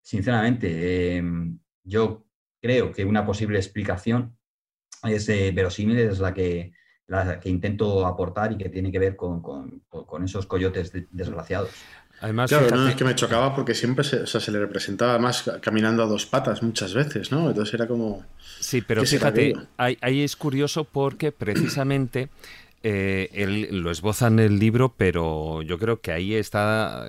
sinceramente 0.00 0.68
eh, 1.16 1.22
yo 1.84 2.26
creo 2.60 2.92
que 2.92 3.04
una 3.04 3.24
posible 3.24 3.58
explicación 3.58 4.36
es 5.04 5.26
verosímil, 5.26 5.98
es 5.98 6.18
la 6.18 6.34
que, 6.34 6.72
la 7.06 7.40
que 7.40 7.48
intento 7.48 8.06
aportar 8.06 8.52
y 8.52 8.58
que 8.58 8.68
tiene 8.68 8.92
que 8.92 8.98
ver 8.98 9.16
con, 9.16 9.82
esos 10.24 10.46
coyotes 10.46 10.92
desgraciados. 11.10 11.70
Además, 12.20 12.50
claro, 12.50 12.68
no, 12.76 12.88
es 12.88 12.94
que 12.94 13.04
me 13.04 13.16
chocaba 13.16 13.52
porque 13.52 13.74
siempre 13.74 14.04
se, 14.04 14.26
se 14.26 14.50
le 14.52 14.60
representaba 14.60 15.18
más 15.18 15.50
caminando 15.60 16.04
a 16.04 16.06
dos 16.06 16.24
patas 16.24 16.62
muchas 16.62 16.94
veces, 16.94 17.32
¿no? 17.32 17.48
Entonces 17.48 17.74
era 17.74 17.88
como... 17.88 18.24
Sí, 18.60 18.80
pero 18.80 19.04
fíjate, 19.04 19.54
ahí, 19.76 20.22
es 20.22 20.36
curioso 20.36 20.84
porque 20.84 21.32
precisamente 21.32 22.28
eh, 22.82 23.30
él 23.32 23.82
lo 23.82 23.90
esboza 23.90 24.26
en 24.26 24.38
el 24.38 24.58
libro, 24.58 24.94
pero 24.96 25.62
yo 25.62 25.78
creo 25.78 26.00
que 26.00 26.12
ahí 26.12 26.34
está 26.34 27.06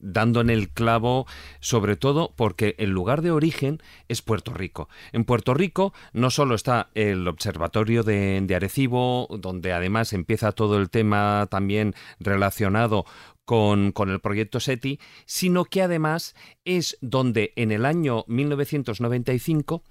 dando 0.00 0.40
en 0.40 0.50
el 0.50 0.70
clavo, 0.70 1.26
sobre 1.60 1.96
todo 1.96 2.32
porque 2.34 2.74
el 2.78 2.90
lugar 2.90 3.22
de 3.22 3.30
origen 3.30 3.80
es 4.08 4.22
Puerto 4.22 4.52
Rico. 4.52 4.88
En 5.12 5.24
Puerto 5.24 5.54
Rico 5.54 5.92
no 6.12 6.30
solo 6.30 6.54
está 6.54 6.90
el 6.94 7.28
observatorio 7.28 8.02
de, 8.02 8.46
Arecibo, 8.54 9.28
donde 9.38 9.72
además 9.72 10.12
empieza 10.12 10.52
todo 10.52 10.78
el 10.78 10.90
tema 10.90 11.46
también 11.50 11.94
relacionado 12.18 13.04
con, 13.44 13.92
con, 13.92 14.10
el 14.10 14.20
proyecto 14.20 14.60
SETI, 14.60 14.98
sino 15.26 15.64
que 15.64 15.82
además 15.82 16.34
es 16.64 16.98
donde 17.00 17.52
en 17.56 17.72
el 17.72 17.84
año 17.84 18.24
1995 18.28 19.82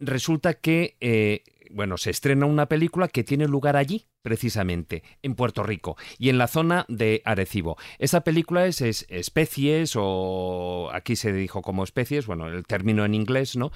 resulta 0.00 0.54
que 0.54 0.96
eh, 1.00 1.42
bueno, 1.70 1.96
se 1.98 2.10
estrena 2.10 2.46
una 2.46 2.66
película 2.66 3.08
que 3.08 3.24
tiene 3.24 3.46
lugar 3.46 3.76
allí, 3.76 4.08
precisamente, 4.28 5.02
en 5.22 5.34
Puerto 5.34 5.62
Rico 5.62 5.96
y 6.18 6.28
en 6.28 6.36
la 6.36 6.48
zona 6.48 6.84
de 6.88 7.22
Arecibo. 7.24 7.78
Esa 7.98 8.20
película 8.24 8.66
es, 8.66 8.82
especies 8.82 9.94
o 9.96 10.90
aquí 10.92 11.16
se 11.16 11.32
dijo 11.32 11.62
como 11.62 11.82
especies, 11.82 12.26
bueno, 12.26 12.46
el 12.48 12.66
término 12.66 13.06
en 13.06 13.14
inglés, 13.14 13.56
¿no? 13.56 13.72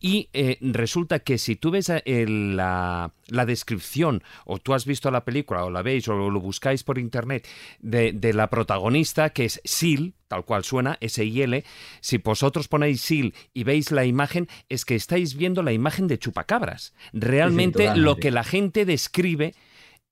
Y 0.00 0.28
eh, 0.34 0.58
resulta 0.60 1.20
que 1.20 1.38
si 1.38 1.56
tú 1.56 1.70
ves 1.70 1.88
eh, 1.88 2.26
la, 2.28 3.12
descripción 3.46 4.22
o 4.44 4.58
tú 4.58 4.74
has 4.74 4.84
visto 4.84 5.10
la 5.10 5.24
película 5.24 5.64
o 5.64 5.70
la 5.70 5.80
veis 5.80 6.06
o 6.08 6.14
lo 6.30 6.38
buscáis 6.38 6.84
por 6.84 6.98
internet 6.98 7.48
de, 7.78 8.12
de 8.12 8.34
la 8.34 8.50
protagonista 8.50 9.30
que 9.30 9.46
es 9.46 9.62
Sil, 9.64 10.12
tal 10.28 10.44
cual 10.44 10.64
suena, 10.64 10.98
S-I-L, 11.00 11.64
si 12.00 12.18
vosotros 12.18 12.68
ponéis 12.68 13.00
Sil 13.00 13.32
y 13.54 13.64
veis 13.64 13.90
la 13.90 14.04
imagen, 14.04 14.48
es 14.68 14.84
que 14.84 14.96
estáis 14.96 15.34
viendo 15.34 15.62
la 15.62 15.72
imagen 15.72 16.08
de 16.08 16.18
chupacabras. 16.18 16.92
Realmente 17.14 17.96
lo 17.96 18.16
que 18.16 18.30
la 18.30 18.44
gente 18.44 18.84
describe 18.84 19.54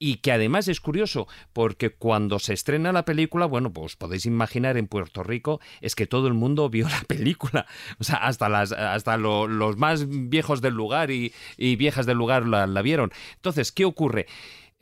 y 0.03 0.17
que 0.17 0.33
además 0.33 0.67
es 0.67 0.81
curioso 0.81 1.29
porque 1.53 1.91
cuando 1.91 2.41
se 2.41 2.55
estrena 2.55 2.91
la 2.91 3.05
película, 3.05 3.47
bueno, 3.47 3.73
pues 3.73 3.95
podéis 3.95 4.27
imaginar 4.27 4.77
en 4.77 4.89
Puerto 4.89 5.23
Rico 5.23 5.61
es 5.81 5.95
que 5.95 6.09
todo 6.09 6.27
el 6.27 6.35
mundo 6.35 6.69
vio 6.69 6.89
la 6.89 7.03
película, 7.07 7.67
o 8.01 8.05
sea, 8.05 8.17
hasta 8.17 8.49
las 8.49 8.73
hasta 8.73 9.17
los 9.17 9.77
más 9.77 10.07
viejos 10.09 10.61
del 10.61 10.75
lugar 10.75 11.13
y, 11.13 11.33
viejas 11.57 12.05
del 12.05 12.19
lugar 12.19 12.47
la 12.49 12.83
vieron. 12.83 13.13
Entonces, 13.37 13.71
¿qué 13.71 13.85
ocurre? 13.85 14.27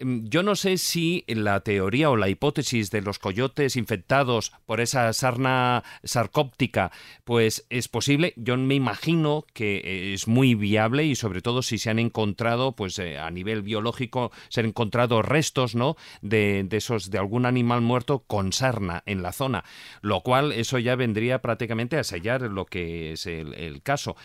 Em, 0.00 0.24
yo 0.28 0.42
no 0.42 0.56
sé 0.56 0.78
si 0.78 1.24
la 1.28 1.60
teoría 1.60 2.10
o 2.10 2.16
la 2.16 2.28
hipótesis 2.28 2.90
de 2.90 3.02
los 3.02 3.18
coyotes 3.18 3.76
infectados 3.76 4.52
por 4.66 4.80
esa 4.80 5.12
sarna 5.12 5.84
sarcóptica 6.02 6.90
pues 7.24 7.66
es 7.68 7.88
posible. 7.88 8.32
Yo 8.36 8.56
me 8.56 8.74
imagino 8.74 9.44
que 9.52 10.14
es 10.14 10.26
muy 10.26 10.54
viable 10.54 11.04
y 11.04 11.14
sobre 11.14 11.42
todo 11.42 11.62
si 11.62 11.78
se 11.78 11.90
han 11.90 11.98
encontrado 11.98 12.72
pues 12.72 12.98
eh, 12.98 13.18
a 13.18 13.30
nivel 13.30 13.62
biológico 13.62 14.32
se 14.48 14.60
han 14.60 14.66
encontrado 14.66 15.20
restos 15.22 15.74
¿no? 15.74 15.96
de, 16.22 16.66
esos 16.70 17.10
de 17.10 17.18
algún 17.18 17.44
animal 17.44 17.82
muerto 17.82 18.20
con 18.26 18.52
sarna 18.52 19.02
en 19.04 19.22
la 19.22 19.32
zona, 19.32 19.64
lo 20.00 20.22
cual 20.22 20.52
eso 20.52 20.78
ya 20.78 20.96
vendría 20.96 21.42
prácticamente 21.42 21.98
a 21.98 22.04
sellar 22.04 22.40
lo 22.42 22.64
que 22.64 23.12
es 23.12 23.26
el 23.26 23.82
caso. 23.82 24.16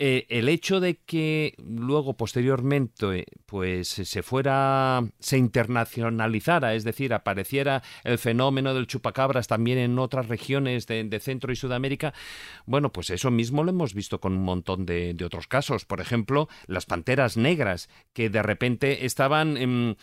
Eh, 0.00 0.26
el 0.28 0.48
hecho 0.48 0.78
de 0.78 0.98
que 0.98 1.56
luego 1.58 2.16
posteriormente 2.16 3.26
pues 3.46 3.88
se 3.88 4.22
fuera 4.22 5.02
se 5.18 5.38
internacionalizara 5.38 6.76
es 6.76 6.84
decir 6.84 7.12
apareciera 7.12 7.82
el 8.04 8.16
fenómeno 8.18 8.74
del 8.74 8.86
chupacabras 8.86 9.48
también 9.48 9.76
en 9.78 9.98
otras 9.98 10.28
regiones 10.28 10.86
de, 10.86 11.18
Centro 11.18 11.52
y 11.52 11.56
Sudamérica 11.56 12.14
bueno 12.64 12.92
pues 12.92 13.10
eso 13.10 13.32
mismo 13.32 13.64
lo 13.64 13.70
hemos 13.70 13.92
visto 13.92 14.20
con 14.20 14.34
un 14.34 14.44
montón 14.44 14.86
de, 14.86 15.16
otros 15.24 15.48
casos. 15.48 15.84
Por 15.84 16.00
ejemplo 16.00 16.48
las 16.68 16.86
panteras 16.86 17.36
negras 17.36 17.88
que 18.12 18.30
de 18.30 18.42
repente 18.42 19.04
estaban 19.04 19.56
em, 19.56 19.96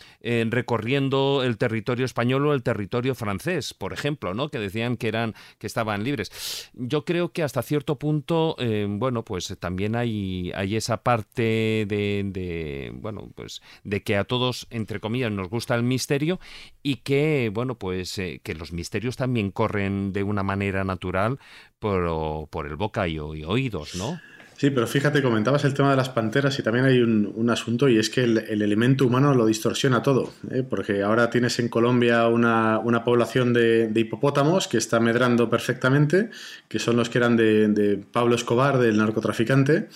recorriendo 0.50 1.42
el 1.42 1.56
territorio 1.56 2.04
español 2.04 2.46
o 2.46 2.52
el 2.52 2.62
territorio 2.62 3.14
francés 3.14 3.72
por 3.72 3.94
ejemplo 3.94 4.34
no 4.34 4.50
que 4.50 4.58
decían 4.58 4.98
que 4.98 5.08
eran 5.08 5.34
que 5.58 5.66
estaban 5.66 6.04
libres. 6.04 6.70
Yo 6.74 7.06
creo 7.06 7.32
que 7.32 7.42
hasta 7.42 7.62
cierto 7.62 7.98
punto 7.98 8.56
eh, 8.58 8.86
bueno 8.86 9.24
pues 9.24 9.56
también 9.58 9.85
hay, 9.94 10.50
hay 10.54 10.76
esa 10.76 11.02
parte 11.02 11.84
de, 11.86 12.92
bueno, 12.94 13.30
pues 13.34 13.62
de 13.84 14.02
que 14.02 14.16
a 14.16 14.24
todos, 14.24 14.66
entre 14.70 15.00
comillas, 15.00 15.30
nos 15.30 15.48
gusta 15.48 15.74
el 15.74 15.82
misterio 15.82 16.40
y 16.82 16.96
que, 16.96 17.50
bueno, 17.52 17.76
pues 17.76 18.18
eh, 18.18 18.40
que 18.42 18.54
los 18.54 18.72
misterios 18.72 19.16
también 19.16 19.50
corren 19.50 20.12
de 20.12 20.22
una 20.22 20.42
manera 20.42 20.84
natural 20.84 21.38
por 21.78 22.66
el 22.66 22.76
boca 22.76 23.06
y, 23.06 23.18
oídos, 23.18 23.94
¿no? 23.94 24.20
Sí, 24.56 24.70
pero 24.70 24.86
fíjate, 24.86 25.22
comentabas 25.22 25.64
el 25.64 25.74
tema 25.74 25.90
de 25.90 25.96
las 25.96 26.08
panteras 26.08 26.58
y 26.58 26.62
también 26.62 26.86
hay 26.86 27.00
un, 27.00 27.50
asunto 27.50 27.90
y 27.90 27.98
es 27.98 28.08
que 28.08 28.24
el, 28.24 28.38
elemento 28.38 29.06
humano 29.06 29.34
lo 29.34 29.44
distorsiona 29.44 30.02
todo, 30.02 30.32
¿eh? 30.50 30.62
porque 30.62 31.02
ahora 31.02 31.28
tienes 31.28 31.58
en 31.58 31.68
Colombia 31.68 32.26
una, 32.26 33.04
población 33.04 33.52
de, 33.52 33.92
hipopótamos 33.94 34.66
que 34.66 34.78
está 34.78 34.98
medrando 34.98 35.50
perfectamente, 35.50 36.30
que 36.68 36.78
son 36.78 36.96
los 36.96 37.10
que 37.10 37.18
eran 37.18 37.36
de, 37.36 37.68
de 37.68 37.98
Pablo 37.98 38.34
Escobar, 38.34 38.78
del 38.78 38.96
narcotraficante, 38.96 39.88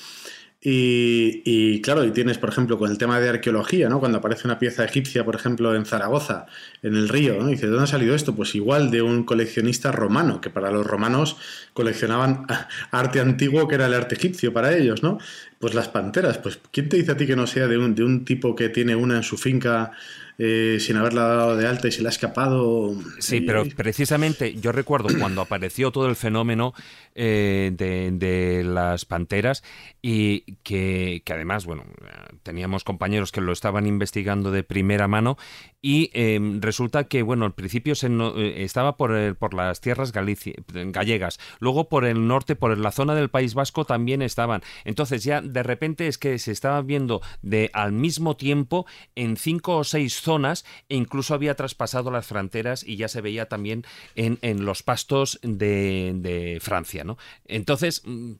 y, 0.62 1.80
claro, 1.80 2.04
y 2.04 2.10
tienes, 2.10 2.36
por 2.36 2.50
ejemplo, 2.50 2.78
con 2.78 2.90
el 2.90 2.98
tema 2.98 3.18
de 3.18 3.30
arqueología, 3.30 3.88
¿no? 3.88 3.98
Cuando 3.98 4.18
aparece 4.18 4.46
una 4.46 4.58
pieza 4.58 4.84
egipcia, 4.84 5.24
por 5.24 5.34
ejemplo, 5.34 5.74
en 5.74 5.86
Zaragoza, 5.86 6.44
en 6.82 6.96
el 6.96 7.08
río, 7.08 7.38
¿no? 7.38 7.46
Dice, 7.46 7.64
¿de 7.66 7.72
dónde 7.72 7.84
ha 7.84 7.86
salido 7.86 8.14
esto? 8.14 8.36
Pues 8.36 8.54
igual 8.54 8.90
de 8.90 9.00
un 9.00 9.24
coleccionista 9.24 9.90
romano, 9.90 10.42
que 10.42 10.50
para 10.50 10.70
los 10.70 10.86
romanos 10.86 11.38
coleccionaban 11.72 12.46
arte 12.90 13.20
antiguo, 13.20 13.68
que 13.68 13.76
era 13.76 13.86
el 13.86 13.94
arte 13.94 14.16
egipcio 14.16 14.52
para 14.52 14.76
ellos, 14.76 15.02
¿no? 15.02 15.18
Pues 15.58 15.72
las 15.72 15.88
panteras, 15.88 16.36
pues 16.36 16.58
¿quién 16.70 16.90
te 16.90 16.98
dice 16.98 17.12
a 17.12 17.16
ti 17.16 17.26
que 17.26 17.36
no 17.36 17.46
sea 17.46 17.66
de 17.66 17.78
un, 17.78 17.94
de 17.94 18.04
un 18.04 18.26
tipo 18.26 18.54
que 18.54 18.68
tiene 18.68 18.94
una 18.94 19.16
en 19.16 19.22
su 19.22 19.38
finca 19.38 19.92
eh, 20.42 20.78
sin 20.80 20.96
haberla 20.96 21.24
dado 21.24 21.54
de 21.54 21.66
alta 21.66 21.86
y 21.86 21.92
se 21.92 22.00
le 22.00 22.08
ha 22.08 22.10
escapado. 22.10 22.96
Sí, 23.18 23.42
pero 23.42 23.66
precisamente 23.76 24.54
yo 24.54 24.72
recuerdo 24.72 25.10
cuando 25.18 25.42
apareció 25.42 25.90
todo 25.90 26.08
el 26.08 26.16
fenómeno 26.16 26.72
eh, 27.22 27.70
de, 27.74 28.64
las 28.64 29.04
panteras 29.04 29.62
y 30.00 30.56
que, 30.62 31.22
además, 31.28 31.66
bueno, 31.66 31.84
teníamos 32.42 32.82
compañeros 32.82 33.30
que 33.30 33.42
lo 33.42 33.52
estaban 33.52 33.86
investigando 33.86 34.50
de 34.50 34.62
primera 34.62 35.06
mano 35.06 35.36
y 35.82 36.10
em, 36.14 36.60
resulta 36.62 37.04
que, 37.04 37.22
bueno, 37.22 37.44
al 37.44 37.52
principio 37.52 37.94
se 37.94 38.06
eh, 38.06 38.64
estaba 38.64 38.96
por, 38.96 39.36
por 39.36 39.52
las 39.52 39.82
tierras 39.82 40.12
gallegas, 40.12 41.38
luego 41.58 41.90
por 41.90 42.06
el 42.06 42.26
norte, 42.26 42.56
por 42.56 42.76
la 42.78 42.90
zona 42.90 43.14
del 43.14 43.28
País 43.28 43.52
Vasco 43.52 43.84
también 43.84 44.22
estaban. 44.22 44.62
Entonces 44.84 45.22
ya 45.22 45.42
de 45.42 45.62
repente 45.62 46.06
es 46.06 46.16
que 46.16 46.38
se 46.38 46.52
estaba 46.52 46.80
viendo 46.80 47.20
de 47.42 47.70
al 47.74 47.92
mismo 47.92 48.36
tiempo 48.36 48.86
en 49.14 49.36
cinco 49.36 49.76
o 49.76 49.84
seis 49.84 50.20
zonas 50.20 50.64
e 50.88 50.96
incluso 50.96 51.34
había 51.34 51.54
traspasado 51.54 52.10
las 52.10 52.26
fronteras 52.26 52.82
y 52.82 52.96
ya 52.96 53.08
se 53.08 53.20
veía 53.20 53.48
también 53.48 53.84
en, 54.14 54.64
los 54.64 54.82
pastos 54.82 55.38
de, 55.42 56.58
Francia. 56.60 57.04
¿no? 57.04 57.09
Entonces, 57.46 58.02
mm, 58.04 58.32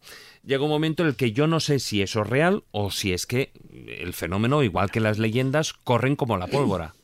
llega 0.45 0.65
un 0.65 0.71
momento 0.71 1.03
en 1.03 1.11
el 1.11 1.17
que 1.17 1.33
yo 1.33 1.47
no 1.47 1.61
sé 1.61 1.79
si 1.79 2.03
eso 2.03 2.23
es 2.23 2.27
real 2.27 2.65
o 2.71 2.91
si 2.91 3.13
es 3.13 3.27
que 3.27 3.53
el 3.87 4.13
fenómeno, 4.13 4.63
igual 4.63 4.91
que 4.91 5.01
las 5.01 5.19
leyendas, 5.19 5.73
corren 5.73 6.17
como 6.17 6.37
la 6.37 6.47
pólvora. 6.47 6.95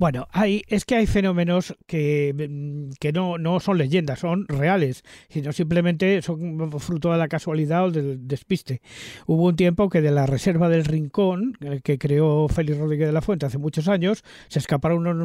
Bueno, 0.00 0.28
hay, 0.32 0.62
es 0.68 0.86
que 0.86 0.94
hay 0.94 1.06
fenómenos 1.06 1.76
que, 1.86 2.32
mm, 2.34 2.94
que 2.98 3.12
no, 3.12 3.36
no 3.36 3.60
son 3.60 3.76
leyendas, 3.76 4.20
son 4.20 4.46
reales, 4.48 5.04
sino 5.28 5.52
simplemente 5.52 6.22
son 6.22 6.72
fruto 6.80 7.12
de 7.12 7.18
la 7.18 7.28
casualidad 7.28 7.84
o 7.84 7.90
del 7.90 8.26
despiste. 8.26 8.80
Hubo 9.26 9.48
un 9.48 9.56
tiempo 9.56 9.90
que 9.90 10.00
de 10.00 10.10
la 10.10 10.24
reserva 10.24 10.70
del 10.70 10.86
Rincón, 10.86 11.52
que 11.84 11.98
creó 11.98 12.48
Félix 12.48 12.78
Rodríguez 12.78 13.08
de 13.08 13.12
la 13.12 13.20
Fuente 13.20 13.44
hace 13.44 13.58
muchos 13.58 13.88
años, 13.88 14.24
se 14.48 14.60
escaparon 14.60 15.06
unos, 15.06 15.16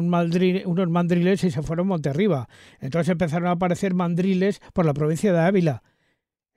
unos 0.66 0.90
mandriles 0.90 1.42
y 1.42 1.50
se 1.50 1.62
fueron 1.62 1.86
monte 1.86 2.10
arriba. 2.10 2.46
Entonces 2.78 3.08
empezaron 3.08 3.48
a 3.48 3.52
aparecer 3.52 3.94
mandriles 3.94 4.60
por 4.74 4.84
la 4.84 4.92
provincia 4.92 5.32
de 5.32 5.40
Ávila 5.40 5.82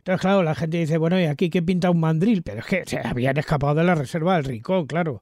entonces, 0.09 0.21
claro, 0.21 0.41
la 0.41 0.55
gente 0.55 0.77
dice, 0.77 0.97
bueno, 0.97 1.19
¿y 1.19 1.25
aquí 1.25 1.51
qué 1.51 1.61
pinta 1.61 1.91
un 1.91 1.99
mandril? 1.99 2.41
Pero 2.41 2.61
es 2.61 2.65
que 2.65 2.83
se 2.83 2.97
habían 2.97 3.37
escapado 3.37 3.75
de 3.75 3.83
la 3.83 3.93
reserva 3.93 4.37
del 4.37 4.43
Rincón, 4.43 4.87
claro. 4.87 5.21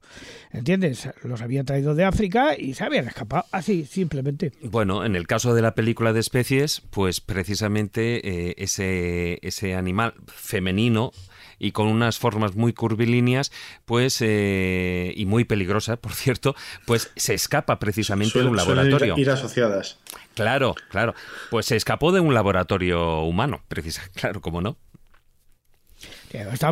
¿Entiendes? 0.50 1.10
Los 1.24 1.42
habían 1.42 1.66
traído 1.66 1.94
de 1.94 2.04
África 2.04 2.56
y 2.56 2.72
se 2.72 2.84
habían 2.84 3.06
escapado 3.06 3.44
así, 3.52 3.84
simplemente. 3.84 4.50
Bueno, 4.62 5.04
en 5.04 5.14
el 5.14 5.26
caso 5.26 5.54
de 5.54 5.60
la 5.60 5.74
película 5.74 6.14
de 6.14 6.20
especies, 6.20 6.80
pues 6.88 7.20
precisamente 7.20 8.26
eh, 8.26 8.54
ese, 8.56 9.38
ese 9.42 9.74
animal 9.74 10.14
femenino 10.26 11.12
y 11.58 11.72
con 11.72 11.88
unas 11.88 12.18
formas 12.18 12.54
muy 12.54 12.72
curvilíneas, 12.72 13.52
pues 13.84 14.18
eh, 14.20 15.12
y 15.16 15.26
muy 15.26 15.44
peligrosas, 15.44 15.98
por 15.98 16.12
cierto, 16.12 16.54
pues 16.86 17.10
se 17.16 17.34
escapa 17.34 17.78
precisamente 17.78 18.38
de 18.38 18.46
un 18.46 18.56
laboratorio. 18.56 19.16
Ir 19.16 19.30
asociadas. 19.30 19.98
Claro, 20.34 20.74
claro. 20.90 21.14
Pues 21.50 21.66
se 21.66 21.76
escapó 21.76 22.12
de 22.12 22.20
un 22.20 22.34
laboratorio 22.34 23.22
humano, 23.22 23.62
precisamente, 23.68 24.20
claro, 24.20 24.40
¿cómo 24.40 24.60
no? 24.60 24.76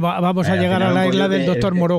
vamos 0.01 0.49
a 0.49 0.57
llegar 0.57 0.83
a 0.83 0.93
la 0.93 1.07
isla 1.07 1.29
del 1.29 1.47
doctor 1.47 1.75
Moró. 1.75 1.99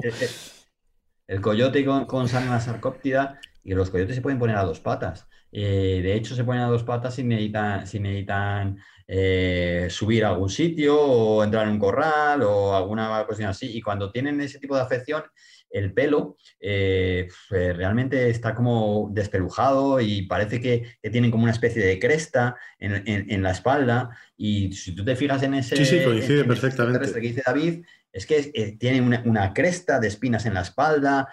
El, 1.27 1.41
coyote 1.41 1.83
con, 1.83 2.05
con 2.05 2.25
la 2.31 2.59
sarcóptida 2.61 3.39
y 3.63 3.73
los 3.73 3.89
coyotes 3.89 4.15
se 4.15 4.21
pueden 4.21 4.39
poner 4.39 4.55
a 4.55 4.63
dos 4.63 4.79
patas. 4.79 5.27
Eh, 5.51 6.01
de 6.03 6.15
hecho, 6.15 6.35
se 6.35 6.43
ponen 6.43 6.63
a 6.63 6.67
dos 6.67 6.83
patas 6.83 7.15
si 7.15 7.23
necesitan, 7.23 7.87
si 7.87 7.99
necesitan 7.99 8.79
eh, 9.09 9.87
subir 9.89 10.25
a 10.25 10.29
algún 10.29 10.49
sitio 10.49 10.99
o 10.99 11.41
entrar 11.41 11.65
en 11.65 11.73
un 11.73 11.79
corral 11.79 12.43
o 12.43 12.75
alguna 12.75 13.23
cuestión 13.25 13.49
así. 13.49 13.77
Y 13.77 13.81
cuando 13.81 14.11
tienen 14.11 14.41
ese 14.41 14.59
tipo 14.59 14.75
de 14.75 14.81
afección, 14.81 15.23
el 15.69 15.93
pelo 15.93 16.35
eh, 16.59 17.29
pues, 17.47 17.77
realmente 17.77 18.29
está 18.29 18.53
como 18.53 19.09
despelujado 19.13 20.01
y 20.01 20.23
parece 20.23 20.59
que, 20.59 20.97
tienen 21.09 21.31
como 21.31 21.43
una 21.43 21.53
especie 21.53 21.85
de 21.85 21.99
cresta 21.99 22.57
en, 22.79 23.41
la 23.41 23.51
espalda. 23.51 24.09
Y 24.35 24.73
si 24.73 24.93
tú 24.93 25.05
te 25.05 25.15
fijas 25.15 25.41
en 25.43 25.53
ese... 25.53 25.77
Sí, 25.77 25.85
sí, 25.85 26.03
coincide 26.03 26.43
perfectamente. 26.43 27.13
que 27.13 27.19
dice 27.19 27.43
David, 27.45 27.85
es 28.11 28.25
que 28.25 28.51
eh, 28.53 28.77
tiene 28.77 29.01
una, 29.01 29.53
cresta 29.53 30.01
de 30.01 30.09
espinas 30.09 30.45
en 30.45 30.53
la 30.53 30.61
espalda. 30.61 31.29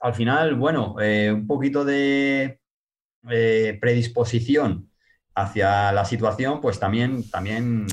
Al 0.00 0.14
final, 0.14 0.54
bueno, 0.54 0.96
un 0.96 1.46
poquito 1.46 1.82
de 1.82 2.60
predisposición 3.22 4.90
hacia 5.36 5.92
la 5.92 6.04
situación, 6.06 6.62
pues 6.62 6.80
también, 6.80 7.28
también 7.28 7.86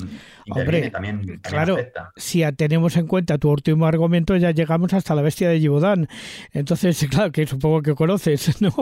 interviene, 0.46 0.90
también, 0.90 1.40
claro, 1.42 1.76
si 2.16 2.42
tenemos 2.56 2.96
en 2.96 3.06
cuenta 3.06 3.36
tu 3.36 3.50
último 3.50 3.86
argumento, 3.86 4.34
ya 4.36 4.50
llegamos 4.50 4.94
hasta 4.94 5.14
la 5.14 5.20
bestia 5.20 5.50
de 5.50 5.60
Givaudan. 5.60 6.08
Entonces, 6.52 7.06
claro, 7.10 7.30
que 7.30 7.46
supongo 7.46 7.82
que 7.82 7.94
conoces, 7.94 8.60
¿no? 8.62 8.72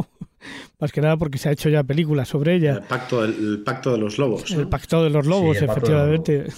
Más 0.79 0.93
que 0.93 1.01
nada 1.01 1.17
porque 1.17 1.39
se 1.39 1.49
ha 1.49 1.53
hecho 1.53 1.69
ya 1.69 1.83
película 1.83 2.25
sobre 2.25 2.55
ella. 2.55 2.75
El 2.75 2.83
pacto, 2.83 3.25
el, 3.25 3.63
pacto 3.65 3.93
de 3.93 3.99
los 3.99 4.17
lobos. 4.19 4.49
El 4.53 4.69
pacto 4.69 5.03
de 5.03 5.11
los 5.11 5.27
lobos, 5.27 5.61
efectivamente. 5.61 6.47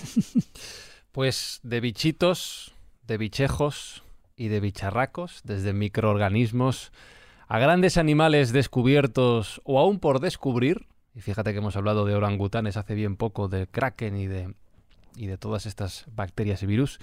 Pues 1.13 1.61
de 1.63 1.79
bichitos, 1.79 2.75
de 3.07 3.19
bichejos 3.19 4.03
y 4.35 4.49
de 4.49 4.59
bicharracos, 4.59 5.43
desde 5.45 5.73
microorganismos 5.73 6.91
a 7.47 7.61
grandes 7.61 7.99
animales 7.99 8.53
descubiertos 8.53 9.61
o 9.63 9.79
aún 9.79 10.01
por 10.01 10.19
descubrir, 10.19 10.89
y 11.15 11.21
fíjate 11.21 11.53
que 11.53 11.59
hemos 11.59 11.77
hablado 11.77 12.05
de 12.05 12.15
orangutanes 12.15 12.77
hace 12.77 12.95
bien 12.95 13.17
poco, 13.17 13.49
de 13.49 13.67
kraken 13.67 14.17
y 14.17 14.27
de, 14.27 14.55
y 15.17 15.27
de 15.27 15.39
todas 15.39 15.67
estas 15.67 16.07
bacterias 16.15 16.63
y 16.63 16.67
virus. 16.67 16.99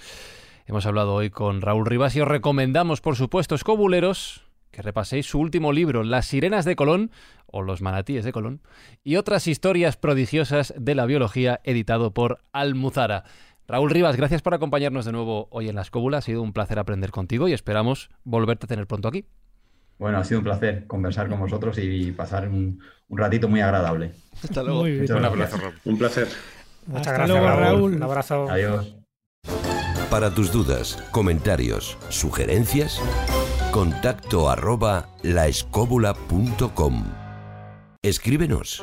Hemos 0.66 0.86
hablado 0.86 1.14
hoy 1.14 1.30
con 1.30 1.60
Raúl 1.60 1.86
Rivas 1.86 2.14
y 2.14 2.20
os 2.20 2.28
recomendamos, 2.28 3.00
por 3.00 3.16
supuesto, 3.16 3.54
escobuleros, 3.54 4.44
que 4.70 4.82
repaséis 4.82 5.26
su 5.26 5.38
último 5.38 5.72
libro, 5.72 6.04
Las 6.04 6.26
sirenas 6.26 6.64
de 6.64 6.76
Colón, 6.76 7.10
o 7.46 7.62
Los 7.62 7.82
manatíes 7.82 8.24
de 8.24 8.32
Colón, 8.32 8.60
y 9.02 9.16
otras 9.16 9.46
historias 9.46 9.96
prodigiosas 9.96 10.74
de 10.78 10.94
la 10.94 11.06
biología, 11.06 11.60
editado 11.64 12.12
por 12.12 12.38
Almuzara. 12.52 13.24
Raúl 13.66 13.90
Rivas, 13.90 14.16
gracias 14.16 14.42
por 14.42 14.54
acompañarnos 14.54 15.04
de 15.04 15.12
nuevo 15.12 15.48
hoy 15.50 15.68
en 15.68 15.74
la 15.74 15.82
escóbula. 15.82 16.18
Ha 16.18 16.22
sido 16.22 16.42
un 16.42 16.52
placer 16.52 16.78
aprender 16.78 17.10
contigo 17.10 17.48
y 17.48 17.52
esperamos 17.52 18.10
volverte 18.24 18.66
a 18.66 18.68
tener 18.68 18.86
pronto 18.86 19.08
aquí. 19.08 19.24
Bueno, 20.02 20.18
ha 20.18 20.24
sido 20.24 20.40
un 20.40 20.44
placer 20.44 20.84
conversar 20.88 21.28
con 21.28 21.38
vosotros 21.38 21.78
y 21.78 22.10
pasar 22.10 22.48
un, 22.48 22.80
ratito 23.08 23.48
muy 23.48 23.60
agradable. 23.60 24.10
Hasta 24.42 24.60
luego. 24.64 24.82
Un 25.84 25.96
placer. 25.96 26.26
Muchas 26.86 27.12
gracias, 27.14 27.40
Raúl. 27.40 27.94
Un 27.94 28.02
abrazo. 28.02 28.50
Adiós. 28.50 28.96
Para 30.10 30.34
tus 30.34 30.50
dudas, 30.50 31.00
comentarios, 31.12 31.96
sugerencias, 32.08 33.00
contacto 33.70 34.50
arroba 34.50 35.08
laescóbula.com. 35.22 37.04
Escríbenos. 38.02 38.82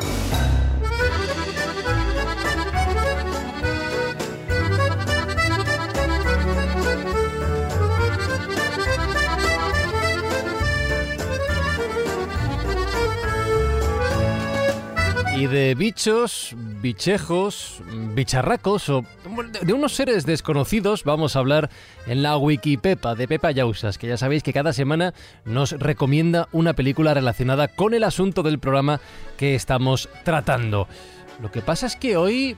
Y 15.39 15.47
de 15.47 15.73
bichos, 15.73 16.53
bichejos, 16.81 17.81
bicharracos 18.13 18.89
o 18.89 19.05
de 19.61 19.71
unos 19.71 19.93
seres 19.93 20.25
desconocidos 20.25 21.05
vamos 21.05 21.33
a 21.33 21.39
hablar 21.39 21.69
en 22.07 22.23
la 22.23 22.35
Wikipepa 22.35 23.15
de 23.15 23.25
Pepa 23.25 23.51
Yausas, 23.51 23.97
que 23.97 24.09
ya 24.09 24.17
sabéis 24.17 24.43
que 24.43 24.51
cada 24.51 24.73
semana 24.73 25.13
nos 25.45 25.71
recomienda 25.71 26.49
una 26.51 26.73
película 26.73 27.13
relacionada 27.13 27.69
con 27.69 27.93
el 27.93 28.03
asunto 28.03 28.43
del 28.43 28.59
programa 28.59 28.99
que 29.37 29.55
estamos 29.55 30.09
tratando. 30.25 30.89
Lo 31.41 31.49
que 31.49 31.61
pasa 31.61 31.87
es 31.87 31.95
que 31.95 32.17
hoy, 32.17 32.57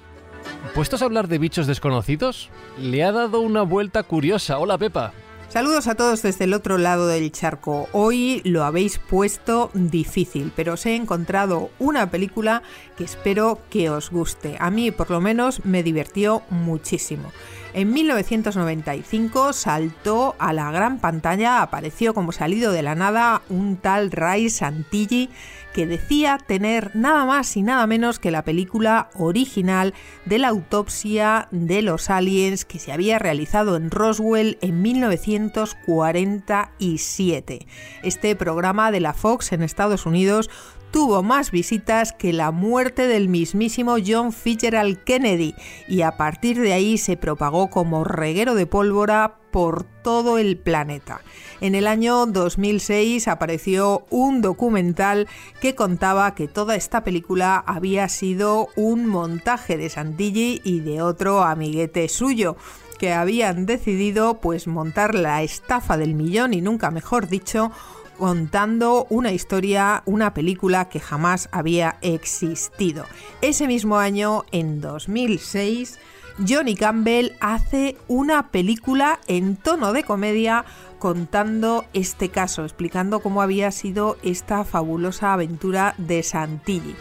puestos 0.73 1.03
a 1.03 1.05
hablar 1.05 1.27
de 1.27 1.37
bichos 1.37 1.67
desconocidos, 1.67 2.49
le 2.79 3.03
ha 3.03 3.11
dado 3.11 3.41
una 3.41 3.61
vuelta 3.61 4.01
curiosa. 4.01 4.57
Hola 4.57 4.79
Pepa. 4.79 5.13
Saludos 5.51 5.87
a 5.87 5.95
todos 5.95 6.21
desde 6.21 6.45
el 6.45 6.53
otro 6.53 6.77
lado 6.77 7.07
del 7.07 7.29
charco. 7.29 7.89
Hoy 7.91 8.41
lo 8.45 8.63
habéis 8.63 8.99
puesto 8.99 9.69
difícil, 9.73 10.53
pero 10.55 10.75
os 10.75 10.85
he 10.85 10.95
encontrado 10.95 11.71
una 11.77 12.09
película 12.09 12.63
que 12.95 13.03
espero 13.03 13.59
que 13.69 13.89
os 13.89 14.11
guste. 14.11 14.55
A 14.61 14.71
mí 14.71 14.91
por 14.91 15.11
lo 15.11 15.19
menos 15.19 15.65
me 15.65 15.83
divirtió 15.83 16.41
muchísimo. 16.49 17.33
En 17.73 17.91
1995 17.91 19.51
saltó 19.51 20.35
a 20.39 20.53
la 20.53 20.71
gran 20.71 20.99
pantalla, 20.99 21.61
apareció 21.61 22.13
como 22.13 22.31
salido 22.31 22.71
de 22.71 22.83
la 22.83 22.95
nada 22.95 23.41
un 23.49 23.75
tal 23.75 24.09
Ray 24.09 24.49
Santilli 24.49 25.29
que 25.73 25.87
decía 25.87 26.37
tener 26.37 26.95
nada 26.95 27.25
más 27.25 27.57
y 27.57 27.61
nada 27.61 27.85
menos 27.87 28.19
que 28.19 28.31
la 28.31 28.43
película 28.43 29.09
original 29.15 29.93
de 30.25 30.39
la 30.39 30.49
autopsia 30.49 31.47
de 31.51 31.81
los 31.81 32.09
aliens 32.09 32.65
que 32.65 32.79
se 32.79 32.91
había 32.91 33.17
realizado 33.19 33.77
en 33.77 33.91
Roswell 33.91 34.57
en 34.61 34.81
1947. 34.81 37.67
Este 38.03 38.35
programa 38.35 38.91
de 38.91 38.99
la 38.99 39.13
Fox 39.13 39.51
en 39.51 39.61
Estados 39.63 40.05
Unidos 40.05 40.49
tuvo 40.91 41.23
más 41.23 41.49
visitas 41.51 42.11
que 42.11 42.33
la 42.33 42.51
muerte 42.51 43.07
del 43.07 43.29
mismísimo 43.29 43.95
John 44.05 44.33
Fitzgerald 44.33 45.01
Kennedy 45.03 45.55
y 45.87 46.01
a 46.01 46.17
partir 46.17 46.59
de 46.59 46.73
ahí 46.73 46.97
se 46.97 47.15
propagó 47.17 47.69
como 47.69 48.03
reguero 48.03 48.55
de 48.55 48.67
pólvora 48.67 49.37
por 49.51 49.83
todo 49.83 50.37
el 50.37 50.57
planeta. 50.57 51.21
En 51.61 51.75
el 51.75 51.85
año 51.85 52.25
2006 52.25 53.27
apareció 53.27 54.03
un 54.09 54.41
documental 54.41 55.27
que 55.61 55.75
contaba 55.75 56.33
que 56.33 56.47
toda 56.47 56.75
esta 56.75 57.03
película 57.03 57.63
había 57.67 58.09
sido 58.09 58.69
un 58.75 59.05
montaje 59.05 59.77
de 59.77 59.91
Santilli 59.91 60.59
y 60.63 60.79
de 60.79 61.03
otro 61.03 61.43
amiguete 61.43 62.09
suyo 62.09 62.57
que 62.97 63.13
habían 63.13 63.67
decidido 63.67 64.39
pues 64.41 64.65
montar 64.65 65.13
la 65.13 65.43
estafa 65.43 65.97
del 65.97 66.15
millón 66.15 66.55
y 66.55 66.61
nunca 66.61 66.89
mejor 66.89 67.27
dicho 67.27 67.71
contando 68.17 69.05
una 69.11 69.31
historia, 69.31 70.01
una 70.05 70.33
película 70.33 70.89
que 70.89 70.99
jamás 70.99 71.47
había 71.51 71.97
existido. 72.01 73.05
Ese 73.41 73.67
mismo 73.67 73.97
año, 73.97 74.45
en 74.51 74.81
2006, 74.81 75.99
Johnny 76.37 76.75
Campbell 76.75 77.33
hace 77.39 77.97
una 78.07 78.49
película 78.49 79.19
en 79.27 79.55
tono 79.55 79.93
de 79.93 80.03
comedia 80.03 80.65
contando 80.99 81.85
este 81.93 82.29
caso, 82.29 82.63
explicando 82.63 83.19
cómo 83.19 83.41
había 83.41 83.71
sido 83.71 84.17
esta 84.23 84.63
fabulosa 84.63 85.33
aventura 85.33 85.95
de 85.97 86.23
Santilli. 86.23 86.95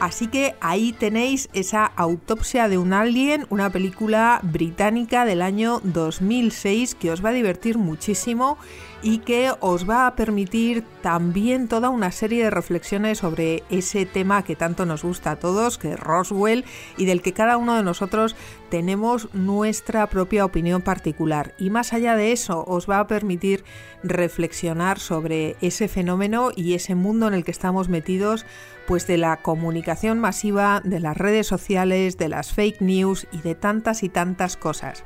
Así 0.00 0.28
que 0.28 0.54
ahí 0.60 0.92
tenéis 0.92 1.48
esa 1.54 1.84
autopsia 1.84 2.68
de 2.68 2.78
un 2.78 2.92
alien, 2.92 3.46
una 3.50 3.70
película 3.70 4.38
británica 4.44 5.24
del 5.24 5.42
año 5.42 5.80
2006 5.82 6.94
que 6.94 7.10
os 7.10 7.24
va 7.24 7.30
a 7.30 7.32
divertir 7.32 7.78
muchísimo 7.78 8.58
y 9.02 9.18
que 9.18 9.52
os 9.60 9.88
va 9.88 10.06
a 10.06 10.16
permitir 10.16 10.84
también 11.02 11.68
toda 11.68 11.88
una 11.88 12.10
serie 12.10 12.44
de 12.44 12.50
reflexiones 12.50 13.18
sobre 13.18 13.62
ese 13.70 14.06
tema 14.06 14.42
que 14.42 14.56
tanto 14.56 14.86
nos 14.86 15.04
gusta 15.04 15.32
a 15.32 15.36
todos, 15.36 15.78
que 15.78 15.92
es 15.92 16.00
Roswell, 16.00 16.64
y 16.96 17.04
del 17.04 17.22
que 17.22 17.32
cada 17.32 17.56
uno 17.56 17.76
de 17.76 17.82
nosotros 17.82 18.34
tenemos 18.70 19.32
nuestra 19.34 20.08
propia 20.08 20.44
opinión 20.44 20.82
particular. 20.82 21.54
Y 21.58 21.70
más 21.70 21.92
allá 21.92 22.16
de 22.16 22.32
eso, 22.32 22.64
os 22.66 22.88
va 22.88 22.98
a 22.98 23.06
permitir 23.06 23.64
reflexionar 24.02 24.98
sobre 24.98 25.56
ese 25.60 25.88
fenómeno 25.88 26.50
y 26.54 26.74
ese 26.74 26.94
mundo 26.94 27.28
en 27.28 27.34
el 27.34 27.44
que 27.44 27.50
estamos 27.50 27.88
metidos, 27.88 28.46
pues 28.86 29.06
de 29.06 29.18
la 29.18 29.36
comunicación 29.38 30.18
masiva, 30.18 30.80
de 30.84 31.00
las 31.00 31.16
redes 31.16 31.46
sociales, 31.46 32.18
de 32.18 32.28
las 32.28 32.52
fake 32.52 32.80
news 32.80 33.26
y 33.32 33.38
de 33.42 33.54
tantas 33.54 34.02
y 34.02 34.08
tantas 34.08 34.56
cosas. 34.56 35.04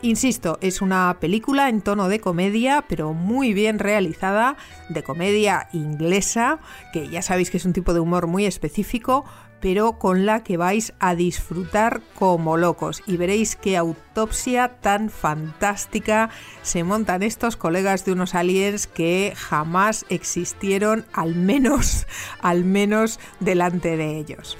Insisto, 0.00 0.58
es 0.60 0.80
una 0.80 1.16
película 1.18 1.68
en 1.68 1.82
tono 1.82 2.08
de 2.08 2.20
comedia, 2.20 2.84
pero 2.88 3.14
muy 3.14 3.52
bien 3.52 3.80
realizada, 3.80 4.56
de 4.88 5.02
comedia 5.02 5.68
inglesa, 5.72 6.60
que 6.92 7.08
ya 7.08 7.20
sabéis 7.20 7.50
que 7.50 7.56
es 7.56 7.64
un 7.64 7.72
tipo 7.72 7.92
de 7.92 8.00
humor 8.00 8.28
muy 8.28 8.46
específico, 8.46 9.24
pero 9.60 9.98
con 9.98 10.24
la 10.24 10.44
que 10.44 10.56
vais 10.56 10.92
a 11.00 11.16
disfrutar 11.16 12.00
como 12.14 12.56
locos 12.56 13.02
y 13.06 13.16
veréis 13.16 13.56
qué 13.56 13.76
autopsia 13.76 14.68
tan 14.80 15.10
fantástica 15.10 16.30
se 16.62 16.84
montan 16.84 17.24
estos 17.24 17.56
colegas 17.56 18.04
de 18.04 18.12
unos 18.12 18.36
aliens 18.36 18.86
que 18.86 19.32
jamás 19.36 20.06
existieron, 20.10 21.06
al 21.12 21.34
menos, 21.34 22.06
al 22.40 22.64
menos 22.64 23.18
delante 23.40 23.96
de 23.96 24.16
ellos. 24.16 24.56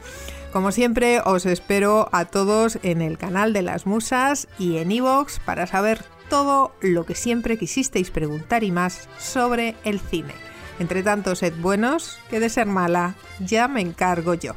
Como 0.52 0.72
siempre, 0.72 1.20
os 1.24 1.44
espero 1.44 2.08
a 2.10 2.24
todos 2.24 2.78
en 2.82 3.02
el 3.02 3.18
canal 3.18 3.52
de 3.52 3.62
las 3.62 3.86
musas 3.86 4.48
y 4.58 4.78
en 4.78 4.90
iVoox 4.90 5.40
para 5.40 5.66
saber 5.66 6.02
todo 6.30 6.72
lo 6.80 7.04
que 7.04 7.14
siempre 7.14 7.58
quisisteis 7.58 8.10
preguntar 8.10 8.64
y 8.64 8.70
más 8.70 9.08
sobre 9.18 9.76
el 9.84 10.00
cine. 10.00 10.34
Entre 10.78 11.02
tanto, 11.02 11.34
sed 11.34 11.54
buenos, 11.60 12.18
que 12.30 12.40
de 12.40 12.48
ser 12.48 12.66
mala 12.66 13.14
ya 13.40 13.68
me 13.68 13.80
encargo 13.80 14.34
yo. 14.34 14.54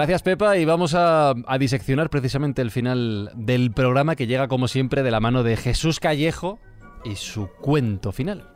Gracias 0.00 0.22
Pepa 0.22 0.56
y 0.56 0.64
vamos 0.64 0.94
a, 0.96 1.34
diseccionar 1.58 2.08
precisamente 2.08 2.62
el 2.62 2.70
final 2.70 3.30
del 3.34 3.70
programa 3.70 4.16
que 4.16 4.26
llega 4.26 4.48
como 4.48 4.66
siempre 4.66 5.02
de 5.02 5.10
la 5.10 5.20
mano 5.20 5.42
de 5.42 5.58
Jesús 5.58 6.00
Callejo 6.00 6.58
y 7.04 7.16
su 7.16 7.48
cuento 7.48 8.10
final. 8.10 8.50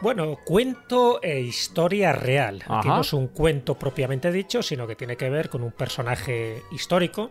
Bueno, 0.00 0.38
cuento 0.42 1.20
e 1.22 1.40
historia 1.40 2.12
real. 2.12 2.62
Aquí 2.66 2.88
no 2.88 3.02
es 3.02 3.12
un 3.12 3.26
cuento 3.26 3.74
propiamente 3.74 4.32
dicho, 4.32 4.62
sino 4.62 4.86
que 4.86 4.96
tiene 4.96 5.18
que 5.18 5.28
ver 5.28 5.50
con 5.50 5.62
un 5.62 5.72
personaje 5.72 6.62
histórico 6.72 7.30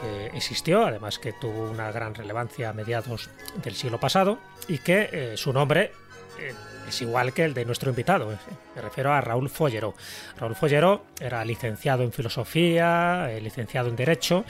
que 0.00 0.36
existió, 0.36 0.86
además 0.86 1.18
que 1.18 1.32
tuvo 1.32 1.68
una 1.68 1.90
gran 1.90 2.14
relevancia 2.14 2.70
a 2.70 2.74
mediados 2.74 3.28
del 3.64 3.74
siglo 3.74 3.98
pasado 3.98 4.38
y 4.68 4.78
que 4.78 5.10
eh, 5.12 5.36
su 5.36 5.52
nombre 5.52 5.90
eh, 6.38 6.54
es 6.88 7.02
igual 7.02 7.32
que 7.32 7.44
el 7.44 7.54
de 7.54 7.64
nuestro 7.64 7.90
invitado. 7.90 8.32
Eh, 8.32 8.36
me 8.74 8.82
refiero 8.82 9.12
a 9.12 9.20
Raúl 9.20 9.48
Follero. 9.48 9.94
Raúl 10.38 10.54
Follero 10.54 11.06
era 11.20 11.44
licenciado 11.44 12.02
en 12.02 12.12
filosofía, 12.12 13.30
eh, 13.30 13.40
licenciado 13.40 13.88
en 13.88 13.96
Derecho, 13.96 14.44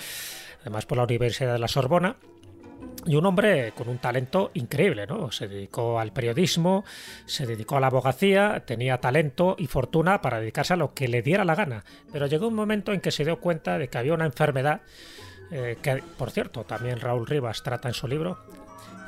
además 0.61 0.87
por 0.87 0.99
la 0.99 1.05
Universidad 1.05 1.53
de 1.53 1.59
la 1.59 1.69
Sorbona. 1.69 2.17
Y 3.07 3.15
un 3.15 3.25
hombre 3.25 3.73
con 3.73 3.89
un 3.89 3.99
talento 3.99 4.51
increíble, 4.55 5.07
¿no? 5.07 5.31
Se 5.31 5.47
dedicó 5.47 6.01
al 6.01 6.13
periodismo, 6.13 6.85
se 7.25 7.47
dedicó 7.47 7.77
a 7.77 7.81
la 7.81 7.87
abogacía, 7.87 8.65
tenía 8.67 8.99
talento 8.99 9.55
y 9.59 9.69
fortuna 9.69 10.21
para 10.21 10.41
dedicarse 10.41 10.75
a 10.75 10.77
lo 10.77 10.93
que 10.93 11.07
le 11.07 11.23
diera 11.23 11.45
la 11.45 11.55
gana. 11.55 11.85
Pero 12.13 12.27
llegó 12.27 12.49
un 12.49 12.55
momento 12.55 12.93
en 12.93 13.01
que 13.01 13.13
se 13.13 13.25
dio 13.25 13.39
cuenta 13.39 13.79
de 13.79 13.89
que 13.89 13.99
había 13.99 14.13
una 14.13 14.27
enfermedad, 14.27 14.81
eh, 15.53 15.79
que 15.81 16.03
por 16.19 16.33
cierto 16.33 16.65
también 16.65 16.99
Raúl 17.01 17.27
Rivas 17.27 17.63
trata 17.63 17.87
en 17.89 17.95
su 17.95 18.09
libro, 18.09 18.39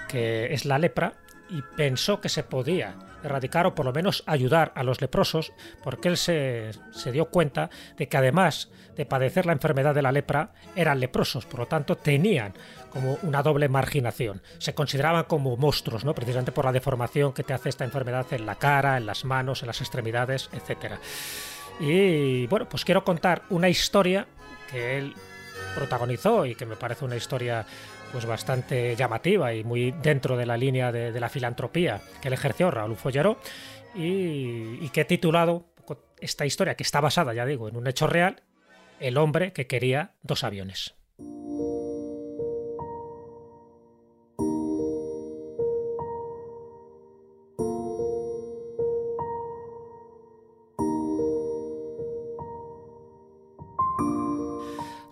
que 0.07 0.55
es 0.55 0.65
la 0.65 0.79
lepra, 0.79 1.15
y 1.51 1.63
pensó 1.77 2.21
que 2.21 2.29
se 2.29 2.45
podía 2.45 2.95
erradicar 3.23 3.67
o 3.67 3.75
por 3.75 3.87
lo 3.87 3.93
menos 3.93 4.23
ayudar 4.27 4.73
a 4.75 4.83
los 4.83 5.01
leprosos, 5.01 5.53
porque 5.83 6.09
él 6.09 6.17
se, 6.17 6.73
dio 7.13 7.27
cuenta 7.27 7.71
de 7.97 8.09
que 8.09 8.17
además 8.17 8.71
de 8.97 9.07
padecer 9.07 9.47
la 9.47 9.53
enfermedad 9.53 9.95
de 9.95 10.03
la 10.03 10.13
lepra, 10.13 10.53
eran 10.75 11.01
leprosos, 11.01 11.47
por 11.47 11.61
lo 11.61 11.67
tanto 11.67 11.97
tenían 11.97 12.55
como 12.91 13.19
una 13.23 13.43
doble 13.43 13.69
marginación. 13.69 14.43
Se 14.59 14.75
consideraban 14.75 15.25
como 15.25 15.57
monstruos, 15.57 16.05
¿no? 16.05 16.15
precisamente 16.15 16.53
por 16.53 16.65
la 16.65 16.73
deformación 16.73 17.33
que 17.33 17.45
te 17.45 17.55
hace 17.55 17.69
esta 17.69 17.85
enfermedad 17.85 18.27
en 18.33 18.47
la 18.47 18.57
cara, 18.57 18.97
en 18.97 19.07
las 19.07 19.25
manos, 19.25 19.63
en 19.63 19.69
las 19.69 19.81
extremidades, 19.81 20.51
etc. 20.53 20.95
Y 21.79 22.47
bueno, 22.49 22.69
pues 22.69 22.85
quiero 22.85 23.05
contar 23.05 23.43
una 23.51 23.69
historia 23.69 24.27
que 24.71 24.99
él 24.99 25.15
protagonizó 25.75 26.45
y 26.45 26.55
que 26.55 26.67
me 26.67 26.77
parece 26.77 27.05
una 27.05 27.17
historia 27.17 27.65
pues 28.13 28.27
bastante 28.27 28.97
llamativa 28.97 29.55
y 29.55 29.65
muy 29.65 29.91
dentro 29.91 30.37
de 30.37 30.47
la 30.47 30.57
línea 30.57 30.93
de, 30.93 31.19
la 31.19 31.29
filantropía 31.29 32.01
que 32.21 32.29
él 32.29 32.35
ejerció 32.35 32.71
Raúl 32.71 32.97
Follero 32.97 33.39
y, 33.95 34.89
que 34.91 35.03
he 35.03 35.05
titulado 35.05 35.67
esta 36.21 36.47
historia 36.47 36.75
que 36.75 36.83
está 36.83 37.01
basada, 37.01 37.35
ya 37.35 37.47
digo, 37.47 37.69
en 37.69 37.77
un 37.77 37.87
hecho 37.87 38.07
real, 38.07 38.43
El 39.01 39.17
hombre 39.17 39.53
que 39.53 39.67
quería 39.67 40.15
dos 40.23 40.43
aviones. 40.43 40.95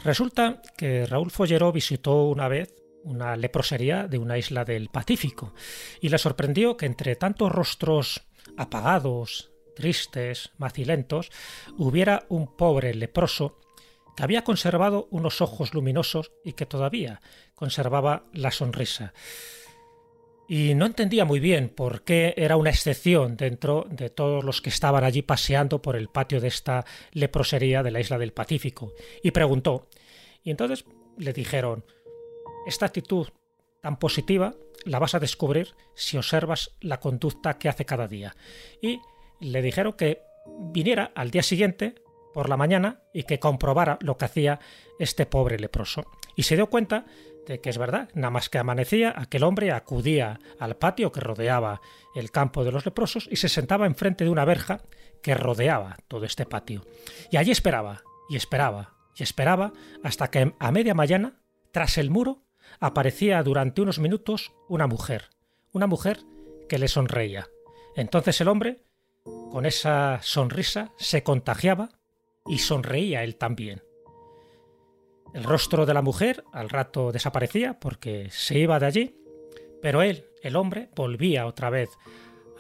Resulta 0.07 0.63
que 0.77 1.05
Raúl 1.05 1.33
Follero 1.33 1.73
visitó 1.73 2.27
una 2.29 2.47
vez 2.47 2.86
una 3.07 3.37
leprosería 3.37 4.09
de 4.09 4.19
una 4.19 4.37
isla 4.37 4.65
del 4.65 4.89
Pacífico, 4.89 5.55
y 6.01 6.09
le 6.09 6.19
sorprendió 6.19 6.77
que 6.77 6.87
entre 6.87 7.17
tantos 7.17 7.51
rostros 7.51 8.27
apagados, 8.57 9.51
tristes, 9.75 10.51
macilentos, 10.59 11.31
hubiera 11.79 12.27
un 12.29 12.57
pobre 12.57 12.95
leproso 12.95 13.59
que 14.17 14.23
había 14.23 14.45
conservado 14.45 15.09
unos 15.11 15.41
ojos 15.41 15.75
luminosos 15.75 16.33
y 16.45 16.55
que 16.55 16.67
todavía 16.67 17.21
conservaba 17.55 18.25
la 18.33 18.51
sonrisa. 18.51 19.13
Y 20.49 20.75
no 20.75 20.87
entendía 20.87 21.25
muy 21.25 21.41
bien 21.41 21.69
por 21.69 22.03
qué 22.03 22.33
era 22.37 22.57
una 22.57 22.71
excepción 22.71 23.37
dentro 23.37 23.87
de 23.91 24.11
todos 24.11 24.45
los 24.45 24.63
que 24.63 24.71
estaban 24.71 25.05
allí 25.05 25.23
paseando 25.23 25.83
por 25.83 25.97
el 25.97 26.09
patio 26.09 26.41
de 26.41 26.49
esta 26.49 26.85
leprosería 27.13 27.83
de 27.83 27.91
la 27.91 28.01
isla 28.01 28.17
del 28.17 28.33
Pacífico. 28.33 28.95
Y 29.23 29.33
preguntó. 29.33 29.89
Y 30.45 30.51
entonces 30.51 30.85
le 31.19 31.33
dijeron, 31.33 31.85
esta 32.67 32.87
actitud 32.87 33.29
tan 33.81 33.99
positiva 33.99 34.55
la 34.85 34.99
vas 34.99 35.15
a 35.15 35.21
descubrir 35.21 35.75
si 35.95 36.17
observas 36.17 36.73
la 36.81 37.01
conducta 37.01 37.59
que 37.59 37.69
hace 37.69 37.85
cada 37.85 38.09
día. 38.09 38.37
Y 38.81 39.01
le 39.41 39.63
dijeron 39.63 39.95
que 39.95 40.23
viniera 40.73 41.13
al 41.15 41.31
día 41.31 41.43
siguiente 41.43 41.95
por 42.33 42.49
la 42.49 42.57
mañana 42.57 43.01
y 43.13 43.25
que 43.25 43.39
comprobara 43.39 43.99
lo 44.01 44.17
que 44.17 44.27
hacía 44.27 44.61
este 44.99 45.27
pobre 45.27 45.59
leproso. 45.59 46.05
Y 46.37 46.43
se 46.43 46.57
dio 46.57 46.69
cuenta 46.69 47.07
de 47.47 47.61
que 47.61 47.71
es 47.71 47.79
verdad, 47.79 48.11
nada 48.15 48.31
más 48.31 48.49
que 48.49 48.59
amanecía, 48.59 49.15
aquel 49.17 49.45
hombre 49.45 49.73
acudía 49.73 50.41
al 50.59 50.77
patio 50.77 51.13
que 51.13 51.21
rodeaba 51.21 51.81
el 52.15 52.31
campo 52.31 52.65
de 52.65 52.73
los 52.73 52.85
leprosos 52.85 53.29
y 53.31 53.37
se 53.37 53.49
sentaba 53.49 53.87
enfrente 53.87 54.25
de 54.25 54.31
una 54.31 54.45
verja 54.45 54.83
que 55.23 55.35
rodeaba 55.35 55.97
todo 56.09 56.25
este 56.25 56.45
patio. 56.45 56.85
Y 57.31 57.37
allí 57.37 57.53
esperaba, 57.53 58.03
y 58.29 58.37
esperaba, 58.37 58.95
y 59.17 59.23
esperaba, 59.23 59.73
hasta 60.03 60.31
que 60.31 60.55
a 60.59 60.73
media 60.73 60.95
mañana, 60.95 61.41
tras 61.73 61.99
el 61.99 62.11
muro, 62.11 62.46
aparecía 62.81 63.43
durante 63.43 63.83
unos 63.83 63.99
minutos 63.99 64.53
una 64.69 64.87
mujer, 64.87 65.31
una 65.73 65.87
mujer 65.87 66.21
que 66.69 66.79
le 66.79 66.89
sonreía. 66.89 67.49
Entonces 67.95 68.41
el 68.41 68.49
hombre, 68.49 68.85
con 69.25 69.67
esa 69.67 70.21
sonrisa, 70.23 70.93
se 70.97 71.23
contagiaba 71.23 71.91
y 72.47 72.59
sonreía 72.59 73.25
él 73.25 73.37
también. 73.37 73.83
El 75.35 75.45
rostro 75.45 75.87
de 75.87 75.95
la 75.95 76.03
mujer 76.03 76.45
al 76.53 76.71
rato 76.71 77.13
desaparecía 77.13 77.79
porque 77.79 78.29
se 78.31 78.59
iba 78.59 78.79
de 78.79 78.87
allí, 78.87 79.21
pero 79.83 80.03
él, 80.03 80.27
el 80.43 80.57
hombre, 80.57 80.91
volvía 80.95 81.47
otra 81.47 81.71
vez 81.71 81.91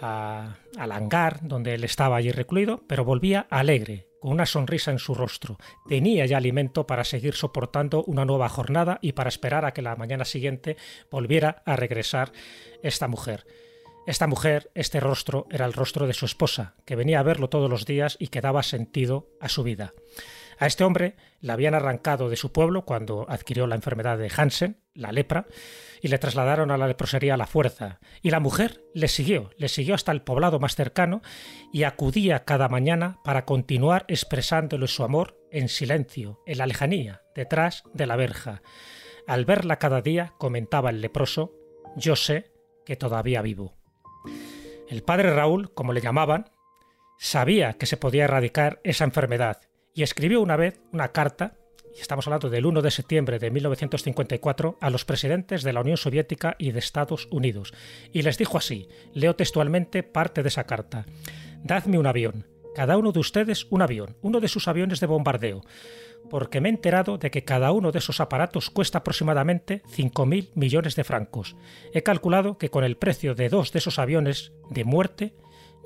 al 0.01 0.93
hangar 0.93 1.41
donde 1.43 1.75
él 1.75 1.85
estaba 1.85 2.17
allí 2.17 2.31
recluido, 2.33 2.83
pero 2.87 3.05
volvía 3.05 3.47
alegre, 3.49 4.09
una 4.31 4.47
sonrisa 4.47 4.91
en 4.91 4.99
su 4.99 5.15
rostro. 5.15 5.59
Tenía 5.89 6.27
ya 6.27 6.37
alimento 6.37 6.87
para 6.87 7.05
seguir 7.05 7.35
soportando 7.35 8.05
una 8.05 8.25
nueva 8.25 8.49
jornada 8.49 8.99
y 9.03 9.13
para 9.13 9.29
esperar 9.29 9.65
a 9.65 9.73
que 9.73 9.83
la 9.83 9.97
mañana 9.97 10.25
siguiente 10.25 10.77
volviera 11.11 11.63
a 11.65 11.77
regresar 11.77 12.33
esta 12.83 13.09
mujer. 13.09 13.47
Esta 14.07 14.27
mujer, 14.27 14.71
este 14.75 15.01
rostro, 15.01 15.47
era 15.51 15.67
el 15.67 15.73
rostro 15.73 16.07
de 16.07 16.13
su 16.13 16.27
esposa, 16.27 16.75
que 16.85 16.95
venía 16.95 17.19
a 17.19 17.25
verlo 17.25 17.49
todos 17.49 17.69
los 17.69 17.87
días 17.87 18.17
y 18.21 18.29
que 18.29 18.41
daba 18.41 18.63
sentido 18.63 19.29
a 19.41 19.49
su 19.49 19.65
vida. 19.65 19.95
A 20.59 20.67
este 20.67 20.85
hombre 20.85 21.17
le 21.41 21.53
habían 21.53 21.75
arrancado 21.75 22.31
de 22.31 22.37
su 22.37 22.53
pueblo 22.53 22.85
cuando 22.85 23.27
adquirió 23.29 23.67
la 23.67 23.75
enfermedad 23.75 24.17
de 24.17 24.33
Hansen, 24.35 24.79
la 24.95 25.13
lepra, 25.13 25.47
y 26.01 26.09
le 26.09 26.19
trasladaron 26.19 26.71
a 26.71 26.79
la 26.79 26.87
leprosería 26.87 27.35
a 27.35 27.37
la 27.37 27.47
fuerza. 27.47 28.01
Y 28.23 28.31
la 28.31 28.41
mujer 28.41 28.83
le 28.95 29.09
siguió, 29.09 29.51
le 29.59 29.69
siguió 29.69 29.95
hasta 29.95 30.13
el 30.13 30.23
poblado 30.23 30.59
más 30.59 30.75
cercano 30.75 31.21
y 31.73 31.83
acudía 31.83 32.45
cada 32.45 32.69
mañana 32.69 33.19
para 33.23 33.45
continuar 33.45 34.05
expresándole 34.09 34.87
su 34.89 35.05
amor 35.05 35.39
en 35.51 35.69
silencio, 35.69 36.43
en 36.47 36.59
la 36.59 36.67
lejanía, 36.67 37.23
detrás 37.35 37.85
de 37.93 38.07
la 38.07 38.17
verja. 38.17 38.63
Al 39.27 39.45
verla 39.45 39.79
cada 39.79 40.01
día, 40.01 40.35
comentaba 40.39 40.91
el 40.91 41.01
leproso, 41.01 41.53
yo 41.97 42.17
sé 42.17 42.53
que 42.85 42.97
todavía 42.97 43.43
vivo. 43.43 43.75
El 44.89 45.03
padre 45.03 45.35
Raúl, 45.35 45.75
como 45.75 45.93
le 45.93 46.01
llamaban, 46.01 46.51
sabía 47.19 47.75
que 47.75 47.87
se 47.87 47.97
podía 47.97 48.25
erradicar 48.25 48.81
esa 48.85 49.05
enfermedad 49.05 49.61
y 49.97 50.03
escribió 50.03 50.43
una 50.43 50.57
vez 50.57 50.79
una 50.93 51.09
carta, 51.09 51.55
y 51.97 52.01
estamos 52.01 52.27
hablando 52.27 52.51
del 52.51 52.67
1 52.67 52.83
de 52.83 52.91
septiembre 52.91 53.39
de 53.39 53.51
1954, 53.51 54.77
a 54.79 54.91
los 54.91 55.07
presidentes 55.07 55.63
de 55.63 55.73
la 55.73 55.81
Unión 55.81 55.97
Soviética 55.97 56.55
y 56.59 56.73
de 56.73 56.79
Estados 56.79 57.27
Unidos, 57.31 57.73
y 58.13 58.21
les 58.21 58.37
dijo 58.37 58.59
así, 58.59 58.89
leo 59.15 59.35
textualmente 59.35 60.03
parte 60.03 60.43
de 60.43 60.49
esa 60.49 60.65
carta, 60.65 61.07
Dadme 61.65 61.99
un 61.99 62.07
avión, 62.07 62.47
cada 62.75 62.99
uno 62.99 63.11
de 63.11 63.21
ustedes 63.21 63.67
un 63.71 63.81
avión, 63.81 64.19
uno 64.21 64.39
de 64.41 64.49
sus 64.49 64.69
aviones 64.69 65.01
de 65.01 65.07
bombardeo, 65.07 65.63
porque 66.29 66.61
me 66.61 66.69
he 66.69 66.73
enterado 66.73 67.17
de 67.17 67.31
que 67.31 67.45
cada 67.45 67.73
uno 67.73 67.91
de 67.91 67.99
esos 67.99 68.21
aparatos 68.21 68.69
cuesta 68.69 68.99
aproximadamente 68.99 69.83
5.000 69.97 70.51
millones 70.55 70.95
de 70.95 71.05
francos. 71.05 71.57
He 71.95 72.03
calculado 72.03 72.59
que 72.59 72.69
con 72.69 72.85
el 72.85 72.99
precio 72.99 73.35
de 73.35 73.49
dos 73.49 73.73
de 73.73 73.79
esos 73.79 73.99
aviones 73.99 74.53
de 74.69 74.85
muerte, 74.85 75.35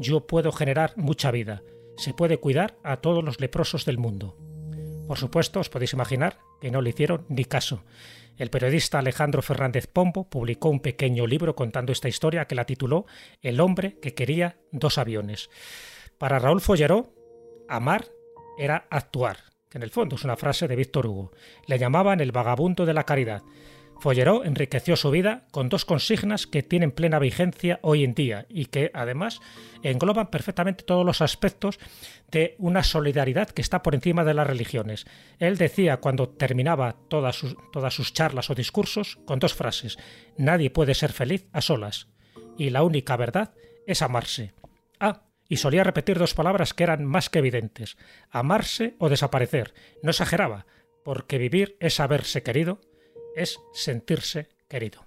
yo 0.00 0.26
puedo 0.26 0.50
generar 0.50 0.94
mucha 0.96 1.30
vida 1.30 1.62
se 2.00 2.14
puede 2.14 2.38
cuidar 2.38 2.78
a 2.82 2.96
todos 2.96 3.22
los 3.22 3.40
leprosos 3.40 3.84
del 3.84 3.98
mundo. 3.98 4.36
Por 5.06 5.18
supuesto, 5.18 5.60
os 5.60 5.68
podéis 5.68 5.92
imaginar 5.92 6.38
que 6.60 6.70
no 6.70 6.80
le 6.80 6.90
hicieron 6.90 7.26
ni 7.28 7.44
caso. 7.44 7.84
El 8.38 8.48
periodista 8.48 8.98
Alejandro 8.98 9.42
Fernández 9.42 9.86
Pombo 9.86 10.28
publicó 10.30 10.70
un 10.70 10.80
pequeño 10.80 11.26
libro 11.26 11.54
contando 11.54 11.92
esta 11.92 12.08
historia 12.08 12.46
que 12.46 12.54
la 12.54 12.64
tituló 12.64 13.04
El 13.42 13.60
hombre 13.60 13.98
que 14.00 14.14
quería 14.14 14.56
dos 14.72 14.96
aviones. 14.96 15.50
Para 16.16 16.38
Raúl 16.38 16.62
Folleró, 16.62 17.12
amar 17.68 18.06
era 18.56 18.86
actuar, 18.88 19.36
que 19.68 19.76
en 19.76 19.82
el 19.82 19.90
fondo 19.90 20.16
es 20.16 20.24
una 20.24 20.36
frase 20.36 20.68
de 20.68 20.76
Víctor 20.76 21.06
Hugo. 21.06 21.32
Le 21.66 21.78
llamaban 21.78 22.20
el 22.20 22.32
vagabundo 22.32 22.86
de 22.86 22.94
la 22.94 23.04
caridad. 23.04 23.42
Folleró 24.00 24.44
enriqueció 24.44 24.96
su 24.96 25.10
vida 25.10 25.44
con 25.50 25.68
dos 25.68 25.84
consignas 25.84 26.46
que 26.46 26.62
tienen 26.62 26.90
plena 26.90 27.18
vigencia 27.18 27.78
hoy 27.82 28.02
en 28.02 28.14
día 28.14 28.46
y 28.48 28.64
que 28.66 28.90
además 28.94 29.40
engloban 29.82 30.30
perfectamente 30.30 30.84
todos 30.84 31.04
los 31.04 31.20
aspectos 31.20 31.78
de 32.30 32.56
una 32.58 32.82
solidaridad 32.82 33.50
que 33.50 33.60
está 33.60 33.82
por 33.82 33.94
encima 33.94 34.24
de 34.24 34.32
las 34.32 34.46
religiones. 34.46 35.04
Él 35.38 35.58
decía 35.58 35.98
cuando 35.98 36.30
terminaba 36.30 36.96
todas 37.08 37.36
sus, 37.36 37.54
todas 37.72 37.92
sus 37.92 38.14
charlas 38.14 38.48
o 38.48 38.54
discursos 38.54 39.18
con 39.26 39.38
dos 39.38 39.52
frases, 39.52 39.98
nadie 40.38 40.70
puede 40.70 40.94
ser 40.94 41.12
feliz 41.12 41.46
a 41.52 41.60
solas 41.60 42.08
y 42.56 42.70
la 42.70 42.82
única 42.82 43.18
verdad 43.18 43.52
es 43.86 44.00
amarse. 44.00 44.54
Ah, 44.98 45.24
y 45.46 45.58
solía 45.58 45.84
repetir 45.84 46.18
dos 46.18 46.32
palabras 46.32 46.72
que 46.72 46.84
eran 46.84 47.04
más 47.04 47.28
que 47.28 47.40
evidentes, 47.40 47.98
amarse 48.30 48.94
o 48.98 49.10
desaparecer. 49.10 49.74
No 50.02 50.10
exageraba, 50.10 50.64
porque 51.04 51.36
vivir 51.36 51.76
es 51.80 52.00
haberse 52.00 52.42
querido 52.42 52.80
es 53.34 53.60
sentirse 53.72 54.48
querido. 54.68 55.06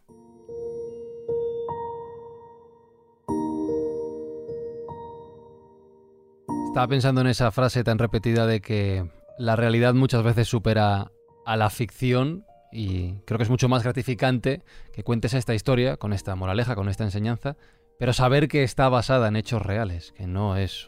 Estaba 6.68 6.88
pensando 6.88 7.22
en 7.22 7.28
esa 7.28 7.52
frase 7.52 7.84
tan 7.84 8.00
repetida 8.00 8.48
de 8.48 8.60
que 8.60 9.08
la 9.38 9.56
realidad 9.56 9.94
muchas 9.94 10.24
veces 10.24 10.48
supera 10.48 11.12
a 11.46 11.56
la 11.56 11.70
ficción 11.70 12.46
y 12.72 13.14
creo 13.26 13.38
que 13.38 13.44
es 13.44 13.50
mucho 13.52 13.70
más 13.70 13.84
gratificante 13.84 14.64
que 14.92 15.04
cuentes 15.04 15.36
esta 15.36 15.54
historia 15.54 15.98
con 15.98 16.14
esta 16.14 16.36
moraleja, 16.36 16.76
con 16.76 16.90
esta 16.90 17.04
enseñanza, 17.04 17.58
pero 18.00 18.12
saber 18.12 18.48
que 18.48 18.64
está 18.64 18.90
basada 18.90 19.28
en 19.28 19.36
hechos 19.36 19.62
reales, 19.62 20.14
que 20.14 20.26
no 20.26 20.58
es 20.58 20.88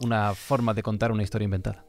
una 0.00 0.34
forma 0.34 0.74
de 0.74 0.82
contar 0.82 1.12
una 1.12 1.22
historia 1.22 1.46
inventada. 1.46 1.85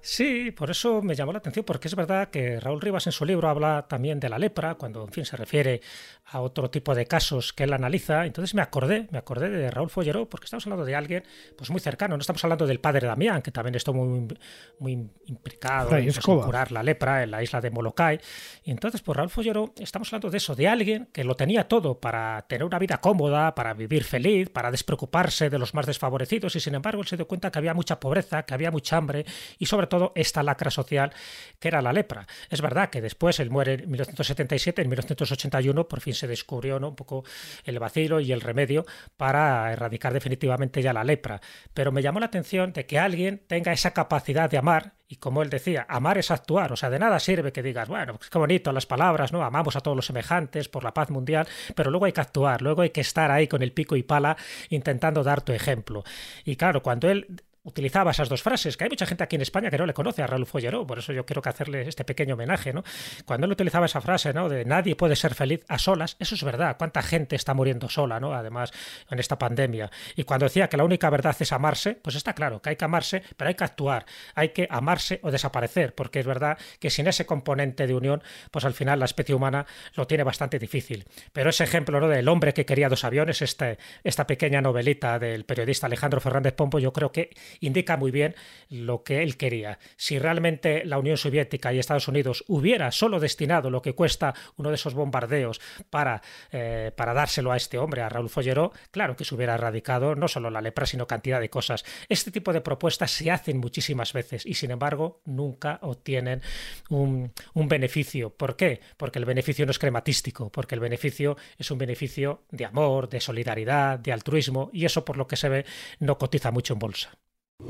Sí, 0.00 0.52
por 0.52 0.70
eso 0.70 1.02
me 1.02 1.14
llamó 1.14 1.32
la 1.32 1.38
atención, 1.38 1.64
porque 1.64 1.88
es 1.88 1.96
verdad 1.96 2.28
que 2.30 2.60
Raúl 2.60 2.80
Rivas 2.80 3.06
en 3.06 3.12
su 3.12 3.24
libro 3.24 3.48
habla 3.48 3.86
también 3.88 4.20
de 4.20 4.28
la 4.28 4.38
lepra, 4.38 4.76
cuando 4.76 5.04
en 5.04 5.12
fin 5.12 5.24
se 5.24 5.36
refiere 5.36 5.80
a 6.26 6.40
otro 6.40 6.70
tipo 6.70 6.94
de 6.94 7.06
casos 7.06 7.52
que 7.52 7.64
él 7.64 7.72
analiza. 7.72 8.24
Entonces 8.24 8.54
me 8.54 8.62
acordé, 8.62 9.08
me 9.10 9.18
acordé 9.18 9.50
de 9.50 9.70
Raúl 9.70 9.90
Folleró, 9.90 10.28
porque 10.28 10.44
estamos 10.44 10.66
hablando 10.66 10.84
de 10.84 10.94
alguien 10.94 11.24
pues 11.56 11.70
muy 11.70 11.80
cercano, 11.80 12.16
no 12.16 12.20
estamos 12.20 12.42
hablando 12.44 12.66
del 12.66 12.80
padre 12.80 13.06
Damián, 13.08 13.42
que 13.42 13.50
también 13.50 13.74
estuvo 13.74 14.04
muy, 14.04 14.38
muy 14.78 15.10
implicado 15.26 15.96
en, 15.96 16.04
pues, 16.04 16.20
curar 16.20 16.70
la 16.70 16.82
lepra 16.82 17.24
en 17.24 17.32
la 17.32 17.42
isla 17.42 17.60
de 17.60 17.70
Molokai. 17.70 18.20
Y 18.64 18.70
entonces, 18.70 19.00
por 19.00 19.16
pues, 19.16 19.16
Raúl 19.16 19.30
Folleró, 19.30 19.74
estamos 19.78 20.08
hablando 20.08 20.30
de 20.30 20.36
eso, 20.36 20.54
de 20.54 20.68
alguien 20.68 21.08
que 21.12 21.24
lo 21.24 21.34
tenía 21.34 21.66
todo 21.66 21.98
para 21.98 22.42
tener 22.42 22.64
una 22.64 22.78
vida 22.78 22.98
cómoda, 22.98 23.54
para 23.54 23.74
vivir 23.74 24.04
feliz, 24.04 24.48
para 24.48 24.70
despreocuparse 24.70 25.50
de 25.50 25.58
los 25.58 25.74
más 25.74 25.86
desfavorecidos, 25.86 26.54
y 26.54 26.60
sin 26.60 26.76
embargo 26.76 27.02
él 27.02 27.08
se 27.08 27.16
dio 27.16 27.26
cuenta 27.26 27.50
que 27.50 27.58
había 27.58 27.74
mucha 27.74 27.98
pobreza, 27.98 28.44
que 28.44 28.54
había 28.54 28.70
mucha 28.70 28.96
hambre, 28.96 29.26
y 29.58 29.66
sobre 29.66 29.87
todo 29.88 30.12
esta 30.14 30.42
lacra 30.42 30.70
social 30.70 31.12
que 31.58 31.68
era 31.68 31.82
la 31.82 31.92
lepra. 31.92 32.26
Es 32.50 32.60
verdad 32.60 32.90
que 32.90 33.00
después 33.00 33.40
él 33.40 33.50
muere 33.50 33.74
en 33.74 33.90
1977, 33.90 34.82
en 34.82 34.88
1981 34.88 35.88
por 35.88 36.00
fin 36.00 36.14
se 36.14 36.26
descubrió 36.26 36.78
¿no? 36.78 36.88
un 36.88 36.96
poco 36.96 37.24
el 37.64 37.78
vacilo 37.78 38.20
y 38.20 38.32
el 38.32 38.40
remedio 38.40 38.86
para 39.16 39.72
erradicar 39.72 40.12
definitivamente 40.12 40.82
ya 40.82 40.92
la 40.92 41.04
lepra. 41.04 41.40
Pero 41.74 41.92
me 41.92 42.02
llamó 42.02 42.20
la 42.20 42.26
atención 42.26 42.72
de 42.72 42.86
que 42.86 42.98
alguien 42.98 43.42
tenga 43.46 43.72
esa 43.72 43.92
capacidad 43.92 44.50
de 44.50 44.58
amar 44.58 44.94
y 45.10 45.16
como 45.16 45.42
él 45.42 45.48
decía, 45.48 45.86
amar 45.88 46.18
es 46.18 46.30
actuar, 46.30 46.70
o 46.70 46.76
sea, 46.76 46.90
de 46.90 46.98
nada 46.98 47.18
sirve 47.18 47.50
que 47.50 47.62
digas, 47.62 47.88
bueno, 47.88 48.16
pues 48.18 48.28
qué 48.28 48.36
bonito 48.36 48.72
las 48.72 48.84
palabras, 48.84 49.32
¿no? 49.32 49.42
Amamos 49.42 49.74
a 49.74 49.80
todos 49.80 49.96
los 49.96 50.04
semejantes 50.04 50.68
por 50.68 50.84
la 50.84 50.92
paz 50.92 51.08
mundial, 51.08 51.48
pero 51.74 51.90
luego 51.90 52.04
hay 52.04 52.12
que 52.12 52.20
actuar, 52.20 52.60
luego 52.60 52.82
hay 52.82 52.90
que 52.90 53.00
estar 53.00 53.30
ahí 53.30 53.48
con 53.48 53.62
el 53.62 53.72
pico 53.72 53.96
y 53.96 54.02
pala 54.02 54.36
intentando 54.68 55.22
dar 55.22 55.40
tu 55.40 55.52
ejemplo. 55.52 56.04
Y 56.44 56.56
claro, 56.56 56.82
cuando 56.82 57.10
él 57.10 57.42
utilizaba 57.68 58.10
esas 58.10 58.28
dos 58.28 58.42
frases, 58.42 58.76
que 58.76 58.84
hay 58.84 58.90
mucha 58.90 59.06
gente 59.06 59.24
aquí 59.24 59.36
en 59.36 59.42
España 59.42 59.70
que 59.70 59.78
no 59.78 59.86
le 59.86 59.94
conoce 59.94 60.22
a 60.22 60.26
Raúl 60.26 60.46
Folleró, 60.46 60.86
por 60.86 60.98
eso 60.98 61.12
yo 61.12 61.24
quiero 61.24 61.42
hacerle 61.44 61.88
este 61.88 62.04
pequeño 62.04 62.34
homenaje, 62.34 62.72
¿no? 62.72 62.82
Cuando 63.24 63.46
él 63.46 63.52
utilizaba 63.52 63.86
esa 63.86 64.00
frase, 64.00 64.32
¿no? 64.32 64.48
De 64.48 64.64
nadie 64.64 64.96
puede 64.96 65.16
ser 65.16 65.34
feliz 65.34 65.64
a 65.68 65.78
solas, 65.78 66.16
eso 66.18 66.34
es 66.34 66.42
verdad, 66.42 66.76
cuánta 66.78 67.02
gente 67.02 67.36
está 67.36 67.54
muriendo 67.54 67.88
sola, 67.88 68.20
¿no? 68.20 68.34
Además, 68.34 68.72
en 69.10 69.18
esta 69.18 69.38
pandemia. 69.38 69.90
Y 70.16 70.24
cuando 70.24 70.46
decía 70.46 70.68
que 70.68 70.76
la 70.76 70.84
única 70.84 71.10
verdad 71.10 71.36
es 71.38 71.52
amarse, 71.52 71.94
pues 71.94 72.16
está 72.16 72.34
claro 72.34 72.60
que 72.60 72.70
hay 72.70 72.76
que 72.76 72.84
amarse, 72.84 73.22
pero 73.36 73.48
hay 73.48 73.54
que 73.54 73.64
actuar, 73.64 74.06
hay 74.34 74.50
que 74.50 74.66
amarse 74.70 75.20
o 75.22 75.30
desaparecer, 75.30 75.94
porque 75.94 76.20
es 76.20 76.26
verdad 76.26 76.58
que 76.80 76.90
sin 76.90 77.06
ese 77.06 77.26
componente 77.26 77.86
de 77.86 77.94
unión, 77.94 78.22
pues 78.50 78.64
al 78.64 78.74
final 78.74 78.98
la 78.98 79.04
especie 79.04 79.34
humana 79.34 79.66
lo 79.94 80.06
tiene 80.06 80.24
bastante 80.24 80.58
difícil. 80.58 81.04
Pero 81.32 81.50
ese 81.50 81.64
ejemplo, 81.64 82.00
¿no? 82.00 82.08
Del 82.08 82.28
hombre 82.28 82.54
que 82.54 82.66
quería 82.66 82.88
dos 82.88 83.04
aviones, 83.04 83.42
este, 83.42 83.78
esta 84.04 84.26
pequeña 84.26 84.60
novelita 84.60 85.18
del 85.18 85.44
periodista 85.44 85.86
Alejandro 85.86 86.20
Fernández 86.20 86.54
Pompo, 86.54 86.78
yo 86.78 86.92
creo 86.92 87.12
que 87.12 87.30
indica 87.60 87.96
muy 87.96 88.10
bien 88.10 88.34
lo 88.68 89.02
que 89.02 89.22
él 89.22 89.36
quería. 89.36 89.78
Si 89.96 90.18
realmente 90.18 90.84
la 90.84 90.98
Unión 90.98 91.16
Soviética 91.16 91.72
y 91.72 91.78
Estados 91.78 92.08
Unidos 92.08 92.44
hubiera 92.48 92.90
solo 92.92 93.20
destinado 93.20 93.70
lo 93.70 93.82
que 93.82 93.94
cuesta 93.94 94.34
uno 94.56 94.70
de 94.70 94.76
esos 94.76 94.94
bombardeos 94.94 95.60
para, 95.90 96.22
eh, 96.52 96.92
para 96.96 97.14
dárselo 97.14 97.52
a 97.52 97.56
este 97.56 97.78
hombre, 97.78 98.02
a 98.02 98.08
Raúl 98.08 98.30
Folleró, 98.30 98.72
claro 98.90 99.16
que 99.16 99.24
se 99.24 99.34
hubiera 99.34 99.54
erradicado 99.54 100.14
no 100.14 100.28
solo 100.28 100.50
la 100.50 100.60
lepra, 100.60 100.86
sino 100.86 101.06
cantidad 101.06 101.40
de 101.40 101.50
cosas. 101.50 101.84
Este 102.08 102.30
tipo 102.30 102.52
de 102.52 102.60
propuestas 102.60 103.10
se 103.10 103.30
hacen 103.30 103.58
muchísimas 103.58 104.12
veces 104.12 104.44
y 104.46 104.54
sin 104.54 104.70
embargo 104.70 105.20
nunca 105.24 105.78
obtienen 105.82 106.42
un, 106.90 107.32
un 107.54 107.68
beneficio. 107.68 108.30
¿Por 108.30 108.56
qué? 108.56 108.80
Porque 108.96 109.18
el 109.18 109.24
beneficio 109.24 109.64
no 109.66 109.70
es 109.70 109.78
crematístico, 109.78 110.50
porque 110.50 110.74
el 110.74 110.80
beneficio 110.80 111.36
es 111.56 111.70
un 111.70 111.78
beneficio 111.78 112.42
de 112.50 112.64
amor, 112.64 113.08
de 113.08 113.20
solidaridad, 113.20 113.98
de 113.98 114.12
altruismo 114.12 114.70
y 114.72 114.84
eso 114.84 115.04
por 115.04 115.16
lo 115.16 115.26
que 115.26 115.36
se 115.36 115.48
ve 115.48 115.64
no 115.98 116.18
cotiza 116.18 116.50
mucho 116.50 116.74
en 116.74 116.78
bolsa. 116.78 117.18
No 117.60 117.66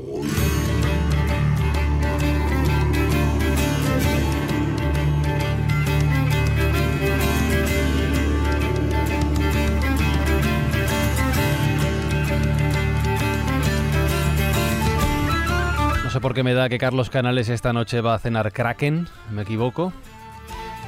sé 16.11 16.21
por 16.21 16.35
qué 16.35 16.43
me 16.43 16.53
da 16.53 16.69
que 16.69 16.77
Carlos 16.77 17.09
Canales 17.09 17.49
esta 17.49 17.73
noche 17.73 18.01
va 18.01 18.13
a 18.13 18.19
cenar 18.19 18.51
Kraken, 18.51 19.07
¿me 19.31 19.41
equivoco? 19.41 19.91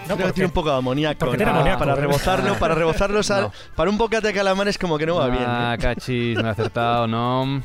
No, 0.07 0.15
Creo 0.15 0.27
que 0.27 0.33
tiene 0.33 0.45
un 0.45 0.53
poco 0.53 0.69
de 0.69 0.77
amoníaco. 0.77 1.19
para 1.79 1.95
rebozarlo, 1.95 2.53
para 2.59 2.75
rebozarlo, 2.75 3.21
para 3.75 3.89
un 3.89 3.97
bocate 3.97 4.27
de 4.27 4.33
calamares 4.33 4.77
como 4.77 4.99
que 4.99 5.07
no 5.07 5.15
va 5.15 5.27
bien. 5.29 5.43
Ah, 5.47 5.75
cachis, 5.79 6.37
me 6.37 6.47
ha 6.49 6.51
acertado, 6.51 7.07
no. 7.07 7.63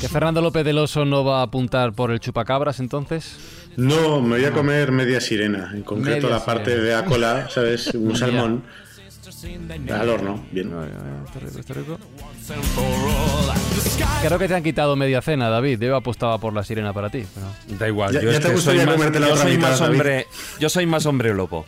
¿Que 0.00 0.08
Fernando 0.08 0.40
López 0.40 0.64
del 0.64 0.78
Oso 0.78 1.04
no 1.04 1.24
va 1.24 1.40
a 1.40 1.42
apuntar 1.42 1.92
por 1.92 2.10
el 2.10 2.20
chupacabras 2.20 2.78
entonces? 2.80 3.36
No, 3.76 4.20
me 4.20 4.36
voy 4.36 4.44
a 4.44 4.52
comer 4.52 4.92
media 4.92 5.20
sirena, 5.20 5.72
en 5.74 5.82
concreto 5.82 6.28
la 6.28 6.44
parte 6.44 6.76
de 6.78 6.94
Acola, 6.94 7.48
¿sabes? 7.50 7.94
Un 7.94 8.16
salmón. 8.16 8.62
Al 9.92 10.08
horno, 10.08 10.44
bien. 10.50 10.72
Está 11.26 11.40
rico, 11.40 11.60
está 11.60 11.74
rico. 11.74 11.98
Creo 14.22 14.38
que 14.38 14.48
te 14.48 14.54
han 14.54 14.62
quitado 14.62 14.96
media 14.96 15.20
cena, 15.20 15.48
David. 15.48 15.80
Yo 15.80 15.96
apostaba 15.96 16.38
por 16.38 16.52
la 16.52 16.64
sirena 16.64 16.92
para 16.92 17.10
ti. 17.10 17.24
Da 17.78 17.86
igual, 17.86 18.20
yo, 18.20 18.30
es 18.30 18.40
que 18.40 18.56
soy 18.56 18.84
más, 18.84 18.96
yo 18.98 19.36
soy 19.36 19.58
más 19.58 19.80
hombre, 19.80 20.26
yo 20.58 20.68
soy 20.68 20.86
más 20.86 21.06
hombre 21.06 21.34
lobo. 21.34 21.66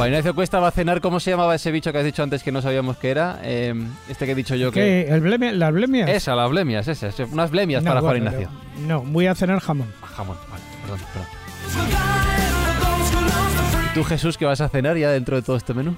Juan 0.00 0.12
Ignacio 0.12 0.34
Cuesta 0.34 0.58
va 0.60 0.68
a 0.68 0.70
cenar, 0.70 1.02
¿cómo 1.02 1.20
se 1.20 1.30
llamaba 1.30 1.54
ese 1.54 1.70
bicho 1.70 1.92
que 1.92 1.98
has 1.98 2.04
dicho 2.04 2.22
antes 2.22 2.42
que 2.42 2.50
no 2.50 2.62
sabíamos 2.62 2.96
qué 2.96 3.10
era? 3.10 3.38
Eh, 3.42 3.74
este 4.08 4.24
que 4.24 4.32
he 4.32 4.34
dicho 4.34 4.54
yo 4.56 4.72
que... 4.72 5.02
¿El 5.02 5.20
blemia, 5.20 5.52
¿Las 5.52 5.74
blemias? 5.74 6.08
Esa, 6.08 6.34
las 6.34 6.48
blemias, 6.48 6.88
esa. 6.88 7.10
Unas 7.30 7.50
blemias 7.50 7.84
para 7.84 8.00
Juan 8.00 8.16
Ignacio. 8.16 8.48
No, 8.78 9.02
voy 9.02 9.26
a 9.26 9.34
cenar 9.34 9.60
jamón. 9.60 9.92
Ah, 10.02 10.06
jamón, 10.06 10.38
vale, 10.50 10.62
perdón, 10.80 11.00
perdón. 11.12 11.28
¿Y 13.90 13.94
tú, 13.94 14.02
Jesús, 14.04 14.38
qué 14.38 14.46
vas 14.46 14.62
a 14.62 14.70
cenar 14.70 14.96
ya 14.96 15.10
dentro 15.10 15.36
de 15.36 15.42
todo 15.42 15.58
este 15.58 15.74
menú? 15.74 15.94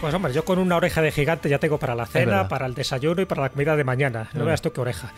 Pues 0.00 0.14
hombre, 0.14 0.32
yo 0.32 0.46
con 0.46 0.58
una 0.58 0.76
oreja 0.76 1.02
de 1.02 1.12
gigante 1.12 1.50
ya 1.50 1.58
tengo 1.58 1.76
para 1.76 1.94
la 1.94 2.06
cena, 2.06 2.48
para 2.48 2.64
el 2.64 2.72
desayuno 2.72 3.20
y 3.20 3.26
para 3.26 3.42
la 3.42 3.50
comida 3.50 3.76
de 3.76 3.84
mañana. 3.84 4.30
No 4.32 4.46
veas 4.46 4.62
tú 4.62 4.72
qué 4.72 4.80
oreja. 4.80 5.12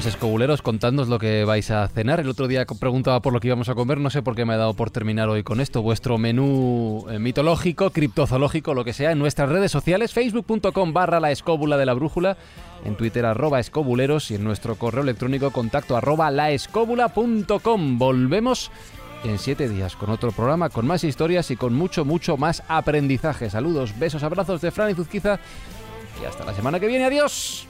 Pues 0.00 0.14
escobuleros, 0.14 0.62
contadnos 0.62 1.08
lo 1.08 1.18
que 1.18 1.44
vais 1.44 1.70
a 1.70 1.86
cenar. 1.86 2.20
El 2.20 2.30
otro 2.30 2.48
día 2.48 2.64
preguntaba 2.64 3.20
por 3.20 3.34
lo 3.34 3.40
que 3.40 3.48
íbamos 3.48 3.68
a 3.68 3.74
comer, 3.74 3.98
no 3.98 4.08
sé 4.08 4.22
por 4.22 4.34
qué 4.34 4.46
me 4.46 4.54
ha 4.54 4.56
dado 4.56 4.72
por 4.72 4.90
terminar 4.90 5.28
hoy 5.28 5.42
con 5.42 5.60
esto. 5.60 5.82
Vuestro 5.82 6.16
menú 6.16 7.04
eh, 7.10 7.18
mitológico, 7.18 7.90
criptozoológico, 7.90 8.72
lo 8.72 8.82
que 8.82 8.94
sea, 8.94 9.12
en 9.12 9.18
nuestras 9.18 9.50
redes 9.50 9.70
sociales, 9.70 10.14
facebook.com 10.14 10.94
barra 10.94 11.20
la 11.20 11.30
escóbula 11.30 11.76
de 11.76 11.84
la 11.84 11.92
brújula, 11.92 12.38
en 12.86 12.96
Twitter 12.96 13.26
arroba 13.26 13.60
escobuleros 13.60 14.30
y 14.30 14.36
en 14.36 14.44
nuestro 14.44 14.76
correo 14.76 15.02
electrónico 15.02 15.50
contacto 15.50 15.98
arroba. 15.98 16.30
Volvemos 17.98 18.70
en 19.24 19.38
siete 19.38 19.68
días 19.68 19.96
con 19.96 20.08
otro 20.08 20.32
programa, 20.32 20.70
con 20.70 20.86
más 20.86 21.04
historias 21.04 21.50
y 21.50 21.56
con 21.56 21.74
mucho, 21.74 22.06
mucho 22.06 22.38
más 22.38 22.62
aprendizaje. 22.68 23.50
Saludos, 23.50 23.98
besos, 23.98 24.22
abrazos 24.22 24.62
de 24.62 24.70
Fran 24.70 24.92
y 24.92 24.94
Zuzquiza 24.94 25.38
y 26.22 26.24
hasta 26.24 26.46
la 26.46 26.54
semana 26.54 26.80
que 26.80 26.86
viene. 26.86 27.04
Adiós. 27.04 27.68